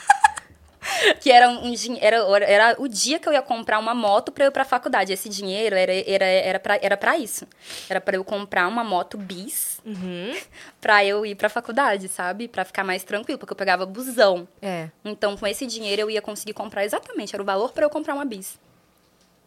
Que 1.21 1.31
era 1.31 1.49
um, 1.49 1.73
era, 2.01 2.45
era 2.45 2.77
o 2.79 2.87
dia 2.89 3.19
que 3.19 3.29
eu 3.29 3.33
ia 3.33 3.43
comprar 3.43 3.79
uma 3.79 3.95
moto 3.95 4.31
pra 4.33 4.45
eu 4.45 4.49
ir 4.49 4.53
pra 4.53 4.65
faculdade. 4.65 5.13
Esse 5.13 5.29
dinheiro 5.29 5.75
era, 5.77 5.93
era, 5.93 6.25
era, 6.25 6.59
pra, 6.61 6.79
era 6.83 6.97
pra 6.97 7.17
isso. 7.19 7.47
Era 7.89 8.01
pra 8.01 8.17
eu 8.17 8.25
comprar 8.25 8.69
uma 8.69 8.85
moto 8.85 9.17
bis 9.17 9.75
Uhum. 9.85 10.35
pra 10.81 11.05
eu 11.05 11.27
ir 11.27 11.35
pra 11.35 11.49
faculdade, 11.49 12.09
sabe? 12.09 12.49
Pra 12.49 12.65
ficar 12.65 12.83
mais 12.85 13.05
tranquilo, 13.05 13.39
porque 13.39 13.53
eu 13.53 13.57
pegava 13.57 13.85
busão. 13.85 14.47
É. 14.63 14.89
Então, 15.05 15.37
com 15.37 15.47
esse 15.47 15.67
dinheiro, 15.67 16.03
eu 16.03 16.11
ia 16.11 16.23
conseguir 16.23 16.53
comprar 16.55 16.85
exatamente. 16.85 17.35
Era 17.35 17.43
o 17.43 17.47
valor 17.47 17.73
pra 17.73 17.85
eu 17.85 17.91
comprar 17.91 18.15
uma 18.15 18.25
bis. 18.25 18.59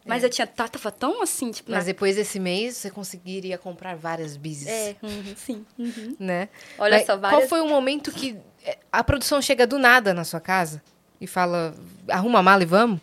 Mas 0.06 0.22
eu 0.22 0.30
tinha, 0.30 0.46
tá- 0.46 0.66
tava 0.68 0.90
tão 0.90 1.20
assim, 1.22 1.50
tipo, 1.50 1.70
Mas 1.70 1.80
na- 1.80 1.86
depois 1.92 2.16
desse 2.16 2.40
mês, 2.40 2.76
você 2.78 2.90
conseguiria 2.90 3.58
comprar 3.58 3.94
várias 3.94 4.36
bises. 4.38 4.66
É, 4.66 4.96
uhum, 5.02 5.34
sim. 5.36 5.66
uhum. 5.78 6.16
Né? 6.18 6.48
Olha 6.78 6.96
Mas 6.96 7.06
só, 7.06 7.18
Qual 7.18 7.30
várias... 7.32 7.48
foi 7.50 7.60
o 7.60 7.68
momento 7.68 8.10
que 8.10 8.34
é, 8.64 8.78
a 8.90 9.04
produção 9.04 9.42
chega 9.42 9.66
do 9.66 9.78
nada 9.78 10.14
na 10.14 10.24
sua 10.24 10.40
casa 10.40 10.82
e 11.20 11.26
fala, 11.26 11.74
arruma 12.08 12.38
a 12.38 12.42
mala 12.42 12.62
e 12.62 12.66
vamos? 12.66 13.00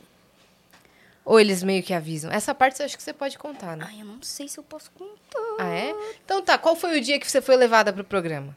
Ou 1.23 1.39
eles 1.39 1.63
meio 1.63 1.81
que 1.81 1.93
avisam? 1.93 2.31
Essa 2.31 2.53
parte 2.53 2.79
eu 2.79 2.85
acho 2.85 2.95
que 2.95 3.01
você 3.01 3.11
pode 3.13 3.37
contar, 3.37 3.75
né? 3.75 3.85
Ai, 3.89 4.01
eu 4.01 4.05
não 4.05 4.21
sei 4.21 4.47
se 4.47 4.59
eu 4.59 4.63
posso 4.63 4.91
contar. 4.91 5.39
Ah, 5.59 5.69
é? 5.73 5.95
Então 6.23 6.41
tá, 6.41 6.57
qual 6.57 6.75
foi 6.75 6.97
o 6.99 7.01
dia 7.01 7.19
que 7.19 7.29
você 7.29 7.41
foi 7.41 7.55
levada 7.55 7.91
pro 7.91 8.03
programa? 8.03 8.55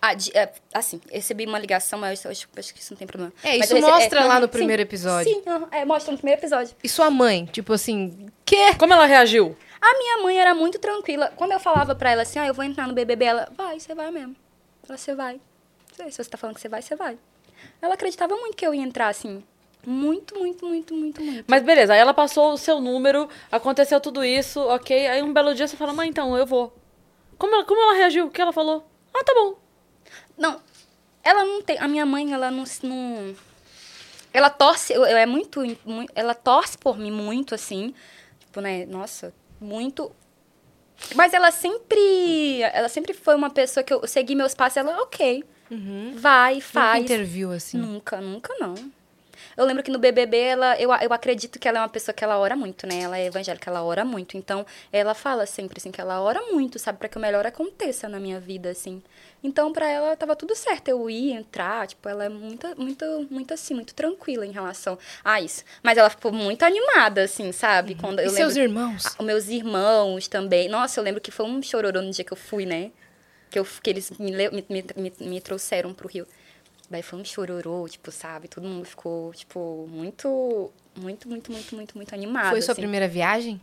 Ah, 0.00 0.14
de- 0.14 0.36
é, 0.36 0.52
assim, 0.74 1.00
eu 1.08 1.14
recebi 1.16 1.44
uma 1.46 1.58
ligação, 1.58 1.98
mas 1.98 2.24
eu 2.24 2.30
acho, 2.30 2.48
acho 2.56 2.74
que 2.74 2.80
isso 2.80 2.92
não 2.92 2.98
tem 2.98 3.06
problema. 3.06 3.32
É, 3.42 3.58
Mas 3.58 3.66
isso 3.66 3.74
recebi- 3.74 3.92
mostra 3.92 4.20
é, 4.20 4.24
lá 4.24 4.40
no 4.40 4.46
sim, 4.46 4.52
primeiro 4.52 4.82
episódio. 4.82 5.32
Sim, 5.32 5.42
é, 5.70 5.84
mostra 5.84 6.10
no 6.12 6.18
primeiro 6.18 6.40
episódio. 6.40 6.74
E 6.82 6.88
sua 6.88 7.10
mãe? 7.10 7.46
Tipo 7.46 7.72
assim, 7.72 8.28
quê? 8.44 8.74
Como 8.78 8.92
ela 8.92 9.06
reagiu? 9.06 9.56
A 9.80 9.98
minha 9.98 10.18
mãe 10.18 10.38
era 10.38 10.54
muito 10.54 10.78
tranquila. 10.78 11.32
Quando 11.36 11.52
eu 11.52 11.60
falava 11.60 11.94
pra 11.94 12.10
ela 12.12 12.22
assim, 12.22 12.38
ah, 12.38 12.46
eu 12.46 12.54
vou 12.54 12.64
entrar 12.64 12.86
no 12.88 12.94
BBB, 12.94 13.24
ela, 13.24 13.48
vai, 13.56 13.78
você 13.78 13.94
vai 13.94 14.10
mesmo. 14.10 14.34
Ela, 14.88 14.96
você 14.98 15.14
vai. 15.14 15.40
Se 15.96 16.10
você 16.22 16.24
tá 16.30 16.38
falando 16.38 16.54
que 16.56 16.60
você 16.62 16.68
vai, 16.68 16.82
você 16.82 16.94
vai. 16.96 17.18
Ela 17.80 17.94
acreditava 17.94 18.36
muito 18.36 18.56
que 18.56 18.66
eu 18.66 18.74
ia 18.74 18.82
entrar, 18.82 19.08
assim. 19.08 19.42
Muito, 19.84 20.38
muito, 20.38 20.64
muito, 20.64 20.94
muito, 20.94 21.20
muito. 21.22 21.44
Mas 21.48 21.62
beleza, 21.62 21.92
aí 21.92 21.98
ela 21.98 22.14
passou 22.14 22.52
o 22.52 22.56
seu 22.56 22.80
número, 22.80 23.28
aconteceu 23.50 24.00
tudo 24.00 24.24
isso, 24.24 24.60
ok. 24.60 25.08
Aí 25.08 25.22
um 25.22 25.32
belo 25.32 25.54
dia 25.54 25.66
você 25.66 25.76
fala, 25.76 25.92
mãe, 25.92 26.08
então, 26.08 26.36
eu 26.36 26.46
vou. 26.46 26.72
Como 27.36 27.52
ela, 27.54 27.64
como 27.64 27.80
ela 27.80 27.94
reagiu? 27.94 28.26
O 28.26 28.30
que 28.30 28.40
ela 28.40 28.52
falou? 28.52 28.86
Ah, 29.12 29.24
tá 29.24 29.34
bom. 29.34 29.56
Não, 30.38 30.60
ela 31.24 31.44
não 31.44 31.60
tem. 31.62 31.76
A 31.78 31.88
minha 31.88 32.06
mãe, 32.06 32.32
ela 32.32 32.50
não. 32.50 32.64
não 32.84 33.34
ela 34.32 34.48
torce, 34.48 34.92
eu, 34.92 35.04
eu 35.04 35.16
é 35.16 35.26
muito, 35.26 35.60
mui- 35.84 36.08
Ela 36.14 36.34
torce 36.34 36.78
por 36.78 36.96
mim 36.96 37.10
muito, 37.10 37.54
assim. 37.54 37.92
Tipo, 38.38 38.60
né? 38.60 38.86
Nossa, 38.86 39.34
muito. 39.60 40.12
Mas 41.16 41.34
ela 41.34 41.50
sempre. 41.50 42.62
Ela 42.72 42.88
sempre 42.88 43.12
foi 43.12 43.34
uma 43.34 43.50
pessoa 43.50 43.82
que 43.82 43.92
eu 43.92 44.06
segui 44.06 44.34
meus 44.36 44.54
passos. 44.54 44.76
Ela, 44.76 45.02
ok, 45.02 45.44
vai, 46.16 46.54
Nunca 46.54 46.66
faz. 46.66 47.04
interviu 47.04 47.52
assim. 47.52 47.78
Nunca, 47.78 48.20
nunca 48.20 48.54
não. 48.60 48.74
Eu 49.56 49.66
lembro 49.66 49.82
que 49.82 49.90
no 49.90 49.98
BBB, 49.98 50.36
ela, 50.38 50.80
eu, 50.80 50.90
eu 50.94 51.12
acredito 51.12 51.58
que 51.58 51.68
ela 51.68 51.78
é 51.78 51.82
uma 51.82 51.88
pessoa 51.88 52.14
que 52.14 52.24
ela 52.24 52.38
ora 52.38 52.56
muito, 52.56 52.86
né? 52.86 53.00
Ela 53.00 53.18
é 53.18 53.26
evangélica, 53.26 53.68
ela 53.70 53.82
ora 53.82 54.02
muito. 54.04 54.36
Então, 54.36 54.64
ela 54.90 55.14
fala 55.14 55.44
sempre, 55.44 55.78
assim, 55.78 55.90
que 55.90 56.00
ela 56.00 56.20
ora 56.22 56.40
muito, 56.50 56.78
sabe? 56.78 56.98
Pra 56.98 57.08
que 57.08 57.18
o 57.18 57.20
melhor 57.20 57.46
aconteça 57.46 58.08
na 58.08 58.18
minha 58.18 58.40
vida, 58.40 58.70
assim. 58.70 59.02
Então, 59.44 59.70
pra 59.72 59.86
ela, 59.90 60.16
tava 60.16 60.34
tudo 60.36 60.54
certo. 60.54 60.88
Eu 60.88 61.10
ir, 61.10 61.32
entrar, 61.32 61.86
tipo, 61.86 62.08
ela 62.08 62.24
é 62.24 62.28
muito, 62.30 62.66
muito, 62.80 63.26
muito 63.30 63.52
assim, 63.52 63.74
muito 63.74 63.94
tranquila 63.94 64.46
em 64.46 64.52
relação 64.52 64.98
a 65.22 65.40
isso. 65.40 65.64
Mas 65.82 65.98
ela 65.98 66.08
ficou 66.08 66.32
muito 66.32 66.62
animada, 66.62 67.24
assim, 67.24 67.52
sabe? 67.52 67.94
Quando 67.94 68.20
E 68.20 68.24
eu 68.24 68.30
seus 68.30 68.56
irmãos? 68.56 69.04
Ah, 69.06 69.16
Os 69.18 69.26
meus 69.26 69.48
irmãos 69.48 70.28
também. 70.28 70.68
Nossa, 70.68 70.98
eu 70.98 71.04
lembro 71.04 71.20
que 71.20 71.30
foi 71.30 71.44
um 71.44 71.60
chororô 71.62 72.00
no 72.00 72.10
dia 72.10 72.24
que 72.24 72.32
eu 72.32 72.36
fui, 72.38 72.64
né? 72.64 72.90
Que, 73.52 73.58
eu, 73.58 73.66
que 73.82 73.90
eles 73.90 74.10
me, 74.18 74.32
me, 74.32 74.84
me, 74.96 75.12
me 75.20 75.40
trouxeram 75.40 75.92
pro 75.92 76.08
Rio. 76.08 76.26
Daí 76.88 77.02
foi 77.02 77.18
um 77.18 77.24
chororô, 77.24 77.86
tipo, 77.88 78.10
sabe? 78.10 78.48
Todo 78.48 78.66
mundo 78.66 78.84
ficou, 78.84 79.32
tipo, 79.32 79.86
muito, 79.90 80.72
muito, 80.96 81.28
muito, 81.28 81.52
muito, 81.52 81.74
muito, 81.76 81.96
muito 81.96 82.14
animado. 82.14 82.50
Foi 82.50 82.62
sua 82.62 82.72
assim. 82.72 82.82
primeira 82.82 83.06
viagem? 83.06 83.60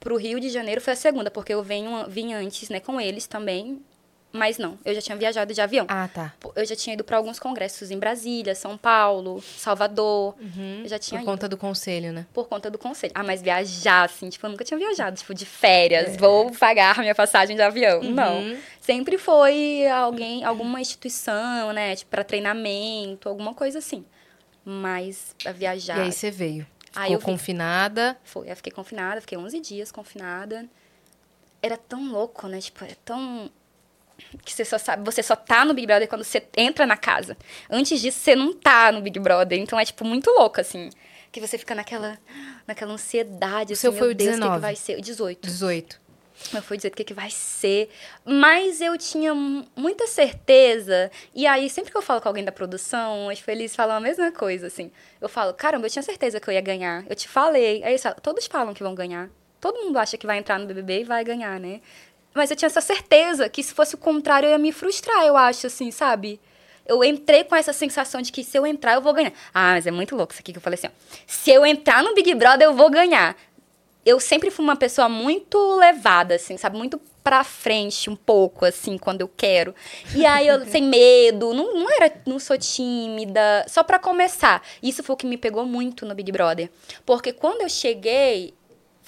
Pro 0.00 0.16
Rio 0.16 0.38
de 0.38 0.48
Janeiro 0.48 0.80
foi 0.80 0.92
a 0.92 0.96
segunda, 0.96 1.30
porque 1.30 1.52
eu 1.52 1.62
venho, 1.62 2.08
vim 2.08 2.32
antes, 2.32 2.68
né, 2.68 2.80
com 2.80 3.00
eles 3.00 3.26
também. 3.26 3.82
Mas 4.30 4.58
não, 4.58 4.78
eu 4.84 4.94
já 4.94 5.00
tinha 5.00 5.16
viajado 5.16 5.54
de 5.54 5.60
avião. 5.60 5.86
Ah, 5.88 6.06
tá. 6.06 6.34
Eu 6.54 6.64
já 6.66 6.76
tinha 6.76 6.92
ido 6.92 7.02
para 7.02 7.16
alguns 7.16 7.38
congressos 7.38 7.90
em 7.90 7.98
Brasília, 7.98 8.54
São 8.54 8.76
Paulo, 8.76 9.42
Salvador. 9.42 10.34
Eu 10.82 10.88
já 10.88 10.98
tinha 10.98 11.18
Por 11.18 11.24
ido. 11.24 11.32
conta 11.32 11.48
do 11.48 11.56
conselho, 11.56 12.12
né? 12.12 12.26
Por 12.34 12.46
conta 12.46 12.70
do 12.70 12.76
conselho. 12.76 13.12
Ah, 13.14 13.22
mas 13.24 13.40
viajar, 13.40 14.04
assim, 14.04 14.28
tipo, 14.28 14.44
eu 14.44 14.50
nunca 14.50 14.64
tinha 14.64 14.76
viajado, 14.76 15.16
tipo, 15.16 15.32
de 15.32 15.46
férias, 15.46 16.16
vou 16.16 16.52
pagar 16.52 16.98
minha 16.98 17.14
passagem 17.14 17.56
de 17.56 17.62
avião. 17.62 18.02
Não. 18.02 18.56
Sempre 18.80 19.16
foi 19.16 19.86
alguém, 19.88 20.44
alguma 20.44 20.78
instituição, 20.80 21.72
né? 21.72 21.96
Tipo, 21.96 22.10
pra 22.10 22.22
treinamento, 22.22 23.30
alguma 23.30 23.54
coisa 23.54 23.78
assim. 23.78 24.04
Mas 24.62 25.34
a 25.46 25.52
viajar. 25.52 25.98
E 25.98 26.00
aí 26.02 26.12
você 26.12 26.30
veio. 26.30 26.66
Ficou 26.84 27.02
Aí 27.02 27.12
eu 27.14 27.20
confinada. 27.20 28.16
Foi, 28.24 28.50
eu 28.50 28.56
fiquei 28.56 28.72
confinada, 28.72 29.20
fiquei 29.22 29.38
11 29.38 29.58
dias 29.60 29.90
confinada. 29.90 30.66
Era 31.62 31.76
tão 31.76 32.10
louco, 32.12 32.46
né? 32.46 32.60
Tipo, 32.60 32.84
é 32.84 32.94
tão 33.04 33.50
que 34.44 34.52
você 34.52 34.64
só 34.64 34.78
sabe, 34.78 35.04
você 35.04 35.22
só 35.22 35.34
tá 35.36 35.64
no 35.64 35.72
Big 35.74 35.86
Brother 35.86 36.08
quando 36.08 36.24
você 36.24 36.42
entra 36.56 36.86
na 36.86 36.96
casa. 36.96 37.36
Antes 37.70 38.00
disso, 38.00 38.18
você 38.20 38.34
não 38.36 38.52
tá 38.52 38.90
no 38.92 39.00
Big 39.00 39.18
Brother, 39.18 39.58
então 39.58 39.78
é 39.78 39.84
tipo 39.84 40.04
muito 40.04 40.30
louco 40.30 40.60
assim, 40.60 40.90
que 41.32 41.40
você 41.40 41.56
fica 41.58 41.74
naquela 41.74 42.18
naquela 42.66 42.92
ansiedade, 42.92 43.72
O 43.72 43.74
assim, 43.74 43.80
seu 43.82 43.92
foi 43.92 44.10
o 44.10 44.14
Deus, 44.14 44.30
o 44.30 44.32
que, 44.32 44.38
19? 44.40 44.54
que 44.56 44.60
vai 44.60 44.76
ser? 44.76 44.98
O 44.98 45.00
18. 45.00 45.46
18. 45.46 46.08
Eu 46.54 46.62
fui 46.62 46.76
dizer 46.76 46.88
o 46.88 46.90
que, 46.92 47.02
que 47.02 47.14
vai 47.14 47.30
ser. 47.30 47.90
Mas 48.24 48.80
eu 48.80 48.96
tinha 48.96 49.34
mu- 49.34 49.66
muita 49.74 50.06
certeza. 50.06 51.10
E 51.34 51.46
aí, 51.48 51.68
sempre 51.68 51.90
que 51.90 51.96
eu 51.96 52.02
falo 52.02 52.20
com 52.20 52.28
alguém 52.28 52.44
da 52.44 52.52
produção, 52.52 53.26
os 53.26 53.40
felizes 53.40 53.74
falam 53.74 53.96
a 53.96 54.00
mesma 54.00 54.30
coisa, 54.30 54.68
assim. 54.68 54.90
Eu 55.20 55.28
falo, 55.28 55.52
caramba, 55.52 55.86
eu 55.86 55.90
tinha 55.90 56.02
certeza 56.02 56.38
que 56.38 56.48
eu 56.48 56.54
ia 56.54 56.60
ganhar. 56.60 57.04
Eu 57.08 57.16
te 57.16 57.26
falei. 57.28 57.82
Aí 57.82 57.90
eles 57.90 58.02
falam, 58.02 58.18
todos 58.22 58.46
falam 58.46 58.72
que 58.72 58.84
vão 58.84 58.94
ganhar. 58.94 59.28
Todo 59.60 59.80
mundo 59.84 59.98
acha 59.98 60.16
que 60.16 60.26
vai 60.28 60.38
entrar 60.38 60.60
no 60.60 60.66
BBB 60.66 61.00
e 61.00 61.04
vai 61.04 61.24
ganhar, 61.24 61.58
né? 61.58 61.80
Mas 62.34 62.50
eu 62.50 62.56
tinha 62.56 62.66
essa 62.66 62.80
certeza 62.80 63.48
que 63.48 63.62
se 63.62 63.74
fosse 63.74 63.94
o 63.94 63.98
contrário, 63.98 64.46
eu 64.46 64.52
ia 64.52 64.58
me 64.58 64.72
frustrar, 64.72 65.24
eu 65.24 65.36
acho, 65.36 65.66
assim, 65.66 65.90
sabe? 65.90 66.40
Eu 66.86 67.04
entrei 67.04 67.44
com 67.44 67.54
essa 67.54 67.72
sensação 67.72 68.22
de 68.22 68.32
que 68.32 68.42
se 68.42 68.56
eu 68.56 68.66
entrar, 68.66 68.94
eu 68.94 69.02
vou 69.02 69.12
ganhar. 69.12 69.32
Ah, 69.52 69.72
mas 69.74 69.86
é 69.86 69.90
muito 69.90 70.16
louco 70.16 70.32
isso 70.32 70.40
aqui 70.40 70.52
que 70.52 70.58
eu 70.58 70.62
falei 70.62 70.78
assim, 70.78 70.86
ó. 70.86 70.90
Se 71.26 71.50
eu 71.50 71.66
entrar 71.66 72.02
no 72.02 72.14
Big 72.14 72.34
Brother, 72.34 72.66
eu 72.66 72.74
vou 72.74 72.90
ganhar 72.90 73.36
eu 74.08 74.18
sempre 74.18 74.50
fui 74.50 74.64
uma 74.64 74.74
pessoa 74.74 75.06
muito 75.06 75.76
levada, 75.76 76.36
assim, 76.36 76.56
sabe? 76.56 76.78
Muito 76.78 76.98
pra 77.22 77.44
frente, 77.44 78.08
um 78.08 78.16
pouco, 78.16 78.64
assim, 78.64 78.96
quando 78.96 79.20
eu 79.20 79.28
quero. 79.28 79.74
E 80.14 80.24
aí, 80.24 80.48
eu, 80.48 80.64
sem 80.66 80.82
medo, 80.82 81.52
não, 81.52 81.74
não 81.74 81.90
era, 81.90 82.10
não 82.24 82.38
sou 82.38 82.56
tímida, 82.56 83.66
só 83.68 83.82
pra 83.82 83.98
começar. 83.98 84.62
Isso 84.82 85.02
foi 85.02 85.12
o 85.12 85.16
que 85.16 85.26
me 85.26 85.36
pegou 85.36 85.66
muito 85.66 86.06
no 86.06 86.14
Big 86.14 86.32
Brother. 86.32 86.70
Porque 87.04 87.34
quando 87.34 87.60
eu 87.60 87.68
cheguei, 87.68 88.54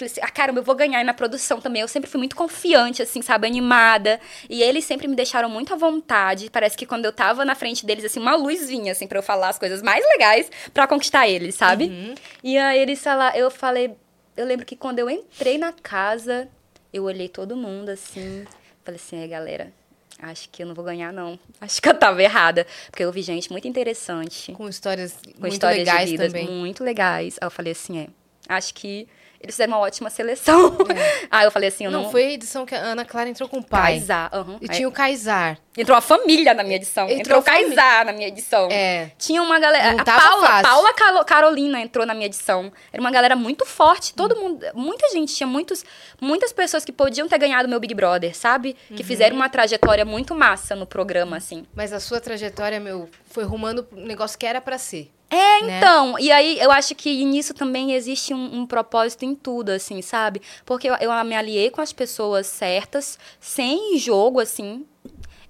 falei 0.00 0.12
assim, 0.12 0.20
ah, 0.22 0.30
caramba, 0.30 0.60
eu 0.60 0.64
vou 0.64 0.74
ganhar 0.74 1.00
e 1.00 1.04
na 1.04 1.14
produção 1.14 1.60
também. 1.60 1.82
Eu 1.82 1.88
sempre 1.88 2.10
fui 2.10 2.18
muito 2.18 2.34
confiante, 2.34 3.02
assim, 3.02 3.22
sabe? 3.22 3.46
Animada. 3.46 4.20
E 4.48 4.62
eles 4.62 4.84
sempre 4.84 5.06
me 5.06 5.14
deixaram 5.14 5.48
muito 5.48 5.72
à 5.72 5.76
vontade. 5.76 6.50
Parece 6.50 6.76
que 6.76 6.86
quando 6.86 7.04
eu 7.04 7.12
tava 7.12 7.44
na 7.44 7.54
frente 7.54 7.84
deles, 7.86 8.04
assim, 8.04 8.18
uma 8.20 8.34
luz 8.34 8.68
vinha, 8.68 8.92
assim, 8.92 9.06
pra 9.06 9.18
eu 9.18 9.22
falar 9.22 9.48
as 9.50 9.58
coisas 9.58 9.82
mais 9.82 10.04
legais 10.04 10.50
pra 10.72 10.86
conquistar 10.86 11.28
eles, 11.28 11.54
sabe? 11.54 12.14
E 12.42 12.56
aí, 12.58 12.80
eles 12.80 13.02
falaram, 13.02 13.36
eu 13.36 13.50
falei, 13.50 13.94
eu 14.36 14.46
lembro 14.46 14.64
que 14.66 14.76
quando 14.76 14.98
eu 14.98 15.08
entrei 15.10 15.58
na 15.58 15.72
casa, 15.72 16.48
eu 16.92 17.04
olhei 17.04 17.28
todo 17.28 17.56
mundo, 17.56 17.90
assim, 17.90 18.44
falei 18.84 19.00
assim, 19.02 19.22
é, 19.22 19.26
galera, 19.28 19.72
acho 20.22 20.48
que 20.48 20.62
eu 20.62 20.66
não 20.66 20.74
vou 20.74 20.84
ganhar, 20.84 21.12
não. 21.12 21.38
Acho 21.60 21.80
que 21.80 21.88
eu 21.88 21.94
tava 21.94 22.22
errada. 22.22 22.66
Porque 22.90 23.04
eu 23.04 23.12
vi 23.12 23.22
gente 23.22 23.50
muito 23.50 23.66
interessante 23.68 24.52
Com 24.52 24.68
histórias 24.68 25.12
com 25.34 25.40
muito 25.40 25.52
histórias 25.52 25.78
legais 25.78 26.06
de 26.06 26.16
vidas 26.16 26.32
também. 26.32 26.48
muito 26.48 26.82
legais. 26.82 27.36
Aí 27.40 27.46
eu 27.46 27.50
falei 27.50 27.72
assim, 27.72 27.98
é, 27.98 28.06
acho 28.48 28.74
que 28.74 29.06
eles 29.40 29.54
fizeram 29.54 29.72
uma 29.72 29.78
ótima 29.80 30.10
seleção. 30.10 30.76
Aí 31.30 31.44
eu 31.46 31.50
falei 31.50 31.70
assim, 31.70 31.84
eu 31.84 31.90
É. 31.90 31.92
Não, 31.92 32.02
não... 32.02 32.10
foi 32.10 32.24
a 32.24 32.30
edição 32.32 32.66
que 32.66 32.74
a 32.74 32.78
Ana 32.78 33.04
Clara 33.06 33.28
entrou 33.28 33.48
com 33.48 33.58
o 33.58 33.64
pai. 33.64 33.92
Kaysar, 33.94 34.28
aham. 34.32 34.58
E 34.60 34.68
tinha 34.68 34.86
o 34.86 34.92
Kaysar. 34.92 35.58
Entrou 35.76 35.96
a 35.96 36.00
família 36.00 36.52
na 36.52 36.62
minha 36.62 36.76
edição. 36.76 37.04
Entrou 37.04 37.20
Entrou, 37.20 37.40
o 37.40 37.42
Kaysar 37.42 38.04
na 38.04 38.12
minha 38.12 38.28
edição. 38.28 38.68
É. 38.70 39.12
Tinha 39.16 39.42
uma 39.42 39.58
galera. 39.58 39.92
Não 39.92 40.00
a 40.00 40.04
Paula, 40.04 40.46
fácil. 40.46 40.62
Paula 40.94 41.24
Carolina 41.24 41.80
entrou 41.80 42.04
na 42.04 42.12
minha 42.12 42.26
edição. 42.26 42.70
Era 42.92 43.00
uma 43.00 43.10
galera 43.10 43.34
muito 43.34 43.64
forte. 43.64 44.12
Todo 44.12 44.36
Hum. 44.36 44.40
mundo. 44.40 44.66
Muita 44.74 45.08
gente. 45.10 45.34
Tinha 45.34 45.46
muitos, 45.46 45.84
muitas 46.20 46.52
pessoas 46.52 46.84
que 46.84 46.92
podiam 46.92 47.26
ter 47.28 47.38
ganhado 47.38 47.68
meu 47.68 47.80
Big 47.80 47.94
Brother, 47.94 48.36
sabe? 48.36 48.76
Uhum. 48.90 48.96
Que 48.96 49.02
fizeram 49.04 49.36
uma 49.36 49.48
trajetória 49.48 50.04
muito 50.04 50.34
massa 50.34 50.74
no 50.76 50.86
programa, 50.86 51.36
assim. 51.38 51.64
Mas 51.74 51.92
a 51.92 52.00
sua 52.00 52.20
trajetória, 52.20 52.78
meu, 52.78 53.08
foi 53.30 53.44
rumando 53.44 53.86
um 53.92 54.04
negócio 54.04 54.38
que 54.38 54.44
era 54.44 54.60
pra 54.60 54.76
ser. 54.76 55.10
É, 55.30 55.62
né? 55.62 55.78
então. 55.78 56.18
E 56.18 56.30
aí 56.32 56.58
eu 56.58 56.72
acho 56.72 56.94
que 56.94 57.24
nisso 57.24 57.54
também 57.54 57.92
existe 57.92 58.34
um, 58.34 58.60
um 58.60 58.66
propósito 58.66 59.24
em 59.24 59.34
tudo, 59.34 59.70
assim, 59.70 60.02
sabe? 60.02 60.42
Porque 60.66 60.90
eu, 60.90 60.94
eu 60.96 61.24
me 61.24 61.36
aliei 61.36 61.70
com 61.70 61.80
as 61.80 61.92
pessoas 61.92 62.48
certas, 62.48 63.18
sem 63.38 63.96
jogo, 63.96 64.40
assim. 64.40 64.84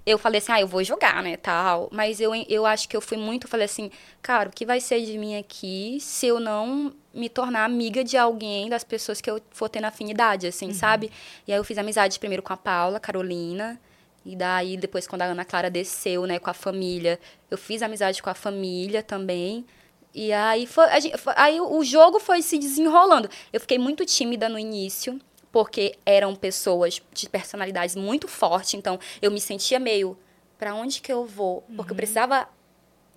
Eu 0.05 0.17
falei 0.17 0.39
assim, 0.39 0.51
ah, 0.51 0.61
eu 0.61 0.67
vou 0.67 0.83
jogar, 0.83 1.21
né, 1.21 1.37
tal. 1.37 1.89
Mas 1.91 2.19
eu, 2.19 2.33
eu 2.47 2.65
acho 2.65 2.87
que 2.87 2.95
eu 2.95 3.01
fui 3.01 3.17
muito, 3.17 3.47
falei 3.47 3.65
assim, 3.65 3.91
cara, 4.21 4.49
o 4.49 4.51
que 4.51 4.65
vai 4.65 4.79
ser 4.79 5.03
de 5.05 5.17
mim 5.17 5.37
aqui 5.37 5.97
se 5.99 6.27
eu 6.27 6.39
não 6.39 6.93
me 7.13 7.29
tornar 7.29 7.65
amiga 7.65 8.03
de 8.03 8.17
alguém, 8.17 8.69
das 8.69 8.83
pessoas 8.83 9.19
que 9.19 9.29
eu 9.29 9.41
for 9.51 9.69
tendo 9.69 9.85
afinidade, 9.85 10.47
assim, 10.47 10.73
sabe? 10.73 11.11
E 11.47 11.51
aí 11.51 11.59
eu 11.59 11.63
fiz 11.63 11.77
amizade 11.77 12.17
primeiro 12.19 12.41
com 12.41 12.53
a 12.53 12.57
Paula, 12.57 12.99
Carolina. 12.99 13.79
E 14.25 14.35
daí, 14.35 14.77
depois, 14.77 15.07
quando 15.07 15.23
a 15.23 15.25
Ana 15.25 15.43
Clara 15.45 15.69
desceu, 15.69 16.25
né, 16.27 16.37
com 16.39 16.49
a 16.49 16.53
família, 16.53 17.19
eu 17.49 17.57
fiz 17.57 17.81
amizade 17.81 18.21
com 18.21 18.29
a 18.29 18.33
família 18.35 19.01
também. 19.01 19.65
E 20.13 20.31
aí, 20.31 20.67
foi, 20.67 21.01
gente- 21.01 21.17
foi- 21.17 21.33
aí 21.35 21.59
o 21.59 21.83
jogo 21.83 22.19
foi 22.19 22.41
se 22.41 22.57
desenrolando. 22.57 23.29
Eu 23.51 23.59
fiquei 23.59 23.79
muito 23.79 24.05
tímida 24.05 24.47
no 24.47 24.59
início, 24.59 25.19
porque 25.51 25.95
eram 26.05 26.35
pessoas 26.35 27.01
de 27.13 27.27
personalidades 27.29 27.95
muito 27.95 28.27
fortes. 28.27 28.73
Então, 28.75 28.99
eu 29.21 29.31
me 29.31 29.39
sentia 29.41 29.79
meio, 29.79 30.17
pra 30.57 30.75
onde 30.75 31.01
que 31.01 31.11
eu 31.11 31.25
vou? 31.25 31.63
Porque 31.75 31.91
eu 31.91 31.95
precisava 31.95 32.47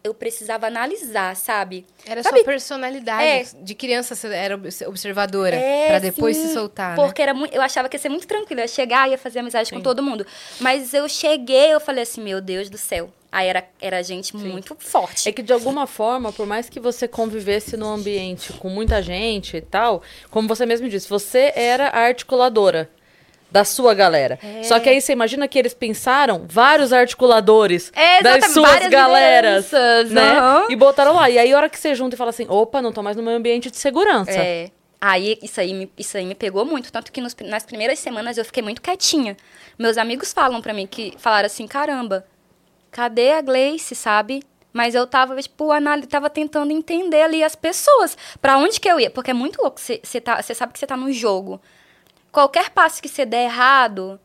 eu 0.05 0.13
precisava 0.13 0.67
analisar, 0.67 1.35
sabe? 1.35 1.87
Era 2.07 2.23
Sabe- 2.23 2.37
sua 2.41 2.45
personalidade. 2.45 3.25
É. 3.25 3.45
De 3.65 3.75
criança 3.75 4.15
você 4.15 4.29
era 4.29 4.55
obs- 4.55 4.83
observadora. 4.83 5.57
É, 5.57 5.89
pra 5.89 5.99
depois 5.99 6.37
sim, 6.37 6.49
se 6.49 6.53
soltar, 6.53 6.91
né? 6.95 7.03
Porque 7.03 7.23
era 7.23 7.33
muito, 7.33 7.55
eu 7.55 7.63
achava 7.63 7.89
que 7.89 7.97
ia 7.97 8.01
ser 8.01 8.11
muito 8.11 8.27
tranquilo. 8.27 8.61
Eu 8.61 8.65
ia 8.65 8.69
chegar, 8.69 9.09
ia 9.11 9.17
fazer 9.17 9.39
amizade 9.39 9.73
com 9.73 9.81
todo 9.81 10.03
mundo. 10.03 10.27
Mas 10.61 10.93
eu 10.93 11.09
cheguei, 11.09 11.73
eu 11.73 11.81
falei 11.81 12.03
assim, 12.03 12.23
meu 12.23 12.43
Deus 12.43 12.69
do 12.69 12.77
céu. 12.77 13.11
Aí 13.33 13.49
era, 13.49 13.65
era 13.81 14.01
gente 14.03 14.37
muito 14.37 14.77
forte. 14.79 15.27
É 15.29 15.33
que 15.33 15.43
de 15.43 15.53
alguma 15.55 15.87
forma, 15.87 16.31
por 16.33 16.47
mais 16.47 16.69
que 16.69 16.79
você 16.79 17.09
convivesse 17.09 17.75
num 17.77 17.89
ambiente 17.89 18.53
com 18.53 18.69
muita 18.69 19.03
gente 19.03 19.57
e 19.57 19.61
tal, 19.63 20.03
como 20.31 20.47
você 20.47 20.67
mesmo 20.67 20.87
disse, 20.89 21.09
você 21.09 21.51
era 21.57 21.89
a 21.89 22.01
articuladora 22.01 22.89
da 23.55 23.63
sua 23.65 23.95
galera. 23.95 24.37
É. 24.43 24.65
Só 24.65 24.81
que 24.81 24.89
aí 24.89 25.01
você 25.01 25.13
imagina 25.13 25.47
que 25.47 25.57
eles 25.57 25.73
pensaram 25.73 26.45
vários 26.49 26.93
articuladores 26.93 27.93
É, 27.95 28.21
das 28.21 28.47
suas 28.47 28.89
galeras, 28.89 29.71
né? 30.11 30.39
aham. 30.39 30.67
E 30.71 30.75
botaram 30.75 31.15
lá. 31.15 31.31
E 31.31 31.39
aí 31.39 31.53
a 31.53 31.57
hora 31.57 31.69
que 31.71 31.79
você 31.79 31.95
junta 31.95 32.17
e 32.17 32.19
fala 32.19 32.31
assim, 32.31 32.47
opa, 32.49 32.83
não 32.83 32.93
tô 32.93 33.01
mais 33.01 33.17
no 33.17 33.23
meu 33.23 33.33
ambiente 33.33 33.71
de 33.71 33.77
segurança. 33.77 34.33
É. 34.33 34.71
Aí 35.01 35.39
isso 35.41 35.61
aí, 35.61 35.73
me, 35.73 35.89
isso 35.97 36.17
aí 36.17 36.25
me 36.27 36.35
pegou 36.35 36.65
muito, 36.65 36.91
tanto 36.91 37.13
que 37.13 37.21
nos- 37.21 37.37
nas 37.43 37.65
primeiras 37.65 38.01
semanas 38.01 38.37
eu 38.39 38.45
fiquei 38.45 38.63
muito 38.63 38.83
quietinha. 38.83 39.37
Meus 39.79 39.97
amigos 39.99 40.33
falam 40.33 40.61
pra 40.61 40.75
mim 40.75 40.87
que 40.87 41.15
falaram 41.17 41.47
assim, 41.47 41.69
caramba, 41.69 42.27
cadê 42.91 43.33
a 43.33 43.41
Gleice, 43.41 43.95
sabe? 43.95 44.43
Mas 44.73 44.97
eu 44.97 45.07
tava, 45.07 45.41
tipo, 45.41 45.71
anali 45.71 46.07
tava 46.09 46.29
tentando 46.29 46.73
entender 46.73 47.23
ali 47.23 47.45
as 47.45 47.55
pessoas, 47.55 48.17
Pra 48.43 48.59
onde 48.59 48.81
que 48.81 48.89
eu 48.91 48.99
ia, 48.99 49.11
porque 49.11 49.31
é 49.31 49.35
muito 49.35 49.63
louco, 49.63 49.79
você 49.81 50.21
tá, 50.21 50.43
cê 50.43 50.55
sabe 50.55 50.73
que 50.73 50.79
você 50.81 50.87
tá 50.89 50.97
no 50.97 51.13
jogo. 51.13 51.61
Qualquer 52.35 52.71
passo 52.71 53.01
que 53.01 53.09
você 53.09 53.25
der 53.25 53.45
errado, 53.45 54.19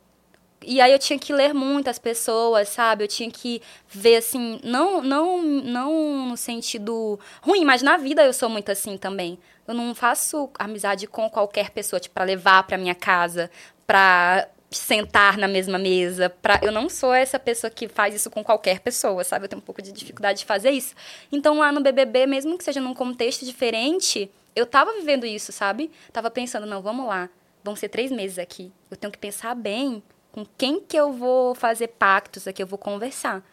e 0.66 0.82
aí 0.82 0.92
eu 0.92 0.98
tinha 0.98 1.20
que 1.20 1.32
ler 1.32 1.54
muitas 1.54 2.00
pessoas, 2.00 2.68
sabe? 2.70 3.04
Eu 3.04 3.08
tinha 3.08 3.30
que 3.30 3.62
ver 3.88 4.16
assim, 4.16 4.60
não 4.64 5.00
não 5.04 5.44
não 5.44 6.30
no 6.30 6.36
sentido 6.36 7.20
ruim, 7.40 7.64
mas 7.64 7.84
na 7.84 7.98
vida 7.98 8.26
eu 8.26 8.34
sou 8.34 8.50
muito 8.50 8.72
assim 8.72 8.98
também. 8.98 9.38
Eu 9.68 9.76
não 9.76 9.94
faço 9.94 10.50
amizade 10.58 11.06
com 11.06 11.30
qualquer 11.30 11.70
pessoa, 11.70 12.00
tipo, 12.00 12.16
para 12.16 12.24
levar 12.24 12.64
pra 12.64 12.80
minha 12.80 12.96
casa, 12.96 13.52
pra 13.86 14.48
sentar 14.72 15.38
na 15.38 15.48
mesma 15.48 15.78
mesa, 15.78 16.32
pra... 16.32 16.60
eu 16.64 16.72
não 16.72 16.90
sou 16.90 17.14
essa 17.14 17.38
pessoa 17.38 17.70
que 17.70 17.88
faz 17.88 18.16
isso 18.16 18.32
com 18.32 18.44
qualquer 18.44 18.80
pessoa, 18.80 19.24
sabe? 19.24 19.46
Eu 19.46 19.50
tenho 19.50 19.62
um 19.62 19.66
pouco 19.66 19.84
de 19.84 19.92
dificuldade 19.92 20.40
de 20.40 20.46
fazer 20.46 20.72
isso. 20.72 20.96
Então 21.32 21.60
lá 21.60 21.72
no 21.72 21.80
BBB, 21.80 22.26
mesmo 22.26 22.58
que 22.58 22.64
seja 22.64 22.82
num 22.82 22.96
contexto 22.96 23.46
diferente, 23.46 24.32
eu 24.56 24.66
tava 24.66 24.94
vivendo 24.94 25.28
isso, 25.28 25.52
sabe? 25.52 25.92
Tava 26.12 26.32
pensando, 26.32 26.66
não, 26.66 26.82
vamos 26.82 27.06
lá, 27.06 27.30
vão 27.64 27.76
ser 27.76 27.90
três 27.90 28.12
meses 28.12 28.40
aqui. 28.40 28.72
Eu 28.90 28.98
tenho 28.98 29.12
que 29.12 29.18
pensar 29.20 29.54
bem 29.56 30.02
com 30.32 30.46
quem 30.58 30.80
que 30.80 30.96
eu 30.98 31.12
vou 31.14 31.56
fazer 31.56 31.88
pactos 31.90 32.48
aqui, 32.48 32.62
eu 32.64 32.68
vou 32.68 32.78
conversar. 32.80 33.44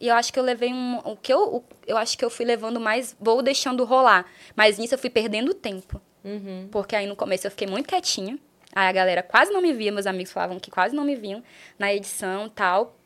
E 0.00 0.08
eu 0.08 0.14
acho 0.14 0.32
que 0.32 0.38
eu 0.38 0.42
levei 0.42 0.72
um. 0.72 0.98
O 1.04 1.16
que 1.16 1.32
eu, 1.32 1.56
o- 1.56 1.64
eu 1.86 1.96
acho 1.96 2.16
que 2.16 2.24
eu 2.24 2.30
fui 2.30 2.44
levando 2.46 2.80
mais. 2.80 3.14
Vou 3.20 3.42
deixando 3.42 3.84
rolar. 3.84 4.24
Mas 4.56 4.78
nisso 4.78 4.94
eu 4.94 4.98
fui 4.98 5.10
perdendo 5.10 5.52
tempo. 5.52 6.00
Uhum. 6.24 6.68
Porque 6.70 6.96
aí 6.96 7.06
no 7.06 7.14
começo 7.14 7.46
eu 7.46 7.50
fiquei 7.50 7.66
muito 7.66 7.86
quietinha. 7.86 8.38
Aí 8.74 8.88
a 8.88 8.92
galera 8.92 9.22
quase 9.22 9.50
não 9.52 9.60
me 9.60 9.72
via, 9.72 9.92
meus 9.92 10.06
amigos 10.06 10.32
falavam 10.32 10.58
que 10.58 10.70
quase 10.70 10.94
não 10.94 11.04
me 11.04 11.16
viam 11.16 11.42
na 11.78 11.92
edição 11.92 12.48
tal. 12.48 12.96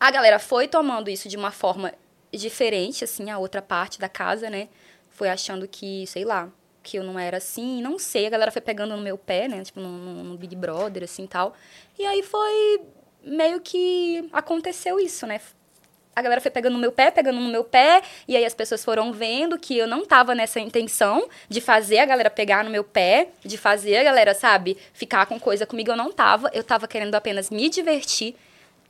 A 0.00 0.10
galera 0.10 0.38
foi 0.38 0.68
tomando 0.68 1.10
isso 1.10 1.28
de 1.28 1.36
uma 1.36 1.50
forma 1.50 1.92
diferente, 2.32 3.04
assim, 3.04 3.30
a 3.30 3.38
outra 3.38 3.60
parte 3.62 3.98
da 3.98 4.08
casa, 4.08 4.48
né? 4.50 4.68
Foi 5.10 5.28
achando 5.28 5.66
que, 5.66 6.06
sei 6.06 6.24
lá, 6.24 6.48
que 6.86 6.96
eu 6.98 7.02
não 7.04 7.18
era 7.18 7.38
assim, 7.38 7.82
não 7.82 7.98
sei. 7.98 8.26
A 8.26 8.30
galera 8.30 8.50
foi 8.52 8.62
pegando 8.62 8.96
no 8.96 9.02
meu 9.02 9.18
pé, 9.18 9.48
né? 9.48 9.62
Tipo, 9.64 9.80
no, 9.80 9.88
no- 9.88 10.24
no 10.24 10.36
Big 10.36 10.54
Brother, 10.54 11.02
assim, 11.04 11.26
tal. 11.26 11.54
E 11.98 12.06
aí 12.06 12.22
foi 12.22 12.80
meio 13.24 13.60
que 13.60 14.28
aconteceu 14.32 15.00
isso, 15.00 15.26
né? 15.26 15.40
A 16.14 16.22
galera 16.22 16.40
foi 16.40 16.50
pegando 16.50 16.72
no 16.74 16.78
meu 16.78 16.92
pé, 16.92 17.10
pegando 17.10 17.38
no 17.40 17.48
meu 17.50 17.62
pé, 17.64 18.00
e 18.26 18.36
aí 18.36 18.44
as 18.46 18.54
pessoas 18.54 18.82
foram 18.82 19.12
vendo 19.12 19.58
que 19.58 19.76
eu 19.76 19.86
não 19.86 20.06
tava 20.06 20.34
nessa 20.34 20.58
intenção 20.58 21.28
de 21.48 21.60
fazer 21.60 21.98
a 21.98 22.06
galera 22.06 22.30
pegar 22.30 22.64
no 22.64 22.70
meu 22.70 22.82
pé, 22.84 23.28
de 23.44 23.58
fazer 23.58 23.96
a 23.98 24.02
galera, 24.04 24.32
sabe, 24.32 24.78
ficar 24.94 25.26
com 25.26 25.38
coisa 25.38 25.66
comigo. 25.66 25.90
Eu 25.90 25.96
não 25.96 26.10
tava. 26.10 26.50
Eu 26.54 26.64
tava 26.64 26.88
querendo 26.88 27.14
apenas 27.14 27.50
me 27.50 27.68
divertir 27.68 28.34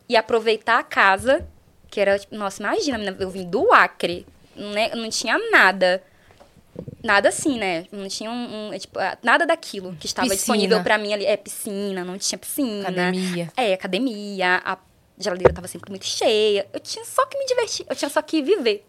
e 0.08 0.16
aproveitar 0.16 0.78
a 0.78 0.84
casa, 0.84 1.44
que 1.90 2.00
era, 2.00 2.16
tipo, 2.18 2.36
nossa, 2.36 2.62
imagina, 2.62 3.16
eu 3.18 3.30
vim 3.30 3.44
do 3.44 3.72
Acre, 3.72 4.24
né? 4.54 4.90
não 4.94 5.08
tinha 5.08 5.36
nada. 5.50 6.02
Nada 7.02 7.28
assim, 7.28 7.58
né? 7.58 7.86
Não 7.92 8.08
tinha 8.08 8.30
um, 8.30 8.68
um, 8.68 8.72
é, 8.72 8.78
tipo, 8.78 8.98
nada 9.22 9.46
daquilo 9.46 9.94
que 9.96 10.06
estava 10.06 10.28
Piscina. 10.28 10.36
disponível 10.56 10.82
pra 10.82 10.98
mim 10.98 11.12
ali. 11.12 11.24
É 11.24 11.36
piscina, 11.36 12.04
não 12.04 12.18
tinha 12.18 12.38
piscina. 12.38 12.82
Academia. 12.88 13.52
É, 13.56 13.72
academia, 13.74 14.60
a 14.64 14.78
geladeira 15.18 15.52
tava 15.54 15.68
sempre 15.68 15.90
muito 15.90 16.04
cheia. 16.06 16.66
Eu 16.72 16.80
tinha 16.80 17.04
só 17.04 17.24
que 17.26 17.38
me 17.38 17.46
divertir, 17.46 17.86
eu 17.88 17.94
tinha 17.94 18.08
só 18.08 18.20
que 18.22 18.42
viver. 18.42 18.84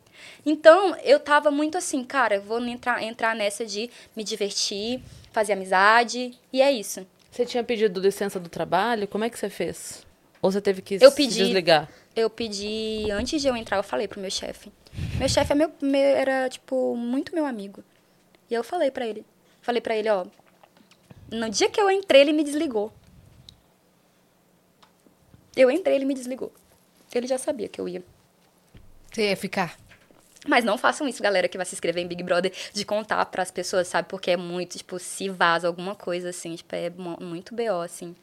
Então, 0.46 0.96
eu 1.04 1.20
tava 1.20 1.52
muito 1.52 1.78
assim, 1.78 2.04
cara, 2.04 2.36
eu 2.36 2.42
vou 2.42 2.60
entrar, 2.66 3.04
entrar 3.04 3.36
nessa 3.36 3.66
de 3.66 3.90
me 4.16 4.24
divertir, 4.24 5.02
fazer 5.32 5.54
amizade, 5.54 6.32
e 6.52 6.62
é 6.62 6.72
isso. 6.72 7.06
Você 7.30 7.46
tinha 7.46 7.64
pedido 7.64 8.00
licença 8.00 8.40
do 8.40 8.50
trabalho? 8.50 9.08
Como 9.08 9.24
é 9.24 9.30
que 9.30 9.38
você 9.38 9.50
fez? 9.50 10.06
Ou 10.42 10.52
você 10.52 10.62
teve 10.62 10.82
que 10.82 10.96
Eu 10.96 11.12
se 11.12 11.16
pedi. 11.16 11.38
desligar? 11.40 11.90
Eu 12.16 12.30
pedi, 12.30 13.06
antes 13.12 13.42
de 13.42 13.48
eu 13.48 13.56
entrar, 13.56 13.78
eu 13.78 13.84
falei 13.84 14.08
pro 14.08 14.20
meu 14.20 14.32
chefe. 14.32 14.72
Meu 15.20 15.28
chefe 15.30 15.52
é 15.52 15.56
meu, 15.56 15.72
meu- 15.82 16.00
era, 16.00 16.48
tipo, 16.50 16.96
muito 16.96 17.34
meu 17.34 17.46
amigo. 17.46 17.84
E 18.50 18.54
eu 18.54 18.64
falei 18.64 18.92
pra 18.92 19.06
ele. 19.06 19.26
Falei 19.62 19.82
pra 19.82 19.96
ele, 19.96 20.10
ó. 20.10 20.26
No 21.32 21.50
dia 21.50 21.70
que 21.70 21.80
eu 21.82 21.90
entrei, 21.92 22.22
ele 22.22 22.34
me 22.34 22.44
desligou. 22.44 22.94
Eu 25.56 25.72
entrei, 25.72 25.96
ele 25.96 26.06
me 26.06 26.14
desligou. 26.14 26.52
Ele 27.14 27.26
já 27.28 27.38
sabia 27.38 27.68
que 27.68 27.82
eu 27.82 27.88
ia. 27.90 28.04
Você 29.12 29.30
ia 29.30 29.38
ficar. 29.38 29.78
Mas 30.48 30.64
não 30.64 30.78
façam 30.78 31.08
isso, 31.08 31.22
galera, 31.22 31.48
que 31.48 31.58
vai 31.58 31.66
se 31.66 31.76
inscrever 31.76 32.04
em 32.04 32.08
Big 32.08 32.24
Brother, 32.24 32.52
de 32.74 32.86
contar 32.86 33.24
pras 33.26 33.52
pessoas, 33.52 33.88
sabe? 33.88 34.08
Porque 34.08 34.32
é 34.32 34.38
muito, 34.38 34.78
tipo, 34.78 34.98
se 35.00 35.30
vaza 35.30 35.68
alguma 35.68 35.94
coisa, 35.96 36.30
assim, 36.30 36.56
tipo, 36.56 36.74
é 36.76 36.90
mu- 36.90 37.18
muito 37.20 37.54
BO, 37.54 37.82
assim. 37.84 38.16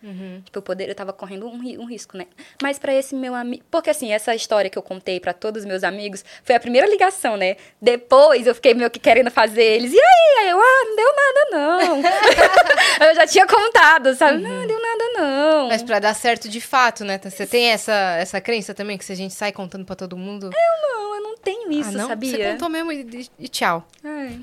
Tipo, 0.45 0.59
eu, 0.59 0.63
poder, 0.63 0.89
eu 0.89 0.95
tava 0.95 1.13
correndo 1.13 1.47
um, 1.47 1.53
um 1.81 1.85
risco, 1.87 2.17
né? 2.17 2.27
Mas 2.63 2.79
pra 2.79 2.93
esse 2.95 3.15
meu 3.15 3.35
amigo. 3.35 3.63
Porque, 3.71 3.91
assim, 3.91 4.13
essa 4.13 4.35
história 4.35 4.71
que 4.71 4.79
eu 4.79 4.83
contei 4.83 5.21
pra 5.21 5.33
todos 5.33 5.63
os 5.63 5.67
meus 5.67 5.85
amigos 5.85 6.25
foi 6.43 6.55
a 6.55 6.61
primeira 6.61 6.87
ligação, 6.89 7.37
né? 7.37 7.57
Depois 7.81 8.47
eu 8.47 8.55
fiquei 8.55 8.75
meio 8.75 8.91
que 8.91 8.99
querendo 8.99 9.31
fazer 9.31 9.63
eles. 9.63 9.93
E 9.93 9.99
aí? 10.01 10.35
Aí 10.45 10.51
eu, 10.51 10.59
ah, 10.61 10.85
não 10.87 10.97
deu 10.97 11.15
nada, 11.17 11.47
não. 11.53 12.03
eu 13.09 13.15
já 13.15 13.27
tinha 13.27 13.47
contado, 13.47 14.15
sabe? 14.15 14.39
Não, 14.43 14.51
não 14.51 14.67
deu 14.67 14.81
nada, 14.81 15.05
não. 15.17 15.69
Mas 15.69 15.83
pra 15.83 15.99
dar 15.99 16.15
certo 16.15 16.49
de 16.49 16.61
fato, 16.61 17.05
né? 17.05 17.21
Você 17.23 17.47
tem 17.47 17.67
essa, 17.71 17.93
essa 18.19 18.41
crença 18.41 18.75
também 18.75 18.99
que 18.99 19.05
se 19.05 19.13
a 19.13 19.17
gente 19.17 19.35
sai 19.35 19.53
contando 19.53 19.85
pra 19.85 19.95
todo 19.97 20.17
mundo. 20.17 20.51
Eu 20.53 20.89
não 20.89 21.14
tenho 21.45 21.71
isso, 21.73 21.91
ah, 21.91 21.93
não? 21.93 22.09
sabia? 22.09 22.31
Você 22.31 22.53
contou 22.53 22.69
mesmo 22.69 22.91
e, 22.93 23.29
e 23.39 23.49
tchau. 23.49 23.87
Ai. 24.03 24.41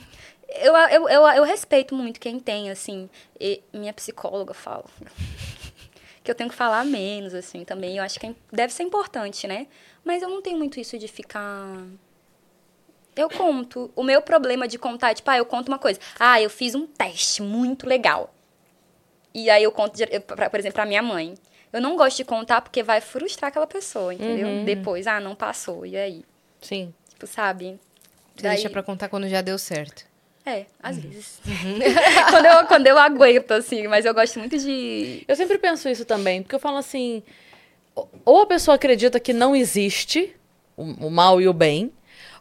Eu, 0.48 0.76
eu, 0.76 1.10
eu, 1.10 1.28
eu 1.28 1.44
respeito 1.44 1.96
muito 1.96 2.20
quem 2.20 2.40
tem, 2.40 2.70
assim. 2.70 3.10
E 3.40 3.62
minha 3.74 3.94
psicóloga 3.94 4.54
fala 4.54 4.84
que 6.24 6.30
eu 6.30 6.36
tenho 6.36 6.50
que 6.50 6.56
falar 6.56 6.84
menos, 6.86 7.34
assim, 7.34 7.64
também. 7.64 7.98
Eu 7.98 8.04
acho 8.04 8.20
que 8.20 8.28
é- 8.28 8.36
deve 8.52 8.74
ser 8.74 8.84
importante, 8.84 9.48
né? 9.48 9.68
Mas 10.04 10.22
eu 10.22 10.30
não 10.30 10.42
tenho 10.42 10.58
muito 10.58 10.80
isso 10.80 10.98
de 10.98 11.08
ficar. 11.08 11.78
Eu 13.16 13.30
conto. 13.30 13.92
O 13.96 14.04
meu 14.04 14.22
problema 14.22 14.68
de 14.68 14.78
contar 14.78 15.12
é, 15.12 15.14
tipo, 15.14 15.30
ah, 15.30 15.38
eu 15.38 15.46
conto 15.46 15.68
uma 15.68 15.80
coisa. 15.80 16.00
Ah, 16.20 16.42
eu 16.42 16.50
fiz 16.50 16.76
um 16.76 16.86
teste 16.88 17.42
muito 17.42 17.88
legal. 17.88 18.34
E 19.34 19.50
aí 19.50 19.64
eu 19.64 19.72
conto, 19.72 19.98
pra- 20.28 20.50
por 20.50 20.60
exemplo, 20.60 20.76
pra 20.76 20.86
minha 20.86 21.02
mãe. 21.02 21.36
Eu 21.72 21.82
não 21.82 21.96
gosto 21.96 22.18
de 22.18 22.26
contar 22.26 22.62
porque 22.62 22.84
vai 22.84 23.00
frustrar 23.00 23.48
aquela 23.50 23.68
pessoa, 23.68 24.14
entendeu? 24.14 24.48
Uhum. 24.48 24.66
Depois, 24.66 25.08
ah, 25.08 25.20
não 25.22 25.34
passou. 25.36 25.86
E 25.86 25.96
aí? 25.96 26.26
Sim. 26.62 26.94
Tipo, 27.10 27.28
sabe? 27.28 27.80
Você 28.36 28.48
deixa 28.48 28.70
pra 28.70 28.82
contar 28.84 29.10
quando 29.10 29.28
já 29.28 29.42
deu 29.42 29.58
certo. 29.58 30.06
É, 30.46 30.66
às 30.82 30.98
vezes. 30.98 31.40
quando, 32.32 32.46
eu, 32.46 32.66
quando 32.66 32.88
eu 32.88 32.98
aguento, 32.98 33.52
assim, 33.52 33.88
mas 33.88 34.06
eu 34.06 34.14
gosto 34.14 34.40
muito 34.40 34.58
de. 34.58 35.24
Eu 35.28 35.36
sempre 35.36 35.58
penso 35.58 35.88
isso 35.88 36.04
também, 36.06 36.42
porque 36.42 36.56
eu 36.56 36.60
falo 36.60 36.78
assim: 36.78 37.22
ou 38.26 38.42
a 38.42 38.46
pessoa 38.48 38.76
acredita 38.76 39.20
que 39.20 39.34
não 39.34 39.56
existe 39.56 40.36
o, 40.76 41.08
o 41.08 41.12
mal 41.12 41.40
e 41.40 41.48
o 41.48 41.54
bem, 41.54 41.92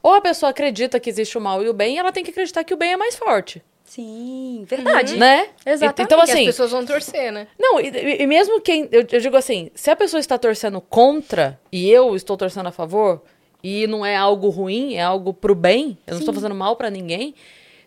ou 0.03 0.15
a 0.15 0.21
pessoa 0.21 0.49
acredita 0.51 0.99
que 0.99 1.11
existe 1.11 1.37
o 1.37 1.41
mal 1.41 1.63
e 1.63 1.69
o 1.69 1.75
bem, 1.75 1.97
e 1.97 1.99
ela 1.99 2.11
tem 2.13 2.25
que 2.25 2.31
acreditar 2.31 2.65
que 2.65 2.73
o 2.73 2.77
bem 2.77 2.93
é 2.93 2.97
mais 2.97 3.17
forte, 3.17 3.63
Sim, 3.85 4.65
verdade. 4.67 5.19
né? 5.19 5.49
Exatamente. 5.67 6.03
Então, 6.03 6.21
assim, 6.23 6.41
as 6.41 6.47
pessoas 6.47 6.71
vão 6.71 6.87
torcer, 6.87 7.31
né? 7.31 7.49
Não, 7.59 7.79
e, 7.79 7.89
e- 7.91 8.23
e 8.23 8.27
mesmo 8.27 8.63
quem. 8.63 8.89
Eu, 8.91 9.05
eu 9.13 9.21
digo 9.21 9.37
assim, 9.37 9.71
se 9.75 9.91
a 9.91 9.97
pessoa 9.97 10.21
está 10.21 10.39
torcendo 10.39 10.81
contra 10.81 11.61
e 11.71 11.91
eu 11.91 12.17
estou 12.17 12.37
torcendo 12.37 12.69
a 12.69 12.73
favor, 12.73 13.23
e 13.63 13.87
não 13.87 14.05
é 14.05 14.17
algo 14.17 14.49
ruim, 14.49 14.95
é 14.95 15.03
algo 15.03 15.33
pro 15.33 15.55
bem, 15.55 15.99
eu 16.07 16.15
não 16.15 16.21
estou 16.21 16.35
fazendo 16.35 16.55
mal 16.55 16.77
pra 16.77 16.91
ninguém. 16.91 17.35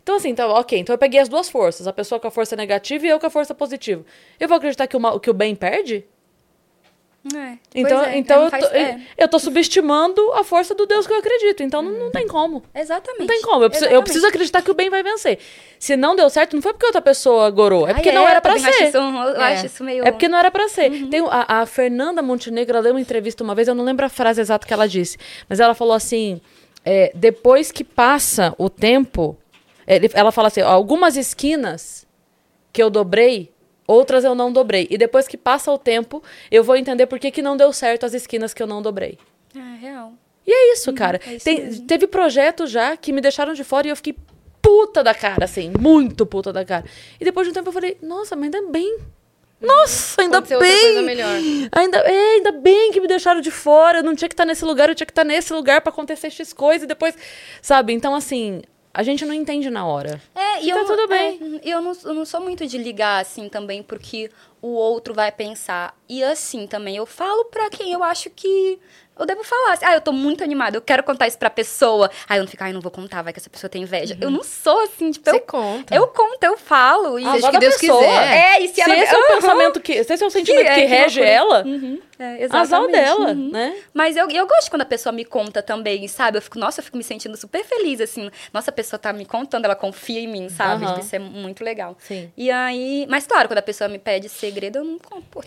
Então, 0.02 0.16
assim, 0.16 0.30
então, 0.30 0.50
ok, 0.50 0.78
então 0.78 0.94
eu 0.94 0.98
peguei 0.98 1.20
as 1.20 1.30
duas 1.30 1.50
forças, 1.50 1.88
a 1.88 1.94
pessoa 1.94 2.20
com 2.20 2.28
a 2.28 2.32
força 2.32 2.56
negativa 2.56 3.06
e 3.06 3.10
eu 3.10 3.20
com 3.20 3.26
a 3.26 3.30
força 3.30 3.56
positiva. 3.56 4.04
Eu 4.38 4.50
vou 4.50 4.58
acreditar 4.58 4.86
que 4.86 4.98
o, 4.98 5.00
mal, 5.00 5.20
que 5.20 5.30
o 5.30 5.34
bem 5.34 5.56
perde? 5.56 6.06
É, 7.34 7.58
Então, 7.74 8.04
é, 8.04 8.18
então 8.18 8.38
não 8.38 8.44
eu, 8.46 8.52
faz- 8.52 8.68
tô, 8.68 8.76
é, 8.76 9.00
eu 9.18 9.28
tô 9.30 9.40
subestimando 9.40 10.22
a 10.34 10.44
força 10.44 10.76
do 10.76 10.86
Deus 10.86 11.08
que 11.08 11.14
eu 11.14 11.18
acredito. 11.18 11.64
Então 11.64 11.82
não, 11.82 11.92
não 11.92 12.12
tem 12.12 12.28
como. 12.28 12.62
exatamente. 12.76 13.20
Não 13.22 13.28
tem 13.28 13.42
como. 13.42 13.64
Eu 13.64 13.70
preciso, 13.70 13.90
eu 13.92 14.04
preciso 14.04 14.28
acreditar 14.28 14.62
que 14.62 14.70
o 14.70 14.74
bem 14.74 14.90
vai 14.90 15.02
vencer. 15.02 15.40
Se 15.80 15.96
não 15.96 16.18
deu 16.18 16.30
certo, 16.30 16.54
não 16.54 16.62
foi 16.62 16.74
porque 16.74 16.86
outra 16.86 17.02
pessoa 17.02 17.50
gorou, 17.50 17.86
é 17.88 17.92
Ai, 17.92 17.94
porque 17.96 18.12
não 18.12 18.28
era 18.28 18.40
eu 18.40 18.42
pra 18.42 18.54
também 18.56 18.68
acho 18.70 18.78
ser. 18.78 18.88
isso- 18.90 18.98
eu 18.98 19.42
É. 19.42 19.54
acho 19.54 19.66
isso 19.68 19.84
meio. 19.86 20.06
É 20.06 20.12
porque 20.12 20.28
não 20.28 20.38
era 20.38 20.52
pra 20.52 20.68
ser. 20.68 21.08
Tem 21.08 21.22
o- 21.22 21.30
a, 21.32 21.46
a 21.62 21.66
Fernanda 21.66 22.22
Montenegro, 22.22 22.76
ela 22.76 22.84
deu 22.84 22.94
uma 22.94 23.00
entrevista 23.02 23.42
uma 23.42 23.56
vez, 23.56 23.70
eu 23.70 23.76
não 23.76 23.86
lembro 23.86 24.06
a 24.06 24.10
frase 24.10 24.42
exata 24.42 24.68
que 24.68 24.74
ela 24.74 24.88
disse, 24.88 25.18
mas 25.48 25.62
ela 25.62 25.74
falou 25.74 25.94
assim: 25.94 26.42
é, 26.84 27.10
depois 27.16 27.72
que 27.72 27.86
passa 27.86 28.54
o 28.58 28.70
tempo, 28.70 29.38
ela 29.88 30.32
fala 30.34 30.50
assim: 30.50 30.62
ó, 30.62 30.68
algumas 30.70 31.16
esquinas 31.16 32.06
que 32.74 32.84
eu 32.84 32.90
dobrei, 32.90 33.53
outras 33.88 34.24
eu 34.24 34.34
não 34.36 34.52
dobrei. 34.52 34.88
E 34.90 34.98
depois 34.98 35.28
que 35.28 35.38
passa 35.38 35.72
o 35.72 35.78
tempo, 35.78 36.24
eu 36.52 36.64
vou 36.64 36.76
entender 36.76 37.06
por 37.08 37.20
que, 37.20 37.32
que 37.32 37.42
não 37.42 37.56
deu 37.58 37.72
certo 37.74 38.06
as 38.06 38.14
esquinas 38.14 38.54
que 38.54 38.62
eu 38.62 38.68
não 38.68 38.82
dobrei. 38.82 39.18
É, 39.56 39.80
real. 39.80 40.14
E 40.46 40.52
é 40.52 40.74
isso, 40.74 40.92
cara. 40.94 41.20
é 41.26 41.36
isso 41.36 41.46
Tem- 41.46 41.72
teve 41.86 42.08
projetos 42.08 42.70
já 42.70 42.98
que 42.98 43.14
me 43.14 43.22
deixaram 43.22 43.54
de 43.54 43.64
fora 43.64 43.88
e 43.88 43.90
eu 43.90 43.96
fiquei 43.96 44.16
puta 44.62 45.04
da 45.04 45.14
cara, 45.14 45.46
assim, 45.46 45.72
muito 45.80 46.26
puta 46.26 46.52
da 46.54 46.64
cara. 46.66 46.86
E 47.20 47.26
depois 47.26 47.46
de 47.46 47.52
um 47.52 47.54
tempo 47.54 47.70
eu 47.70 47.74
falei, 47.74 47.98
nossa, 48.02 48.36
mas 48.36 48.46
ainda 48.46 48.70
bem. 48.72 48.98
Nossa, 49.62 50.22
ainda 50.22 50.42
bem. 50.60 50.98
Ainda, 51.72 51.98
é, 52.00 52.34
ainda 52.36 52.52
bem 52.52 52.92
que 52.92 53.00
me 53.00 53.08
deixaram 53.08 53.40
de 53.40 53.50
fora. 53.52 54.00
Eu 54.00 54.04
não 54.04 54.14
tinha 54.16 54.28
que 54.28 54.34
estar 54.34 54.46
nesse 54.46 54.66
lugar, 54.66 54.90
eu 54.90 54.96
tinha 54.96 55.06
que 55.06 55.12
estar 55.12 55.24
nesse 55.24 55.54
lugar 55.54 55.80
pra 55.82 55.90
acontecer 55.92 56.30
X 56.30 56.52
coisa 56.52 56.84
e 56.84 56.88
depois. 56.88 57.16
Sabe? 57.62 57.94
Então, 57.94 58.14
assim, 58.14 58.62
a 58.94 59.02
gente 59.04 59.26
não 59.26 59.34
entende 59.34 59.70
na 59.70 59.86
hora. 59.86 60.22
É, 60.36 60.64
e 60.64 60.70
Tá 60.72 60.78
eu, 60.80 60.86
tudo 60.86 61.08
bem. 61.08 61.60
é, 61.64 61.70
eu, 61.70 61.82
não, 61.82 61.94
eu 62.06 62.14
não 62.14 62.26
sou 62.26 62.40
muito 62.42 62.66
de 62.68 62.78
ligar, 62.78 63.22
assim, 63.22 63.50
também, 63.50 63.82
porque 63.82 64.30
o 64.64 64.70
outro 64.70 65.14
vai 65.14 65.30
pensar. 65.32 65.94
E 66.08 66.24
assim 66.24 66.66
também, 66.66 66.96
eu 66.96 67.06
falo 67.06 67.46
pra 67.46 67.70
quem 67.70 67.92
eu 67.92 68.02
acho 68.04 68.30
que 68.30 68.80
eu 69.20 69.26
devo 69.28 69.44
falar. 69.44 69.74
Assim, 69.74 69.86
ah, 69.86 69.94
eu 69.96 70.02
tô 70.02 70.12
muito 70.12 70.44
animada, 70.44 70.78
eu 70.78 70.82
quero 70.82 71.04
contar 71.04 71.28
isso 71.28 71.38
pra 71.38 71.50
pessoa. 71.50 72.10
Aí 72.30 72.38
eu 72.40 72.44
não 72.44 72.50
fico, 72.50 72.64
ai, 72.64 72.72
não 72.74 72.82
vou 72.82 72.92
contar, 72.92 73.22
vai 73.22 73.32
que 73.34 73.40
essa 73.40 73.50
pessoa 73.50 73.70
tem 73.70 73.82
inveja. 73.84 74.18
Eu 74.22 74.32
não 74.32 74.42
sou 74.44 74.80
assim, 74.82 75.12
tipo, 75.12 75.30
Você 75.30 75.36
eu, 75.36 75.42
conta. 75.42 75.94
eu 75.96 76.08
conto, 76.08 76.44
eu 76.44 76.58
falo. 76.58 77.20
E 77.20 77.26
Ah, 77.26 77.34
Seja 77.34 77.52
que 77.52 77.58
Deus 77.60 77.78
pessoa. 77.78 78.00
quiser. 78.00 78.34
É, 78.38 78.62
e 78.62 78.68
se 78.70 78.76
Se 78.76 78.82
ela... 78.82 78.96
esse 78.96 79.14
é 79.14 79.18
o 79.18 79.22
Aham. 79.22 79.36
pensamento 79.36 79.80
que. 79.82 80.04
Se 80.04 80.14
esse 80.14 80.24
é 80.24 80.28
o 80.28 80.30
sentimento 80.32 80.66
é, 80.68 80.76
que 80.76 80.82
que 80.82 80.88
rege 80.88 81.20
loucura. 81.20 81.36
ela, 81.36 81.64
Uhum, 81.66 82.00
é, 82.20 82.48
azar 82.52 82.88
dela, 82.88 83.32
Uhum. 83.32 83.50
né? 83.52 83.76
Mas 83.94 84.16
eu, 84.18 84.30
eu 84.32 84.48
gosto 84.48 84.70
quando 84.70 84.82
a 84.82 84.86
pessoa 84.86 85.12
me 85.14 85.26
conta 85.26 85.62
também, 85.62 86.08
sabe? 86.08 86.38
Eu 86.38 86.42
fico, 86.42 86.58
nossa, 86.58 86.80
eu 86.80 86.84
fico 86.84 86.98
me 86.98 87.04
sentindo 87.04 87.36
super 87.38 87.64
feliz, 87.66 88.00
assim. 88.02 88.30
Nossa, 88.54 88.70
a 88.72 88.74
pessoa 88.74 89.00
tá 89.00 89.12
me 89.14 89.26
contando, 89.26 89.66
ela 89.66 89.76
confia 89.76 90.20
em 90.22 90.28
mim, 90.28 90.50
sabe? 90.50 90.86
Tipo, 90.88 91.00
Isso 91.00 91.16
é 91.16 91.20
muito 91.20 91.64
legal. 91.64 91.96
Sim. 92.00 92.32
E 92.38 92.50
aí, 92.52 93.06
mas 93.10 93.26
claro, 93.28 93.48
quando 93.48 93.60
a 93.60 93.64
pessoa 93.64 93.88
me 93.88 94.00
pede 94.00 94.28
segredo, 94.54 94.78
eu 94.80 94.84
não 94.86 95.00
conto. 95.00 95.44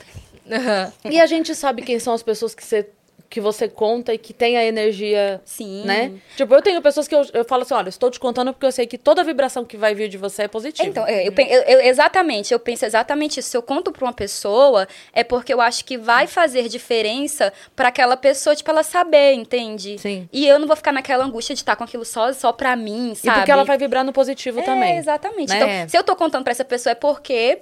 Aham. 0.51 0.93
E 1.11 1.21
a 1.21 1.27
gente 1.27 1.55
sabe 1.55 1.83
quem 1.83 1.99
são 1.99 2.13
as 2.15 2.23
pessoas 2.23 2.55
que 2.55 2.65
você, 2.65 2.89
que 3.29 3.41
você 3.41 3.67
conta 3.69 4.15
e 4.15 4.19
que 4.19 4.33
tem 4.33 4.57
a 4.57 4.65
energia, 4.65 5.41
Sim. 5.45 5.83
né? 5.85 6.13
Tipo, 6.37 6.55
eu 6.55 6.63
tenho 6.63 6.81
pessoas 6.81 7.09
que 7.09 7.15
eu, 7.17 7.27
eu 7.35 7.45
falo 7.45 7.63
assim, 7.63 7.75
olha, 7.75 7.89
estou 7.89 8.09
te 8.13 8.21
contando 8.21 8.53
porque 8.53 8.65
eu 8.65 8.71
sei 8.71 8.87
que 8.87 8.97
toda 8.97 9.25
vibração 9.25 9.65
que 9.65 9.77
vai 9.77 9.93
vir 9.97 10.09
de 10.09 10.17
você 10.17 10.43
é 10.45 10.49
positiva. 10.49 10.89
Então, 10.89 11.09
eu, 11.09 11.33
eu- 11.37 11.63
eu- 11.63 11.81
exatamente, 11.81 12.53
eu 12.55 12.61
penso 12.61 12.85
exatamente 12.87 13.41
isso. 13.41 13.49
Se 13.51 13.57
eu 13.57 13.63
conto 13.63 13.91
pra 13.91 14.05
uma 14.05 14.13
pessoa, 14.13 14.87
é 15.13 15.25
porque 15.25 15.53
eu 15.53 15.61
acho 15.61 15.85
que 15.85 15.99
vai 15.99 16.29
fazer 16.29 16.69
diferença 16.69 17.53
pra 17.75 17.89
aquela 17.89 18.17
pessoa, 18.17 18.55
tipo, 18.55 18.71
ela 18.71 18.85
saber, 18.85 19.33
entende? 19.33 19.99
Sim. 19.99 20.29
E 20.33 20.47
eu 20.47 20.61
não 20.61 20.69
vou 20.69 20.77
ficar 20.77 20.93
naquela 20.93 21.25
angústia 21.25 21.57
de 21.57 21.63
estar 21.63 21.75
com 21.75 21.83
aquilo 21.83 22.05
só, 22.05 22.33
só 22.33 22.53
pra 22.53 22.77
mim, 22.77 23.11
E 23.11 23.17
sabe? 23.17 23.39
porque 23.41 23.51
ela 23.51 23.65
vai 23.65 23.77
vibrar 23.77 24.05
no 24.05 24.13
positivo 24.13 24.61
É, 24.61 24.63
também. 24.63 24.97
exatamente. 24.99 25.49
né? 25.49 25.57
Então, 25.79 25.89
se 25.89 25.99
eu 25.99 26.05
tô 26.05 26.15
contando 26.15 26.45
pra 26.45 26.53
essa 26.53 26.65
pessoa, 26.65 26.93
é 26.93 26.95
porque 26.95 27.59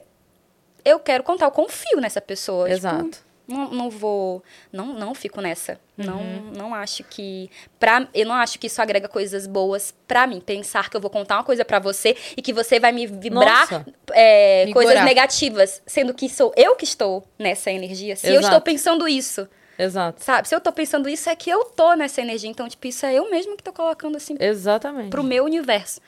eu 0.84 0.98
quero 0.98 1.22
contar, 1.24 1.46
eu 1.46 1.50
confio 1.50 2.00
nessa 2.00 2.20
pessoa. 2.20 2.64
Tipo, 2.66 2.76
Exato. 2.78 3.18
não, 3.48 3.70
não 3.70 3.90
vou. 3.90 4.42
Não, 4.72 4.86
não 4.94 5.14
fico 5.14 5.40
nessa. 5.40 5.78
Não, 5.96 6.18
Uhum. 6.18 6.52
não 6.56 6.74
acho 6.74 7.04
que. 7.04 7.50
Pra, 7.78 8.08
eu 8.12 8.26
não 8.26 8.34
acho 8.34 8.58
que 8.58 8.66
isso 8.66 8.82
agrega 8.82 9.08
coisas 9.08 9.46
boas 9.46 9.94
pra 10.08 10.26
mim. 10.26 10.40
Pensar 10.40 10.90
que 10.90 10.96
eu 10.96 11.00
vou 11.00 11.10
contar 11.10 11.36
uma 11.36 11.44
coisa 11.44 11.64
pra 11.64 11.78
você 11.78 12.16
e 12.36 12.42
que 12.42 12.52
você 12.52 12.80
vai 12.80 12.90
me 12.92 13.06
vibrar 13.06 13.84
é, 14.12 14.68
coisas 14.72 15.04
negativas. 15.04 15.80
Sendo 15.86 16.12
que 16.14 16.28
sou 16.28 16.52
eu 16.56 16.74
que 16.76 16.84
estou 16.84 17.24
nessa 17.38 17.70
energia. 17.70 18.16
Se 18.16 18.26
eu 18.26 18.32
Exato. 18.34 18.46
estou 18.46 18.60
pensando 18.60 19.06
isso, 19.06 19.48
Exato. 19.78 20.22
sabe? 20.22 20.48
Se 20.48 20.54
eu 20.54 20.60
tô 20.60 20.72
pensando 20.72 21.08
isso, 21.08 21.28
é 21.30 21.36
que 21.36 21.48
eu 21.50 21.64
tô 21.66 21.94
nessa 21.94 22.20
energia. 22.20 22.50
Então, 22.50 22.68
tipo, 22.68 22.86
isso 22.86 23.06
é 23.06 23.14
eu 23.14 23.30
mesmo 23.30 23.56
que 23.56 23.62
tô 23.62 23.72
colocando 23.72 24.16
assim 24.16 24.36
Exatamente. 24.40 25.10
pro 25.10 25.22
meu 25.22 25.44
universo. 25.44 26.00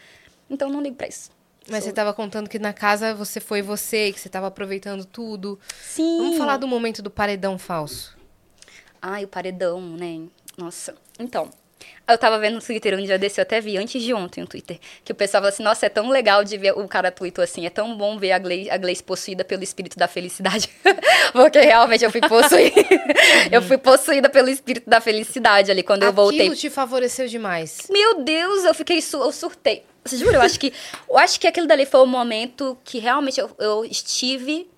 Então, 0.51 0.69
não 0.69 0.81
ligo 0.81 0.97
pra 0.97 1.07
isso. 1.09 1.31
Mas 1.69 1.85
você 1.85 1.93
tava 1.93 2.15
contando 2.15 2.49
que 2.49 2.59
na 2.59 2.73
casa 2.73 3.15
você 3.15 3.41
foi 3.41 3.61
você, 3.61 4.13
que 4.13 4.21
você 4.21 4.29
tava 4.29 4.47
aproveitando 4.47 5.05
tudo. 5.05 5.59
Sim. 5.83 6.19
Vamos 6.19 6.39
falar 6.39 6.57
do 6.57 6.69
momento 6.69 7.03
do 7.03 7.11
paredão 7.11 7.59
falso. 7.59 8.17
Ai, 9.03 9.25
o 9.25 9.29
paredão, 9.29 9.81
né? 9.81 10.27
Nossa. 10.57 10.95
Então, 11.19 11.51
eu 12.09 12.17
tava 12.17 12.39
vendo 12.39 12.55
no 12.55 12.61
Twitter 12.61 12.95
um 12.95 13.03
dia 13.03 13.19
desse, 13.19 13.41
eu 13.41 13.43
até 13.43 13.61
vi 13.61 13.77
antes 13.77 14.01
de 14.01 14.15
ontem 14.15 14.41
no 14.41 14.47
Twitter, 14.47 14.79
que 15.05 15.11
o 15.11 15.15
pessoal 15.15 15.43
falou 15.43 15.53
assim, 15.53 15.63
nossa, 15.63 15.87
é 15.87 15.89
tão 15.89 16.09
legal 16.09 16.45
de 16.45 16.57
ver, 16.57 16.73
o 16.73 16.87
cara 16.87 17.11
tweetou 17.11 17.43
assim, 17.43 17.67
é 17.67 17.71
tão 17.71 17.97
bom 17.97 18.17
ver 18.17 18.33
a 18.33 18.39
Gleice, 18.39 18.71
a 18.71 18.77
Gleice 18.77 19.03
possuída 19.03 19.45
pelo 19.45 19.65
espírito 19.65 19.99
da 19.99 20.07
felicidade. 20.07 20.71
Porque 21.33 21.61
realmente 21.61 22.05
eu 22.05 22.11
fui 22.11 22.21
possuída. 22.21 22.81
eu 23.51 23.61
fui 23.63 23.77
possuída 23.77 24.29
pelo 24.29 24.49
espírito 24.49 24.89
da 24.89 25.01
felicidade 25.01 25.71
ali, 25.71 25.83
quando 25.83 26.05
eu 26.05 26.13
voltei. 26.13 26.41
Aquilo 26.41 26.57
te 26.57 26.71
favoreceu 26.71 27.27
demais. 27.27 27.89
Meu 27.91 28.23
Deus, 28.23 28.65
eu 28.65 28.75
fiquei, 28.75 29.03
su 29.03 29.17
eu 29.17 29.33
surtei. 29.33 29.85
Você 30.05 30.17
jura? 30.17 30.37
Eu 30.37 30.43
acho 30.43 30.61
que, 30.61 30.73
eu 31.11 31.19
acho 31.19 31.41
que 31.41 31.47
aquilo 31.47 31.67
dali 31.67 31.85
foi 31.85 32.01
o 32.01 32.07
momento 32.07 32.79
que 32.85 32.99
realmente 32.99 33.41
eu, 33.41 33.51
eu 33.59 33.85
estive, 33.85 34.71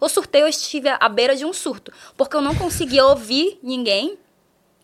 eu 0.00 0.08
surtei, 0.08 0.42
eu 0.42 0.48
estive 0.48 0.88
à 0.88 1.08
beira 1.08 1.34
de 1.34 1.44
um 1.44 1.52
surto, 1.52 1.92
porque 2.16 2.36
eu 2.36 2.40
não 2.40 2.54
conseguia 2.54 3.04
ouvir 3.04 3.58
ninguém. 3.62 4.16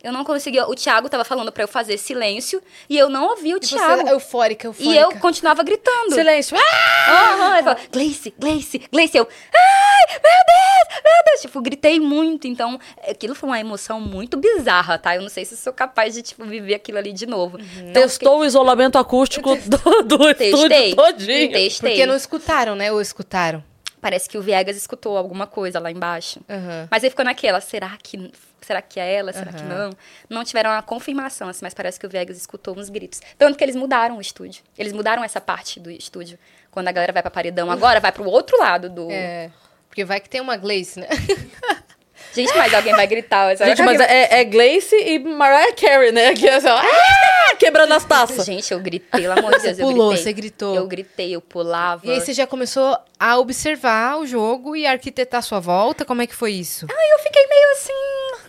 Eu 0.03 0.13
não 0.13 0.25
conseguia, 0.25 0.67
o 0.67 0.75
Thiago 0.75 1.09
tava 1.09 1.25
falando 1.25 1.53
pra 1.53 1.63
eu 1.65 1.69
fazer 1.69 1.97
silêncio 1.97 2.61
e 2.89 2.99
eu 2.99 3.09
não 3.09 3.25
ouvia 3.29 3.55
o 3.55 3.59
E 3.59 3.61
Thiago. 3.61 4.03
você 4.03 4.09
é 4.09 4.13
eufórica, 4.13 4.67
eufórica. 4.67 4.93
E 4.95 4.97
eu 4.99 5.13
continuava 5.19 5.63
gritando. 5.63 6.15
Silêncio. 6.15 6.57
Ah! 6.59 7.35
Aham, 7.35 7.55
ele 7.55 7.63
falou, 7.63 7.79
Gleice, 7.93 8.35
Gleice, 8.39 8.83
Gleice. 8.91 9.17
Eu, 9.17 9.29
ai, 9.55 10.15
meu 10.15 10.21
Deus, 10.23 11.03
meu 11.05 11.25
Deus. 11.27 11.41
Tipo, 11.43 11.61
gritei 11.61 12.01
muito. 12.01 12.47
Então, 12.47 12.79
aquilo 13.09 13.35
foi 13.35 13.49
uma 13.49 13.61
emoção 13.61 14.01
muito 14.01 14.37
bizarra, 14.37 14.99
tá? 14.99 15.15
Eu 15.17 15.23
não 15.23 15.29
sei 15.29 15.45
se 15.45 15.57
sou 15.57 15.73
capaz 15.73 16.15
de, 16.15 16.23
tipo, 16.23 16.45
viver 16.45 16.75
aquilo 16.75 16.99
ali 16.99 17.13
de 17.13 17.27
novo. 17.27 17.59
Então, 17.79 18.03
Testou 18.03 18.41
o 18.41 18.45
isolamento 18.45 18.99
acústico 18.99 19.55
do, 19.57 20.03
do 20.03 20.19
Testei. 20.35 20.51
estúdio 20.51 20.97
todinho. 20.97 21.53
Testei. 21.53 21.91
Porque 21.91 22.07
não 22.07 22.17
escutaram, 22.17 22.75
né? 22.75 22.91
Ou 22.93 23.01
escutaram? 23.01 23.63
Parece 24.01 24.29
que 24.29 24.37
o 24.37 24.43
Viegas 24.43 24.77
escutou 24.77 25.17
alguma 25.17 25.47
coisa 25.47 25.79
lá 25.79 25.91
embaixo. 25.91 26.41
Aham. 26.51 26.89
Mas 26.91 27.05
aí 27.05 27.11
ficou 27.11 27.25
naquela, 27.25 27.61
será 27.61 27.97
que, 28.03 28.33
será 28.67 28.83
que 28.83 28.99
é 28.99 29.15
ela? 29.15 29.33
Será 29.33 29.53
que 29.53 29.63
Aham. 29.63 29.89
não? 29.89 30.39
Não 30.39 30.45
tiveram 30.45 30.71
uma 30.71 30.83
confirmação, 30.83 31.49
assim, 31.49 31.61
mas 31.63 31.75
parece 31.75 31.99
que 31.99 32.07
o 32.07 32.09
Viegas 32.09 32.37
escutou 32.37 32.77
uns 32.79 32.89
gritos. 32.89 33.21
Tanto 33.39 33.57
que 33.57 33.65
eles 33.65 33.77
mudaram 33.77 34.19
o 34.19 34.21
estúdio. 34.21 34.63
Eles 34.79 34.93
mudaram 34.93 35.23
essa 35.23 35.41
parte 35.41 35.79
do 35.81 35.91
estúdio. 35.91 36.39
Quando 36.71 36.89
a 36.89 36.93
galera 36.93 37.13
vai 37.13 37.23
pra 37.23 37.31
paredão 37.31 37.71
agora, 37.71 38.01
vai 38.01 38.13
pro 38.13 38.25
outro 38.25 38.59
lado 38.59 38.89
do... 38.89 39.11
É. 39.11 39.51
Porque 39.89 40.05
vai 40.05 40.21
que 40.21 40.29
tem 40.29 40.41
uma 40.41 40.57
Gleice, 40.57 41.01
né? 41.01 41.09
Gente, 42.35 42.57
mas 42.57 42.73
alguém 42.73 42.95
vai 42.95 43.07
gritar. 43.07 43.55
Gente, 43.57 43.83
mas 43.83 44.01
é, 44.01 44.41
é 44.41 44.45
Gleice 44.45 44.97
e 44.97 45.19
Mariah 45.19 45.75
Carey, 45.75 46.13
né? 46.13 46.33
Que 46.35 46.49
é 46.49 46.55
assim, 46.55 46.69
ó, 46.69 46.79
ah! 46.79 47.57
quebrando 47.57 47.93
as 47.93 48.05
taças. 48.05 48.45
Gente, 48.47 48.73
eu 48.73 48.81
gritei, 48.81 49.21
pelo 49.21 49.39
amor 49.39 49.53
de 49.53 49.61
Você 49.61 49.67
Deus, 49.69 49.79
eu 49.79 49.87
pulou, 49.87 50.09
gritei. 50.09 50.25
você 50.25 50.33
gritou. 50.33 50.75
Eu 50.75 50.87
gritei, 50.87 51.35
eu 51.35 51.41
pulava. 51.41 52.07
E 52.07 52.11
aí 52.11 52.21
você 52.21 52.33
já 52.33 52.47
começou 52.47 52.99
a 53.19 53.39
observar 53.39 54.19
o 54.19 54.27
jogo 54.27 54.75
e 54.75 54.87
arquitetar 54.87 55.39
a 55.39 55.43
sua 55.43 55.61
volta? 55.61 56.05
Como 56.05 56.23
é 56.23 56.27
que 56.27 56.35
foi 56.35 56.53
isso? 56.53 56.87
eu 56.89 57.19
fiquei 57.19 57.47
meio 57.47 57.73
assim, 57.73 57.93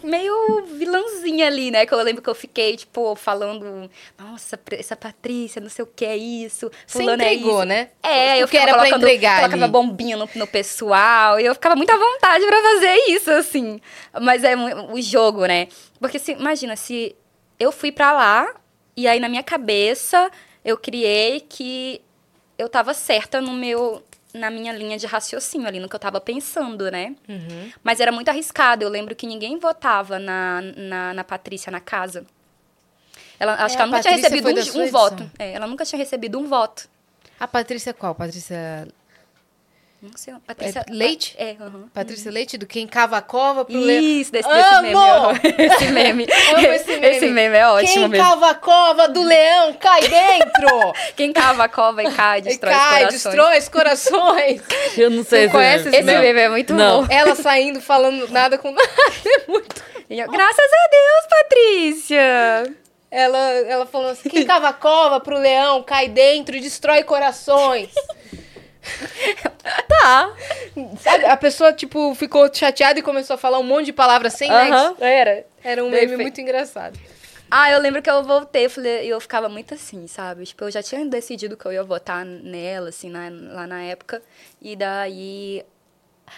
meio 0.04 0.64
vilãzinha 0.66 1.48
ali, 1.48 1.72
né? 1.72 1.86
Que 1.86 1.94
eu 1.94 2.02
lembro 2.02 2.22
que 2.22 2.30
eu 2.30 2.36
fiquei, 2.36 2.76
tipo, 2.78 3.16
falando, 3.16 3.90
nossa, 4.18 4.60
essa 4.72 4.96
Patrícia, 4.96 5.62
não 5.62 5.70
sei 5.70 5.84
o 5.84 5.88
que 5.88 6.06
é 6.06 6.16
isso. 6.18 6.70
Você 6.86 7.00
fulano 7.00 7.22
é 7.24 7.34
entregou, 7.34 7.60
isso. 7.60 7.66
né? 7.66 7.90
É, 8.02 8.36
eu 8.38 8.48
Porque 8.48 8.58
ficava 8.58 8.64
era 8.70 8.72
pra 8.74 8.82
colocando, 8.90 9.04
entregar 9.04 9.40
colocava 9.40 9.64
ali. 9.64 9.72
bombinha 9.72 10.18
no, 10.18 10.30
no 10.36 10.48
pessoal 10.48 11.40
e 11.40 11.46
eu 11.46 11.54
ficava 11.54 11.76
muito 11.76 11.90
à 11.92 11.98
vontade 11.98 12.46
pra 12.46 12.62
fazer 12.62 12.96
isso, 13.10 13.32
assim. 13.32 13.80
Mas 14.22 14.44
é 14.44 14.56
o 14.56 15.02
jogo, 15.02 15.46
né? 15.46 15.68
Porque 16.00 16.20
se, 16.20 16.34
imagina, 16.34 16.76
se 16.76 17.16
eu 17.60 17.72
fui 17.72 17.92
pra 17.92 18.12
lá 18.12 18.54
e 18.96 19.08
aí 19.08 19.20
na 19.20 19.30
minha 19.30 19.44
cabeça 19.44 20.30
eu 20.64 20.78
criei 20.78 21.40
que 21.42 22.02
eu 22.58 22.70
tava 22.70 22.94
certa 22.94 23.42
no 23.42 23.52
meu 23.54 24.04
na 24.34 24.50
minha 24.50 24.74
linha 24.74 24.98
de 24.98 25.06
raciocínio 25.06 25.68
ali 25.68 25.80
no 25.80 25.88
que 25.88 25.96
eu 25.96 26.00
tava 26.00 26.20
pensando, 26.20 26.90
né? 26.90 27.16
Uhum. 27.30 27.72
Mas 27.84 28.00
era 28.00 28.12
muito 28.12 28.30
arriscado. 28.30 28.84
Eu 28.84 28.90
lembro 28.90 29.16
que 29.16 29.28
ninguém 29.28 29.60
votava 29.60 30.18
na, 30.18 30.62
na, 30.76 31.14
na 31.14 31.24
Patrícia 31.24 31.72
na 31.72 31.80
casa. 31.80 32.26
Ela, 33.40 33.54
acho 33.56 33.76
É, 33.76 33.78
que 33.78 33.82
ela 33.82 33.92
nunca 33.92 34.02
tinha 34.02 34.16
recebido 34.16 34.50
um, 34.50 34.84
um 34.84 34.92
voto. 34.92 35.32
É, 35.38 35.52
ela 35.54 35.68
nunca 35.68 35.86
tinha 35.86 36.00
recebido 36.00 36.40
um 36.40 36.48
voto. 36.48 36.90
A 37.40 37.48
Patrícia 37.48 37.94
qual? 37.94 38.16
Patrícia, 38.16 38.88
Não 40.04 40.18
sei. 40.18 40.34
Patrícia. 40.46 40.86
Leite? 40.90 41.34
É, 41.38 41.56
aham. 41.62 41.88
Patrícia 41.94 42.30
Leite, 42.30 42.58
do 42.58 42.68
quem 42.68 42.86
cava 42.86 43.16
a 43.16 43.22
cova 43.22 43.64
pro 43.64 43.80
leão. 43.80 44.04
Isso, 44.04 44.34
desse, 44.34 44.50
desse 44.50 44.82
meme. 44.82 44.94
Esse 45.64 45.86
meme. 45.94 46.28
Amo 46.58 46.68
esse 46.74 46.92
meme. 46.92 47.08
Esse 47.08 47.26
meme 47.28 47.56
é 47.58 47.68
ótimo 47.68 47.94
Quem 47.94 48.08
mesmo. 48.10 48.26
cava 48.26 48.50
a 48.50 48.56
cova 48.56 49.08
do 49.08 49.24
leão 49.24 49.72
cai 49.80 50.02
dentro! 50.02 50.94
Quem 51.16 51.32
cava 51.32 51.64
a 51.64 51.70
cova 51.70 52.04
e 52.04 52.12
cai, 52.12 52.40
e 52.40 52.42
destrói 52.42 52.74
cai, 52.74 52.84
os 52.84 52.90
corações. 53.00 53.24
destrói 53.24 53.58
os 53.60 53.70
corações. 53.70 54.62
Eu 54.98 55.10
não 55.10 55.24
sei 55.24 55.46
Não 55.46 55.52
conhece 55.54 55.84
se 55.84 55.90
esse 55.90 55.98
Esse 56.00 56.04
meme 56.20 56.40
é 56.42 56.50
muito 56.50 56.74
Não. 56.74 57.04
bom. 57.04 57.08
Ela 57.10 57.34
saindo, 57.36 57.80
falando 57.80 58.28
nada 58.30 58.58
com 58.58 58.72
nada. 58.72 58.90
É 59.26 59.50
muito... 59.50 59.82
Eu, 60.10 60.30
Graças 60.30 60.60
a 60.60 60.90
Deus, 60.92 61.28
Patrícia! 61.30 62.76
Ela, 63.10 63.38
ela 63.38 63.86
falou 63.86 64.10
assim: 64.10 64.28
quem 64.28 64.44
cava 64.46 64.68
a 64.70 64.74
cova 64.74 65.20
pro 65.22 65.38
leão 65.38 65.82
cai 65.82 66.10
dentro 66.10 66.58
e 66.58 66.60
destrói 66.60 67.04
corações. 67.04 67.90
Tá. 69.88 70.34
Sabe? 71.00 71.26
A 71.26 71.38
pessoa, 71.38 71.72
tipo, 71.72 72.14
ficou 72.16 72.54
chateada 72.54 73.00
e 73.00 73.02
começou 73.02 73.36
a 73.36 73.38
falar 73.38 73.60
um 73.60 73.64
monte 73.64 73.86
de 73.86 73.94
palavras 73.94 74.34
sem 74.34 74.50
nexo. 74.50 74.74
Aham. 74.74 74.96
Era. 75.00 75.46
Era 75.64 75.84
um 75.84 75.90
Bem 75.90 76.08
meme 76.08 76.24
muito 76.24 76.42
engraçado. 76.42 77.00
Ah, 77.50 77.72
eu 77.72 77.80
lembro 77.80 78.02
que 78.02 78.10
eu 78.10 78.24
voltei, 78.24 78.66
eu 78.66 78.70
falei, 78.70 79.06
eu 79.06 79.22
ficava 79.22 79.48
muito 79.48 79.76
assim, 79.76 80.08
sabe? 80.08 80.44
Tipo, 80.44 80.66
eu 80.66 80.72
já 80.72 80.82
tinha 80.82 81.06
decidido 81.06 81.56
que 81.56 81.66
eu 81.66 81.72
ia 81.72 81.84
votar 81.84 82.26
nela, 82.26 82.90
assim, 82.90 83.10
na, 83.10 83.30
lá 83.30 83.68
na 83.68 83.82
época. 83.84 84.22
E 84.62 84.76
daí. 84.76 85.64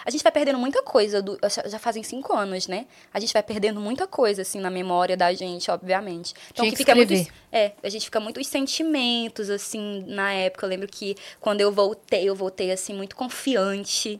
A 0.03 0.09
gente 0.09 0.23
vai 0.23 0.31
perdendo 0.31 0.57
muita 0.57 0.81
coisa, 0.81 1.21
do, 1.21 1.37
já 1.65 1.79
fazem 1.79 2.03
cinco 2.03 2.33
anos, 2.33 2.67
né? 2.67 2.87
A 3.13 3.19
gente 3.19 3.31
vai 3.31 3.43
perdendo 3.43 3.79
muita 3.79 4.07
coisa, 4.07 4.41
assim, 4.41 4.59
na 4.59 4.69
memória 4.69 5.15
da 5.15 5.33
gente, 5.33 5.69
obviamente. 5.69 6.33
Então, 6.51 6.63
Tinha 6.63 6.71
que 6.71 6.77
que 6.77 6.83
fica 6.83 6.95
muito. 6.95 7.13
É, 7.51 7.73
a 7.83 7.89
gente 7.89 8.05
fica 8.05 8.19
muito 8.19 8.39
os 8.39 8.47
sentimentos, 8.47 9.49
assim, 9.49 10.03
na 10.07 10.33
época. 10.33 10.65
Eu 10.65 10.69
lembro 10.69 10.87
que 10.87 11.15
quando 11.39 11.61
eu 11.61 11.71
voltei, 11.71 12.27
eu 12.27 12.35
voltei, 12.35 12.71
assim, 12.71 12.93
muito 12.93 13.15
confiante. 13.15 14.19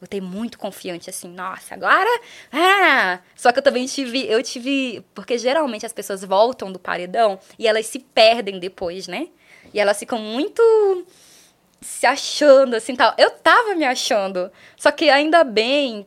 Voltei 0.00 0.20
muito 0.20 0.58
confiante, 0.58 1.10
assim, 1.10 1.28
nossa, 1.28 1.74
agora. 1.74 2.08
Ah! 2.50 3.20
Só 3.36 3.52
que 3.52 3.58
eu 3.58 3.62
também 3.62 3.84
tive. 3.86 4.26
Eu 4.26 4.42
tive. 4.42 5.04
Porque 5.14 5.36
geralmente 5.36 5.84
as 5.84 5.92
pessoas 5.92 6.24
voltam 6.24 6.72
do 6.72 6.78
paredão 6.78 7.38
e 7.58 7.68
elas 7.68 7.86
se 7.86 7.98
perdem 7.98 8.58
depois, 8.58 9.06
né? 9.06 9.28
E 9.74 9.78
elas 9.78 9.98
ficam 9.98 10.18
muito 10.18 10.62
se 11.80 12.06
achando, 12.06 12.74
assim, 12.76 12.94
tal. 12.94 13.14
Eu 13.16 13.30
tava 13.30 13.74
me 13.74 13.84
achando. 13.84 14.50
Só 14.76 14.90
que 14.90 15.08
ainda 15.08 15.42
bem 15.44 16.06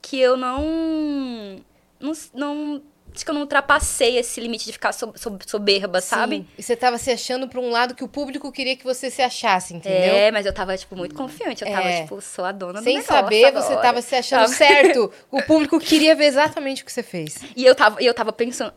que 0.00 0.18
eu 0.18 0.36
não. 0.36 1.60
Não. 2.00 2.12
não 2.34 2.82
acho 3.14 3.26
que 3.26 3.30
eu 3.30 3.34
não 3.34 3.42
ultrapassei 3.42 4.16
esse 4.16 4.40
limite 4.40 4.64
de 4.64 4.72
ficar 4.72 4.90
so- 4.92 5.12
so- 5.14 5.38
soberba, 5.46 6.00
sabe? 6.00 6.36
Sim. 6.36 6.46
E 6.56 6.62
você 6.62 6.74
tava 6.74 6.96
se 6.96 7.10
achando 7.10 7.46
pra 7.46 7.60
um 7.60 7.68
lado 7.68 7.94
que 7.94 8.02
o 8.02 8.08
público 8.08 8.50
queria 8.50 8.74
que 8.74 8.84
você 8.84 9.10
se 9.10 9.20
achasse, 9.20 9.74
entendeu? 9.74 10.14
É, 10.14 10.30
mas 10.30 10.46
eu 10.46 10.52
tava, 10.52 10.74
tipo, 10.78 10.96
muito 10.96 11.14
confiante. 11.14 11.62
Eu 11.62 11.70
tava, 11.70 11.88
É. 11.90 12.02
tipo, 12.04 12.18
sou 12.22 12.42
a 12.42 12.52
dona 12.52 12.80
do 12.80 12.84
Sem 12.84 12.94
negócio 12.96 13.14
saber, 13.14 13.44
agora. 13.44 13.64
você 13.66 13.76
tava 13.76 14.00
se 14.00 14.14
achando 14.16 14.40
Tava- 14.44 14.54
certo. 14.54 15.12
O 15.30 15.42
público 15.44 15.78
queria 15.78 16.14
ver 16.14 16.24
exatamente 16.24 16.82
o 16.82 16.86
que 16.86 16.92
você 16.92 17.02
fez. 17.02 17.36
E 17.54 17.66
eu 17.66 17.74
tava, 17.74 18.02
e 18.02 18.06
eu 18.06 18.14
tava 18.14 18.32
pensando, 18.32 18.72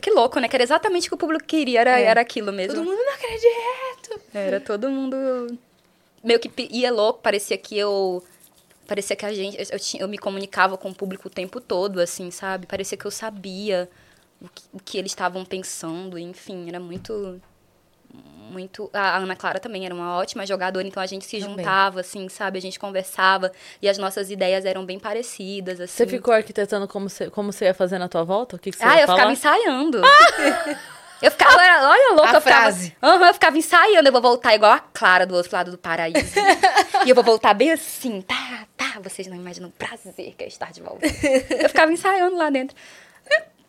que 0.00 0.10
louco, 0.10 0.40
né? 0.40 0.48
Que 0.48 0.56
era 0.56 0.62
exatamente 0.64 1.08
o 1.08 1.10
que 1.10 1.14
o 1.14 1.18
público 1.18 1.44
queria, 1.44 1.82
era, 1.82 2.00
É. 2.00 2.04
era 2.04 2.20
aquilo 2.22 2.50
mesmo. 2.54 2.76
Todo 2.76 2.84
mundo 2.86 2.96
não 2.98 3.12
acredita. 3.12 4.20
Era 4.32 4.58
todo 4.58 4.88
mundo 4.88 5.58
meio 6.22 6.38
que 6.40 6.50
ia 6.70 6.92
louco, 6.92 7.20
parecia 7.22 7.56
que 7.58 7.76
eu 7.78 8.22
parecia 8.86 9.16
que 9.16 9.26
a 9.26 9.32
gente 9.34 9.56
eu, 9.58 9.66
eu, 9.72 9.78
tinha- 9.80 10.02
eu 10.02 10.08
me 10.08 10.18
comunicava 10.18 10.76
com 10.78 10.90
o 10.90 10.94
público 10.94 11.28
o 11.28 11.30
tempo 11.30 11.60
todo, 11.60 12.00
assim, 12.00 12.30
sabe? 12.30 12.66
Parecia 12.66 12.96
que 12.96 13.04
eu 13.04 13.10
sabia 13.10 13.88
o 14.40 14.48
que, 14.48 14.62
o 14.72 14.78
que 14.78 14.98
eles 14.98 15.12
estavam 15.12 15.44
pensando, 15.44 16.18
enfim, 16.18 16.68
era 16.68 16.78
muito 16.80 17.40
muito 18.50 18.88
a 18.94 19.16
Ana 19.18 19.34
Clara 19.34 19.58
também 19.58 19.84
era 19.84 19.94
uma 19.94 20.16
ótima 20.16 20.46
jogadora, 20.46 20.86
então 20.86 21.02
a 21.02 21.06
gente 21.06 21.24
se 21.26 21.40
Também. 21.40 21.56
juntava 21.58 22.00
assim, 22.00 22.28
sabe? 22.28 22.58
A 22.58 22.62
gente 22.62 22.78
conversava 22.78 23.50
e 23.82 23.88
as 23.88 23.98
nossas 23.98 24.30
ideias 24.30 24.64
eram 24.64 24.86
bem 24.86 24.98
parecidas 24.98 25.80
assim. 25.80 25.96
Você 25.96 26.06
ficou 26.06 26.32
arquitetando 26.32 26.86
como 26.86 27.08
você, 27.08 27.28
como 27.28 27.52
você 27.52 27.64
ia 27.66 27.74
fazer 27.74 27.98
na 27.98 28.08
tua 28.08 28.22
volta? 28.22 28.56
O 28.56 28.58
que, 28.58 28.70
que 28.70 28.76
você 28.78 28.84
Ah, 28.84 28.96
ia 28.96 29.02
eu 29.02 29.06
falar? 29.06 29.18
ficava 29.18 29.32
ensaiando. 29.32 30.00
Eu 31.22 31.30
ficava, 31.30 31.56
olha, 31.56 31.88
olha 31.88 32.12
louca, 32.14 32.30
A 32.30 32.34
eu 32.34 32.40
ficava. 32.40 32.60
frase. 32.62 32.96
Aham, 33.02 33.26
eu 33.26 33.34
ficava 33.34 33.56
ensaiando, 33.58 34.08
eu 34.08 34.12
vou 34.12 34.20
voltar 34.20 34.54
igual 34.54 34.72
a 34.72 34.78
Clara 34.78 35.24
do 35.26 35.34
outro 35.34 35.50
lado 35.54 35.70
do 35.70 35.78
paraíso. 35.78 36.18
e 37.06 37.08
eu 37.10 37.14
vou 37.14 37.24
voltar 37.24 37.54
bem 37.54 37.72
assim, 37.72 38.20
tá, 38.20 38.66
tá, 38.76 39.00
vocês 39.02 39.26
não 39.26 39.36
imaginam 39.36 39.68
o 39.68 39.72
prazer 39.72 40.34
que 40.36 40.44
é 40.44 40.46
estar 40.46 40.72
de 40.72 40.82
volta. 40.82 41.06
eu 41.06 41.68
ficava 41.68 41.90
ensaiando 41.92 42.36
lá 42.36 42.50
dentro. 42.50 42.76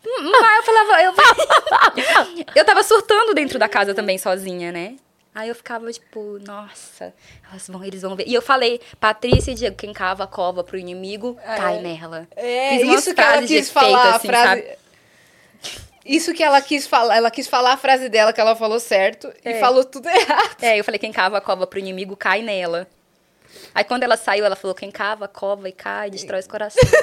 Mas 0.04 0.56
eu 0.56 0.62
falava, 0.62 1.02
eu, 1.02 1.14
eu 2.54 2.64
tava 2.64 2.82
surtando 2.82 3.34
dentro 3.34 3.58
da 3.58 3.68
casa 3.68 3.94
também, 3.94 4.16
sozinha, 4.18 4.70
né? 4.70 4.96
Aí 5.34 5.48
eu 5.48 5.54
ficava, 5.54 5.90
tipo, 5.92 6.38
nossa, 6.44 7.14
elas 7.48 7.68
vão, 7.68 7.84
eles 7.84 8.02
vão 8.02 8.16
ver. 8.16 8.24
E 8.26 8.34
eu 8.34 8.42
falei, 8.42 8.80
Patrícia 8.98 9.52
e 9.52 9.54
Diego, 9.54 9.76
quem 9.76 9.92
cava 9.92 10.24
a 10.24 10.26
cova 10.26 10.64
pro 10.64 10.76
inimigo, 10.76 11.36
cai 11.44 11.80
nela. 11.80 12.26
É, 12.34 12.70
Fiz 12.78 12.88
isso 12.98 13.14
que 13.14 13.20
ela 13.20 13.38
quis 13.42 13.50
efeito, 13.50 13.72
falar, 13.72 14.12
a 14.12 14.16
assim, 14.16 14.28
frase. 14.28 14.62
sabe? 14.62 14.78
Isso 16.04 16.32
que 16.32 16.42
ela 16.42 16.60
quis 16.62 16.86
falar, 16.86 17.16
ela 17.16 17.30
quis 17.30 17.46
falar 17.46 17.72
a 17.72 17.76
frase 17.76 18.08
dela 18.08 18.32
que 18.32 18.40
ela 18.40 18.56
falou 18.56 18.80
certo 18.80 19.32
e 19.44 19.48
É. 19.50 19.60
falou 19.60 19.84
tudo 19.84 20.08
errado. 20.10 20.56
É, 20.62 20.78
eu 20.78 20.84
falei, 20.84 20.98
quem 20.98 21.12
cava 21.12 21.38
a 21.38 21.40
cova 21.40 21.66
pro 21.66 21.78
inimigo, 21.78 22.16
cai 22.16 22.40
nela. 22.42 22.86
Aí 23.74 23.84
quando 23.84 24.02
ela 24.02 24.16
saiu, 24.16 24.44
ela 24.44 24.56
falou, 24.56 24.74
quem 24.74 24.90
cava 24.90 25.26
a 25.26 25.28
cova 25.28 25.68
e 25.68 25.72
cai, 25.72 26.10
destrói 26.10 26.40
os 26.40 26.46
corações. 26.46 26.88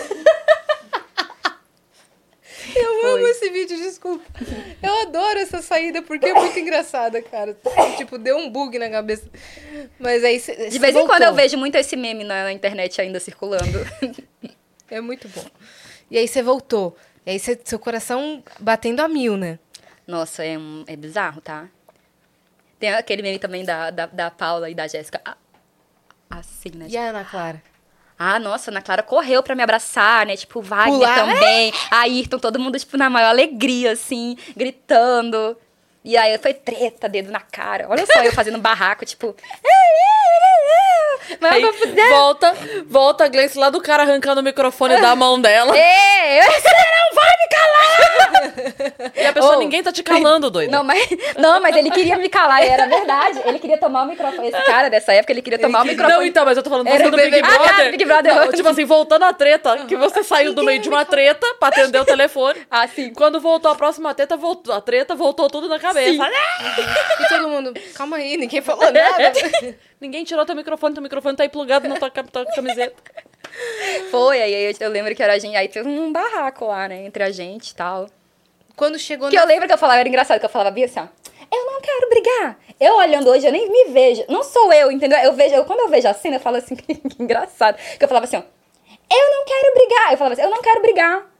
Eu 2.75 3.01
Foi. 3.01 3.11
amo 3.13 3.27
esse 3.27 3.49
vídeo, 3.51 3.77
desculpa. 3.77 4.23
Eu 4.81 5.01
adoro 5.03 5.37
essa 5.39 5.61
saída 5.61 6.01
porque 6.01 6.25
é 6.25 6.33
muito 6.33 6.57
engraçada, 6.59 7.21
cara. 7.21 7.55
Tipo, 7.95 8.17
deu 8.17 8.37
um 8.37 8.49
bug 8.49 8.79
na 8.79 8.89
cabeça. 8.89 9.29
Mas 9.99 10.23
aí 10.23 10.39
cê, 10.39 10.69
De 10.69 10.79
vez 10.79 10.95
em 10.95 11.05
quando 11.05 11.21
eu 11.23 11.33
vejo 11.33 11.57
muito 11.57 11.75
esse 11.75 11.95
meme 11.95 12.23
na 12.23 12.51
internet 12.51 12.99
ainda 13.01 13.19
circulando. 13.19 13.63
É 14.87 15.01
muito 15.01 15.27
bom. 15.29 15.43
E 16.11 16.17
aí 16.17 16.27
você 16.27 16.43
voltou. 16.43 16.95
E 17.25 17.31
aí 17.31 17.39
cê- 17.39 17.59
seu 17.63 17.79
coração 17.79 18.43
batendo 18.59 19.01
a 19.01 19.07
mil, 19.07 19.35
né? 19.37 19.57
Nossa, 20.07 20.43
é, 20.43 20.57
um, 20.57 20.83
é 20.87 20.95
bizarro, 20.95 21.41
tá? 21.41 21.67
Tem 22.79 22.93
aquele 22.93 23.21
meme 23.21 23.39
também 23.39 23.63
da, 23.65 23.89
da, 23.89 24.05
da 24.05 24.29
Paula 24.29 24.69
e 24.69 24.75
da 24.75 24.87
Jéssica. 24.87 25.19
Ah, 25.25 25.37
Assim, 26.29 26.71
né? 26.75 26.87
E 26.89 26.97
a 26.97 27.09
Ana 27.09 27.23
Clara? 27.23 27.63
Ah, 28.17 28.39
nossa, 28.39 28.69
a 28.69 28.73
Ana 28.73 28.81
Clara 28.81 29.01
correu 29.03 29.41
pra 29.43 29.55
me 29.55 29.63
abraçar, 29.63 30.25
né? 30.25 30.35
Tipo, 30.35 30.61
Wagner 30.61 30.93
Pular, 30.99 31.15
também. 31.15 31.73
A 31.91 31.99
Ayrton, 32.01 32.39
todo 32.39 32.59
mundo, 32.59 32.77
tipo, 32.79 32.97
na 32.97 33.09
maior 33.09 33.29
alegria, 33.29 33.91
assim, 33.93 34.37
gritando. 34.55 35.57
E 36.03 36.15
aí 36.17 36.37
foi 36.37 36.53
treta, 36.53 37.09
dedo 37.09 37.31
na 37.31 37.39
cara. 37.39 37.87
Olha 37.89 38.05
só, 38.05 38.23
eu 38.23 38.31
fazendo 38.33 38.59
barraco, 38.59 39.05
tipo. 39.05 39.35
Mas 41.39 41.53
Aí, 41.53 41.61
eu 41.61 42.09
volta, 42.09 42.53
volta 42.87 43.25
a 43.25 43.27
Gleice 43.27 43.57
lá 43.57 43.69
do 43.69 43.81
cara 43.81 44.03
arrancando 44.03 44.41
o 44.41 44.43
microfone 44.43 44.99
da 44.99 45.15
mão 45.15 45.39
dela. 45.39 45.73
É, 46.25 46.41
você 46.41 46.69
não 46.69 47.15
vai 47.15 47.33
me 47.37 47.47
calar! 47.55 49.11
E 49.15 49.25
a 49.27 49.33
pessoa, 49.33 49.55
Oh. 49.55 49.59
ninguém 49.59 49.81
tá 49.83 49.91
te 49.91 50.01
calando, 50.03 50.49
doida. 50.49 50.71
Não 50.71 50.83
mas, 50.83 51.07
não, 51.37 51.59
mas 51.61 51.75
ele 51.75 51.89
queria 51.91 52.17
me 52.17 52.27
calar, 52.29 52.63
e 52.63 52.67
era 52.67 52.85
verdade. 52.87 53.41
Ele 53.45 53.59
queria 53.59 53.77
tomar 53.77 54.03
o 54.03 54.05
microfone. 54.07 54.47
Esse 54.49 54.61
cara 54.65 54.89
dessa 54.89 55.13
época, 55.13 55.31
ele 55.33 55.41
queria 55.41 55.59
tomar 55.59 55.79
o 55.79 55.81
queria- 55.83 55.93
microfone. 55.97 56.19
Não, 56.19 56.25
então, 56.27 56.45
mas 56.45 56.57
eu 56.57 56.63
tô 56.63 56.69
falando 56.69 56.87
você 56.89 57.05
o 57.07 57.11
do 57.11 57.17
Big 57.17 57.29
BBB. 57.31 57.47
Ah, 57.47 57.57
Brother. 57.57 57.75
tá, 57.85 57.91
Big 57.91 58.05
Brother. 58.05 58.35
Não, 58.35 58.51
tipo 58.51 58.67
assim, 58.69 58.85
voltando 58.85 59.23
à 59.23 59.33
treta, 59.33 59.77
que 59.87 59.95
você 59.95 60.23
saiu 60.23 60.53
do 60.53 60.63
meio 60.63 60.79
de 60.79 60.89
uma 60.89 61.05
treta 61.05 61.45
pra 61.59 61.69
atender 61.69 61.99
o 61.99 62.05
telefone. 62.05 62.65
Ah, 62.69 62.87
sim. 62.87 63.13
Quando 63.13 63.39
voltou 63.39 63.71
a 63.71 63.75
próxima 63.75 64.13
treta, 64.13 64.35
voltou, 64.35 64.73
a 64.73 64.81
treta 64.81 65.15
voltou 65.15 65.49
tudo 65.49 65.69
na 65.69 65.79
cabeça. 65.79 66.27
E 67.19 67.29
todo 67.29 67.47
mundo, 67.47 67.73
calma 67.95 68.17
aí, 68.17 68.35
ninguém 68.37 68.61
falou 68.61 68.83
nada. 68.91 69.31
Ninguém 69.99 70.23
tirou 70.23 70.45
teu 70.45 70.55
microfone, 70.55 70.93
teu 70.93 71.03
microfone 71.03 71.37
tá 71.37 71.43
aí 71.43 71.49
plugado 71.49 71.87
na 71.87 71.95
tua, 71.95 72.09
tua 72.09 72.45
camiseta. 72.47 72.95
Foi, 74.11 74.41
aí 74.41 74.53
eu, 74.53 74.73
eu 74.79 74.89
lembro 74.89 75.15
que 75.15 75.23
era 75.23 75.33
a 75.33 75.39
gente. 75.39 75.55
Aí 75.55 75.67
teve 75.67 75.87
um 75.87 76.11
barraco 76.11 76.65
lá, 76.65 76.87
né, 76.87 77.05
entre 77.05 77.23
a 77.23 77.31
gente 77.31 77.69
e 77.69 77.75
tal. 77.75 78.07
Quando 78.75 78.99
chegou 78.99 79.29
Que 79.29 79.35
na... 79.35 79.43
eu 79.43 79.47
lembro 79.47 79.67
que 79.67 79.73
eu 79.73 79.77
falava, 79.77 79.99
era 79.99 80.09
engraçado, 80.09 80.39
que 80.39 80.45
eu 80.45 80.49
falava 80.49 80.71
bem 80.71 80.83
assim, 80.83 80.99
ó. 80.99 81.07
Eu 81.51 81.65
não 81.65 81.79
quero 81.79 82.09
brigar. 82.09 82.59
Eu 82.79 82.97
olhando 82.97 83.29
hoje, 83.29 83.45
eu 83.45 83.51
nem 83.51 83.69
me 83.69 83.85
vejo. 83.91 84.25
Não 84.27 84.43
sou 84.43 84.73
eu, 84.73 84.91
entendeu? 84.91 85.17
Eu 85.19 85.31
vejo, 85.33 85.55
eu, 85.55 85.63
quando 85.63 85.79
eu 85.79 85.89
vejo 85.89 86.07
a 86.07 86.13
cena, 86.13 86.35
eu 86.35 86.39
falo 86.39 86.57
assim, 86.57 86.75
que 86.75 86.99
engraçado. 87.19 87.77
Que 87.97 88.03
eu 88.03 88.07
falava 88.07 88.25
assim, 88.25 88.37
ó. 88.37 88.41
Eu 89.09 89.31
não 89.31 89.45
quero 89.45 89.73
brigar. 89.73 90.11
Eu 90.11 90.17
falava 90.17 90.33
assim, 90.33 90.41
eu 90.41 90.49
não 90.49 90.61
quero 90.61 90.81
brigar. 90.81 91.34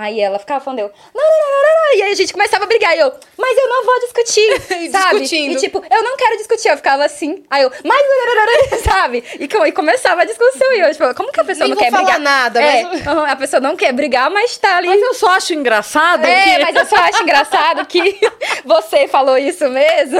Aí 0.00 0.18
ela 0.20 0.38
ficava 0.38 0.64
falando, 0.64 0.78
eu, 0.80 0.90
não, 1.14 1.22
não, 1.22 1.50
não, 1.50 1.62
não. 1.62 1.98
E 1.98 2.02
aí 2.02 2.12
a 2.12 2.14
gente 2.14 2.32
começava 2.32 2.64
a 2.64 2.66
brigar. 2.66 2.96
E 2.96 3.00
eu, 3.00 3.12
mas 3.36 3.58
eu 3.58 3.68
não 3.68 3.84
vou 3.84 4.00
discutir, 4.00 4.50
E 4.80 4.90
sabe? 4.90 5.20
discutindo. 5.20 5.52
E 5.52 5.56
tipo, 5.56 5.84
eu 5.90 6.02
não 6.02 6.16
quero 6.16 6.36
discutir. 6.38 6.68
Eu 6.68 6.76
ficava 6.76 7.04
assim. 7.04 7.44
Aí 7.50 7.62
eu, 7.62 7.70
mas, 7.84 8.00
sabe? 8.82 9.22
E, 9.38 9.44
e 9.44 9.72
começava 9.72 10.22
a 10.22 10.24
discussão. 10.24 10.72
E 10.72 10.80
eu, 10.80 10.90
tipo, 10.92 11.14
como 11.14 11.30
que 11.30 11.40
a 11.40 11.44
pessoa 11.44 11.66
Nem 11.68 11.74
não 11.74 11.76
vou 11.76 11.84
quer 11.84 11.90
falar 11.90 12.04
brigar? 12.04 12.20
nada, 12.20 12.62
é, 12.62 12.82
mas- 12.84 13.06
a 13.30 13.36
pessoa 13.36 13.60
não 13.60 13.76
quer 13.76 13.92
brigar, 13.92 14.30
mas 14.30 14.56
tá 14.56 14.76
ali. 14.78 14.88
Mas 14.88 15.02
eu 15.02 15.14
só 15.14 15.28
acho 15.30 15.52
engraçado 15.52 16.24
É, 16.24 16.42
que... 16.56 16.58
mas 16.64 16.76
eu 16.76 16.86
só 16.86 16.96
acho 16.96 17.22
engraçado 17.22 17.84
que 17.86 18.18
você 18.64 19.06
falou 19.06 19.36
isso 19.36 19.68
mesmo. 19.68 20.18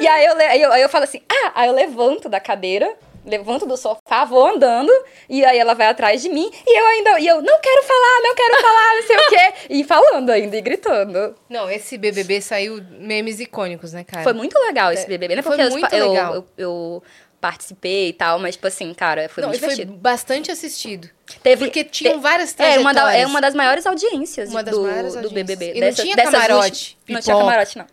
E 0.00 0.06
aí 0.06 0.24
eu, 0.26 0.34
eu, 0.38 0.72
aí 0.72 0.82
eu 0.82 0.88
falo 0.88 1.04
assim, 1.04 1.20
ah, 1.30 1.52
aí 1.54 1.68
eu 1.68 1.74
levanto 1.74 2.28
da 2.28 2.40
cadeira, 2.40 2.92
levanto 3.24 3.66
do 3.66 3.76
sofá, 3.76 4.24
vou 4.24 4.46
andando, 4.46 4.90
e 5.28 5.44
aí 5.44 5.58
ela 5.58 5.74
vai 5.74 5.86
atrás 5.86 6.20
de 6.22 6.28
mim, 6.28 6.50
e 6.66 6.78
eu 6.80 6.86
ainda, 6.86 7.20
e 7.20 7.26
eu 7.26 7.40
não 7.42 7.60
quero 7.60 7.82
falar, 7.84 8.20
não 8.22 8.34
quero 8.34 8.60
falar, 8.60 8.94
não 8.96 9.02
sei 9.06 9.16
o 9.16 9.26
quê. 9.28 9.54
E 9.70 9.84
falando 9.84 10.30
ainda, 10.30 10.56
e 10.56 10.60
gritando. 10.60 11.34
Não, 11.48 11.70
esse 11.70 11.96
BBB 11.96 12.40
saiu 12.40 12.82
memes 12.98 13.38
icônicos, 13.40 13.92
né, 13.92 14.04
cara? 14.04 14.22
Foi 14.24 14.32
muito 14.32 14.58
legal 14.58 14.92
esse 14.92 15.06
BBB, 15.06 15.36
né? 15.36 15.42
Foi 15.42 15.56
Porque 15.56 15.68
eu- 15.68 15.70
muito 15.78 15.94
eu, 15.94 16.10
legal. 16.10 16.34
Eu, 16.34 16.46
eu 16.58 17.02
participei 17.40 18.08
e 18.10 18.12
tal, 18.12 18.38
mas, 18.38 18.54
tipo 18.54 18.66
assim, 18.68 18.94
cara, 18.94 19.28
foi 19.28 19.42
Não, 19.42 19.48
muito 19.48 19.58
e 19.58 19.60
foi 19.60 19.70
divertido. 19.70 19.98
bastante 19.98 20.50
assistido. 20.50 21.08
Teve, 21.42 21.64
Porque 21.64 21.82
tinham 21.82 22.14
te- 22.14 22.20
várias 22.20 22.54
é 22.58 22.78
uma, 22.78 22.92
da- 22.94 23.00
é 23.00 23.02
trajetórias. 23.04 23.30
uma 23.30 23.40
das 23.40 23.54
maiores 23.54 23.86
audiências 23.86 24.50
Uma 24.50 24.62
das 24.62 24.74
do, 24.74 24.82
maiores 24.82 25.12
do 25.14 25.18
audiências. 25.26 25.32
BBB. 25.58 25.72
E 25.76 25.80
não 25.80 25.92
tinha 25.92 26.16
camarote, 26.16 26.96
últimas- 27.00 27.06
Não 27.08 27.20
tinha 27.20 27.36
camarote, 27.36 27.78
não. 27.78 27.86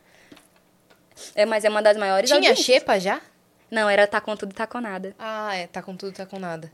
É, 1.35 1.45
mas 1.45 1.65
é 1.65 1.69
uma 1.69 1.81
das 1.81 1.97
maiores 1.97 2.29
Tinha 2.29 2.37
audiências. 2.37 2.65
xepa 2.65 2.99
já? 2.99 3.19
Não, 3.71 3.89
era 3.89 4.07
tá 4.07 4.19
com 4.19 4.35
tudo, 4.35 4.53
tá 4.53 4.65
com 4.67 4.79
nada. 4.81 5.15
Ah, 5.19 5.55
é, 5.55 5.67
tá 5.67 5.81
com 5.81 5.95
tudo, 5.95 6.13
tá 6.13 6.25
com 6.25 6.39
nada. 6.39 6.71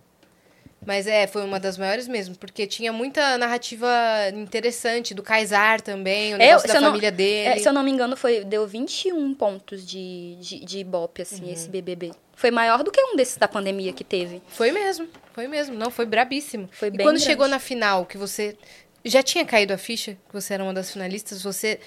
Mas 0.86 1.08
é, 1.08 1.26
foi 1.26 1.44
uma 1.44 1.60
das 1.60 1.78
maiores 1.80 2.08
mesmo, 2.08 2.36
porque 2.38 2.68
tinha 2.68 2.94
muita 2.94 3.38
narrativa 3.40 3.90
interessante, 4.36 5.16
do 5.16 5.24
Kaysar 5.24 5.82
também, 5.82 6.34
o 6.34 6.36
É, 6.36 6.40
negócio 6.40 6.62
se 6.62 6.68
da 6.68 6.76
eu 6.76 6.82
não- 6.82 6.90
família 6.90 7.12
dele. 7.12 7.50
É, 7.50 7.58
se 7.58 7.68
eu 7.68 7.74
não 7.74 7.82
me 7.82 7.90
engano, 7.90 8.16
foi, 8.16 8.44
deu 8.44 8.68
21 8.68 9.34
pontos 9.34 9.84
de, 9.86 10.36
de, 10.40 10.60
de 10.64 10.80
Ibope, 10.80 11.24
assim, 11.24 11.46
Uhum. 11.46 11.54
esse 11.54 11.68
BBB. 11.70 12.12
Foi 12.36 12.52
maior 12.52 12.84
do 12.84 12.92
que 12.92 13.02
um 13.02 13.16
desses 13.16 13.38
da 13.38 13.48
pandemia 13.48 13.94
que 13.94 14.04
teve. 14.04 14.44
Foi 14.48 14.72
mesmo, 14.72 15.08
foi 15.34 15.48
mesmo. 15.48 15.74
Não, 15.76 15.90
foi 15.90 16.06
brabíssimo. 16.06 16.70
Foi 16.72 16.90
e 16.90 16.92
bem 16.92 17.00
quando 17.06 17.16
grande. 17.16 17.26
chegou 17.26 17.48
na 17.48 17.58
final, 17.60 18.06
que 18.06 18.18
você 18.18 18.56
Já 19.04 19.22
tinha 19.24 19.46
caído 19.46 19.72
a 19.74 19.78
ficha 19.78 20.14
que 20.28 20.34
você 20.34 20.54
era 20.56 20.64
uma 20.64 20.74
das 20.74 20.92
finalistas? 20.92 21.42
Você, 21.44 21.80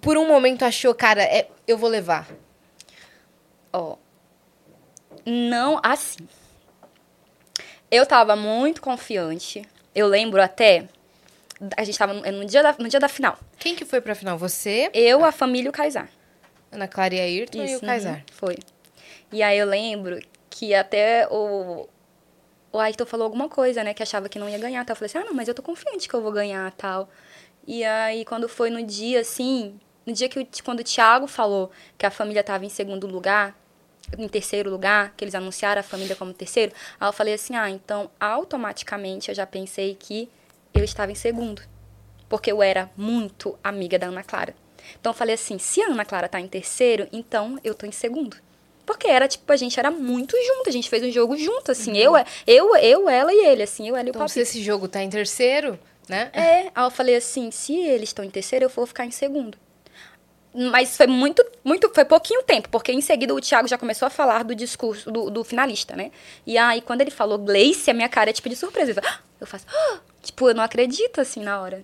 por 0.00 0.16
um 0.16 0.26
momento, 0.28 0.64
achou, 0.64 0.94
cara, 0.94 1.22
é, 1.22 1.48
eu 1.66 1.76
vou 1.76 1.90
levar? 1.90 2.28
Ó. 3.72 3.96
Não, 5.26 5.80
assim. 5.82 6.26
Eu 7.90 8.06
tava 8.06 8.36
muito 8.36 8.80
confiante. 8.80 9.62
Eu 9.94 10.06
lembro 10.06 10.40
até. 10.42 10.88
A 11.76 11.84
gente 11.84 11.98
tava 11.98 12.14
no, 12.14 12.20
no 12.32 12.44
dia, 12.44 12.62
da, 12.62 12.74
no 12.78 12.88
dia 12.88 13.00
da 13.00 13.08
final. 13.08 13.38
Quem 13.58 13.74
que 13.74 13.84
foi 13.84 14.00
pra 14.00 14.14
final? 14.14 14.38
Você, 14.38 14.90
Eu, 14.94 15.24
a 15.24 15.32
família 15.32 15.66
e 15.68 15.70
o 15.70 15.72
Kaysar. 15.72 16.08
Ana 16.72 16.86
Clara 16.88 17.14
e 17.14 17.20
Ayrton 17.20 17.58
e 17.58 17.60
o 17.62 17.64
Isso, 17.64 17.80
Kaysar. 17.84 18.14
uhum, 18.16 18.22
foi. 18.32 18.56
E 19.32 19.42
aí 19.42 19.58
eu 19.58 19.66
lembro 19.66 20.18
que 20.48 20.74
até 20.74 21.26
o. 21.30 21.88
O 22.72 22.78
Ayrton 22.78 23.04
falou 23.04 23.24
alguma 23.24 23.48
coisa, 23.48 23.82
né? 23.82 23.92
Que 23.92 24.02
achava 24.02 24.28
que 24.28 24.38
não 24.38 24.48
ia 24.48 24.56
ganhar. 24.58 24.84
Tal. 24.84 24.92
Eu 24.94 24.96
falei 24.96 25.06
assim, 25.06 25.18
ah, 25.18 25.24
não, 25.24 25.34
mas 25.34 25.48
eu 25.48 25.54
tô 25.54 25.62
confiante 25.62 26.08
que 26.08 26.14
eu 26.14 26.22
vou 26.22 26.30
ganhar 26.30 26.70
tal. 26.72 27.10
E 27.66 27.84
aí, 27.84 28.24
quando 28.24 28.48
foi 28.48 28.70
no 28.70 28.80
dia, 28.82 29.20
assim, 29.20 29.78
no 30.06 30.12
dia 30.12 30.28
que 30.28 30.38
o- 30.38 30.48
quando 30.64 30.78
o 30.80 30.84
Thiago 30.84 31.26
falou 31.26 31.70
que 31.98 32.06
a 32.06 32.10
família 32.10 32.44
tava 32.44 32.64
em 32.64 32.68
segundo 32.68 33.06
lugar, 33.08 33.54
em 34.18 34.28
terceiro 34.28 34.70
lugar, 34.70 35.14
que 35.16 35.24
eles 35.24 35.34
anunciaram 35.34 35.80
a 35.80 35.82
família 35.82 36.16
como 36.16 36.32
terceiro, 36.32 36.72
aí 36.98 37.08
eu 37.08 37.12
falei 37.12 37.34
assim, 37.34 37.54
ah, 37.56 37.70
então 37.70 38.10
automaticamente 38.18 39.28
eu 39.28 39.34
já 39.34 39.46
pensei 39.46 39.94
que 39.98 40.28
eu 40.74 40.84
estava 40.84 41.10
em 41.12 41.14
segundo. 41.14 41.62
Porque 42.28 42.50
eu 42.52 42.62
era 42.62 42.90
muito 42.96 43.58
amiga 43.62 43.98
da 43.98 44.06
Ana 44.06 44.22
Clara. 44.22 44.54
Então 45.00 45.10
eu 45.10 45.16
falei 45.16 45.34
assim, 45.34 45.58
se 45.58 45.82
a 45.82 45.86
Ana 45.86 46.04
Clara 46.04 46.28
tá 46.28 46.40
em 46.40 46.46
terceiro, 46.48 47.08
então 47.12 47.58
eu 47.64 47.74
tô 47.74 47.86
em 47.86 47.92
segundo. 47.92 48.36
Porque 48.86 49.06
era, 49.06 49.28
tipo, 49.28 49.52
a 49.52 49.56
gente 49.56 49.78
era 49.78 49.90
muito 49.90 50.36
junto, 50.36 50.68
a 50.68 50.72
gente 50.72 50.88
fez 50.88 51.02
um 51.04 51.10
jogo 51.10 51.36
junto, 51.36 51.70
assim, 51.70 51.96
eu, 51.96 52.14
eu, 52.46 52.74
eu, 52.76 53.08
ela 53.08 53.32
e 53.32 53.46
ele, 53.46 53.62
assim, 53.62 53.88
eu, 53.88 53.94
ela 53.96 54.08
e 54.08 54.10
o 54.10 54.10
Então, 54.10 54.22
Papi. 54.22 54.32
se 54.32 54.40
esse 54.40 54.62
jogo 54.62 54.88
tá 54.88 55.02
em 55.02 55.08
terceiro, 55.10 55.78
né? 56.08 56.30
É, 56.32 56.70
aí 56.74 56.84
eu 56.84 56.90
falei 56.90 57.14
assim, 57.14 57.50
se 57.52 57.76
eles 57.76 58.08
estão 58.08 58.24
em 58.24 58.30
terceiro, 58.30 58.64
eu 58.64 58.68
vou 58.68 58.86
ficar 58.86 59.04
em 59.04 59.10
segundo. 59.12 59.56
Mas 60.52 60.96
foi 60.96 61.06
muito, 61.06 61.44
muito, 61.62 61.88
foi 61.94 62.04
pouquinho 62.04 62.42
tempo, 62.42 62.68
porque 62.70 62.90
em 62.90 63.00
seguida 63.00 63.32
o 63.32 63.40
Thiago 63.40 63.68
já 63.68 63.78
começou 63.78 64.06
a 64.06 64.10
falar 64.10 64.42
do 64.42 64.54
discurso 64.54 65.10
do, 65.10 65.30
do 65.30 65.44
finalista, 65.44 65.94
né? 65.94 66.10
E 66.44 66.58
aí, 66.58 66.80
quando 66.80 67.02
ele 67.02 67.10
falou 67.10 67.38
Gleice, 67.38 67.88
a 67.90 67.94
minha 67.94 68.08
cara 68.08 68.30
é 68.30 68.32
tipo 68.32 68.48
de 68.48 68.56
surpresa. 68.56 68.90
Eu, 68.92 69.02
"Ah!" 69.08 69.18
eu 69.40 69.46
faço, 69.46 69.64
"Ah!" 69.72 70.00
tipo, 70.22 70.48
eu 70.48 70.54
não 70.54 70.64
acredito 70.64 71.20
assim 71.20 71.40
na 71.40 71.60
hora. 71.60 71.80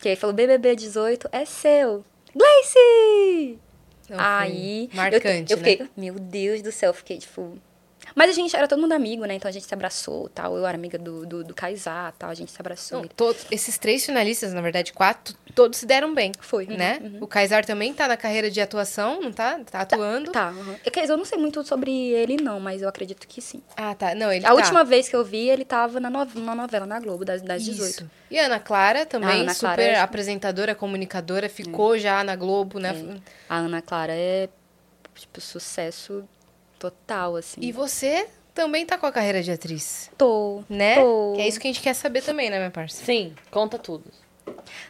Que 0.00 0.08
aí 0.08 0.16
falou, 0.16 0.34
BBB 0.34 0.74
18 0.74 1.28
é 1.30 1.44
seu. 1.44 2.02
Gleice! 2.34 3.58
Então, 4.04 4.16
aí. 4.18 4.88
eu- 4.90 4.96
Marcante, 4.96 5.52
eu, 5.52 5.58
fiquei, 5.58 5.78
né? 5.78 5.88
meu 5.96 6.14
Deus 6.14 6.62
do 6.62 6.72
céu, 6.72 6.90
eu 6.90 6.94
fiquei 6.94 7.18
tipo. 7.18 7.58
Mas 8.14 8.30
a 8.30 8.32
gente 8.32 8.54
era 8.56 8.68
todo 8.68 8.80
mundo 8.80 8.92
amigo, 8.92 9.24
né? 9.24 9.34
Então 9.34 9.48
a 9.48 9.52
gente 9.52 9.66
se 9.66 9.74
abraçou 9.74 10.28
tal. 10.28 10.56
Eu 10.56 10.66
era 10.66 10.76
amiga 10.76 10.98
do, 10.98 11.24
do, 11.26 11.44
do 11.44 11.54
Kaysar 11.54 12.12
tal, 12.18 12.30
a 12.30 12.34
gente 12.34 12.50
se 12.52 12.60
abraçou. 12.60 13.00
Não, 13.02 13.08
todos, 13.08 13.46
esses 13.50 13.78
três 13.78 14.04
finalistas, 14.04 14.52
na 14.52 14.60
verdade, 14.60 14.92
quatro, 14.92 15.34
todos 15.54 15.78
se 15.78 15.86
deram 15.86 16.14
bem. 16.14 16.32
Foi, 16.40 16.66
uhum, 16.66 16.76
Né? 16.76 17.00
O 17.20 17.26
Kaysar 17.26 17.64
também 17.64 17.92
tá 17.94 18.06
na 18.08 18.16
carreira 18.16 18.50
de 18.50 18.60
atuação, 18.60 19.20
não 19.20 19.32
tá? 19.32 19.58
Tá 19.70 19.80
atuando. 19.80 20.30
Tá, 20.30 20.50
uhum. 20.50 20.76
Eu, 20.84 20.92
quer 20.92 21.02
dizer, 21.02 21.12
eu 21.12 21.16
não 21.16 21.24
sei 21.24 21.38
muito 21.38 21.62
sobre 21.64 21.90
ele, 21.92 22.36
não, 22.36 22.60
mas 22.60 22.82
eu 22.82 22.88
acredito 22.88 23.26
que 23.26 23.40
sim. 23.40 23.62
Ah, 23.76 23.94
tá. 23.94 24.14
Não, 24.14 24.32
ele 24.32 24.44
a 24.44 24.48
tá. 24.50 24.54
última 24.54 24.84
vez 24.84 25.08
que 25.08 25.16
eu 25.16 25.24
vi, 25.24 25.48
ele 25.48 25.64
tava 25.64 25.98
na, 26.00 26.10
no- 26.10 26.24
na 26.40 26.54
novela, 26.54 26.86
na 26.86 27.00
Globo, 27.00 27.24
das, 27.24 27.40
das 27.42 27.62
18. 27.64 27.90
Isso. 27.90 28.10
E 28.30 28.38
a 28.38 28.46
Ana 28.46 28.58
Clara 28.60 29.04
também, 29.06 29.28
A 29.28 29.42
Ana 29.42 29.54
super 29.54 29.66
Clara 29.68 29.82
é- 29.82 30.00
apresentadora, 30.00 30.74
comunicadora, 30.74 31.48
ficou 31.48 31.98
já 31.98 32.22
na 32.24 32.36
Globo, 32.36 32.78
né? 32.78 33.20
A 33.48 33.56
Ana 33.56 33.80
Clara 33.82 34.12
é, 34.14 34.48
tipo, 35.14 35.40
sucesso 35.40 36.24
total, 36.90 37.36
assim. 37.36 37.60
E 37.60 37.70
você 37.70 38.26
também 38.52 38.84
tá 38.84 38.98
com 38.98 39.06
a 39.06 39.12
carreira 39.12 39.42
de 39.42 39.50
atriz, 39.52 40.10
Tô, 40.18 40.62
né? 40.68 40.96
tô. 40.96 41.34
Que 41.36 41.42
é 41.42 41.48
isso 41.48 41.60
que 41.60 41.68
a 41.68 41.72
gente 41.72 41.80
quer 41.80 41.94
saber 41.94 42.22
também, 42.22 42.50
né, 42.50 42.58
minha 42.58 42.70
parça? 42.70 43.04
Sim, 43.04 43.34
conta 43.50 43.78
tudo. 43.78 44.04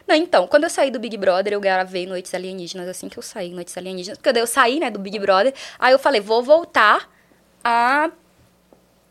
Não, 0.07 0.15
então, 0.15 0.47
quando 0.47 0.63
eu 0.63 0.69
saí 0.69 0.89
do 0.89 0.99
Big 0.99 1.15
Brother, 1.15 1.53
eu 1.53 1.61
gravei 1.61 2.07
Noites 2.07 2.33
Alienígenas, 2.33 2.89
assim 2.89 3.07
que 3.07 3.17
eu 3.17 3.23
saí, 3.23 3.51
Noites 3.51 3.77
Alienígenas. 3.77 4.17
Porque 4.17 4.37
eu 4.37 4.47
saí, 4.47 4.79
né, 4.79 4.89
do 4.89 4.99
Big 4.99 5.19
Brother, 5.19 5.53
aí 5.77 5.93
eu 5.93 5.99
falei, 5.99 6.19
vou 6.19 6.41
voltar 6.41 7.09
a... 7.63 8.09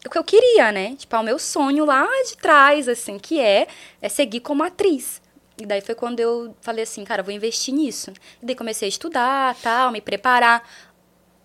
O 0.05 0.11
que 0.11 0.19
eu 0.19 0.25
queria, 0.25 0.73
né? 0.73 0.97
Tipo, 0.97 1.15
ao 1.15 1.23
meu 1.23 1.39
sonho 1.39 1.85
lá 1.85 2.05
de 2.29 2.37
trás, 2.37 2.89
assim, 2.89 3.21
que 3.21 3.41
é, 3.41 3.69
é 4.01 4.09
seguir 4.09 4.41
como 4.41 4.65
atriz. 4.65 5.23
E 5.57 5.65
daí 5.65 5.81
foi 5.81 5.95
quando 5.95 6.19
eu 6.19 6.57
falei 6.61 6.83
assim, 6.83 7.05
cara, 7.05 7.23
vou 7.23 7.33
investir 7.33 7.73
nisso. 7.73 8.13
E 8.43 8.47
daí 8.47 8.57
comecei 8.57 8.87
a 8.87 8.89
estudar, 8.89 9.55
tal, 9.63 9.93
me 9.93 10.01
preparar. 10.01 10.69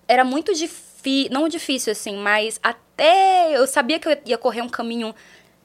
Era 0.08 0.24
muito 0.24 0.56
difícil, 0.56 0.87
não 1.32 1.48
difícil, 1.48 1.92
assim, 1.92 2.18
mas 2.18 2.60
até 2.64 3.56
eu 3.58 3.66
sabia 3.68 4.00
que 4.00 4.08
eu 4.08 4.18
ia 4.26 4.38
correr 4.38 4.62
um 4.62 4.70
caminho 4.70 5.14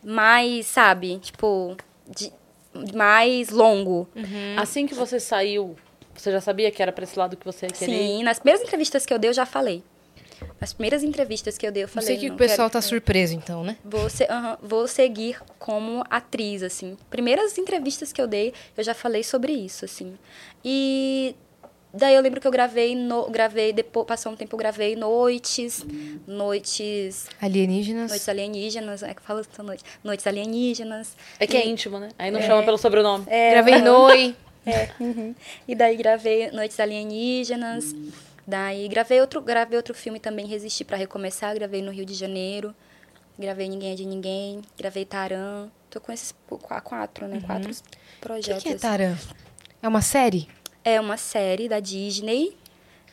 mais, 0.02 0.66
sabe, 0.66 1.18
tipo, 1.18 1.76
de, 2.08 2.32
mais 2.94 3.50
longo. 3.50 4.08
Assim 4.56 4.86
que 4.86 4.94
você 4.94 5.18
saiu, 5.20 5.76
você 6.14 6.30
já 6.32 6.40
sabia 6.40 6.70
que 6.70 6.82
era 6.82 6.92
pra 6.92 7.04
esse 7.04 7.18
lado 7.18 7.36
que 7.36 7.44
você 7.44 7.66
queria? 7.68 7.94
ir? 7.94 7.98
Sim, 8.18 8.22
nas 8.24 8.38
primeiras 8.38 8.62
entrevistas 8.66 9.06
que 9.06 9.12
eu 9.14 9.18
dei, 9.18 9.30
eu 9.30 9.34
já 9.34 9.46
falei. 9.46 9.82
Nas 10.60 10.72
primeiras 10.72 11.02
entrevistas 11.04 11.56
que 11.56 11.66
eu 11.66 11.72
dei, 11.72 11.84
eu 11.84 11.86
Não 11.86 11.94
falei. 11.94 12.06
sei 12.08 12.18
que 12.18 12.26
o 12.26 12.30
não 12.30 12.36
pessoal 12.36 12.68
quero- 12.68 12.72
tá 12.72 12.80
surpreso, 12.82 13.34
então, 13.34 13.62
né? 13.64 13.76
Vou, 13.84 14.08
se- 14.10 14.26
aham, 14.28 14.58
vou 14.62 14.86
seguir 14.88 15.40
como 15.58 16.04
atriz, 16.10 16.62
assim. 16.62 16.96
Primeiras 17.10 17.56
entrevistas 17.58 18.12
que 18.12 18.20
eu 18.20 18.26
dei, 18.26 18.52
eu 18.76 18.82
já 18.82 18.92
falei 18.94 19.22
sobre 19.22 19.52
isso, 19.52 19.84
assim. 19.84 20.16
E 20.64 21.34
daí 21.92 22.14
eu 22.14 22.22
lembro 22.22 22.40
que 22.40 22.46
eu 22.46 22.50
gravei, 22.50 22.94
no, 22.96 23.28
gravei 23.30 23.72
depois, 23.72 24.06
passou 24.06 24.32
um 24.32 24.36
tempo, 24.36 24.54
eu 24.54 24.58
gravei 24.58 24.96
noites, 24.96 25.84
noites, 26.26 27.26
Alienígenas. 27.40 28.08
noites 28.10 28.28
alienígenas, 28.28 29.02
é 29.02 29.14
que 29.14 29.22
fala 29.22 29.40
essa 29.40 29.62
noite, 29.62 29.84
noites 30.02 30.26
alienígenas. 30.26 31.16
É 31.38 31.46
que 31.46 31.56
é 31.56 31.66
íntimo, 31.66 31.98
né? 31.98 32.08
Aí 32.18 32.30
não 32.30 32.40
chama 32.42 32.62
pelo 32.62 32.78
sobrenome. 32.78 33.24
Gravei 33.26 33.80
Noi. 33.80 34.34
É, 34.64 34.90
uhum. 35.00 35.34
E 35.66 35.74
daí 35.74 35.96
gravei 35.96 36.52
Noites 36.52 36.78
Alienígenas. 36.78 37.92
Daí 38.46 38.86
gravei 38.86 39.20
outro, 39.20 39.40
gravei 39.40 39.76
outro 39.76 39.92
filme 39.92 40.20
também, 40.20 40.46
Resistir 40.46 40.84
para 40.84 40.96
Recomeçar. 40.96 41.52
Gravei 41.56 41.82
no 41.82 41.90
Rio 41.90 42.06
de 42.06 42.14
Janeiro. 42.14 42.72
Gravei 43.36 43.68
Ninguém 43.68 43.90
é 43.90 43.94
de 43.96 44.06
Ninguém. 44.06 44.62
Gravei 44.78 45.04
Taran. 45.04 45.68
Tô 45.90 46.00
com 46.00 46.12
esses 46.12 46.32
qu- 46.48 46.58
quatro, 46.84 47.26
né? 47.26 47.42
Quatro 47.44 47.72
O 47.72 47.74
que, 47.74 47.82
projetos. 48.20 48.62
que 48.62 48.68
é. 48.68 48.74
Taran? 48.76 49.16
É 49.82 49.88
uma 49.88 50.00
série? 50.00 50.46
É 50.84 51.00
uma 51.00 51.16
série 51.16 51.68
da 51.68 51.80
Disney 51.80 52.56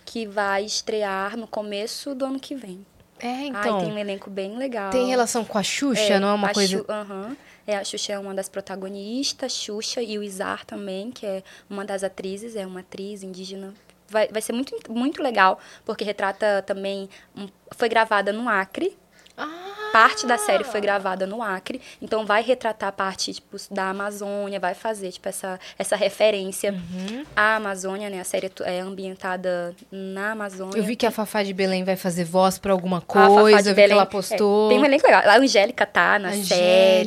que 0.05 0.25
vai 0.25 0.65
estrear 0.65 1.37
no 1.37 1.47
começo 1.47 2.15
do 2.15 2.25
ano 2.25 2.39
que 2.39 2.55
vem. 2.55 2.85
É, 3.19 3.27
Ai, 3.27 3.47
então. 3.47 3.79
tem 3.79 3.91
um 3.91 3.97
elenco 3.97 4.29
bem 4.29 4.57
legal. 4.57 4.89
tem 4.91 5.07
relação 5.07 5.43
com 5.43 5.57
a 5.57 5.63
Xuxa, 5.63 6.19
não 6.19 6.29
é 6.29 6.33
uma 6.33 6.49
a 6.49 6.53
coisa. 6.53 6.77
Xu- 6.77 6.85
aham. 6.89 7.35
É, 7.67 7.75
a 7.77 7.83
Xuxa 7.83 8.13
é 8.13 8.17
uma 8.19 8.33
das 8.33 8.49
protagonistas, 8.49 9.51
Xuxa 9.53 10.01
e 10.01 10.17
o 10.17 10.23
Izar 10.23 10.65
também, 10.65 11.11
que 11.11 11.25
é 11.25 11.43
uma 11.69 11.85
das 11.85 12.03
atrizes, 12.03 12.55
é 12.55 12.65
uma 12.65 12.79
atriz 12.79 13.21
indígena. 13.21 13.73
Vai, 14.07 14.27
vai 14.29 14.41
ser 14.41 14.53
muito, 14.53 14.75
muito 14.91 15.21
legal, 15.21 15.59
porque 15.85 16.03
retrata 16.03 16.63
também. 16.65 17.07
um- 17.35 17.47
foi 17.75 17.87
gravada 17.87 18.33
no 18.33 18.49
Acre. 18.49 18.97
Ah! 19.37 19.68
Parte 19.91 20.25
da 20.25 20.37
série 20.37 20.63
foi 20.63 20.79
gravada 20.81 21.25
no 21.27 21.41
Acre, 21.41 21.81
então 22.01 22.25
vai 22.25 22.41
retratar 22.41 22.89
a 22.89 22.91
parte 22.91 23.33
tipo, 23.33 23.57
da 23.71 23.89
Amazônia, 23.89 24.59
vai 24.59 24.73
fazer 24.73 25.11
tipo, 25.11 25.27
essa, 25.27 25.59
essa 25.77 25.95
referência 25.95 26.71
Uhum. 26.71 27.25
à 27.35 27.55
Amazônia, 27.55 28.09
né? 28.09 28.19
A 28.19 28.23
série 28.23 28.47
é 28.47 28.79
é 28.79 28.79
ambientada 28.81 29.75
na 29.91 30.31
Amazônia. 30.31 30.77
Eu 30.77 30.83
vi 30.83 30.95
que 30.95 31.05
a 31.05 31.11
Fafá 31.11 31.43
de 31.43 31.53
Belém 31.53 31.83
vai 31.83 31.95
fazer 31.95 32.23
voz 32.23 32.57
pra 32.57 32.71
alguma 32.71 33.01
coisa, 33.01 33.29
eu 33.31 33.45
vi 33.45 33.63
que 33.63 33.73
Belém, 33.73 33.91
ela 33.93 34.03
é, 34.03 34.05
postou. 34.05 34.69
tem 34.69 34.79
um 34.79 34.85
elenco 34.85 35.05
legal. 35.05 35.21
A 35.25 35.37
Angélica 35.37 35.85
tá 35.85 36.19
na 36.19 36.31
série 36.33 36.41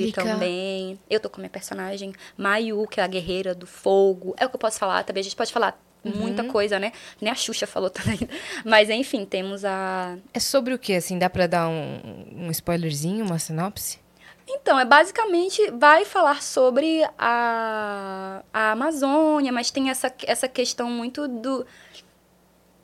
Angélica. 0.04 0.22
também. 0.24 0.98
Eu 1.08 1.20
tô 1.20 1.30
com 1.30 1.36
a 1.36 1.42
minha 1.42 1.50
personagem 1.50 2.12
Mayu, 2.36 2.86
que 2.88 3.00
é 3.00 3.04
a 3.04 3.06
guerreira 3.06 3.54
do 3.54 3.66
fogo. 3.66 4.34
É 4.38 4.46
o 4.46 4.48
que 4.48 4.56
eu 4.56 4.60
posso 4.60 4.78
falar 4.78 5.02
também. 5.04 5.20
A 5.20 5.24
gente 5.24 5.36
pode 5.36 5.52
falar 5.52 5.78
Uhum. 6.04 6.16
muita 6.16 6.44
coisa, 6.44 6.78
né? 6.78 6.92
Nem 7.20 7.30
a 7.30 7.34
Xuxa 7.34 7.66
falou 7.66 7.88
também. 7.88 8.18
Mas 8.64 8.90
enfim, 8.90 9.24
temos 9.24 9.64
a. 9.64 10.16
É 10.34 10.40
sobre 10.40 10.74
o 10.74 10.78
que, 10.78 10.94
assim? 10.94 11.18
Dá 11.18 11.30
pra 11.30 11.46
dar 11.46 11.68
um, 11.68 12.00
um 12.34 12.50
spoilerzinho, 12.50 13.24
uma 13.24 13.38
sinopse? 13.38 14.02
Então, 14.48 14.78
é 14.78 14.84
basicamente 14.84 15.70
vai 15.70 16.04
falar 16.04 16.42
sobre 16.42 17.02
a, 17.18 18.42
a 18.52 18.72
Amazônia, 18.72 19.52
mas 19.52 19.70
tem 19.70 19.88
essa, 19.88 20.12
essa 20.24 20.48
questão 20.48 20.90
muito 20.90 21.28
do. 21.28 21.64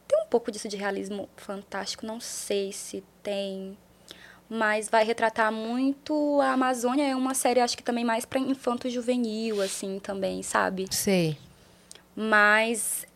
Tem 0.07 0.23
um 0.23 0.27
pouco 0.27 0.51
disso 0.51 0.69
de 0.69 0.77
realismo 0.77 1.29
fantástico, 1.37 2.07
não 2.07 2.21
sei 2.21 2.73
se 2.73 3.05
tem. 3.23 3.77
Mas 4.49 4.89
vai 4.89 5.05
retratar 5.05 5.53
muito 5.53 6.41
a 6.41 6.53
Amazônia. 6.53 7.07
É 7.07 7.15
uma 7.15 7.35
série, 7.35 7.61
acho 7.61 7.77
que 7.77 7.83
também 7.83 8.05
mais 8.05 8.25
para 8.25 8.39
infanto-juvenil, 8.39 9.61
assim, 9.61 9.99
também, 9.99 10.43
sabe? 10.43 10.87
Sei. 10.91 11.37
Mas 12.17 13.07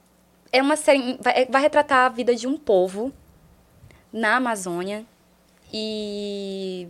é 0.53 0.61
uma 0.62 0.77
série. 0.77 1.16
Vai, 1.20 1.47
vai 1.47 1.62
retratar 1.62 2.07
a 2.07 2.09
vida 2.09 2.35
de 2.35 2.47
um 2.47 2.57
povo 2.59 3.12
na 4.12 4.37
Amazônia. 4.37 5.05
E. 5.73 6.87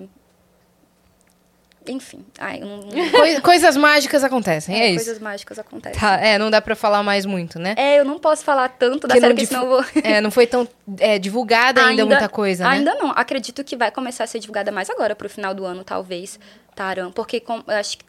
Enfim. 1.86 2.24
Ai, 2.38 2.60
não, 2.60 2.76
não- 2.78 3.40
coisas 3.42 3.76
mágicas 3.76 4.22
acontecem, 4.22 4.80
é, 4.80 4.86
isso. 4.90 5.04
coisas 5.04 5.18
mágicas 5.20 5.58
acontecem. 5.58 5.98
Tá, 6.00 6.14
é, 6.20 6.38
não 6.38 6.48
dá 6.48 6.60
pra 6.62 6.76
falar 6.76 7.02
mais 7.02 7.26
muito, 7.26 7.58
né? 7.58 7.74
É, 7.76 7.98
eu 7.98 8.04
não 8.04 8.20
posso 8.20 8.44
falar 8.44 8.68
tanto 8.68 9.08
da 9.08 9.14
Que 9.14 9.20
série, 9.20 9.32
não 9.32 9.36
porque 9.36 9.48
difu- 9.48 9.60
senão 9.60 9.76
eu 9.78 9.82
vou. 9.82 9.84
É, 10.08 10.20
não 10.20 10.30
foi 10.30 10.46
tão 10.46 10.66
é, 11.00 11.18
divulgada 11.18 11.84
ainda, 11.84 12.06
muita 12.06 12.28
coisa, 12.28 12.62
né? 12.64 12.70
Ainda 12.70 12.94
não. 12.94 13.10
Acredito 13.10 13.64
que 13.64 13.76
vai 13.76 13.90
começar 13.90 14.22
a 14.22 14.26
ser 14.28 14.38
divulgada 14.38 14.70
mais 14.70 14.88
agora, 14.90 15.16
pro 15.16 15.28
final 15.28 15.52
do 15.54 15.64
ano, 15.64 15.82
talvez. 15.82 16.38
Taran. 16.74 17.10
Porque 17.10 17.40
com- 17.40 17.64
eu 17.66 17.74
acho 17.74 17.98
que 17.98 18.04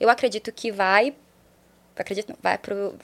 Eu 0.00 0.08
acredito 0.08 0.50
que 0.50 0.72
vai. 0.72 1.14
Acredito 1.98 2.30
não, 2.30 2.36
vai 2.42 2.56
pro. 2.56 2.94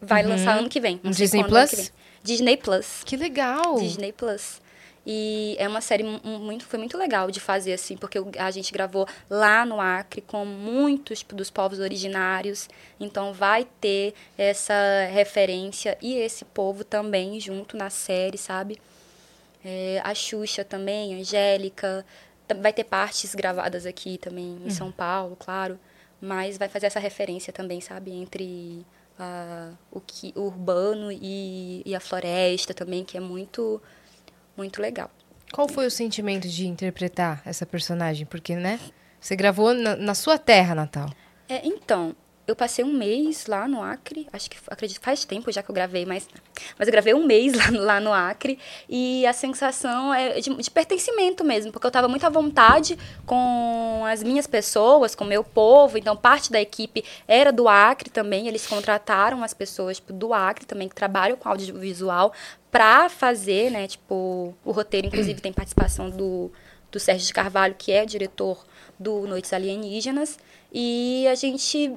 Vai 0.00 0.22
lançar 0.22 0.58
ano 0.58 0.68
que 0.68 0.80
vem. 0.80 1.00
Não 1.02 1.12
sei 1.12 1.24
Disney 1.26 1.44
Plus? 1.44 1.70
vem. 1.72 1.88
Disney 2.22 2.56
Plus. 2.56 3.02
Que 3.04 3.16
legal. 3.16 3.76
Disney 3.78 4.12
Plus. 4.12 4.60
E 5.10 5.56
é 5.58 5.66
uma 5.66 5.80
série 5.80 6.02
mu- 6.02 6.20
muito, 6.38 6.66
foi 6.66 6.78
muito 6.78 6.98
legal 6.98 7.30
de 7.30 7.40
fazer, 7.40 7.72
assim, 7.72 7.96
porque 7.96 8.18
a 8.38 8.50
gente 8.50 8.70
gravou 8.72 9.06
lá 9.30 9.64
no 9.64 9.80
Acre 9.80 10.20
com 10.20 10.44
muitos 10.44 11.20
tipo, 11.20 11.34
dos 11.34 11.48
povos 11.50 11.78
originários. 11.78 12.68
Então 13.00 13.32
vai 13.32 13.66
ter 13.80 14.12
essa 14.36 14.74
referência 15.10 15.96
e 16.02 16.14
esse 16.14 16.44
povo 16.44 16.84
também 16.84 17.40
junto 17.40 17.74
na 17.76 17.88
série, 17.88 18.36
sabe? 18.36 18.78
É, 19.64 20.00
a 20.04 20.14
Xuxa 20.14 20.62
também, 20.64 21.14
a 21.14 21.18
Angélica. 21.18 22.04
Vai 22.60 22.72
ter 22.72 22.84
partes 22.84 23.34
gravadas 23.34 23.84
aqui 23.86 24.18
também 24.18 24.58
em 24.64 24.70
São 24.70 24.90
Paulo, 24.92 25.36
claro. 25.36 25.78
Mas 26.20 26.58
vai 26.58 26.68
fazer 26.68 26.86
essa 26.86 26.98
referência 27.00 27.52
também, 27.52 27.80
sabe? 27.80 28.10
Entre 28.10 28.84
ah, 29.18 29.72
o, 29.90 30.00
que, 30.00 30.32
o 30.36 30.42
urbano 30.42 31.10
e, 31.10 31.82
e 31.84 31.94
a 31.94 32.00
floresta 32.00 32.72
também, 32.72 33.04
que 33.04 33.16
é 33.16 33.20
muito, 33.20 33.82
muito 34.56 34.80
legal. 34.80 35.10
Qual 35.52 35.68
foi 35.68 35.86
o 35.86 35.90
sentimento 35.90 36.46
de 36.46 36.66
interpretar 36.66 37.42
essa 37.44 37.64
personagem? 37.64 38.26
Porque, 38.26 38.54
né? 38.54 38.78
Você 39.20 39.34
gravou 39.34 39.74
na, 39.74 39.96
na 39.96 40.14
sua 40.14 40.38
terra 40.38 40.74
natal. 40.74 41.10
É, 41.48 41.66
então, 41.66 42.14
eu 42.48 42.56
passei 42.56 42.84
um 42.84 42.92
mês 42.92 43.46
lá 43.46 43.68
no 43.68 43.82
Acre, 43.82 44.26
acho 44.32 44.50
que 44.50 44.56
acredito 44.68 45.00
faz 45.00 45.24
tempo 45.24 45.52
já 45.52 45.62
que 45.62 45.70
eu 45.70 45.74
gravei, 45.74 46.04
mas, 46.06 46.26
mas 46.78 46.88
eu 46.88 46.92
gravei 46.92 47.12
um 47.14 47.24
mês 47.24 47.52
lá, 47.56 47.70
no- 47.70 47.80
lá 47.80 48.00
no 48.00 48.12
Acre. 48.12 48.58
E 48.88 49.26
a 49.26 49.32
sensação 49.32 50.12
é 50.14 50.40
de, 50.40 50.52
de 50.54 50.70
pertencimento 50.70 51.44
mesmo, 51.44 51.70
porque 51.70 51.86
eu 51.86 51.90
estava 51.90 52.08
muito 52.08 52.24
à 52.24 52.28
vontade 52.30 52.98
com 53.26 54.02
as 54.10 54.22
minhas 54.22 54.46
pessoas, 54.46 55.14
com 55.14 55.24
o 55.24 55.26
meu 55.28 55.44
povo, 55.44 55.98
então 55.98 56.16
parte 56.16 56.50
da 56.50 56.60
equipe 56.60 57.04
era 57.26 57.52
do 57.52 57.68
Acre 57.68 58.10
também, 58.10 58.48
eles 58.48 58.66
contrataram 58.66 59.44
as 59.44 59.52
pessoas 59.54 59.98
tipo, 59.98 60.12
do 60.12 60.32
Acre 60.32 60.64
também 60.66 60.88
que 60.88 60.94
trabalham 60.94 61.36
com 61.36 61.48
audiovisual 61.48 62.32
para 62.70 63.08
fazer, 63.08 63.70
né, 63.70 63.86
tipo, 63.86 64.54
o 64.64 64.70
roteiro. 64.72 65.06
Inclusive 65.06 65.40
tem 65.40 65.52
participação 65.52 66.10
do 66.10 66.50
do 66.90 66.98
Sérgio 66.98 67.26
de 67.26 67.34
Carvalho, 67.34 67.74
que 67.76 67.92
é 67.92 68.06
diretor 68.06 68.64
do 68.98 69.26
Noites 69.26 69.52
Alienígenas, 69.52 70.38
e 70.72 71.26
a 71.30 71.34
gente 71.34 71.94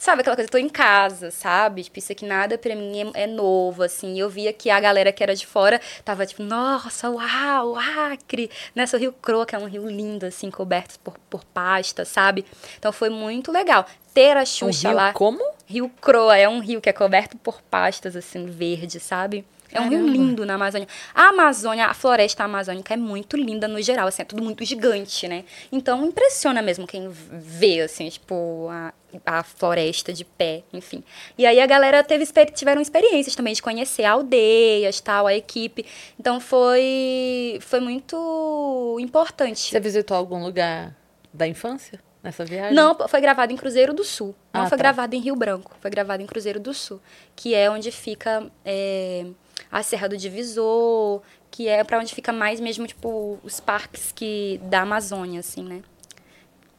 sabe 0.00 0.22
aquela 0.22 0.34
coisa, 0.34 0.48
eu 0.48 0.52
tô 0.52 0.58
em 0.58 0.68
casa, 0.68 1.30
sabe? 1.30 1.84
Tipo, 1.84 1.98
isso 1.98 2.12
aqui 2.12 2.24
nada 2.24 2.56
pra 2.56 2.74
mim 2.74 3.12
é, 3.14 3.24
é 3.24 3.26
novo, 3.26 3.82
assim. 3.82 4.18
Eu 4.18 4.28
via 4.28 4.52
que 4.52 4.70
a 4.70 4.80
galera 4.80 5.12
que 5.12 5.22
era 5.22 5.34
de 5.34 5.46
fora 5.46 5.80
tava 6.04 6.26
tipo, 6.26 6.42
nossa, 6.42 7.10
uau, 7.10 7.76
Acre, 7.76 8.50
nessa 8.74 8.96
Rio 8.96 9.12
Croa, 9.12 9.46
que 9.46 9.54
é 9.54 9.58
um 9.58 9.66
rio 9.66 9.86
lindo, 9.86 10.26
assim, 10.26 10.50
coberto 10.50 10.98
por, 11.00 11.18
por 11.28 11.44
pasta, 11.44 12.04
sabe? 12.04 12.44
Então 12.78 12.92
foi 12.92 13.10
muito 13.10 13.52
legal. 13.52 13.86
Ter 14.12 14.36
a 14.36 14.42
Um 14.42 14.46
Xuxa 14.46 14.88
rio 14.88 14.96
lá. 14.96 15.12
como? 15.12 15.44
Rio 15.66 15.88
Croa 16.00 16.36
é 16.36 16.48
um 16.48 16.58
rio 16.58 16.80
que 16.80 16.88
é 16.88 16.92
coberto 16.92 17.36
por 17.36 17.62
pastas, 17.62 18.16
assim, 18.16 18.46
verde, 18.46 18.98
sabe? 18.98 19.44
É 19.72 19.80
um 19.80 19.88
rio 19.88 20.06
lindo 20.06 20.44
na 20.44 20.54
Amazônia. 20.54 20.88
A 21.14 21.28
Amazônia, 21.28 21.86
a 21.86 21.94
floresta 21.94 22.44
amazônica 22.44 22.92
é 22.92 22.96
muito 22.96 23.36
linda 23.36 23.68
no 23.68 23.80
geral, 23.80 24.08
assim, 24.08 24.22
é 24.22 24.24
tudo 24.24 24.42
muito 24.42 24.64
gigante, 24.64 25.28
né? 25.28 25.44
Então 25.70 26.04
impressiona 26.04 26.60
mesmo 26.60 26.86
quem 26.86 27.08
vê, 27.08 27.80
assim, 27.80 28.08
tipo, 28.08 28.68
a, 28.70 28.92
a 29.24 29.42
floresta 29.42 30.12
de 30.12 30.24
pé, 30.24 30.62
enfim. 30.72 31.04
E 31.38 31.46
aí 31.46 31.60
a 31.60 31.66
galera 31.66 32.02
teve, 32.02 32.24
tiveram 32.52 32.80
experiências 32.80 33.34
também 33.34 33.54
de 33.54 33.62
conhecer 33.62 34.04
aldeias, 34.04 35.00
tal, 35.00 35.26
a 35.26 35.34
equipe. 35.34 35.86
Então 36.18 36.40
foi, 36.40 37.58
foi 37.60 37.80
muito 37.80 38.96
importante. 39.00 39.70
Você 39.70 39.80
visitou 39.80 40.16
algum 40.16 40.42
lugar 40.42 40.94
da 41.32 41.46
infância 41.46 42.00
nessa 42.22 42.44
viagem? 42.44 42.74
Não, 42.74 42.96
foi 43.08 43.20
gravado 43.20 43.52
em 43.52 43.56
Cruzeiro 43.56 43.92
do 43.94 44.04
Sul. 44.04 44.34
Não 44.52 44.62
Ah, 44.62 44.66
foi 44.68 44.76
tá. 44.76 44.82
gravado 44.82 45.14
em 45.14 45.20
Rio 45.20 45.36
Branco. 45.36 45.72
Foi 45.80 45.90
gravado 45.90 46.22
em 46.22 46.26
Cruzeiro 46.26 46.58
do 46.60 46.74
Sul. 46.74 47.00
Que 47.36 47.54
é 47.54 47.70
onde 47.70 47.90
fica 47.90 48.50
é, 48.64 49.26
a 49.70 49.82
Serra 49.82 50.08
do 50.08 50.16
Divisor. 50.16 51.22
Que 51.50 51.66
é 51.66 51.82
pra 51.82 51.98
onde 51.98 52.14
fica 52.14 52.32
mais 52.32 52.60
mesmo, 52.60 52.86
tipo, 52.86 53.38
os 53.42 53.58
parques 53.58 54.12
que, 54.12 54.60
da 54.64 54.82
Amazônia, 54.82 55.40
assim, 55.40 55.64
né? 55.64 55.82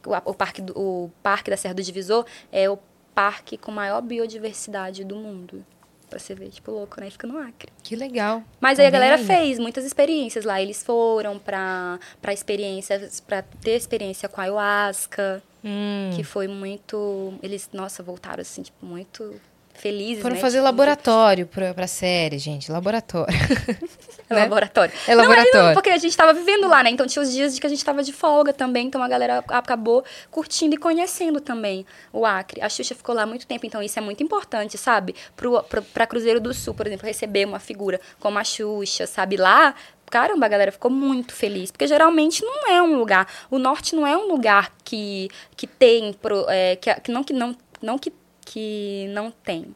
O, 0.06 0.30
o 0.30 0.34
parque 0.34 0.62
do, 0.62 0.72
o 0.78 1.10
Parque 1.22 1.50
da 1.50 1.56
Serra 1.58 1.74
do 1.74 1.82
Divisor 1.82 2.24
é 2.50 2.68
o 2.70 2.78
parque 3.14 3.58
com 3.58 3.70
maior 3.70 4.00
biodiversidade 4.00 5.04
do 5.04 5.14
mundo. 5.14 5.64
Pra 6.08 6.18
você 6.18 6.34
ver, 6.34 6.48
tipo, 6.50 6.70
louco, 6.70 7.00
né? 7.00 7.10
Fica 7.10 7.26
no 7.26 7.38
Acre. 7.38 7.70
Que 7.82 7.94
legal. 7.96 8.42
Mas 8.60 8.78
aí 8.78 8.86
a 8.86 8.90
Também 8.90 9.08
galera 9.10 9.20
aí. 9.22 9.26
fez 9.26 9.58
muitas 9.58 9.84
experiências 9.84 10.44
lá. 10.44 10.60
Eles 10.60 10.82
foram 10.82 11.38
pra, 11.38 11.98
pra 12.20 12.32
experiências, 12.32 13.20
pra 13.20 13.42
ter 13.42 13.76
experiência 13.76 14.28
com 14.28 14.40
a 14.40 14.44
ayahuasca, 14.44 15.42
Hum. 15.64 16.10
que 16.16 16.24
foi 16.24 16.48
muito. 16.48 17.34
Eles, 17.42 17.68
nossa, 17.72 18.02
voltaram 18.02 18.40
assim, 18.42 18.62
tipo, 18.62 18.84
muito 18.84 19.38
felizes. 19.82 20.22
Foram 20.22 20.36
né? 20.36 20.40
fazer 20.40 20.58
Tipo, 20.58 20.64
laboratório 20.64 21.46
pra, 21.46 21.74
pra 21.74 21.88
série, 21.88 22.38
gente. 22.38 22.70
Laboratório. 22.70 23.34
É 24.30 24.34
né? 24.34 24.42
laboratório. 24.44 24.94
É 25.06 25.14
Não, 25.14 25.22
laboratório. 25.24 25.66
Não, 25.66 25.74
porque 25.74 25.90
a 25.90 25.98
gente 25.98 26.16
tava 26.16 26.32
vivendo 26.32 26.66
lá, 26.66 26.82
né? 26.82 26.88
Então 26.88 27.06
tinha 27.06 27.22
os 27.22 27.30
dias 27.30 27.54
de 27.54 27.60
que 27.60 27.66
a 27.66 27.68
gente 27.68 27.84
tava 27.84 28.02
de 28.02 28.14
folga 28.14 28.50
também. 28.50 28.86
Então 28.86 29.02
a 29.02 29.08
galera 29.08 29.44
acabou 29.48 30.02
curtindo 30.30 30.74
e 30.74 30.78
conhecendo 30.78 31.38
também 31.38 31.84
o 32.10 32.24
Acre. 32.24 32.62
A 32.62 32.68
Xuxa 32.68 32.94
ficou 32.94 33.14
lá 33.14 33.26
muito 33.26 33.46
tempo, 33.46 33.66
então 33.66 33.82
isso 33.82 33.98
é 33.98 34.02
muito 34.02 34.22
importante, 34.22 34.78
sabe? 34.78 35.14
Pro, 35.36 35.62
pro, 35.64 35.82
pra 35.82 36.06
Cruzeiro 36.06 36.40
do 36.40 36.54
Sul, 36.54 36.72
por 36.72 36.86
exemplo, 36.86 37.06
receber 37.06 37.44
uma 37.44 37.58
figura 37.58 38.00
como 38.18 38.38
a 38.38 38.44
Xuxa, 38.44 39.06
sabe? 39.06 39.36
Lá. 39.36 39.74
Caramba, 40.06 40.46
a 40.46 40.48
galera 40.48 40.72
ficou 40.72 40.90
muito 40.90 41.34
feliz. 41.34 41.70
Porque 41.70 41.86
geralmente 41.86 42.42
não 42.42 42.70
é 42.70 42.80
um 42.80 42.96
lugar. 42.96 43.26
O 43.50 43.58
norte 43.58 43.94
não 43.94 44.06
é 44.06 44.16
um 44.16 44.28
lugar 44.28 44.72
que, 44.82 45.28
que 45.54 45.66
tem. 45.66 46.14
Pro, 46.14 46.46
é, 46.48 46.76
que, 46.76 46.94
que 47.00 47.12
não 47.12 47.22
que 47.22 47.34
não, 47.34 47.54
não 47.82 47.98
que, 47.98 48.10
que 48.44 49.06
não 49.10 49.30
tem 49.30 49.74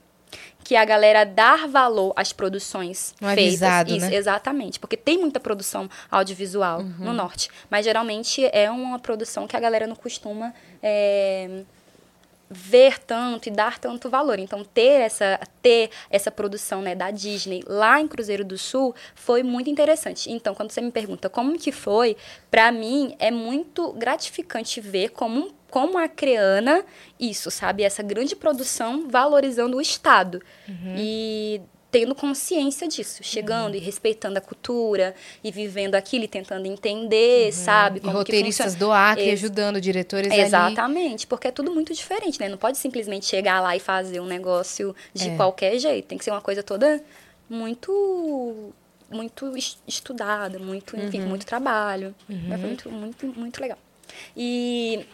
que 0.66 0.74
a 0.74 0.84
galera 0.84 1.24
dar 1.24 1.68
valor 1.68 2.12
às 2.16 2.32
produções 2.32 3.14
Não 3.20 3.30
é 3.30 3.34
feitas. 3.36 3.52
visado, 3.52 3.94
Isso, 3.94 4.06
né? 4.10 4.16
Exatamente, 4.16 4.80
porque 4.80 4.96
tem 4.96 5.16
muita 5.16 5.38
produção 5.38 5.88
audiovisual 6.10 6.82
no 6.82 7.12
norte, 7.12 7.48
mas 7.70 7.84
geralmente 7.84 8.44
é 8.52 8.68
uma 8.68 8.98
produção 8.98 9.46
que 9.46 9.56
a 9.56 9.60
galera 9.60 9.86
não 9.86 9.94
costuma 9.94 10.52
é, 10.82 11.62
ver 12.48 12.98
tanto 13.00 13.48
e 13.48 13.52
dar 13.52 13.78
tanto 13.78 14.08
valor. 14.08 14.38
Então 14.38 14.64
ter 14.64 15.00
essa 15.00 15.38
ter 15.60 15.90
essa 16.10 16.30
produção 16.30 16.80
né, 16.80 16.94
da 16.94 17.10
Disney 17.10 17.62
lá 17.66 18.00
em 18.00 18.06
Cruzeiro 18.06 18.44
do 18.44 18.56
Sul 18.56 18.94
foi 19.14 19.42
muito 19.42 19.68
interessante. 19.68 20.30
Então 20.30 20.54
quando 20.54 20.70
você 20.70 20.80
me 20.80 20.90
pergunta 20.90 21.28
como 21.28 21.58
que 21.58 21.72
foi, 21.72 22.16
para 22.50 22.70
mim 22.70 23.14
é 23.18 23.30
muito 23.30 23.92
gratificante 23.92 24.80
ver 24.80 25.10
como 25.10 25.54
como 25.68 25.98
a 25.98 26.08
Creana, 26.08 26.84
isso, 27.18 27.50
sabe? 27.50 27.82
Essa 27.82 28.02
grande 28.02 28.36
produção 28.36 29.08
valorizando 29.08 29.76
o 29.76 29.80
Estado. 29.80 30.40
E 30.96 31.60
tendo 31.90 32.14
consciência 32.14 32.86
disso, 32.88 33.22
chegando 33.22 33.74
e 33.76 33.78
respeitando 33.78 34.36
a 34.38 34.40
cultura 34.40 35.14
e 35.42 35.50
vivendo 35.50 35.94
aquilo 35.94 36.24
e 36.24 36.28
tentando 36.28 36.66
entender, 36.66 37.52
sabe? 37.52 37.98
E 37.98 38.00
como 38.00 38.12
que 38.12 38.18
roteiristas 38.18 38.74
do 38.74 38.90
Acre 38.92 39.22
Ex- 39.28 39.40
ajudando 39.40 39.80
diretores 39.80 40.30
ali. 40.30 40.42
Exatamente, 40.42 41.26
porque 41.26 41.48
é 41.48 41.50
tudo 41.50 41.72
muito 41.72 41.94
diferente, 41.94 42.38
né? 42.40 42.48
Não 42.48 42.58
pode 42.58 42.76
simplesmente 42.76 43.24
chegar 43.26 43.60
lá 43.60 43.74
e 43.76 43.80
fazer 43.80 44.20
um 44.20 44.26
negócio 44.26 44.94
de 45.14 45.30
É. 45.30 45.36
qualquer 45.36 45.78
jeito. 45.78 46.06
Tem 46.06 46.18
que 46.18 46.24
ser 46.24 46.32
uma 46.32 46.40
coisa 46.42 46.62
toda 46.62 47.02
muito 47.48 48.72
muito 49.08 49.56
es- 49.56 49.78
estudada, 49.86 50.58
muito, 50.58 50.96
enfim, 50.98 51.20
Uhum. 51.20 51.28
muito 51.28 51.46
trabalho. 51.46 52.12
Mas 52.28 52.60
Foi 52.60 52.68
muito, 52.68 52.90
muito, 52.90 53.26
muito 53.28 53.60
legal. 53.60 53.78
E, 54.36 55.06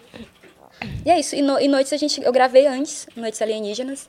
e 1.04 1.10
é 1.10 1.20
isso. 1.20 1.36
E, 1.36 1.42
no, 1.42 1.60
e 1.60 1.68
Noites 1.68 1.92
a 1.92 1.96
gente. 1.98 2.22
Eu 2.22 2.32
gravei 2.32 2.66
antes, 2.66 3.06
Noites 3.14 3.40
Alienígenas. 3.42 4.08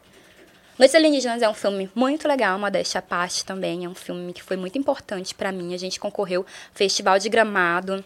Noites 0.77 0.95
Alienígenas 0.95 1.43
é 1.43 1.47
um 1.47 1.53
filme 1.53 1.87
muito 1.93 2.27
legal, 2.27 2.57
modéstia 2.57 2.97
à 2.97 3.01
parte 3.01 3.45
também. 3.45 3.85
É 3.85 3.89
um 3.89 3.93
filme 3.93 4.33
que 4.33 4.41
foi 4.41 4.57
muito 4.57 4.75
importante 4.75 5.35
pra 5.35 5.51
mim. 5.51 5.75
A 5.75 5.77
gente 5.77 5.99
concorreu 5.99 6.41
ao 6.41 6.47
Festival 6.73 7.19
de 7.19 7.29
Gramado. 7.29 8.03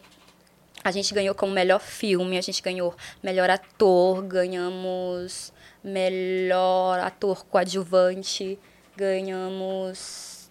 A 0.83 0.91
gente 0.91 1.13
ganhou 1.13 1.33
como 1.33 1.53
melhor 1.53 1.79
filme, 1.79 2.37
a 2.37 2.41
gente 2.41 2.61
ganhou 2.61 2.93
melhor 3.23 3.49
ator, 3.49 4.21
ganhamos 4.21 5.53
melhor 5.81 6.99
ator 6.99 7.45
coadjuvante, 7.45 8.59
ganhamos 8.97 10.49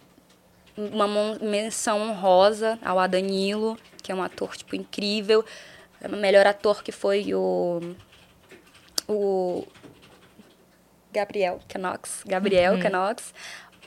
uma 0.75 1.07
menção 1.39 2.01
honrosa 2.01 2.79
ao 2.83 2.97
Adanilo, 2.97 3.77
que 4.01 4.11
é 4.11 4.15
um 4.15 4.23
ator 4.23 4.57
tipo 4.57 4.75
incrível. 4.75 5.45
O 6.03 6.15
melhor 6.15 6.47
ator 6.47 6.83
que 6.83 6.91
foi 6.91 7.33
o 7.35 7.95
o 9.07 9.65
Gabriel 11.21 11.59
Canox, 11.67 12.21
Gabriel 12.25 12.79
Canox. 12.79 13.33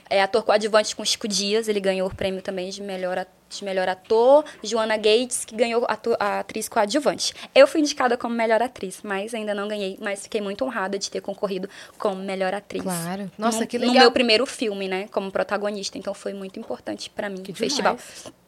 É 0.09 0.21
ator 0.21 0.43
coadjuvante 0.43 0.93
com 0.93 1.05
Chico 1.05 1.25
Dias, 1.25 1.69
ele 1.69 1.79
ganhou 1.79 2.05
o 2.09 2.13
prêmio 2.13 2.41
também 2.41 2.69
de 2.69 2.81
melhor, 2.81 3.17
a- 3.17 3.25
de 3.49 3.63
melhor 3.63 3.87
ator. 3.87 4.43
Joana 4.61 4.97
Gates, 4.97 5.45
que 5.45 5.55
ganhou 5.55 5.87
a 6.19 6.39
atriz 6.39 6.67
coadjuvante. 6.67 7.33
Eu 7.55 7.65
fui 7.65 7.79
indicada 7.79 8.17
como 8.17 8.35
melhor 8.35 8.61
atriz, 8.61 8.99
mas 9.03 9.33
ainda 9.33 9.53
não 9.55 9.69
ganhei. 9.69 9.97
Mas 10.01 10.23
fiquei 10.23 10.41
muito 10.41 10.65
honrada 10.65 10.99
de 10.99 11.09
ter 11.09 11.21
concorrido 11.21 11.69
como 11.97 12.21
melhor 12.21 12.53
atriz. 12.53 12.83
Claro. 12.83 13.31
Nossa, 13.37 13.61
no, 13.61 13.67
que 13.67 13.77
No 13.79 13.87
legal. 13.87 14.01
meu 14.03 14.11
primeiro 14.11 14.45
filme, 14.45 14.89
né, 14.89 15.07
como 15.13 15.31
protagonista. 15.31 15.97
Então 15.97 16.13
foi 16.13 16.33
muito 16.33 16.59
importante 16.59 17.09
pra 17.09 17.29
mim 17.29 17.41
Que 17.41 17.53
o 17.53 17.55
festival. 17.55 17.97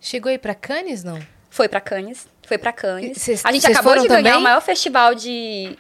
Chegou 0.02 0.30
aí 0.30 0.38
pra 0.38 0.54
Cannes, 0.54 1.02
não? 1.02 1.18
Foi 1.50 1.70
pra 1.70 1.80
Cannes. 1.80 2.28
Foi 2.46 2.58
pra 2.58 2.74
Cannes. 2.74 3.22
Cês- 3.22 3.46
a 3.46 3.52
gente 3.54 3.66
acabou 3.68 3.94
de 3.98 4.08
ganhar 4.10 4.18
também? 4.24 4.34
o 4.38 4.42
maior 4.42 4.60
festival 4.62 5.16
de. 5.16 5.78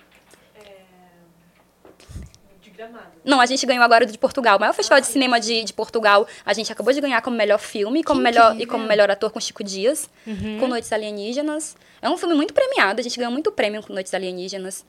Não, 3.23 3.39
a 3.39 3.45
gente 3.45 3.65
ganhou 3.65 3.83
agora 3.83 4.03
o 4.03 4.07
de 4.07 4.17
Portugal. 4.17 4.57
O 4.57 4.59
maior 4.59 4.73
festival 4.73 4.99
de 4.99 5.07
cinema 5.07 5.39
de, 5.39 5.63
de 5.63 5.73
Portugal. 5.73 6.27
A 6.45 6.53
gente 6.53 6.71
acabou 6.71 6.93
de 6.93 6.99
ganhar 7.01 7.21
como 7.21 7.35
melhor 7.35 7.59
filme 7.59 8.03
como 8.03 8.21
melhor, 8.21 8.59
e 8.59 8.65
como 8.65 8.85
melhor 8.85 9.09
ator 9.09 9.31
com 9.31 9.39
Chico 9.39 9.63
Dias. 9.63 10.09
Uhum. 10.25 10.57
Com 10.59 10.67
Noites 10.67 10.91
Alienígenas. 10.91 11.75
É 12.01 12.09
um 12.09 12.17
filme 12.17 12.35
muito 12.35 12.53
premiado. 12.53 12.99
A 12.99 13.03
gente 13.03 13.17
ganhou 13.17 13.31
muito 13.31 13.51
prêmio 13.51 13.81
com 13.83 13.93
Noites 13.93 14.13
Alienígenas. 14.13 14.85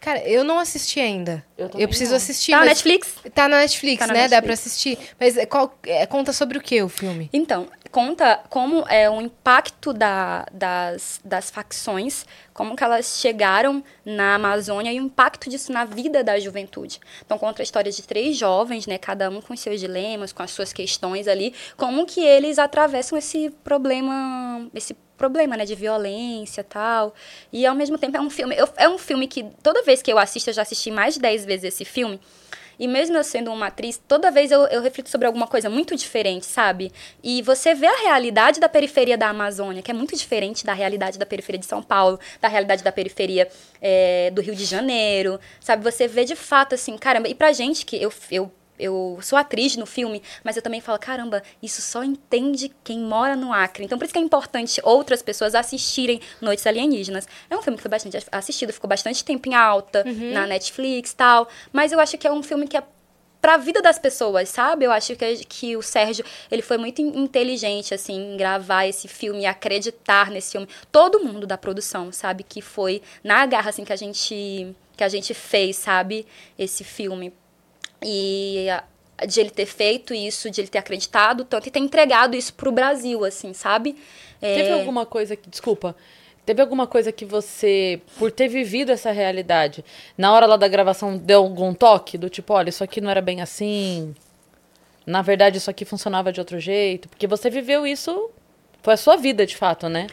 Cara, 0.00 0.18
eu 0.28 0.42
não 0.42 0.58
assisti 0.58 0.98
ainda. 0.98 1.44
Eu 1.56 1.70
Eu, 1.78 1.86
preciso 1.86 2.10
não. 2.10 2.16
assistir. 2.16 2.50
Tá 2.50 2.58
na 2.58 2.64
Netflix? 2.66 3.14
Tá 3.32 3.48
na 3.48 3.58
Netflix, 3.58 3.98
Tá 4.00 4.06
na 4.08 4.12
né? 4.12 4.28
Dá 4.28 4.36
Netflix. 4.40 4.44
pra 4.44 4.52
assistir. 4.54 4.98
Mas 5.20 5.36
é, 5.36 5.46
qual, 5.46 5.78
é, 5.84 6.04
conta 6.06 6.32
sobre 6.32 6.58
o 6.58 6.60
que 6.60 6.82
o 6.82 6.88
filme? 6.88 7.30
Então, 7.32 7.68
conta 7.92 8.40
como 8.48 8.84
é 8.88 9.08
o 9.08 9.20
impacto 9.20 9.92
da- 9.92 10.46
das, 10.50 11.20
das 11.22 11.50
facções, 11.50 12.24
como 12.54 12.74
que 12.74 12.82
elas 12.82 13.18
chegaram 13.20 13.84
na 14.04 14.34
Amazônia 14.36 14.90
e 14.92 14.98
o 14.98 15.04
impacto 15.04 15.48
disso 15.50 15.70
na 15.70 15.84
vida 15.84 16.24
da 16.24 16.40
juventude. 16.40 16.98
Então, 17.24 17.38
conta 17.38 17.62
a 17.62 17.64
história 17.64 17.92
de 17.92 18.02
três 18.02 18.36
jovens, 18.36 18.86
né, 18.86 18.96
cada 18.96 19.28
um 19.28 19.42
com 19.42 19.54
seus 19.54 19.78
dilemas, 19.78 20.32
com 20.32 20.42
as 20.42 20.50
suas 20.50 20.72
questões 20.72 21.28
ali, 21.28 21.54
como 21.76 22.06
que 22.06 22.20
eles 22.24 22.58
atravessam 22.58 23.16
esse 23.18 23.50
problema, 23.62 24.66
esse 24.74 24.94
problema, 25.18 25.56
né, 25.56 25.64
de 25.66 25.74
violência 25.74 26.64
tal. 26.64 27.14
E, 27.52 27.66
ao 27.66 27.74
mesmo 27.74 27.98
tempo, 27.98 28.16
é 28.16 28.20
um 28.20 28.30
filme... 28.30 28.56
eu- 28.56 28.68
é 28.76 28.88
um 28.88 28.98
filme 28.98 29.28
que, 29.28 29.44
toda 29.62 29.82
vez 29.82 30.00
que 30.00 30.10
eu 30.10 30.18
assisto, 30.18 30.48
eu 30.50 30.54
já 30.54 30.62
assisti 30.62 30.90
mais 30.90 31.14
de 31.14 31.20
10 31.20 31.44
vezes 31.44 31.64
esse 31.64 31.84
filme, 31.84 32.18
e 32.82 32.88
mesmo 32.88 33.16
eu 33.16 33.22
sendo 33.22 33.52
uma 33.52 33.68
atriz, 33.68 34.02
toda 34.08 34.28
vez 34.28 34.50
eu, 34.50 34.62
eu 34.62 34.82
reflito 34.82 35.08
sobre 35.08 35.24
alguma 35.24 35.46
coisa 35.46 35.70
muito 35.70 35.94
diferente, 35.94 36.44
sabe? 36.44 36.90
E 37.22 37.40
você 37.40 37.76
vê 37.76 37.86
a 37.86 37.96
realidade 38.08 38.58
da 38.58 38.68
periferia 38.68 39.16
da 39.16 39.28
Amazônia, 39.28 39.80
que 39.80 39.92
é 39.92 39.94
muito 39.94 40.16
diferente 40.16 40.66
da 40.66 40.72
realidade 40.72 41.16
da 41.16 41.24
periferia 41.24 41.60
de 41.60 41.66
São 41.66 41.80
Paulo, 41.80 42.18
da 42.40 42.48
realidade 42.48 42.82
da 42.82 42.90
periferia 42.90 43.46
é, 43.80 44.32
do 44.32 44.42
Rio 44.42 44.56
de 44.56 44.64
Janeiro, 44.64 45.38
sabe? 45.60 45.84
Você 45.84 46.08
vê 46.08 46.24
de 46.24 46.34
fato 46.34 46.74
assim, 46.74 46.98
caramba. 46.98 47.28
E 47.28 47.36
pra 47.36 47.52
gente 47.52 47.86
que 47.86 48.02
eu, 48.02 48.12
eu 48.32 48.50
eu 48.82 49.18
sou 49.22 49.38
atriz 49.38 49.76
no 49.76 49.86
filme, 49.86 50.22
mas 50.42 50.56
eu 50.56 50.62
também 50.62 50.80
falo, 50.80 50.98
caramba, 50.98 51.42
isso 51.62 51.80
só 51.80 52.02
entende 52.02 52.70
quem 52.82 52.98
mora 52.98 53.36
no 53.36 53.52
Acre. 53.52 53.84
Então, 53.84 53.96
por 53.98 54.04
isso 54.04 54.12
que 54.12 54.18
é 54.18 54.22
importante 54.22 54.80
outras 54.84 55.22
pessoas 55.22 55.54
assistirem 55.54 56.20
Noites 56.40 56.66
Alienígenas. 56.66 57.26
É 57.48 57.56
um 57.56 57.62
filme 57.62 57.76
que 57.76 57.82
foi 57.82 57.90
bastante 57.90 58.18
assistido, 58.32 58.72
ficou 58.72 58.88
bastante 58.88 59.24
tempo 59.24 59.48
em 59.48 59.54
alta 59.54 60.02
na 60.32 60.46
Netflix 60.46 61.12
e 61.12 61.16
tal. 61.16 61.48
Mas 61.72 61.92
eu 61.92 62.00
acho 62.00 62.18
que 62.18 62.26
é 62.26 62.32
um 62.32 62.42
filme 62.42 62.66
que 62.66 62.76
é 62.76 62.82
pra 63.40 63.56
vida 63.56 63.82
das 63.82 63.98
pessoas, 63.98 64.48
sabe? 64.48 64.84
Eu 64.84 64.92
acho 64.92 65.16
que, 65.16 65.36
que 65.46 65.76
o 65.76 65.82
Sérgio, 65.82 66.24
ele 66.48 66.62
foi 66.62 66.78
muito 66.78 67.02
in- 67.02 67.24
inteligente, 67.24 67.92
assim, 67.92 68.34
em 68.34 68.36
gravar 68.36 68.86
esse 68.86 69.08
filme 69.08 69.46
acreditar 69.46 70.30
nesse 70.30 70.52
filme. 70.52 70.68
Todo 70.92 71.18
mundo 71.18 71.44
da 71.44 71.58
produção, 71.58 72.12
sabe? 72.12 72.44
Que 72.44 72.62
foi 72.62 73.02
na 73.24 73.44
garra, 73.46 73.70
assim, 73.70 73.84
que 73.84 73.92
a 73.92 73.96
gente, 73.96 74.74
que 74.96 75.02
a 75.02 75.08
gente 75.08 75.34
fez, 75.34 75.74
sabe? 75.76 76.24
Esse 76.58 76.84
filme. 76.84 77.32
E 78.04 78.66
de 79.26 79.40
ele 79.40 79.50
ter 79.50 79.66
feito 79.66 80.12
isso, 80.14 80.50
de 80.50 80.60
ele 80.60 80.68
ter 80.68 80.78
acreditado 80.78 81.44
tanto 81.44 81.68
e 81.68 81.70
ter 81.70 81.78
entregado 81.78 82.36
isso 82.36 82.54
pro 82.54 82.72
Brasil, 82.72 83.24
assim, 83.24 83.52
sabe? 83.52 83.96
É, 84.40 84.54
Teve 84.56 84.72
alguma 84.72 85.06
coisa 85.06 85.36
que. 85.36 85.48
Desculpa. 85.48 85.94
Teve 86.44 86.60
alguma 86.60 86.88
coisa 86.88 87.12
que 87.12 87.24
você, 87.24 88.00
por 88.18 88.32
ter 88.32 88.48
vivido 88.48 88.90
essa 88.90 89.12
realidade, 89.12 89.84
na 90.18 90.32
hora 90.32 90.44
lá 90.44 90.56
da 90.56 90.66
gravação, 90.66 91.16
deu 91.16 91.38
algum 91.38 91.72
toque? 91.72 92.18
Do 92.18 92.28
tipo, 92.28 92.52
olha, 92.52 92.68
isso 92.68 92.82
aqui 92.82 93.00
não 93.00 93.08
era 93.08 93.22
bem 93.22 93.40
assim. 93.40 94.12
Na 95.06 95.22
verdade, 95.22 95.58
isso 95.58 95.70
aqui 95.70 95.84
funcionava 95.84 96.32
de 96.32 96.40
outro 96.40 96.58
jeito. 96.58 97.08
Porque 97.08 97.28
você 97.28 97.48
viveu 97.48 97.86
isso. 97.86 98.28
Foi 98.82 98.94
a 98.94 98.96
sua 98.96 99.16
vida, 99.16 99.46
de 99.46 99.56
fato, 99.56 99.88
né? 99.88 100.08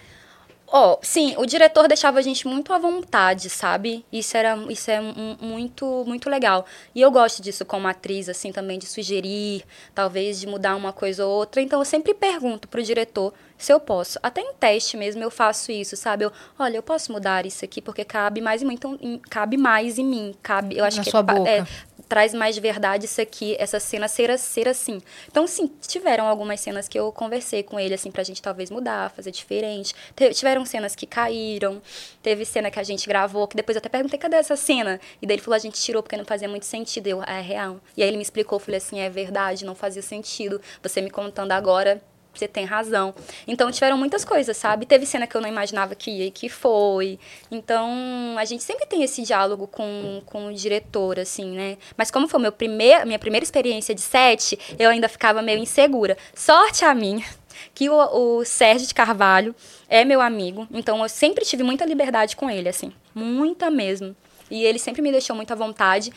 Ó, 0.72 1.00
sim, 1.02 1.34
o 1.38 1.48
diretor 1.48 1.88
deixava 1.88 2.20
a 2.20 2.22
gente 2.22 2.48
muito 2.48 2.72
à 2.72 2.78
vontade, 2.78 3.50
sabe? 3.50 4.06
Isso 4.12 4.38
era 4.38 4.56
isso 4.70 4.91
é 4.91 5.02
muito 5.02 6.04
muito 6.06 6.30
legal. 6.30 6.64
E 6.94 7.02
eu 7.02 7.10
gosto 7.10 7.41
disso 7.41 7.66
como 7.66 7.88
atriz 7.88 8.30
assim 8.30 8.52
também 8.52 8.78
de 8.78 8.86
sugerir, 8.86 9.64
talvez 9.96 10.40
de 10.40 10.46
mudar 10.46 10.76
uma 10.76 10.94
coisa 10.94 11.26
ou 11.26 11.32
outra. 11.32 11.60
Então 11.60 11.80
eu 11.80 11.86
sempre 11.86 12.14
pergunto 12.14 12.68
pro 12.68 12.84
diretor 12.84 13.34
se 13.60 13.72
eu 13.72 13.80
posso. 13.80 14.18
Até 14.23 14.41
em 14.41 14.53
teste 14.53 14.98
mesmo 14.98 15.22
eu 15.22 15.30
faço 15.30 15.72
isso, 15.72 15.95
sabe? 15.95 16.26
Eu, 16.26 16.31
olha, 16.57 16.77
eu 16.77 16.84
posso 16.84 17.11
mudar 17.11 17.45
isso 17.45 17.64
aqui 17.64 17.81
porque 17.81 18.03
cabe 18.03 18.41
mais 18.41 18.64
em 18.64 18.65
mim, 18.65 18.73
então 18.73 18.98
em- 19.02 19.19
cabe 19.19 19.57
mais 19.57 19.99
em 19.99 20.06
mim, 20.06 20.34
cabe, 20.41 20.76
eu 20.77 20.84
acho 20.86 20.98
Na 20.98 21.03
que 21.03 21.11
sua 21.11 21.23
pa- 21.23 21.34
boca. 21.36 21.49
é, 21.49 21.64
traz 22.07 22.34
mais 22.34 22.57
verdade 22.57 23.06
isso 23.06 23.22
aqui, 23.22 23.56
essa 23.60 23.80
cena 23.80 24.07
ser, 24.07 24.36
ser 24.40 24.68
assim. 24.68 24.99
Então, 25.27 25.45
sim, 25.45 25.69
tiveram 25.88 26.26
algumas 26.27 26.60
cenas 26.60 26.88
que 26.88 26.99
eu 26.99 27.11
conversei 27.11 27.61
com 27.61 27.80
ele, 27.80 27.94
assim, 27.94 28.10
pra 28.10 28.23
gente 28.23 28.41
talvez 28.41 28.72
mudar, 28.72 29.11
fazer 29.11 29.30
diferente. 29.30 29.94
Te- 30.15 30.34
tiveram 30.34 30.65
cenas 30.65 30.95
que 30.95 31.06
caíram, 31.06 31.80
teve 32.23 32.45
cena 32.45 32.72
que 32.72 32.80
a 32.80 32.84
gente 32.84 33.07
gravou, 33.07 33.48
que 33.48 33.56
depois 33.56 33.76
eu 33.76 33.80
até 33.80 33.90
perguntei, 33.90 34.18
cadê 34.18 34.38
essa 34.38 34.56
cena? 34.56 34.99
E 35.22 35.27
daí 35.27 35.36
ele 35.36 35.44
falou, 35.44 35.56
a 35.56 35.60
gente 35.60 35.80
tirou 35.80 36.02
porque 36.02 36.18
não 36.18 36.26
fazia 36.26 36.49
muito 36.49 36.65
sentido. 36.65 37.06
Eu, 37.06 37.22
"Ah, 37.27 37.38
é 37.38 37.41
real. 37.41 37.80
E 37.95 38.02
aí 38.02 38.07
ele 38.10 38.18
me 38.18 38.23
explicou, 38.23 38.56
eu 38.56 38.60
falei 38.60 38.77
assim, 38.80 38.99
é 38.99 39.10
verdade, 39.10 39.64
não 39.64 39.76
fazia 39.76 40.02
sentido. 40.02 40.60
Você 40.81 41.02
me 41.02 41.11
contando 41.11 41.52
agora, 41.52 42.02
você 42.40 42.48
tem 42.48 42.66
razão. 42.66 43.14
Então 43.48 43.72
tiveram 43.72 43.98
muitas 43.98 44.26
coisas, 44.26 44.56
sabe? 44.57 44.86
Teve 44.86 45.06
cena 45.06 45.28
que 45.28 45.36
eu 45.36 45.41
não 45.41 45.49
imaginava 45.49 45.94
que 45.95 46.10
ia 46.10 46.26
e 46.26 46.32
que 46.32 46.49
foi. 46.49 47.20
Então 47.52 48.36
a 48.38 48.45
gente 48.45 48.64
sempre 48.64 48.86
tem 48.86 49.03
esse 49.03 49.22
diálogo 49.22 49.68
com, 49.68 50.22
com 50.26 50.48
o 50.48 50.53
diretor, 50.53 51.20
assim, 51.20 51.52
né? 51.52 51.78
Mas 51.98 52.10
como 52.10 52.28
foi 52.28 52.40
meu 52.40 52.52
primeir, 52.52 53.06
minha 53.06 53.20
primeira 53.20 53.44
experiência 53.44 53.94
de 53.94 54.02
set, 54.02 54.57
eu 54.80 54.90
ainda 54.90 55.07
ficava 55.07 55.41
meio 55.41 55.60
insegura. 55.60 56.18
Sorte 56.34 56.86
a 56.86 56.95
minha 56.95 57.26
que 57.74 57.90
o, 57.90 57.95
o 57.95 58.45
Sérgio 58.45 58.88
de 58.88 58.94
Carvalho 58.94 59.53
é 59.90 60.06
meu 60.06 60.22
amigo, 60.22 60.68
então 60.72 61.02
eu 61.02 61.10
sempre 61.10 61.44
tive 61.44 61.61
muita 61.61 61.86
liberdade 61.86 62.36
com 62.36 62.49
ele, 62.49 62.70
assim, 62.70 62.94
muita 63.14 63.70
mesmo. 63.70 64.16
E 64.49 64.64
ele 64.64 64.80
sempre 64.80 65.02
me 65.02 65.11
deixou 65.11 65.36
muito 65.36 65.52
à 65.52 65.56
vontade 65.56 66.11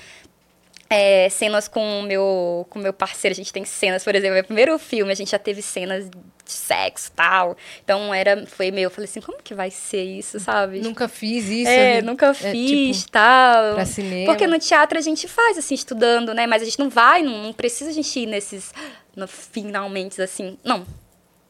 é, 0.92 1.28
cenas 1.30 1.68
com 1.68 2.00
o 2.00 2.02
meu, 2.02 2.66
com 2.68 2.78
meu 2.78 2.92
parceiro. 2.92 3.32
A 3.32 3.36
gente 3.36 3.50
tem 3.50 3.64
cenas, 3.64 4.04
por 4.04 4.14
exemplo, 4.14 4.34
meu 4.34 4.44
primeiro 4.44 4.78
filme, 4.78 5.10
a 5.10 5.14
gente 5.14 5.30
já 5.30 5.38
teve 5.38 5.62
cenas 5.62 6.04
de 6.10 6.52
sexo 6.52 7.08
e 7.08 7.16
tal. 7.16 7.56
Então 7.82 8.12
era, 8.12 8.46
foi 8.46 8.70
meio, 8.70 8.86
eu 8.86 8.90
falei 8.90 9.08
assim, 9.08 9.22
como 9.22 9.38
que 9.42 9.54
vai 9.54 9.70
ser 9.70 10.02
isso, 10.02 10.38
sabe? 10.38 10.80
Nunca 10.80 11.08
fiz 11.08 11.48
isso. 11.48 11.70
é, 11.70 11.94
né? 11.94 12.02
nunca 12.02 12.26
É, 12.26 12.34
fiz, 12.34 12.98
tipo, 12.98 13.12
tal. 13.12 13.74
pra 13.74 13.86
cinema. 13.86 14.26
Porque 14.26 14.46
no 14.46 14.58
teatro 14.58 14.98
a 14.98 15.00
gente 15.00 15.26
faz, 15.26 15.56
assim, 15.56 15.74
estudando, 15.74 16.34
né? 16.34 16.46
Mas 16.46 16.60
a 16.60 16.64
gente 16.66 16.78
não 16.78 16.90
vai, 16.90 17.22
não, 17.22 17.42
não 17.44 17.52
precisa 17.54 17.88
a 17.88 17.94
gente 17.94 18.20
ir 18.20 18.26
nesses, 18.26 18.70
no, 19.16 19.26
finalmente, 19.26 20.20
assim, 20.20 20.58
não. 20.62 20.86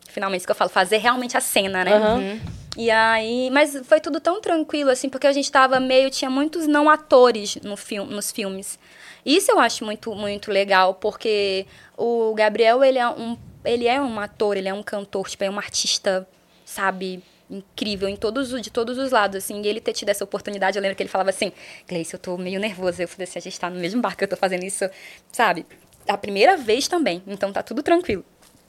Finalmente, 0.08 0.40
isso 0.40 0.46
que 0.46 0.52
eu 0.52 0.56
falo, 0.56 0.70
fazer 0.70 0.98
realmente 0.98 1.36
a 1.36 1.40
cena, 1.40 1.84
né? 1.84 1.94
Aham. 1.94 2.40
E 2.76 2.90
aí, 2.90 3.50
mas 3.50 3.76
foi 3.84 4.00
tudo 4.00 4.20
tão 4.20 4.40
tranquilo, 4.40 4.90
assim, 4.90 5.08
porque 5.08 5.26
a 5.26 5.32
gente 5.32 5.50
tava 5.50 5.80
meio, 5.80 6.10
tinha 6.10 6.30
muitos 6.30 6.68
não 6.68 6.88
atores 6.88 7.56
no 7.56 7.76
filme, 7.76 8.14
nos 8.14 8.30
filmes. 8.30 8.78
Isso 9.24 9.50
eu 9.50 9.58
acho 9.60 9.84
muito, 9.84 10.14
muito 10.14 10.50
legal, 10.50 10.94
porque 10.94 11.66
o 11.96 12.34
Gabriel, 12.34 12.82
ele 12.82 12.98
é 12.98 13.08
um, 13.08 13.36
ele 13.64 13.86
é 13.86 14.00
um 14.00 14.18
ator, 14.18 14.56
ele 14.56 14.68
é 14.68 14.74
um 14.74 14.82
cantor, 14.82 15.28
tipo, 15.28 15.44
é 15.44 15.50
um 15.50 15.58
artista, 15.58 16.26
sabe, 16.64 17.22
incrível 17.48 18.08
em 18.08 18.16
todos, 18.16 18.52
os- 18.52 18.60
de 18.62 18.70
todos 18.70 18.98
os 18.98 19.12
lados, 19.12 19.36
assim, 19.36 19.60
e 19.62 19.66
ele 19.68 19.80
ter 19.80 19.92
tido 19.92 20.08
essa 20.08 20.24
oportunidade, 20.24 20.76
eu 20.76 20.82
lembro 20.82 20.96
que 20.96 21.02
ele 21.02 21.10
falava 21.10 21.30
assim, 21.30 21.52
Gleice, 21.86 22.14
eu 22.14 22.18
tô 22.18 22.36
meio 22.36 22.58
nervosa, 22.58 23.02
eu 23.04 23.08
falei 23.08 23.24
assim, 23.24 23.38
a 23.38 23.42
gente 23.42 23.60
tá 23.60 23.70
no 23.70 23.78
mesmo 23.78 24.00
barco, 24.00 24.24
eu 24.24 24.28
tô 24.28 24.36
fazendo 24.36 24.64
isso, 24.64 24.88
sabe, 25.30 25.66
a 26.08 26.16
primeira 26.18 26.56
vez 26.56 26.88
também, 26.88 27.22
então 27.26 27.52
tá 27.52 27.62
tudo 27.62 27.82
tranquilo. 27.82 28.24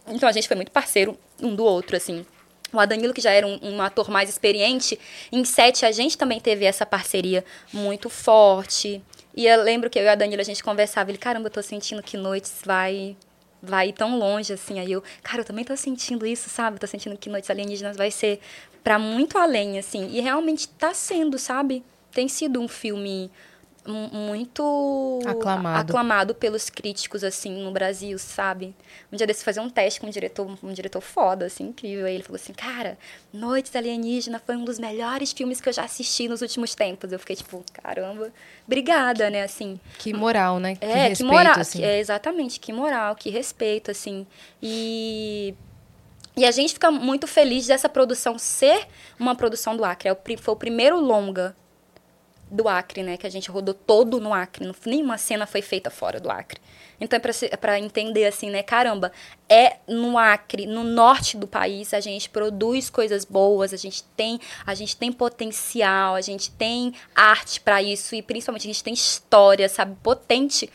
Então 0.08 0.28
a 0.28 0.32
gente 0.32 0.48
foi 0.48 0.56
muito 0.56 0.72
parceiro 0.72 1.18
um 1.42 1.56
do 1.56 1.64
outro, 1.64 1.96
assim. 1.96 2.26
O 2.74 2.80
Adanilo, 2.80 3.14
que 3.14 3.22
já 3.22 3.32
era 3.32 3.48
um, 3.48 3.58
um 3.62 3.82
ator 3.82 4.10
mais 4.10 4.30
experiente, 4.30 5.00
em 5.32 5.46
sete 5.46 5.86
a 5.86 5.92
gente 5.92 6.18
também 6.18 6.40
teve 6.40 6.66
essa 6.66 6.86
parceria 6.86 7.46
muito 7.72 8.10
forte. 8.10 9.02
E 9.36 9.48
eu 9.48 9.64
lembro 9.64 9.90
que 9.90 9.98
eu 9.98 10.04
e 10.04 10.08
a 10.08 10.16
Danilo 10.16 10.42
a 10.42 10.46
gente 10.46 10.64
conversava, 10.64 11.10
ele, 11.10 11.18
caramba, 11.18 11.48
eu 11.48 11.52
tô 11.52 11.62
sentindo 11.62 12.04
que 12.04 12.18
Noites 12.18 12.62
vai 12.64 13.18
vai 13.62 13.94
tão 13.94 14.20
longe 14.20 14.52
assim. 14.52 14.80
Aí 14.80 14.92
eu, 14.92 15.02
cara, 15.24 15.42
eu 15.42 15.46
também 15.46 15.64
tô 15.64 15.76
sentindo 15.78 16.26
isso, 16.26 16.50
sabe? 16.50 16.80
Tô 16.80 16.86
sentindo 16.86 17.18
que 17.18 17.30
Noites 17.30 17.50
Alienígenas 17.50 17.96
vai 17.96 18.12
ser 18.12 18.42
para 18.84 19.00
muito 19.00 19.38
além 19.38 19.80
assim. 19.80 20.10
E 20.12 20.20
realmente 20.20 20.68
tá 20.68 20.94
sendo, 20.94 21.40
sabe? 21.40 21.84
Tem 22.12 22.28
sido 22.28 22.60
um 22.60 22.68
filme 22.68 23.32
muito 23.86 25.20
Aclamado. 25.26 25.80
aclamado 25.92 26.36
pelos 26.36 26.70
críticos 26.70 27.24
assim 27.24 27.64
no 27.64 27.72
Brasil, 27.72 28.18
sabe? 28.18 28.76
Um 29.12 29.18
dia 29.18 29.28
desse 29.28 29.44
fazer 29.44 29.60
um 29.60 29.70
teste 29.70 30.00
com 30.00 30.08
um 30.08 30.10
diretor, 30.10 30.58
um 30.64 30.74
diretor 30.74 31.02
foda, 31.02 31.46
assim, 31.46 31.66
incrível. 31.66 32.06
Aí 32.06 32.14
ele 32.16 32.24
falou 32.24 32.36
assim: 32.38 32.54
"Cara, 32.54 32.98
Noites 33.34 33.76
Alienígena 33.76 34.42
foi 34.46 34.56
um 34.56 34.64
dos 34.64 34.80
melhores 34.80 35.32
filmes 35.32 35.60
que 35.60 35.68
eu 35.70 35.74
já 35.74 35.84
assisti 35.84 36.28
nos 36.28 36.42
últimos 36.42 36.74
tempos". 36.76 37.12
Eu 37.12 37.20
fiquei 37.20 37.36
tipo, 37.36 37.64
caramba, 37.74 38.32
obrigada, 38.66 39.30
né, 39.30 39.44
assim. 39.44 39.80
Que 40.00 40.14
moral, 40.14 40.60
né? 40.60 40.76
Que 40.76 40.86
É, 40.86 40.94
que, 40.94 41.10
respeito, 41.10 41.32
moral, 41.34 41.60
assim. 41.60 41.80
que- 41.80 41.86
é, 41.86 42.00
exatamente, 42.00 42.60
que 42.60 42.72
moral, 42.72 43.16
que 43.16 43.30
respeito, 43.30 43.92
assim. 43.92 44.26
E 44.62 45.54
e 46.36 46.46
a 46.46 46.52
gente 46.52 46.74
fica 46.74 46.90
muito 46.90 47.28
feliz 47.28 47.68
dessa 47.68 47.88
produção 47.88 48.40
ser 48.40 48.88
uma 49.20 49.36
produção 49.36 49.78
do 49.78 49.86
Acre. 49.86 50.10
É 50.10 50.18
foi 50.38 50.54
o 50.54 50.58
primeiro 50.58 51.00
longa 51.00 51.56
do 52.50 52.68
Acre, 52.68 53.04
né? 53.04 53.18
Que 53.18 53.26
a 53.28 53.30
gente 53.32 53.50
rodou 53.50 53.74
todo 53.74 54.20
no 54.20 54.34
Acre. 54.34 54.66
Não- 54.66 54.76
Nenhuma 54.86 55.18
cena 55.18 55.46
foi 55.46 55.62
feita 55.62 55.90
fora 55.90 56.20
do 56.20 56.30
Acre. 56.30 56.60
Então, 57.02 57.20
é 57.22 57.32
se- 57.34 57.50
é 57.52 57.80
entender 57.80 58.26
assim, 58.26 58.50
né? 58.50 58.62
Caramba, 58.64 59.12
é 59.50 59.78
no 59.88 60.18
Acre, 60.18 60.66
no 60.66 60.84
norte 60.84 61.36
do 61.36 61.48
país, 61.48 61.94
a 61.94 62.00
gente 62.00 62.30
produz 62.30 62.90
coisas 62.90 63.26
boas, 63.26 63.74
a 63.74 63.78
gente 63.78 64.04
tem, 64.16 64.40
a 64.66 64.74
gente 64.74 64.96
tem 64.96 65.12
potencial, 65.12 66.16
a 66.16 66.22
gente 66.22 66.52
tem 66.52 66.94
arte 67.16 67.60
pra 67.60 67.82
isso 67.82 68.16
e 68.16 68.22
principalmente 68.22 68.64
a 68.68 68.72
gente 68.72 68.84
tem 68.84 68.94
história, 68.94 69.68
sabe, 69.68 69.98
potente 70.02 70.70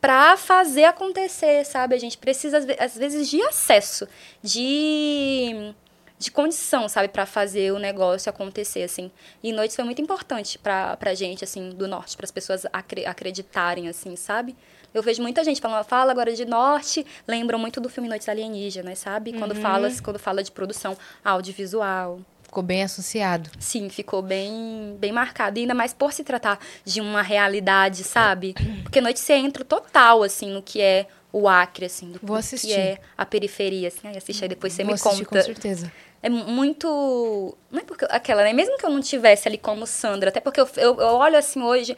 pra 0.00 0.36
fazer 0.36 0.84
acontecer, 0.84 1.64
sabe? 1.64 1.94
A 1.94 1.98
gente 1.98 2.18
precisa 2.18 2.58
às 2.78 2.98
vezes 2.98 3.30
de 3.30 3.40
acesso, 3.40 4.06
de 4.42 5.72
de 6.18 6.30
condição, 6.30 6.88
sabe, 6.88 7.08
Pra 7.08 7.26
fazer 7.26 7.72
o 7.72 7.78
negócio 7.78 8.30
acontecer, 8.30 8.82
assim. 8.82 9.10
E 9.42 9.52
Noites 9.52 9.76
foi 9.76 9.84
muito 9.84 10.00
importante 10.00 10.58
pra, 10.58 10.96
pra 10.96 11.14
gente, 11.14 11.44
assim, 11.44 11.70
do 11.70 11.86
Norte, 11.88 12.16
para 12.16 12.24
as 12.24 12.30
pessoas 12.30 12.64
acre- 12.72 13.04
acreditarem, 13.06 13.88
assim, 13.88 14.16
sabe? 14.16 14.56
Eu 14.92 15.02
vejo 15.02 15.20
muita 15.20 15.42
gente 15.42 15.60
falando, 15.60 15.84
fala 15.84 16.12
agora 16.12 16.32
de 16.32 16.44
Norte, 16.44 17.04
lembram 17.26 17.58
muito 17.58 17.80
do 17.80 17.88
filme 17.88 18.08
Noites 18.08 18.28
Alienígenas, 18.28 19.00
sabe? 19.00 19.32
Quando, 19.32 19.54
fala, 19.56 19.88
quando 20.02 20.18
fala 20.20 20.42
de 20.42 20.52
produção 20.52 20.96
audiovisual. 21.24 22.20
Ficou 22.54 22.62
bem 22.62 22.84
associado. 22.84 23.50
Sim, 23.58 23.88
ficou 23.88 24.22
bem, 24.22 24.96
bem 25.00 25.10
marcado. 25.10 25.58
E 25.58 25.62
ainda 25.62 25.74
mais 25.74 25.92
por 25.92 26.12
se 26.12 26.22
tratar 26.22 26.60
de 26.84 27.00
uma 27.00 27.20
realidade, 27.20 28.04
sabe? 28.04 28.54
Porque 28.84 29.00
Noite 29.00 29.18
você 29.18 29.32
entra 29.32 29.64
total, 29.64 30.22
assim, 30.22 30.52
no 30.52 30.62
que 30.62 30.80
é 30.80 31.08
o 31.32 31.48
Acre, 31.48 31.86
assim, 31.86 32.12
do 32.12 32.20
Vou 32.22 32.36
assistir. 32.36 32.68
que 32.68 32.72
é 32.74 32.98
a 33.18 33.26
periferia, 33.26 33.88
assim. 33.88 34.06
Aí 34.06 34.16
assiste 34.16 34.44
aí 34.44 34.48
depois 34.48 34.72
você 34.72 34.84
Vou 34.84 34.90
me 34.90 34.94
assistir 34.94 35.24
conta. 35.24 35.40
com 35.40 35.44
certeza. 35.46 35.92
É 36.22 36.28
muito. 36.28 37.58
Não 37.72 37.80
é 37.80 37.82
porque 37.82 38.06
aquela, 38.08 38.44
né? 38.44 38.52
Mesmo 38.52 38.78
que 38.78 38.86
eu 38.86 38.90
não 38.90 39.00
tivesse 39.00 39.48
ali 39.48 39.58
como 39.58 39.84
Sandra, 39.84 40.28
até 40.28 40.38
porque 40.38 40.60
eu, 40.60 40.68
eu, 40.76 41.00
eu 41.00 41.08
olho 41.16 41.36
assim 41.36 41.60
hoje. 41.60 41.96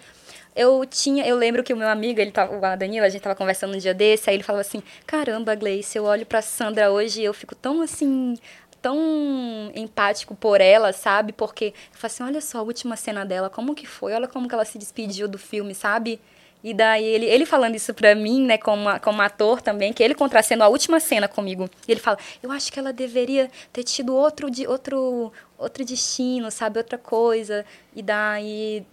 Eu 0.56 0.86
tinha, 0.86 1.26
eu 1.26 1.36
lembro 1.36 1.62
que 1.62 1.74
o 1.74 1.76
meu 1.76 1.86
amigo, 1.86 2.18
ele 2.18 2.30
tava, 2.30 2.66
a 2.66 2.74
Danila, 2.76 3.04
a 3.04 3.10
gente 3.10 3.20
tava 3.20 3.36
conversando 3.36 3.74
um 3.74 3.78
dia 3.78 3.92
desse, 3.92 4.30
aí 4.30 4.36
ele 4.36 4.42
falava 4.42 4.62
assim: 4.62 4.82
"Caramba, 5.06 5.54
Gleice, 5.54 5.98
eu 5.98 6.04
olho 6.04 6.24
pra 6.24 6.40
Sandra 6.40 6.90
hoje 6.90 7.20
e 7.20 7.24
eu 7.24 7.34
fico 7.34 7.54
tão 7.54 7.82
assim, 7.82 8.38
tão 8.82 9.72
empático 9.74 10.34
por 10.34 10.60
ela, 10.60 10.92
sabe? 10.92 11.32
Porque 11.32 11.66
eu 11.66 11.98
falo 11.98 12.06
assim, 12.06 12.22
olha 12.22 12.40
só 12.40 12.58
a 12.58 12.62
última 12.62 12.96
cena 12.96 13.24
dela, 13.24 13.50
como 13.50 13.74
que 13.74 13.86
foi? 13.86 14.12
Olha 14.12 14.28
como 14.28 14.48
que 14.48 14.54
ela 14.54 14.64
se 14.64 14.78
despediu 14.78 15.28
do 15.28 15.38
filme, 15.38 15.74
sabe? 15.74 16.20
E 16.66 16.74
daí 16.74 17.04
ele, 17.04 17.26
ele 17.26 17.46
falando 17.46 17.76
isso 17.76 17.94
pra 17.94 18.14
mim, 18.14 18.44
né, 18.44 18.58
como, 18.58 18.88
como 19.00 19.22
ator 19.22 19.62
também, 19.62 19.92
que 19.92 20.02
ele 20.02 20.14
contracendo 20.14 20.64
a 20.64 20.68
última 20.68 20.98
cena 20.98 21.28
comigo. 21.28 21.70
E 21.86 21.92
ele 21.92 22.00
fala, 22.00 22.18
eu 22.42 22.50
acho 22.50 22.72
que 22.72 22.78
ela 22.80 22.92
deveria 22.92 23.50
ter 23.72 23.84
tido 23.84 24.14
outro, 24.14 24.50
de, 24.50 24.66
outro, 24.66 25.32
outro 25.56 25.84
destino, 25.84 26.50
sabe? 26.50 26.78
Outra 26.78 26.98
coisa. 26.98 27.64
E 27.94 28.02
daí. 28.02 28.84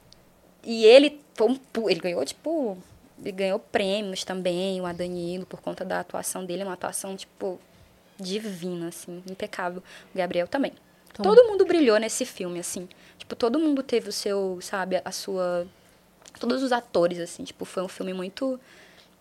E 0.63 0.85
ele 0.85 1.19
foi 1.33 1.47
um 1.47 1.89
ele 1.89 1.99
ganhou, 1.99 2.23
tipo. 2.23 2.77
Ele 3.19 3.31
ganhou 3.31 3.57
prêmios 3.57 4.23
também, 4.23 4.79
o 4.81 4.85
Adanilo, 4.85 5.45
por 5.45 5.61
conta 5.61 5.83
da 5.85 6.01
atuação 6.01 6.45
dele. 6.45 6.61
É 6.61 6.65
uma 6.65 6.73
atuação, 6.73 7.15
tipo, 7.15 7.59
divina, 8.19 8.87
assim, 8.89 9.23
impecável. 9.29 9.81
O 10.13 10.17
Gabriel 10.17 10.47
também. 10.47 10.73
Tom. 11.13 11.23
Todo 11.23 11.43
mundo 11.47 11.65
brilhou 11.65 11.97
nesse 11.97 12.25
filme, 12.25 12.59
assim. 12.59 12.87
Tipo, 13.17 13.35
todo 13.35 13.59
mundo 13.59 13.83
teve 13.83 14.09
o 14.09 14.11
seu, 14.11 14.59
sabe, 14.61 15.01
a 15.03 15.11
sua. 15.11 15.67
Todos 16.39 16.63
os 16.63 16.71
atores, 16.71 17.19
assim, 17.19 17.43
tipo, 17.43 17.65
foi 17.65 17.83
um 17.83 17.87
filme 17.87 18.13
muito. 18.13 18.59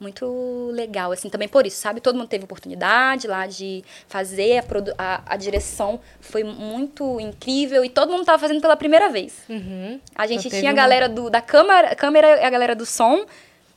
Muito 0.00 0.68
legal, 0.72 1.12
assim, 1.12 1.28
também 1.30 1.46
por 1.46 1.64
isso, 1.64 1.76
sabe? 1.76 2.00
Todo 2.00 2.16
mundo 2.18 2.26
teve 2.26 2.42
oportunidade 2.42 3.28
lá 3.28 3.46
de 3.46 3.84
fazer, 4.08 4.58
a, 4.58 4.64
a, 4.98 5.22
a 5.34 5.36
direção 5.36 6.00
foi 6.20 6.42
muito 6.42 7.20
incrível 7.20 7.84
e 7.84 7.88
todo 7.88 8.10
mundo 8.10 8.24
tava 8.24 8.36
fazendo 8.40 8.60
pela 8.60 8.74
primeira 8.76 9.08
vez. 9.10 9.44
Uhum. 9.48 10.00
A 10.12 10.26
gente 10.26 10.48
Então 10.48 10.58
tinha 10.58 10.72
a 10.72 10.74
uma- 10.74 10.82
galera 10.82 11.08
do, 11.08 11.30
da 11.30 11.40
câmera, 11.40 11.94
câmera 11.94 12.40
e 12.40 12.44
a 12.44 12.50
galera 12.50 12.74
do 12.74 12.84
som, 12.84 13.24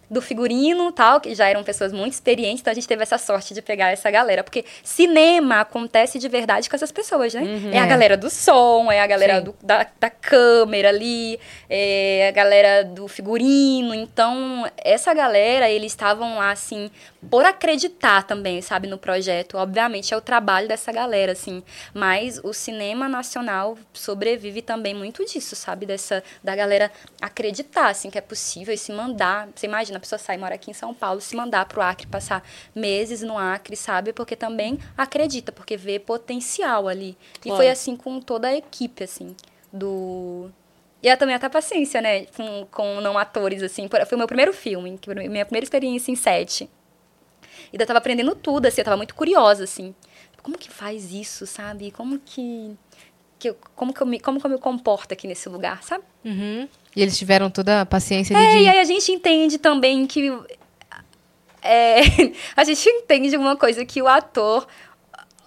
do 0.10 0.22
figurino 0.22 0.92
tal, 0.92 1.20
que 1.20 1.34
já 1.36 1.48
eram 1.48 1.64
pessoas 1.64 1.92
muito 1.94 2.14
experientes, 2.14 2.62
então 2.62 2.72
a 2.72 2.74
gente 2.76 2.88
teve 2.88 3.02
essa 3.04 3.18
sorte 3.18 3.54
de 3.54 3.62
pegar 3.62 3.92
essa 3.92 4.10
galera. 4.12 4.44
Porque 4.44 4.64
cinema 4.84 5.62
acontece 5.62 6.20
de 6.20 6.28
verdade 6.30 6.70
com 6.70 6.76
essas 6.76 6.92
pessoas, 6.92 7.34
né? 7.34 7.44
É 7.72 7.80
a 7.80 7.86
É. 7.86 7.88
galera 7.88 8.16
do 8.18 8.30
som, 8.30 8.92
é 8.92 9.00
a 9.02 9.08
galera 9.08 9.42
do- 9.42 9.56
da, 9.62 9.86
da 10.00 10.10
câmera 10.10 10.90
ali, 10.90 11.40
é 11.70 12.28
a 12.28 12.32
galera 12.32 12.84
do 12.84 13.08
figurino. 13.08 13.94
Então, 13.94 14.70
essa 14.78 15.14
galera, 15.14 15.70
eles 15.70 15.92
estavam 15.92 16.38
lá, 16.38 16.52
assim, 16.52 16.90
por 17.30 17.44
acreditar 17.44 18.24
também, 18.24 18.62
sabe, 18.62 18.88
no 18.88 18.98
projeto. 18.98 19.58
Obviamente 19.58 20.14
é 20.14 20.18
o 20.18 20.22
trabalho 20.22 20.68
dessa 20.68 20.92
galera, 20.92 21.32
assim. 21.32 21.64
Mas 21.94 22.40
o 22.44 22.54
cinema 22.54 23.10
nacional 23.10 23.78
sobrevive 23.94 24.62
também 24.62 24.94
muito 24.94 25.26
disso, 25.26 25.56
sabe? 25.56 25.86
Dessa, 25.86 26.24
da 26.44 26.56
galera 26.56 26.92
acreditar, 27.22 27.88
assim, 27.90 28.10
que 28.10 28.18
é 28.18 28.22
possível 28.22 28.74
e 28.74 28.78
se 28.78 28.92
mandar. 28.92 29.48
Você 29.56 29.66
imagina, 29.66 29.95
a 29.98 30.00
pessoa 30.00 30.20
sai, 30.20 30.38
mora 30.38 30.56
aqui 30.56 30.72
em 30.72 30.74
São 30.74 30.94
Paulo, 30.94 31.20
se 31.22 31.36
mandar 31.36 31.66
pro 31.66 31.82
Acre, 31.82 32.08
passar 32.08 32.44
meses 32.74 33.22
no 33.22 33.38
Acre, 33.38 33.76
sabe? 33.76 34.14
Porque 34.14 34.36
também 34.36 34.80
acredita, 34.98 35.52
porque 35.52 35.76
vê 35.78 36.00
potencial 36.00 36.88
ali. 36.88 37.18
E 37.40 37.44
Claro. 37.44 37.58
foi 37.58 37.70
assim 37.70 37.96
com 37.96 38.20
toda 38.20 38.48
a 38.48 38.56
equipe, 38.56 39.04
assim, 39.04 39.36
do... 39.72 40.50
E 41.04 41.08
é 41.10 41.16
também 41.16 41.36
até 41.36 41.48
paciência, 41.48 42.02
né? 42.02 42.26
Com, 42.28 42.66
com 42.72 43.00
não 43.02 43.16
atores, 43.18 43.62
assim. 43.62 43.88
Foi 43.88 44.16
o 44.16 44.18
meu 44.18 44.28
primeiro 44.28 44.52
filme, 44.54 45.00
minha 45.30 45.46
primeira 45.46 45.64
experiência 45.64 46.12
em 46.12 46.16
set. 46.16 46.68
E 47.72 47.78
eu 47.80 47.86
tava 47.86 48.00
aprendendo 48.00 48.34
tudo, 48.36 48.66
assim, 48.66 48.82
eu 48.82 48.86
tava 48.86 48.98
muito 48.98 49.14
curiosa, 49.14 49.64
assim. 49.66 49.94
Como 50.42 50.58
que 50.58 50.70
faz 50.70 51.12
isso, 51.12 51.46
sabe? 51.46 51.92
Como 51.92 52.18
que. 52.20 52.76
que 53.38 53.50
eu- 53.50 53.58
como, 53.76 53.94
que 53.94 54.02
eu 54.02 54.08
me, 54.08 54.20
como 54.20 54.40
que 54.40 54.46
eu 54.46 54.50
me 54.50 54.58
comporto 54.58 55.14
aqui 55.14 55.28
nesse 55.28 55.48
lugar, 55.50 55.84
sabe? 55.84 56.04
Uhum. 56.24 56.68
E 56.96 57.02
eles 57.02 57.18
tiveram 57.18 57.50
toda 57.50 57.82
a 57.82 57.86
paciência 57.86 58.36
de. 58.36 58.42
É, 58.42 58.50
de- 58.52 58.64
e 58.64 58.70
aí 58.70 58.80
a 58.80 58.84
gente 58.86 59.12
entende 59.12 59.58
também 59.58 60.06
que. 60.08 60.32
é, 61.62 62.00
a 62.56 62.64
gente 62.64 62.88
entende 62.90 63.36
uma 63.38 63.56
coisa 63.56 63.86
que 63.86 64.02
o 64.02 64.08
ator. 64.08 64.68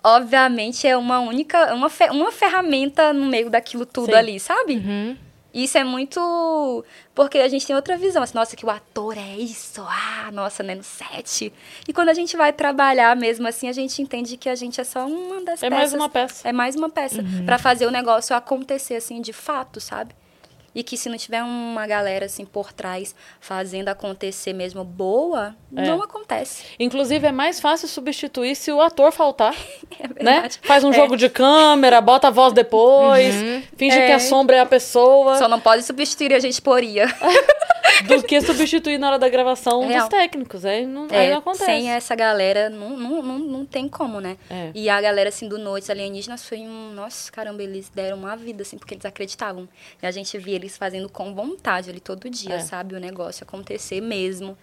Obviamente 0.03 0.87
é 0.87 0.97
uma 0.97 1.19
única, 1.19 1.75
uma, 1.75 1.91
uma 2.13 2.31
ferramenta 2.33 3.13
no 3.13 3.27
meio 3.27 3.51
daquilo 3.51 3.85
tudo 3.85 4.07
Sim. 4.13 4.15
ali, 4.15 4.39
sabe? 4.41 4.75
Uhum. 4.77 5.17
Isso 5.53 5.77
é 5.77 5.83
muito. 5.83 6.85
Porque 7.15 7.39
a 7.39 7.49
gente 7.49 7.67
tem 7.67 7.75
outra 7.75 7.97
visão, 7.99 8.23
assim, 8.23 8.35
nossa, 8.35 8.55
que 8.55 8.65
o 8.65 8.71
ator 8.71 9.19
é 9.19 9.37
isso, 9.37 9.83
ah, 9.89 10.31
nossa, 10.33 10.63
né, 10.63 10.77
no 10.77 10.85
set. 10.85 11.53
E 11.87 11.93
quando 11.93 12.11
a 12.11 12.15
gente 12.15 12.37
vai 12.37 12.53
trabalhar 12.53 13.17
mesmo 13.17 13.49
assim, 13.49 13.69
a 13.69 13.73
gente 13.73 14.01
entende 14.01 14.37
que 14.37 14.49
a 14.49 14.55
gente 14.55 14.81
é 14.81 14.85
só 14.85 15.05
uma 15.05 15.41
das 15.43 15.63
É 15.63 15.69
peças. 15.69 15.79
mais 15.79 15.95
uma 15.95 16.09
peça. 16.09 16.49
É 16.49 16.53
mais 16.53 16.77
uma 16.77 16.89
peça 16.89 17.21
Uhum. 17.21 17.45
pra 17.45 17.59
fazer 17.59 17.87
o 17.87 17.91
negócio 17.91 18.37
acontecer, 18.37 18.95
assim, 18.95 19.21
de 19.21 19.33
fato, 19.33 19.81
sabe? 19.81 20.15
E 20.75 20.83
que 20.83 20.97
se 20.97 21.09
não 21.09 21.17
tiver 21.17 21.43
uma 21.43 21.87
galera, 21.87 22.27
assim, 22.27 22.45
por 22.45 22.73
trás, 22.73 23.15
fazendo 23.41 23.89
acontecer 23.89 24.53
mesmo 24.53 24.85
boa, 24.85 25.55
É. 25.75 25.83
não 25.87 26.03
acontece. 26.03 26.65
Inclusive, 26.79 27.27
é 27.27 27.33
mais 27.33 27.59
fácil 27.59 27.89
substituir 27.89 28.55
se 28.55 28.71
o 28.71 28.81
ator 28.81 29.11
faltar, 29.11 29.55
É 29.99 30.07
né? 30.23 30.33
verdade. 30.35 30.61
Faz 30.63 30.85
um 30.85 30.93
jogo 30.93 31.17
de 31.17 31.29
câmera, 31.29 32.01
bota 32.01 32.29
a 32.29 32.31
voz 32.31 32.53
depois, 32.53 33.35
finge 33.77 33.99
É. 33.99 34.07
que 34.07 34.13
a 34.13 34.21
sombra 34.21 34.57
é 34.57 34.61
a 34.61 34.67
pessoa, 34.67 35.37
Só 35.39 35.49
não 35.49 35.59
pode 35.61 35.83
substituir 35.85 36.33
a 36.35 36.39
gente 36.39 36.61
poria. 36.63 37.07
do 38.07 38.23
que 38.23 38.41
substituir 38.41 38.99
na 38.99 39.09
hora 39.09 39.19
da 39.19 39.29
gravação 39.29 39.87
Real. 39.87 40.01
dos 40.01 40.09
técnicos. 40.09 40.65
Aí 40.65 40.87
não, 40.87 41.09
aí 41.11 41.27
É, 41.27 41.31
não 41.31 41.39
acontece. 41.39 41.65
sem 41.65 41.91
essa 41.91 42.15
galera, 42.15 42.69
não, 42.71 42.91
não, 42.91 43.23
não, 43.23 43.39
não 43.39 43.65
tem 43.67 43.89
como, 43.89 44.21
né? 44.21 44.37
É. 44.49 44.71
E 44.75 44.89
a 44.89 45.01
galera, 45.01 45.31
assim, 45.31 45.49
do 45.49 45.59
Noites 45.59 45.91
Alienígenas 45.91 46.45
foi 46.45 46.59
um... 46.59 46.93
Nossa, 46.93 47.33
caramba, 47.33 47.63
eles 47.63 47.89
deram 47.93 48.19
uma 48.19 48.37
vida, 48.37 48.63
assim, 48.63 48.79
porque 48.79 48.95
eles 48.95 49.05
acreditavam. 49.05 49.69
E 50.01 50.07
a 50.07 50.11
gente 50.11 50.37
via 50.39 50.58
eles 50.59 50.77
fazendo 50.77 51.09
com 51.09 51.35
vontade 51.35 51.89
ali 51.91 52.01
todo 52.01 52.29
dia, 52.29 52.55
É. 52.57 52.59
sabe? 52.61 52.95
O 52.95 53.01
negócio 53.01 53.45
acontecer 53.45 54.01
mesmo. 54.01 54.57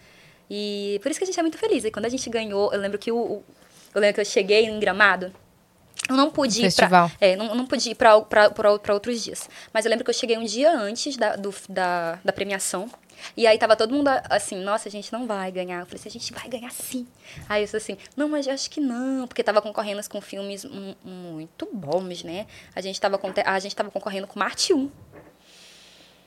E 0.49 0.99
por 1.01 1.09
isso 1.09 1.19
que 1.19 1.23
a 1.23 1.27
gente 1.27 1.39
é 1.39 1.43
muito 1.43 1.57
feliz. 1.57 1.83
E 1.85 1.91
quando 1.91 2.05
a 2.05 2.09
gente 2.09 2.29
ganhou, 2.29 2.71
eu 2.73 2.79
lembro 2.79 2.97
que 2.99 3.11
o... 3.11 3.17
o- 3.17 3.43
eu 3.93 4.01
lembro 4.01 4.15
que 4.15 4.21
eu 4.21 4.25
cheguei 4.25 4.65
em 4.65 4.77
Gramado, 4.79 5.33
eu 6.09 6.15
não 6.15 6.29
pude 6.29 6.65
ir 6.65 6.73
pra... 6.75 7.09
É, 7.19 7.35
não, 7.37 7.55
não 7.55 7.65
pude 7.65 7.89
ir 7.91 7.95
pra, 7.95 8.19
pra, 8.21 8.49
pra, 8.49 8.77
pra 8.77 8.93
outros 8.93 9.23
dias. 9.23 9.49
Mas 9.73 9.85
eu 9.85 9.89
lembro 9.89 10.03
que 10.03 10.09
eu 10.09 10.13
cheguei 10.13 10.37
um 10.37 10.43
dia 10.43 10.71
antes 10.77 11.15
da, 11.17 11.35
do, 11.37 11.53
da, 11.69 12.19
da 12.23 12.33
premiação. 12.33 12.89
E 13.37 13.47
aí 13.47 13.57
tava 13.57 13.75
todo 13.77 13.93
mundo 13.95 14.09
assim, 14.29 14.57
nossa, 14.61 14.89
a 14.89 14.91
gente 14.91 15.11
não 15.13 15.25
vai 15.25 15.49
ganhar. 15.49 15.79
Eu 15.79 15.85
falei 15.85 15.99
assim, 15.99 16.09
a 16.09 16.11
gente 16.11 16.33
vai 16.33 16.47
ganhar 16.49 16.69
sim. 16.71 17.07
Aí 17.47 17.63
eu 17.63 17.69
assim, 17.77 17.97
não, 18.17 18.27
mas 18.27 18.45
eu 18.45 18.53
acho 18.53 18.69
que 18.69 18.81
não. 18.81 19.25
Porque 19.25 19.41
tava 19.41 19.61
concorrendo 19.61 20.01
com 20.09 20.19
filmes 20.19 20.65
mu- 20.65 20.95
muito 21.03 21.67
bons, 21.71 22.23
né? 22.23 22.45
A 22.75 22.81
gente 22.81 22.99
tava, 22.99 23.17
a 23.45 23.59
gente 23.59 23.73
tava 23.75 23.89
concorrendo 23.89 24.27
com 24.27 24.37
Marte 24.37 24.73
1. 24.73 24.91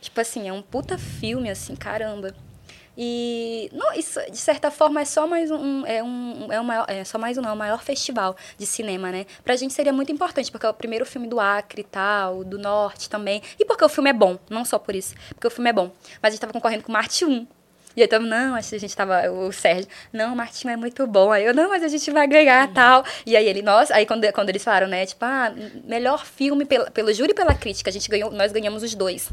Tipo 0.00 0.20
assim, 0.20 0.48
é 0.48 0.52
um 0.52 0.62
puta 0.62 0.96
filme, 0.96 1.50
assim, 1.50 1.74
caramba. 1.74 2.34
E 3.00 3.70
não, 3.72 3.92
isso, 3.92 4.18
de 4.28 4.36
certa 4.36 4.72
forma, 4.72 5.00
é 5.00 5.04
só 5.04 5.24
mais 5.24 5.52
um. 5.52 5.86
É, 5.86 6.02
um, 6.02 6.52
é, 6.52 6.60
o 6.60 6.64
maior, 6.64 6.84
é 6.88 7.04
só 7.04 7.16
mais 7.16 7.38
um, 7.38 7.42
não, 7.42 7.50
é 7.50 7.52
o 7.52 7.56
maior 7.56 7.80
festival 7.80 8.36
de 8.58 8.66
cinema, 8.66 9.12
né? 9.12 9.24
Pra 9.44 9.54
gente 9.54 9.72
seria 9.72 9.92
muito 9.92 10.10
importante, 10.10 10.50
porque 10.50 10.66
é 10.66 10.68
o 10.68 10.74
primeiro 10.74 11.06
filme 11.06 11.28
do 11.28 11.38
Acre 11.38 11.82
e 11.82 11.84
tal, 11.84 12.42
do 12.42 12.58
Norte 12.58 13.08
também. 13.08 13.40
E 13.56 13.64
porque 13.64 13.84
o 13.84 13.88
filme 13.88 14.10
é 14.10 14.12
bom, 14.12 14.36
não 14.50 14.64
só 14.64 14.80
por 14.80 14.96
isso. 14.96 15.14
Porque 15.28 15.46
o 15.46 15.50
filme 15.50 15.70
é 15.70 15.72
bom. 15.72 15.92
Mas 16.20 16.30
a 16.30 16.34
gente 16.34 16.40
tava 16.40 16.52
concorrendo 16.52 16.82
com 16.82 16.90
Marte 16.90 17.24
1. 17.24 17.46
E 17.96 18.02
aí 18.02 18.06
tava, 18.08 18.24
não, 18.24 18.54
acho 18.54 18.70
que 18.70 18.76
a 18.76 18.80
gente 18.80 18.96
tava, 18.96 19.30
o 19.30 19.52
Sérgio, 19.52 19.88
não, 20.12 20.32
o 20.32 20.36
Martinho 20.36 20.72
é 20.72 20.76
muito 20.76 21.06
bom. 21.06 21.30
Aí 21.32 21.44
eu, 21.44 21.54
não, 21.54 21.68
mas 21.68 21.82
a 21.82 21.88
gente 21.88 22.10
vai 22.10 22.26
ganhar 22.26 22.72
tal. 22.72 23.04
E 23.24 23.36
aí 23.36 23.46
ele, 23.48 23.62
nossa, 23.62 23.94
aí 23.94 24.06
quando, 24.06 24.30
quando 24.32 24.48
eles 24.48 24.62
falaram, 24.62 24.86
né, 24.88 25.06
tipo, 25.06 25.24
ah, 25.24 25.52
melhor 25.84 26.24
filme 26.24 26.64
pela, 26.64 26.90
pelo 26.90 27.12
júri 27.12 27.30
e 27.30 27.34
pela 27.34 27.54
crítica, 27.54 27.90
a 27.90 27.92
gente 27.92 28.08
ganhou, 28.08 28.30
nós 28.30 28.52
ganhamos 28.52 28.82
os 28.82 28.94
dois. 28.94 29.30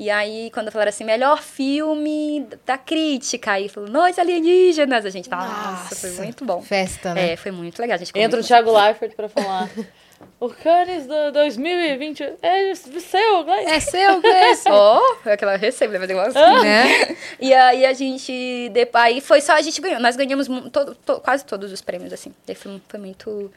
E 0.00 0.08
aí, 0.08 0.50
quando 0.54 0.72
falaram 0.72 0.88
assim, 0.88 1.04
melhor 1.04 1.42
filme 1.42 2.48
da 2.64 2.78
crítica, 2.78 3.52
aí 3.52 3.68
falou, 3.68 3.90
Noite 3.90 4.18
Alienígenas, 4.18 5.04
a 5.04 5.10
gente 5.10 5.28
fala, 5.28 5.46
nossa, 5.46 5.94
foi 5.94 6.10
muito 6.24 6.42
bom. 6.42 6.62
Festa, 6.62 7.12
né? 7.12 7.32
É, 7.32 7.36
foi 7.36 7.52
muito 7.52 7.78
legal. 7.78 7.96
A 7.96 7.98
gente 7.98 8.10
Entra 8.18 8.40
o 8.40 8.42
Thiago 8.42 8.72
Leifert 8.72 9.14
pra 9.14 9.28
falar. 9.28 9.68
O 10.38 10.48
Cannes 10.48 11.06
do 11.06 11.32
2020 11.32 12.22
é 12.40 12.74
seu, 12.74 13.44
Gleice. 13.44 13.70
É 13.70 13.80
seu, 13.80 14.20
Gleice. 14.22 14.70
Ó, 14.70 14.98
oh, 14.98 15.28
aquela 15.28 15.56
recebe, 15.56 15.98
vai 15.98 16.08
igual 16.08 16.28
assim. 16.28 16.62
né? 16.62 17.16
E 17.38 17.52
aí 17.52 17.84
a 17.84 17.92
gente. 17.92 18.70
de- 18.70 18.88
Aí 18.94 19.20
foi 19.20 19.42
só 19.42 19.52
a 19.52 19.60
gente 19.60 19.82
ganhou. 19.82 20.00
Nós 20.00 20.16
ganhamos 20.16 20.48
todo, 20.72 20.94
to- 20.94 21.20
quase 21.20 21.44
todos 21.44 21.70
os 21.70 21.82
prêmios, 21.82 22.10
assim. 22.10 22.32
Daí 22.46 22.56
Foi, 22.56 22.80
foi 22.88 23.00
muito. 23.00 23.52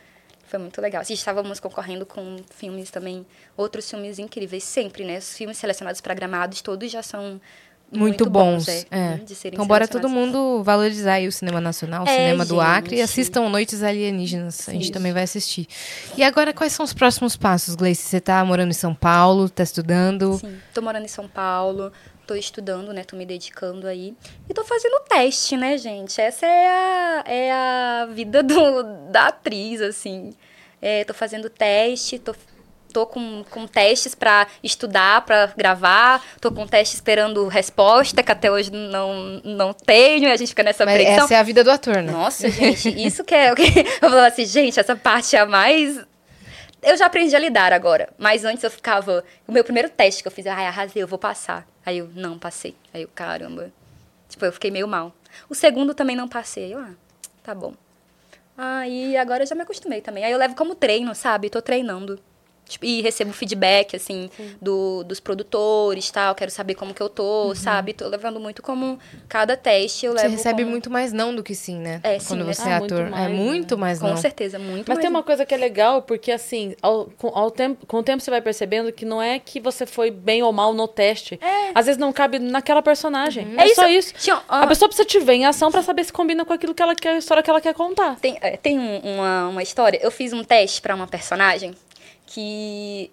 Foi 0.53 0.59
muito 0.59 0.79
legal. 0.79 1.01
A 1.01 1.03
gente 1.03 1.17
estávamos 1.17 1.59
concorrendo 1.59 2.05
com 2.05 2.37
filmes 2.55 2.91
também, 2.91 3.25
outros 3.57 3.89
filmes 3.89 4.19
incríveis, 4.19 4.63
sempre, 4.63 5.03
né? 5.03 5.17
Os 5.17 5.35
filmes 5.35 5.57
selecionados 5.57 5.99
para 5.99 6.13
gramados, 6.13 6.61
todos 6.61 6.91
já 6.91 7.01
são 7.01 7.41
Muito, 7.91 8.29
bons. 8.29 8.67
é, 8.67 8.85
é. 8.91 9.15
de 9.15 9.33
serem 9.33 9.55
Então, 9.55 9.65
bora 9.65 9.87
todo 9.87 10.07
mundo 10.07 10.61
valorizar 10.63 11.13
aí 11.13 11.27
o 11.27 11.31
cinema 11.31 11.59
nacional, 11.59 12.03
o 12.05 12.07
É, 12.07 12.17
cinema 12.17 12.45
do 12.45 12.61
Acre 12.61 12.93
e 12.93 12.97
gente. 12.99 13.03
assistam 13.05 13.49
Noites 13.49 13.81
Alienígenas. 13.81 14.69
A 14.69 14.73
gente 14.73 14.83
Isso. 14.83 14.91
também 14.91 15.11
vai 15.11 15.23
assistir. 15.23 15.67
E 16.15 16.21
agora, 16.23 16.53
quais 16.53 16.71
são 16.71 16.83
os 16.85 16.93
próximos 16.93 17.35
passos, 17.35 17.73
Gleice? 17.73 18.03
Você 18.03 18.21
tá 18.21 18.45
morando 18.45 18.69
em 18.69 18.73
São 18.75 18.93
Paulo, 18.93 19.49
tá 19.49 19.63
estudando? 19.63 20.37
Sim, 20.37 20.55
tô 20.71 20.83
morando 20.83 21.05
em 21.05 21.07
São 21.09 21.27
Paulo, 21.27 21.91
tô 22.25 22.35
estudando, 22.35 22.93
né? 22.93 23.03
Tô 23.03 23.15
me 23.15 23.25
dedicando 23.25 23.87
aí. 23.87 24.13
E 24.49 24.53
tô 24.53 24.63
fazendo 24.63 24.99
teste, 25.07 25.57
né, 25.57 25.77
gente? 25.77 26.19
Essa 26.19 26.45
é 26.45 26.67
a, 26.67 27.23
é 27.25 27.51
a 27.51 28.07
vida 28.11 28.41
do, 28.41 28.83
da 29.09 29.27
atriz, 29.27 29.81
assim. 29.81 30.33
É, 30.81 31.03
tô 31.03 31.13
fazendo 31.13 31.49
teste, 31.49 32.19
tô, 32.19 32.35
tô 32.91 33.05
com, 33.05 33.43
com 33.49 33.65
testes 33.65 34.13
pra 34.15 34.47
estudar, 34.61 35.21
pra 35.25 35.47
gravar. 35.57 36.23
Tô 36.39 36.51
com 36.51 36.67
teste 36.67 36.95
esperando 36.95 37.47
resposta, 37.47 38.21
que 38.21 38.31
até 38.31 38.51
hoje 38.51 38.71
não, 38.71 39.41
não 39.43 39.73
tenho. 39.73 40.27
E 40.27 40.31
a 40.31 40.37
gente 40.37 40.49
fica 40.49 40.63
nessa 40.63 40.85
Mas 40.85 40.95
pressão. 40.95 41.25
essa 41.25 41.33
é 41.33 41.37
a 41.37 41.43
vida 41.43 41.63
do 41.63 41.71
ator, 41.71 42.01
né? 42.01 42.11
Nossa, 42.11 42.49
gente, 42.49 42.89
isso 42.89 43.23
que 43.23 43.35
é 43.35 43.51
o 43.51 43.55
que. 43.55 43.63
Eu 44.01 44.09
falava 44.09 44.27
assim, 44.27 44.45
gente, 44.45 44.79
essa 44.79 44.95
parte 44.95 45.35
é 45.35 45.39
a 45.39 45.45
mais. 45.45 45.99
Eu 46.81 46.97
já 46.97 47.05
aprendi 47.05 47.35
a 47.35 47.39
lidar 47.39 47.71
agora. 47.71 48.09
Mas 48.17 48.43
antes 48.43 48.61
eu 48.61 48.69
ficava. 48.69 49.23
O 49.47 49.51
meu 49.53 49.63
primeiro 49.63 49.89
teste 49.89 50.21
que 50.21 50.27
eu 50.27 50.31
fiz, 50.31 50.45
ai, 50.45 50.65
arrasei, 50.65 51.01
eu 51.01 51.07
vou 51.07 51.17
passar. 51.17 51.65
Aí 51.85 51.97
eu, 51.97 52.09
não, 52.15 52.39
passei. 52.39 52.75
Aí 52.93 53.01
eu, 53.03 53.09
caramba. 53.13 53.71
Tipo, 54.29 54.45
eu 54.45 54.53
fiquei 54.53 54.71
meio 54.71 54.87
mal. 54.87 55.13
O 55.49 55.55
segundo 55.55 55.93
também 55.93 56.15
não 56.15 56.27
passei. 56.27 56.73
Eu, 56.73 56.79
ah, 56.79 56.93
tá 57.43 57.53
bom. 57.53 57.73
Aí 58.57 59.17
agora 59.17 59.43
eu 59.43 59.47
já 59.47 59.55
me 59.55 59.61
acostumei 59.61 60.01
também. 60.01 60.23
Aí 60.23 60.31
eu 60.31 60.37
levo 60.37 60.55
como 60.55 60.75
treino, 60.75 61.13
sabe? 61.15 61.49
Tô 61.49 61.61
treinando. 61.61 62.19
Tipo, 62.73 62.85
e 62.85 63.01
recebo 63.01 63.31
feedback, 63.33 63.95
assim, 63.95 64.29
do, 64.61 65.03
dos 65.03 65.19
produtores 65.19 66.09
tal. 66.11 66.33
Quero 66.35 66.51
saber 66.51 66.75
como 66.75 66.93
que 66.93 67.01
eu 67.01 67.09
tô, 67.09 67.53
sabe? 67.55 67.93
Tô 67.93 68.07
levando 68.07 68.39
muito 68.39 68.61
como 68.61 68.99
cada 69.27 69.55
teste 69.57 70.05
eu 70.05 70.13
Você 70.13 70.23
levo. 70.23 70.35
recebe 70.35 70.63
como... 70.63 70.71
muito 70.71 70.89
mais 70.89 71.13
não 71.13 71.35
do 71.35 71.43
que 71.43 71.53
sim, 71.55 71.77
né? 71.79 71.99
É, 72.03 72.19
sim, 72.19 72.27
Quando 72.29 72.45
né? 72.45 72.53
você 72.53 72.69
é 72.69 72.79
muito 72.79 72.93
ator. 72.95 73.07
é 73.07 73.09
mais, 73.09 73.31
muito 73.35 73.75
né? 73.75 73.81
mais 73.81 73.99
Com 73.99 74.07
não. 74.09 74.17
certeza, 74.17 74.57
muito 74.59 74.87
Mas 74.87 74.97
mais 74.97 74.99
tem 74.99 75.09
uma 75.09 75.23
coisa 75.23 75.45
que 75.45 75.53
é 75.53 75.57
legal, 75.57 76.01
porque 76.01 76.31
assim, 76.31 76.75
ao, 76.81 77.05
com, 77.17 77.27
ao 77.27 77.51
tempo, 77.51 77.85
com 77.85 77.97
o 77.97 78.03
tempo 78.03 78.21
você 78.23 78.31
vai 78.31 78.41
percebendo 78.41 78.91
que 78.91 79.05
não 79.05 79.21
é 79.21 79.39
que 79.39 79.59
você 79.59 79.85
foi 79.85 80.09
bem 80.11 80.41
ou 80.43 80.51
mal 80.51 80.73
no 80.73 80.87
teste. 80.87 81.39
Às 81.75 81.85
vezes 81.85 81.99
não 81.99 82.11
cabe 82.11 82.39
naquela 82.39 82.81
personagem. 82.81 83.47
É, 83.57 83.65
É 83.69 83.75
só 83.75 83.87
isso. 83.87 84.13
Tinha- 84.15 84.41
A 84.47 84.65
pessoa 84.67 84.87
precisa 84.89 85.07
te 85.07 85.19
ver 85.19 85.33
em 85.33 85.45
ação 85.45 85.71
pra 85.71 85.81
saber 85.81 86.03
se 86.03 86.13
combina 86.13 86.43
com 86.45 86.53
aquilo 86.53 86.73
que 86.73 86.81
ela 86.81 86.95
quer, 86.95 87.15
a 87.15 87.17
história 87.17 87.43
que 87.43 87.49
ela 87.49 87.61
quer 87.61 87.73
contar. 87.73 88.15
Tem, 88.19 88.37
é, 88.41 88.57
tem 88.57 88.79
um- 88.79 88.99
uma, 88.99 89.47
uma 89.49 89.63
história. 89.63 89.99
Eu 90.01 90.09
fiz 90.11 90.33
um 90.33 90.43
teste 90.43 90.81
pra 90.81 90.95
uma 90.95 91.07
personagem 91.07 91.73
que 92.33 93.11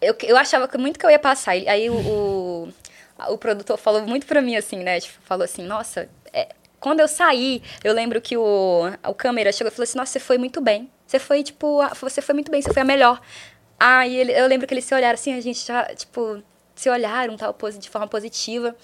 eu, 0.00 0.14
eu 0.22 0.36
achava 0.36 0.66
que 0.68 0.76
muito 0.78 0.98
que 0.98 1.06
eu 1.06 1.10
ia 1.10 1.18
passar. 1.18 1.52
Aí 1.52 1.88
o, 1.88 1.94
o, 1.94 2.68
o 3.32 3.38
produtor 3.38 3.76
falou 3.78 4.02
muito 4.02 4.26
pra 4.26 4.42
mim 4.42 4.56
assim, 4.56 4.76
né? 4.76 5.00
Tipo, 5.00 5.20
falou 5.22 5.44
assim, 5.44 5.62
nossa, 5.62 6.08
é, 6.32 6.48
quando 6.80 7.00
eu 7.00 7.08
saí, 7.08 7.62
eu 7.84 7.92
lembro 7.94 8.20
que 8.20 8.36
o, 8.36 8.82
o 9.06 9.14
câmera 9.14 9.52
chegou 9.52 9.68
e 9.70 9.74
falou 9.74 9.84
assim, 9.84 9.98
nossa, 9.98 10.12
você 10.12 10.20
foi 10.20 10.38
muito 10.38 10.60
bem. 10.60 10.90
Você 11.06 11.18
foi, 11.18 11.42
tipo, 11.42 11.80
a- 11.80 11.94
você 11.94 12.20
foi 12.20 12.34
muito 12.34 12.50
bem, 12.50 12.60
você 12.62 12.72
foi 12.72 12.82
a 12.82 12.84
melhor. 12.84 13.20
Aí 13.78 14.16
ele, 14.16 14.32
eu 14.32 14.46
lembro 14.46 14.66
que 14.66 14.74
eles 14.74 14.84
se 14.84 14.94
olharam 14.94 15.14
assim, 15.14 15.34
a 15.34 15.40
gente 15.40 15.64
já, 15.66 15.84
tipo, 15.94 16.42
se 16.74 16.88
olharam 16.90 17.36
tal, 17.36 17.56
de 17.78 17.88
forma 17.90 18.06
positiva. 18.08 18.74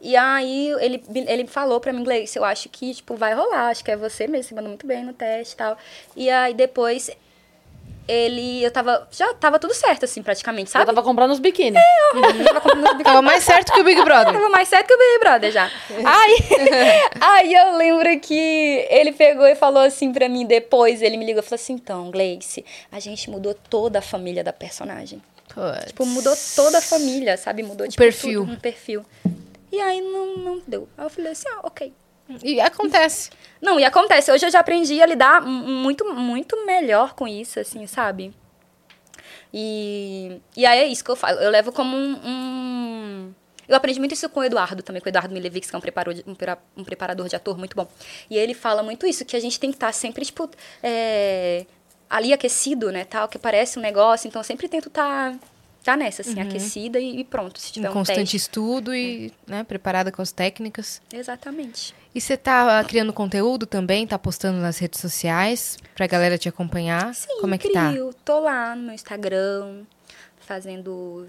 E 0.00 0.16
aí 0.16 0.70
ele, 0.80 1.02
ele 1.26 1.46
falou 1.46 1.80
pra 1.80 1.92
mim, 1.92 2.04
Gleice, 2.04 2.38
eu 2.38 2.44
acho 2.44 2.68
que, 2.68 2.94
tipo, 2.94 3.14
vai 3.16 3.34
rolar, 3.34 3.68
acho 3.68 3.84
que 3.84 3.90
é 3.90 3.96
você 3.96 4.26
mesmo, 4.26 4.48
você 4.50 4.54
mandou 4.54 4.68
muito 4.70 4.86
bem 4.86 5.04
no 5.04 5.12
teste 5.12 5.54
e 5.54 5.56
tal. 5.56 5.76
E 6.14 6.28
aí 6.30 6.54
depois 6.54 7.10
ele, 8.08 8.62
eu 8.62 8.70
tava, 8.70 9.08
já 9.10 9.34
tava 9.34 9.58
tudo 9.58 9.74
certo, 9.74 10.04
assim, 10.04 10.22
praticamente, 10.22 10.70
sabe? 10.70 10.86
tava 10.86 11.02
comprando 11.02 11.32
os 11.32 11.38
biquíni. 11.38 11.76
Tava 12.44 12.60
comprando 12.60 13.02
Tava 13.04 13.22
mais 13.22 13.42
certo 13.44 13.72
que 13.72 13.80
o 13.80 13.84
Big 13.84 14.02
Brother. 14.02 14.32
Tava 14.32 14.48
mais 14.48 14.68
certo 14.68 14.86
que 14.86 14.94
o 14.94 14.98
Big 14.98 15.18
Brother 15.18 15.52
já. 15.52 15.70
Aí, 16.04 16.38
aí 17.20 17.54
eu 17.54 17.76
lembro 17.76 18.20
que 18.20 18.86
ele 18.88 19.12
pegou 19.12 19.46
e 19.46 19.54
falou 19.54 19.82
assim 19.82 20.12
pra 20.12 20.28
mim 20.28 20.46
depois, 20.46 21.02
ele 21.02 21.16
me 21.16 21.24
ligou 21.24 21.42
e 21.42 21.44
falou 21.44 21.60
assim, 21.60 21.74
então, 21.74 22.10
Gleice, 22.10 22.64
a 22.92 23.00
gente 23.00 23.28
mudou 23.28 23.54
toda 23.54 23.98
a 23.98 24.02
família 24.02 24.44
da 24.44 24.52
personagem. 24.52 25.20
Puts. 25.48 25.86
Tipo, 25.86 26.06
mudou 26.06 26.34
toda 26.54 26.78
a 26.78 26.82
família, 26.82 27.36
sabe? 27.36 27.62
Mudou, 27.62 27.88
tipo, 27.88 27.98
perfil. 28.02 28.40
tudo, 28.40 28.52
um 28.52 28.56
perfil. 28.56 29.04
E 29.72 29.80
aí 29.80 30.00
não, 30.00 30.36
não 30.36 30.62
deu. 30.66 30.88
Aí 30.96 31.04
eu 31.04 31.10
falei 31.10 31.32
assim, 31.32 31.48
ah, 31.48 31.60
ok. 31.64 31.92
E 32.42 32.60
acontece. 32.60 33.30
Não, 33.60 33.78
e 33.78 33.84
acontece. 33.84 34.30
Hoje 34.32 34.44
eu 34.46 34.50
já 34.50 34.60
aprendi 34.60 35.00
a 35.00 35.06
lidar 35.06 35.40
mu- 35.42 35.66
muito, 35.68 36.04
muito 36.14 36.66
melhor 36.66 37.14
com 37.14 37.26
isso, 37.26 37.60
assim, 37.60 37.86
sabe? 37.86 38.34
E, 39.52 40.40
e 40.56 40.66
aí 40.66 40.80
é 40.80 40.86
isso 40.86 41.04
que 41.04 41.10
eu 41.10 41.16
falo. 41.16 41.38
Eu 41.38 41.50
levo 41.50 41.72
como 41.72 41.96
um, 41.96 42.20
um- 42.24 43.34
Eu 43.68 43.76
aprendi 43.76 43.98
muito 43.98 44.12
isso 44.12 44.28
com 44.28 44.40
o 44.40 44.44
Eduardo 44.44 44.82
também, 44.82 45.00
com 45.00 45.06
o 45.06 45.10
Eduardo 45.10 45.32
Milevix, 45.32 45.68
que 45.70 45.74
é 45.74 45.78
um 45.78 45.80
preparador, 45.80 46.14
de, 46.14 46.24
um, 46.76 46.84
preparador 46.84 47.28
de 47.28 47.36
ator 47.36 47.56
muito 47.58 47.74
bom. 47.76 47.88
E 48.30 48.36
ele 48.36 48.54
fala 48.54 48.82
muito 48.82 49.06
isso, 49.06 49.24
que 49.24 49.36
a 49.36 49.40
gente 49.40 49.58
tem 49.58 49.70
que 49.70 49.76
estar 49.76 49.92
sempre, 49.92 50.24
tipo, 50.24 50.48
é, 50.82 51.64
ali 52.08 52.32
aquecido, 52.32 52.92
né, 52.92 53.04
tal, 53.04 53.28
que 53.28 53.38
parece 53.38 53.78
um 53.78 53.82
negócio. 53.82 54.28
Então, 54.28 54.40
eu 54.40 54.44
sempre 54.44 54.68
tento 54.68 54.88
estar 54.88 55.34
tá 55.86 55.96
nessa, 55.96 56.22
assim, 56.22 56.40
aquecida 56.40 56.98
e, 56.98 57.20
e 57.20 57.24
pronto, 57.24 57.60
se 57.60 57.72
tiver 57.72 57.86
Em 57.86 57.90
um 57.90 57.92
constante 57.92 58.32
teste. 58.32 58.36
estudo 58.36 58.92
e 58.92 59.32
né, 59.46 59.62
preparada 59.62 60.10
com 60.10 60.20
as 60.20 60.32
técnicas. 60.32 61.00
Exatamente. 61.12 61.94
E 62.12 62.20
você 62.20 62.36
tá 62.36 62.80
ah, 62.80 62.84
criando 62.84 63.12
conteúdo 63.12 63.66
também? 63.66 64.04
Tá 64.04 64.18
postando 64.18 64.58
nas 64.58 64.78
redes 64.78 65.00
sociais 65.00 65.78
pra 65.94 66.08
galera 66.08 66.36
te 66.36 66.48
acompanhar? 66.48 67.14
Sim, 67.14 67.40
Como 67.40 67.54
é 67.54 67.58
que 67.58 67.70
tá? 67.70 67.92
Tô 68.24 68.40
lá 68.40 68.74
no 68.74 68.82
meu 68.82 68.94
Instagram, 68.94 69.82
fazendo. 70.40 71.28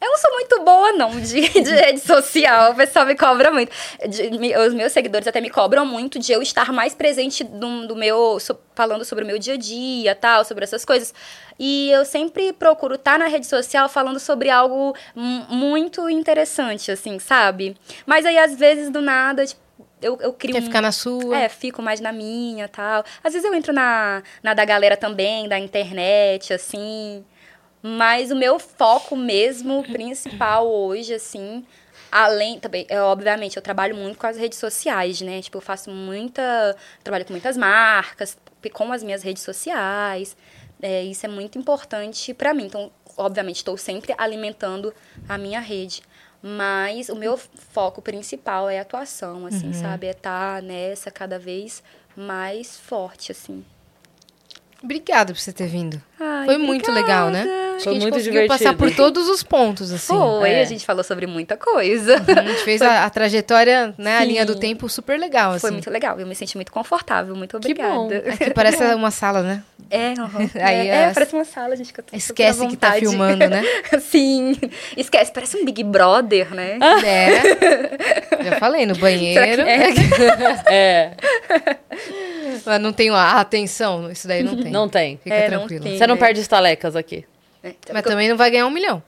Eu 0.00 0.10
não 0.10 0.18
sou 0.18 0.30
muito 0.32 0.60
boa, 0.62 0.92
não, 0.92 1.18
de, 1.18 1.40
de 1.48 1.74
rede 1.74 2.00
social. 2.00 2.72
O 2.72 2.74
pessoal 2.74 3.06
me 3.06 3.16
cobra 3.16 3.50
muito. 3.50 3.72
De- 4.06 4.30
me- 4.38 4.54
os 4.56 4.74
meus 4.74 4.92
seguidores 4.92 5.26
até 5.26 5.40
me 5.40 5.48
cobram 5.48 5.86
muito 5.86 6.18
de 6.18 6.30
eu 6.30 6.42
estar 6.42 6.70
mais 6.72 6.94
presente 6.94 7.42
do, 7.42 7.86
do 7.86 7.96
meu. 7.96 8.38
so- 8.38 8.58
falando 8.74 9.04
sobre 9.04 9.24
o 9.24 9.26
meu 9.26 9.38
dia 9.38 9.54
a 9.54 9.56
dia, 9.56 10.14
tal, 10.14 10.44
sobre 10.44 10.64
essas 10.64 10.84
coisas. 10.84 11.14
E 11.58 11.90
eu 11.90 12.04
sempre 12.04 12.52
procuro 12.52 12.96
estar 12.96 13.18
na 13.18 13.28
rede 13.28 13.46
social 13.46 13.88
falando 13.88 14.20
sobre 14.20 14.50
algo 14.50 14.94
mu- 15.14 15.46
muito 15.48 16.10
interessante, 16.10 16.90
assim, 16.90 17.18
sabe? 17.18 17.74
Mas 18.04 18.26
aí, 18.26 18.36
às 18.36 18.54
vezes, 18.56 18.90
do 18.90 19.00
nada, 19.00 19.46
tipo, 19.46 19.60
eu, 20.02 20.18
eu 20.20 20.32
crio 20.34 20.54
Quer 20.54 20.60
um- 20.62 20.66
ficar 20.66 20.82
na 20.82 20.92
sua? 20.92 21.38
é, 21.38 21.48
fico 21.48 21.80
mais 21.80 21.98
na 22.00 22.12
minha 22.12 22.68
tal. 22.68 23.04
Às 23.22 23.32
vezes 23.32 23.48
eu 23.48 23.54
entro 23.54 23.72
na, 23.72 24.22
na 24.42 24.52
da 24.52 24.64
galera 24.66 24.98
também, 24.98 25.48
da 25.48 25.58
internet, 25.58 26.52
assim. 26.52 27.24
Mas 27.86 28.30
o 28.30 28.34
meu 28.34 28.58
foco 28.58 29.14
mesmo, 29.14 29.82
principal 29.82 30.66
hoje, 30.66 31.12
assim, 31.12 31.62
além 32.10 32.58
também, 32.58 32.86
é, 32.88 32.98
obviamente, 32.98 33.58
eu 33.58 33.62
trabalho 33.62 33.94
muito 33.94 34.16
com 34.16 34.26
as 34.26 34.38
redes 34.38 34.58
sociais, 34.58 35.20
né? 35.20 35.42
Tipo, 35.42 35.58
eu 35.58 35.60
faço 35.60 35.90
muita. 35.90 36.74
Trabalho 37.02 37.26
com 37.26 37.34
muitas 37.34 37.58
marcas, 37.58 38.38
com 38.72 38.90
as 38.90 39.02
minhas 39.02 39.22
redes 39.22 39.42
sociais. 39.42 40.34
É, 40.80 41.02
isso 41.02 41.26
é 41.26 41.28
muito 41.28 41.58
importante 41.58 42.32
pra 42.32 42.54
mim. 42.54 42.64
Então, 42.64 42.90
obviamente, 43.18 43.56
estou 43.56 43.76
sempre 43.76 44.14
alimentando 44.16 44.94
a 45.28 45.36
minha 45.36 45.60
rede. 45.60 46.02
Mas 46.40 47.10
o 47.10 47.16
meu 47.16 47.36
foco 47.36 48.00
principal 48.00 48.66
é 48.70 48.78
a 48.78 48.82
atuação, 48.82 49.44
assim, 49.44 49.74
sabe? 49.74 50.06
É 50.06 50.10
estar 50.12 50.62
nessa 50.62 51.10
cada 51.10 51.38
vez 51.38 51.82
mais 52.16 52.78
forte, 52.78 53.30
assim. 53.30 53.62
Obrigada 54.84 55.32
por 55.32 55.40
você 55.40 55.52
ter 55.52 55.66
vindo. 55.66 56.00
Ai, 56.20 56.44
Foi 56.44 56.58
muito 56.58 56.92
legal, 56.92 57.30
né? 57.30 57.40
Acho 57.74 57.78
que 57.78 57.82
Foi 57.84 57.90
a 57.90 57.94
gente 57.94 58.02
muito 58.02 58.14
conseguiu 58.14 58.46
passar 58.46 58.70
divertido. 58.72 58.76
por 58.76 58.94
todos 58.94 59.28
os 59.28 59.42
pontos, 59.42 59.90
assim. 59.90 60.14
Foi, 60.14 60.50
é. 60.50 60.60
a 60.60 60.64
gente 60.64 60.84
falou 60.84 61.02
sobre 61.02 61.26
muita 61.26 61.56
coisa. 61.56 62.16
A 62.16 62.42
gente 62.42 62.62
fez 62.62 62.80
a, 62.82 63.04
a 63.04 63.10
trajetória, 63.10 63.94
né, 63.98 64.18
a 64.18 64.20
Sim. 64.20 64.26
linha 64.26 64.46
do 64.46 64.54
tempo 64.54 64.88
super 64.88 65.18
legal, 65.18 65.52
assim. 65.52 65.60
Foi 65.62 65.70
muito 65.70 65.90
legal, 65.90 66.20
eu 66.20 66.26
me 66.26 66.34
senti 66.34 66.56
muito 66.56 66.70
confortável, 66.70 67.34
muito 67.34 67.58
Que 67.58 67.74
bom. 67.74 68.04
obrigada. 68.04 68.32
Aqui 68.34 68.50
parece 68.50 68.84
uma 68.94 69.10
sala, 69.10 69.42
né? 69.42 69.62
É, 69.90 70.10
uhum. 70.10 70.50
Aí 70.62 70.88
é, 70.88 70.94
é, 70.94 71.04
as- 71.06 71.14
parece 71.14 71.34
uma 71.34 71.44
sala, 71.44 71.74
gente, 71.76 71.92
que 71.92 72.00
eu 72.00 72.04
tô 72.04 72.16
Esquece 72.16 72.66
que 72.68 72.76
tá 72.76 72.92
filmando, 72.92 73.48
né? 73.48 73.62
Sim, 74.00 74.54
esquece, 74.96 75.32
parece 75.32 75.56
um 75.56 75.64
Big 75.64 75.82
Brother, 75.82 76.54
né? 76.54 76.78
É. 77.04 78.44
Já 78.44 78.58
falei, 78.58 78.86
no 78.86 78.94
banheiro. 78.96 79.62
É, 80.66 81.12
Mas 82.64 82.80
não 82.80 82.92
tem 82.92 83.10
a 83.10 83.40
atenção, 83.40 84.10
isso 84.10 84.26
daí 84.28 84.42
não 84.42 84.56
tem. 84.56 84.72
não 84.72 84.88
tem. 84.88 85.16
Fica 85.22 85.34
É, 85.34 85.48
não 85.48 85.58
tranquilo. 85.60 85.84
tem. 85.84 85.98
Você 85.98 86.06
não 86.06 86.14
né? 86.14 86.20
perde 86.20 86.40
estalecas 86.40 86.96
aqui. 86.96 87.24
É, 87.62 87.74
Mas 87.92 88.02
também 88.02 88.28
não 88.28 88.36
vai 88.36 88.50
ganhar 88.50 88.66
um 88.66 88.70
milhão. 88.70 89.02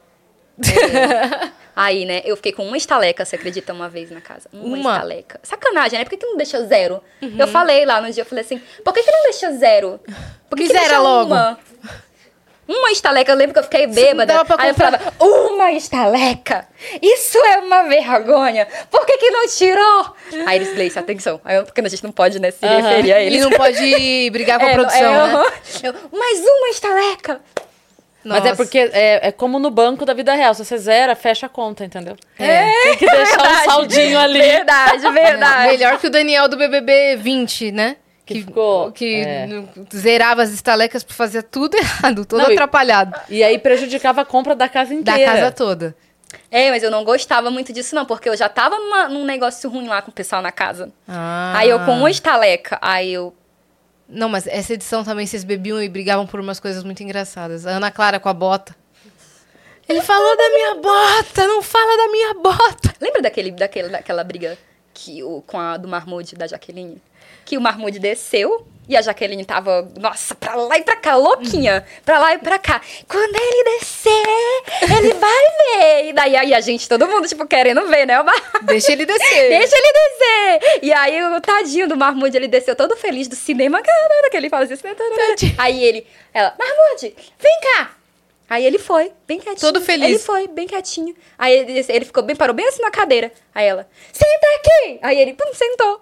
Aí, 1.75 2.07
né, 2.07 2.23
eu 2.25 2.37
fiquei 2.37 2.53
com 2.53 2.65
uma 2.67 2.77
estaleca, 2.79 3.23
você 3.23 3.37
acredita, 3.37 3.71
uma 3.71 3.87
vez 3.87 4.11
na 4.11 4.23
casa. 4.23 4.49
Uma, 4.51 4.77
Uma? 4.79 4.95
estaleca. 4.95 5.39
Sacanagem, 5.43 5.99
né? 5.99 6.05
Por 6.07 6.11
que, 6.11 6.17
que 6.17 6.25
não 6.25 6.35
deixa 6.39 6.65
zero? 6.65 7.03
Eu 7.21 7.47
falei 7.47 7.85
lá 7.85 8.01
no 8.01 8.11
dia, 8.11 8.23
eu 8.23 8.27
falei 8.27 8.43
assim, 8.43 8.59
por 8.83 8.95
que, 8.95 9.03
que 9.03 9.11
não 9.11 9.23
deixa 9.25 9.53
zero? 9.53 10.01
Por 10.49 10.57
que, 10.57 10.69
logo. 10.99 11.35
Uma? 11.35 11.59
Uma 12.69 12.91
estaleca, 12.91 13.31
eu 13.31 13.37
lembro 13.37 13.53
que 13.55 13.61
eu 13.61 13.65
fiquei 13.65 13.87
bêbada. 13.87 14.27
dava 14.27 14.45
pra 14.45 14.57
Aí 14.65 14.71
eu 14.71 14.75
falava, 14.75 15.13
uma 15.21 15.71
estaleca? 15.73 16.67
Isso 17.01 17.39
é 17.39 17.59
uma 17.59 17.85
vergonha. 17.85 18.67
Por 18.91 19.07
que, 19.07 19.19
que 19.19 19.31
não 19.31 19.47
tirou? 19.47 20.15
Aí 20.47 20.57
eles, 20.57 20.75
Gleice, 20.75 20.99
atenção. 20.99 21.41
Aí 21.45 21.57
eu, 21.57 21.65
porque 21.65 21.81
a 21.81 21.89
gente 21.89 22.03
não 22.03 22.11
pode, 22.11 22.41
né, 22.41 22.51
se 22.51 22.67
referir 22.67 23.13
a 23.13 23.21
Ele 23.21 23.37
eles. 23.37 23.43
não 23.43 23.51
pode 23.57 24.31
brigar 24.33 24.59
com 24.59 24.67
a 24.67 24.71
É, 24.71 24.75
produção, 24.75 24.99
é, 25.01 25.33
né? 25.33 25.53
Eu, 25.85 25.95
mais 26.19 26.41
uma 26.41 26.69
estaleca. 26.71 27.41
Mas 28.25 28.39
é 28.45 28.49
Nossa. 28.49 28.57
porque 28.57 28.79
é, 28.93 29.29
é 29.29 29.31
como 29.33 29.61
no 29.61 29.71
banco 29.71 30.05
da 30.05 30.13
vida 30.13 30.35
real. 30.35 30.53
Se 30.53 30.65
você 30.65 30.77
zera, 30.77 31.15
fecha 31.15 31.47
a 31.47 31.49
conta, 31.49 31.85
entendeu? 31.85 32.17
É. 32.37 32.69
Tem 32.83 32.97
que 32.97 33.07
deixar 33.09 33.39
um 33.39 33.43
Verdade. 33.45 33.65
saldinho 33.67 34.19
ali. 34.19 34.41
Verdade, 34.43 35.11
verdade. 35.13 35.69
Melhor 35.69 35.99
que 36.01 36.09
o 36.09 36.11
Daniel 36.11 36.49
do 36.49 36.57
BBB 36.57 37.15
20, 37.17 37.71
né? 37.71 37.97
Que 38.27 38.43
ficou, 38.43 38.91
Que 38.93 39.21
é. 39.23 39.49
zerava 39.95 40.43
as 40.43 40.51
estalecas 40.51 41.03
pra 41.05 41.15
fazer 41.15 41.45
tudo 41.45 41.77
errado, 41.79 42.27
todo 42.27 42.41
Não, 42.43 42.51
e- 42.51 42.55
atrapalhado. 42.55 43.19
E 43.31 43.43
aí 43.43 43.57
prejudicava 43.59 44.23
a 44.23 44.25
compra 44.25 44.55
da 44.57 44.69
casa 44.69 44.93
Da 45.01 45.13
inteira. 45.13 45.33
casa 45.33 45.53
toda. 45.53 45.97
É, 46.51 46.71
mas 46.71 46.83
eu 46.83 46.91
não 46.91 47.05
gostava 47.05 47.51
muito 47.53 47.73
disso, 47.73 47.95
não, 47.95 48.05
porque 48.05 48.29
eu 48.29 48.37
já 48.37 48.49
tava 48.49 48.77
numa- 48.79 49.09
num 49.09 49.25
negócio 49.25 49.71
ruim 49.71 49.87
lá 49.87 50.03
com 50.03 50.11
o 50.11 50.15
pessoal 50.15 50.43
na 50.43 50.51
casa. 50.51 50.91
Ah. 51.07 51.55
Aí 51.57 51.71
eu 51.71 51.79
com 51.81 51.93
uma 51.99 52.11
estaleca, 52.11 52.79
aí 52.83 53.13
eu. 53.13 53.33
Não, 54.09 54.29
mas 54.29 54.47
essa 54.47 54.73
edição 54.75 55.03
também 55.05 55.25
vocês 55.27 55.45
bebiam 55.45 55.81
e 55.83 55.89
brigavam 55.89 56.27
por 56.27 56.39
umas 56.41 56.59
coisas 56.61 56.83
muito 56.85 57.03
engraçadas. 57.03 57.65
A 57.67 57.71
Ana 57.71 57.91
Clara 57.93 58.19
com 58.21 58.29
a 58.29 58.35
bota. 58.35 58.75
Ele 59.89 60.01
falou 60.03 60.37
da 60.37 60.49
minha 60.51 60.75
bota, 60.77 61.47
não 61.47 61.63
fala 61.63 61.97
da 61.97 62.09
minha 62.13 62.35
bota. 62.35 62.93
Lembra 63.01 63.23
daquele, 63.23 63.53
daquele, 63.53 63.89
daquela 63.89 64.25
briga 64.25 64.59
que 64.97 65.23
o, 65.23 65.43
com 65.47 65.61
a 65.61 65.77
do 65.77 65.87
Marmude 65.87 66.35
da 66.35 66.47
Jaqueline? 66.47 67.01
Que 67.45 67.59
o 67.59 67.61
Marmude 67.61 67.99
desceu 67.99 68.67
e 68.89 68.97
a 68.97 69.03
Jaqueline 69.03 69.45
tava, 69.45 69.89
nossa, 69.99 70.35
pra 70.35 70.55
lá 70.55 70.79
e 70.79 70.83
pra 70.83 70.97
cá, 70.97 71.17
louquinha. 71.17 71.85
Pra 72.05 72.19
lá 72.19 72.35
e 72.35 72.39
pra 72.39 72.59
cá. 72.59 72.81
Quando 73.07 73.37
ele 73.37 73.79
descer, 73.79 74.25
ele 74.83 75.13
vai 75.15 75.45
ver. 75.59 76.09
E 76.09 76.13
daí 76.13 76.37
aí 76.37 76.55
a 76.55 76.61
gente, 76.61 76.89
todo 76.89 77.07
mundo, 77.07 77.29
tipo, 77.29 77.47
querendo 77.47 77.87
ver, 77.89 78.07
né? 78.07 78.23
Mar... 78.23 78.35
Deixa 78.63 78.93
ele 78.93 79.05
descer. 79.05 79.49
Deixa 79.51 79.77
ele 79.77 79.93
descer! 79.93 80.81
E 80.83 80.93
aí 80.93 81.23
o 81.23 81.41
tadinho 81.41 81.89
do 81.89 81.97
Marmude, 81.97 82.37
ele 82.37 82.49
desceu 82.49 82.75
todo 82.75 82.97
feliz 82.97 83.29
do 83.29 83.37
cinema, 83.37 83.83
caramba, 83.83 84.31
que 84.31 84.37
ele 84.37 84.49
fala 84.49 84.65
assim. 84.65 84.75
Aí 85.59 85.85
ele, 85.85 86.07
ela, 86.33 86.55
Marmude, 86.59 87.15
vem 87.39 87.61
cá! 87.63 87.91
Aí 88.49 88.65
ele 88.65 88.79
foi, 88.79 89.13
bem 89.27 89.39
quietinho. 89.39 89.73
Todo 89.73 89.81
feliz. 89.81 90.09
Ele 90.09 90.19
foi, 90.19 90.47
bem 90.49 90.67
quietinho. 90.67 91.15
Aí 91.37 91.53
ele, 91.53 91.85
ele 91.89 92.05
ficou 92.05 92.23
bem, 92.23 92.37
parou 92.37 92.55
bem 92.55 92.67
assim 92.69 92.81
na 92.83 92.91
cadeira. 92.91 93.33
Aí 93.55 93.67
ela, 93.67 93.89
senta 94.13 94.47
aqui! 94.57 94.99
Aí 95.03 95.19
ele, 95.21 95.35
pum, 95.35 95.53
sentou. 95.53 96.01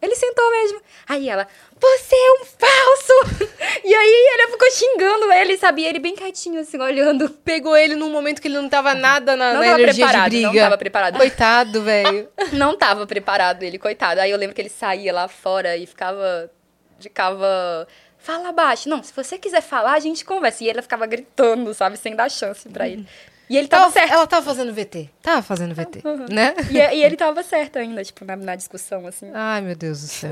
Ele 0.00 0.14
sentou 0.14 0.50
mesmo. 0.50 0.80
Aí 1.08 1.28
ela, 1.28 1.46
você 1.78 2.14
é 2.14 2.32
um 2.32 2.44
falso! 2.44 3.50
E 3.82 3.94
aí 3.94 4.28
ele 4.34 4.52
ficou 4.52 4.70
xingando 4.70 5.32
ele, 5.32 5.56
sabia? 5.56 5.88
Ele 5.88 5.98
bem 5.98 6.14
quietinho, 6.14 6.60
assim, 6.60 6.78
olhando. 6.78 7.30
Pegou 7.30 7.74
ele 7.74 7.94
num 7.94 8.10
momento 8.10 8.40
que 8.40 8.46
ele 8.46 8.56
não 8.56 8.68
tava 8.68 8.94
nada 8.94 9.34
na, 9.34 9.54
Não 9.54 9.60
na 9.60 9.66
tava 9.66 9.80
energia 9.80 10.04
de 10.04 10.10
preparado, 10.10 10.30
briga. 10.30 10.46
não 10.48 10.54
tava 10.54 10.78
preparado. 10.78 11.16
Coitado, 11.16 11.82
velho. 11.82 12.28
Não 12.52 12.76
tava 12.76 13.06
preparado 13.06 13.62
ele, 13.62 13.78
coitado. 13.78 14.20
Aí 14.20 14.30
eu 14.30 14.36
lembro 14.36 14.54
que 14.54 14.60
ele 14.60 14.68
saía 14.68 15.12
lá 15.12 15.28
fora 15.28 15.76
e 15.76 15.86
ficava. 15.86 16.50
Ficava. 16.98 17.88
Fala 18.22 18.52
baixo. 18.52 18.88
Não, 18.88 19.02
se 19.02 19.12
você 19.14 19.38
quiser 19.38 19.62
falar, 19.62 19.92
a 19.94 20.00
gente 20.00 20.24
conversa. 20.24 20.62
E 20.64 20.68
ela 20.70 20.82
ficava 20.82 21.06
gritando, 21.06 21.72
sabe? 21.74 21.96
Sem 21.96 22.14
dar 22.14 22.30
chance 22.30 22.68
pra 22.68 22.88
ele. 22.88 23.06
E 23.48 23.56
ele 23.56 23.66
tava 23.66 23.84
Tava- 23.84 23.92
certo. 23.94 24.12
Ela 24.12 24.26
tava 24.28 24.46
fazendo 24.46 24.72
VT. 24.72 25.10
Tava 25.20 25.42
fazendo 25.42 25.74
VT, 25.74 26.02
né? 26.30 26.54
E, 26.70 26.76
e 26.76 27.02
ele 27.02 27.16
tava 27.16 27.42
certo 27.42 27.78
ainda, 27.80 28.04
tipo, 28.04 28.24
na, 28.24 28.36
na 28.36 28.54
discussão, 28.54 29.04
assim. 29.08 29.28
Ai, 29.34 29.60
meu 29.60 29.74
Deus 29.74 30.00
do 30.02 30.06
céu. 30.06 30.30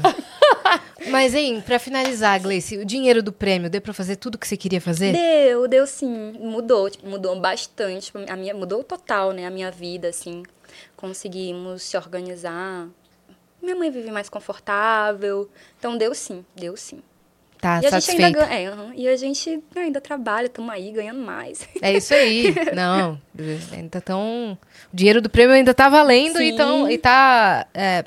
Mas, 1.11 1.35
hein, 1.35 1.61
pra 1.61 1.79
finalizar, 1.81 2.41
Gleice, 2.41 2.77
o 2.77 2.85
dinheiro 2.85 3.21
do 3.23 3.33
prêmio 3.33 3.69
deu 3.71 3.81
pra 3.81 3.93
fazer 3.93 4.15
tudo 4.17 4.39
que 4.39 4.47
você 4.47 4.57
queria 4.57 4.81
fazer? 4.81 5.13
Deu, 5.13 5.67
deu 5.67 5.85
sim. 5.87 6.33
Mudou, 6.39 6.89
tipo, 6.91 7.09
mudou 7.09 7.41
bastante. 7.41 8.07
Tipo, 8.07 8.19
a 8.31 8.37
minha, 8.37 8.55
mudou 8.55 8.85
total, 8.85 9.33
né? 9.33 9.47
A 9.47 9.51
minha 9.51 9.71
vida, 9.71 10.09
assim. 10.09 10.45
Conseguimos 10.97 11.83
se 11.83 11.97
organizar. 11.97 12.87
Minha 13.61 13.75
mãe 13.75 13.91
vive 13.91 14.11
mais 14.13 14.29
confortável. 14.29 15.51
Então 15.79 15.97
deu 15.97 16.15
sim, 16.15 16.45
deu 16.55 16.77
sim. 16.77 17.03
Tá 17.61 17.81
e 17.83 17.87
a 17.87 17.91
gente 17.99 18.11
ainda 18.11 18.39
satisfeita? 18.41 18.55
É, 18.55 18.95
e 18.95 19.09
a 19.09 19.17
gente 19.17 19.63
ainda 19.75 20.01
trabalha, 20.01 20.47
estamos 20.47 20.71
aí 20.71 20.93
ganhando 20.93 21.21
mais. 21.21 21.69
É 21.83 21.93
isso 21.93 22.15
aí. 22.15 22.55
Não, 22.75 23.21
ainda 23.73 24.01
tão... 24.01 24.59
O 24.93 24.97
dinheiro 24.97 25.21
do 25.21 25.29
prêmio 25.29 25.55
ainda 25.55 25.75
tá 25.75 25.89
valendo 25.89 26.41
e, 26.41 26.51
Sim. 26.51 26.57
tão, 26.57 26.91
e 26.91 26.99
tá 26.99 27.67
é, 27.75 28.05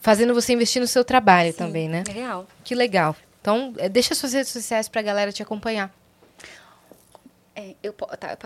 fazendo 0.00 0.34
você 0.34 0.52
investir 0.52 0.80
no 0.80 0.88
seu 0.88 1.04
trabalho 1.04 1.52
também, 1.52 1.88
né? 1.88 2.04
É 2.08 2.12
real. 2.12 2.46
Que 2.64 2.74
legal. 2.74 3.14
Então, 3.40 3.74
é, 3.78 3.88
deixa 3.88 4.14
suas 4.14 4.32
redes 4.32 4.50
sociais 4.50 4.88
pra 4.88 5.02
galera 5.02 5.32
te 5.32 5.42
acompanhar. 5.42 5.92
É, 7.54 7.74
eu, 7.82 7.92
tá, 7.92 8.36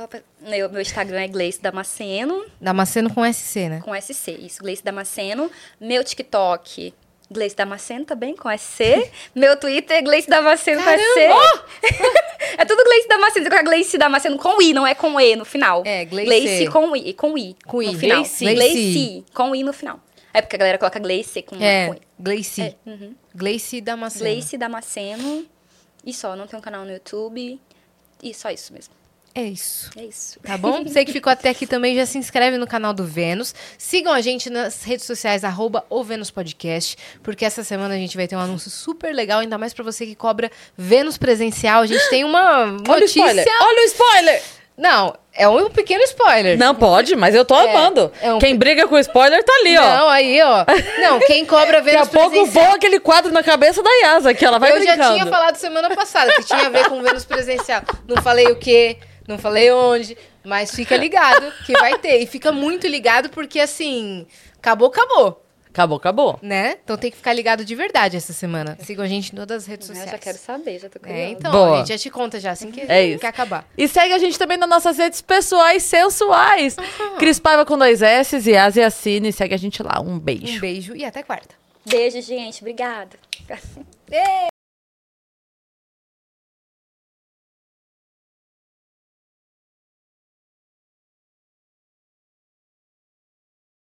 meu, 0.41 0.71
meu 0.71 0.81
Instagram 0.81 1.21
é 1.21 1.29
Gleice 1.29 1.61
Damasceno, 1.61 2.45
Damasceno 2.61 3.13
com 3.13 3.25
SC, 3.33 3.69
né? 3.69 3.81
com 3.85 3.95
SC. 3.95 4.33
Isso, 4.33 4.63
Gleice 4.63 4.83
Damasceno. 4.83 5.51
Meu 5.81 6.03
TikTok, 6.03 6.95
Gleice 7.35 7.55
Damasceno 7.55 8.05
também, 8.05 8.35
com 8.35 8.49
SC. 8.57 9.11
meu 9.35 9.57
Twitter, 9.57 10.03
Gleice 10.03 10.29
Damasceno 10.29 10.83
com 10.83 10.91
SC. 10.91 11.21
é 12.57 12.65
tudo 12.65 12.83
Gleice 12.85 13.09
Damasceno, 13.09 13.51
com 13.51 13.57
a 13.57 13.63
Gleice 13.63 13.99
Damasceno 13.99 14.39
com 14.39 14.63
I, 14.63 14.73
não 14.73 14.87
é 14.87 14.95
com 14.95 15.21
E 15.21 15.37
no 15.37 15.45
final. 15.45 15.83
É, 15.85 16.05
Gleice. 16.05 16.29
Gleice 16.29 16.67
com 16.71 16.97
I, 16.97 17.13
com 17.13 17.37
I. 17.37 17.57
Com 17.67 17.83
I. 17.83 17.93
No 17.93 17.99
final. 17.99 18.19
Gleice. 18.19 18.45
Gleice. 18.45 19.25
com 19.35 19.55
I 19.55 19.63
no 19.63 19.73
final. 19.73 20.01
É 20.33 20.41
porque 20.41 20.57
a 20.57 20.59
galera 20.59 20.79
coloca 20.79 20.99
Gleice 20.99 21.43
com, 21.43 21.57
É, 21.57 21.89
com 21.89 21.95
I. 21.95 22.01
Gleice. 22.19 22.63
É, 22.63 22.75
uhum. 22.87 23.15
Gleice 23.35 23.81
Damasceno. 23.81 24.25
Gleice 24.25 24.57
Damasceno. 24.57 25.47
E 26.07 26.13
só, 26.13 26.37
não 26.37 26.47
tem 26.47 26.59
um 26.59 26.63
canal 26.63 26.85
no 26.85 26.93
YouTube. 26.93 27.61
E 28.23 28.35
só 28.35 28.51
isso 28.51 28.73
mesmo. 28.73 28.95
É 29.35 29.43
isso. 29.43 29.91
É 29.99 30.05
isso. 30.05 30.39
Tá 30.41 30.57
bom? 30.57 30.85
Você 30.85 31.05
que 31.05 31.11
ficou 31.13 31.33
até 31.33 31.49
aqui 31.49 31.67
também, 31.67 31.97
já 31.97 32.07
se 32.07 32.17
inscreve 32.17 32.57
no 32.57 32.69
canal 32.69 32.93
do 32.95 33.05
Vênus. 33.05 33.53
Sigam 33.77 34.13
a 34.13 34.21
gente 34.21 34.49
nas 34.49 34.85
redes 34.85 35.05
sociais, 35.07 35.43
arroba 35.43 35.85
o 35.91 36.05
Vênus 36.05 36.31
Podcast, 36.31 36.97
porque 37.21 37.45
essa 37.45 37.65
semana 37.65 37.95
a 37.95 37.99
gente 37.99 38.17
vai 38.17 38.29
ter 38.29 38.37
um 38.37 38.41
anúncio 38.41 38.71
super 38.71 39.13
legal, 39.13 39.41
ainda 39.41 39.59
mais 39.59 39.75
pra 39.75 39.83
você 39.83 40.07
que 40.07 40.15
cobra 40.15 40.51
Vênus 40.79 41.19
presencial. 41.19 41.83
A 41.83 41.87
gente 41.87 42.09
tem 42.11 42.23
uma 42.25 42.63
Olha 42.89 42.99
o 42.99 43.01
notícia... 43.01 43.21
spoiler! 43.21 43.47
Olha 43.61 43.81
o 43.83 43.85
spoiler! 43.87 44.43
Não, 44.77 45.15
é 45.33 45.49
um 45.49 45.71
pequeno 45.71 46.03
spoiler. 46.03 46.59
Não 46.59 46.75
pode, 46.75 47.15
mas 47.15 47.33
eu 47.35 47.45
tô 47.45 47.55
amando. 47.55 48.11
é 48.21 48.33
um- 48.35 48.39
Quem 48.41 48.57
briga 48.57 48.87
com 48.89 48.95
o 48.97 48.99
spoiler 48.99 49.43
tá 49.45 49.53
ali, 49.61 49.77
ó. 49.79 49.83
Não, 49.99 50.09
aí, 50.09 50.41
ó. 50.43 50.65
Não, 51.01 51.21
quem 51.21 51.45
cobra 51.47 51.81
Daqui 51.81 51.91
a 51.91 51.93
Vênus 52.03 52.09
pouco 52.09 52.31
presencial... 52.31 52.65
voa 52.67 52.75
aquele 52.77 52.99
quadro 53.01 53.33
na 53.33 53.43
cabeça 53.43 53.83
da 53.85 53.91
Yasa, 54.03 54.35
que 54.35 54.45
ela 54.45 54.59
vai 54.59 54.73
eu 54.73 54.77
brincando. 54.77 55.03
já 55.03 55.13
tinha 55.13 55.27
falado 55.27 55.57
semana 55.57 55.95
passada 55.95 56.33
que 56.35 56.45
tinha 56.45 56.67
a 56.67 56.71
ver 56.71 56.89
com 56.89 57.01
Vênus 57.03 57.25
presencial. 57.25 57.83
Não 58.09 58.21
falei 58.21 58.47
o 58.49 58.57
quê, 58.57 58.97
não 59.27 59.39
falei 59.39 59.71
onde, 59.73 60.17
mas 60.45 60.71
fica 60.75 60.97
ligado 60.97 61.51
que 61.67 61.73
vai 61.73 61.99
ter. 61.99 62.19
E 62.23 62.27
fica 62.27 62.53
muito 62.53 62.87
ligado 62.87 63.29
porque, 63.31 63.59
assim, 63.61 64.27
acabou, 64.59 64.89
acabou, 64.89 65.41
Acabou, 65.71 65.97
acabou. 65.99 66.39
né? 66.41 66.77
Então 66.85 66.97
tem 66.97 67.11
que 67.11 67.17
ficar 67.17 67.33
ligado 67.33 67.65
de 67.65 67.75
verdade 67.75 68.17
essa 68.17 68.33
semana. 68.33 68.79
Sigam 68.81 69.05
a 69.05 69.09
gente 69.09 69.33
em 69.33 69.35
todas 69.37 69.65
as 69.65 69.67
redes 69.67 69.89
Eu 69.89 69.95
sociais. 69.97 70.13
já 70.13 70.19
quero 70.19 70.39
saber, 70.39 70.79
já 70.79 70.89
tô 70.89 71.01
curiosa. 71.01 71.21
É, 71.21 71.29
então, 71.31 71.51
Boa. 71.51 71.75
a 71.75 71.77
gente 71.79 71.89
já 71.89 71.99
te 71.99 72.11
conta 72.11 72.39
já, 72.39 72.53
assim 72.53 72.71
que, 72.71 72.81
É 72.83 73.05
isso. 73.05 73.19
que 73.19 73.27
acabar. 73.27 73.67
E 73.77 73.89
segue 73.89 74.15
a 74.15 74.19
gente 74.19 74.39
também 74.39 74.57
nas 74.57 74.69
nossas 74.69 74.99
redes 74.99 75.21
pessoais 75.21 75.83
sensuais. 75.83 76.77
Cris 77.19 77.41
Paiva 77.41 77.65
com 77.67 77.77
dois 77.77 78.03
S 78.03 78.37
e 78.37 78.51
e 78.53 78.83
Assine. 78.85 79.33
Segue 79.33 79.53
a 79.53 79.59
gente 79.59 79.83
lá. 79.83 80.01
Um 80.01 80.17
beijo. 80.17 80.59
Um 80.59 80.61
beijo 80.61 80.95
e 80.95 81.05
até 81.05 81.25
quarta. 81.25 81.57
Beijo, 81.85 82.21
gente. 82.23 82.61
Obrigada. 82.61 83.17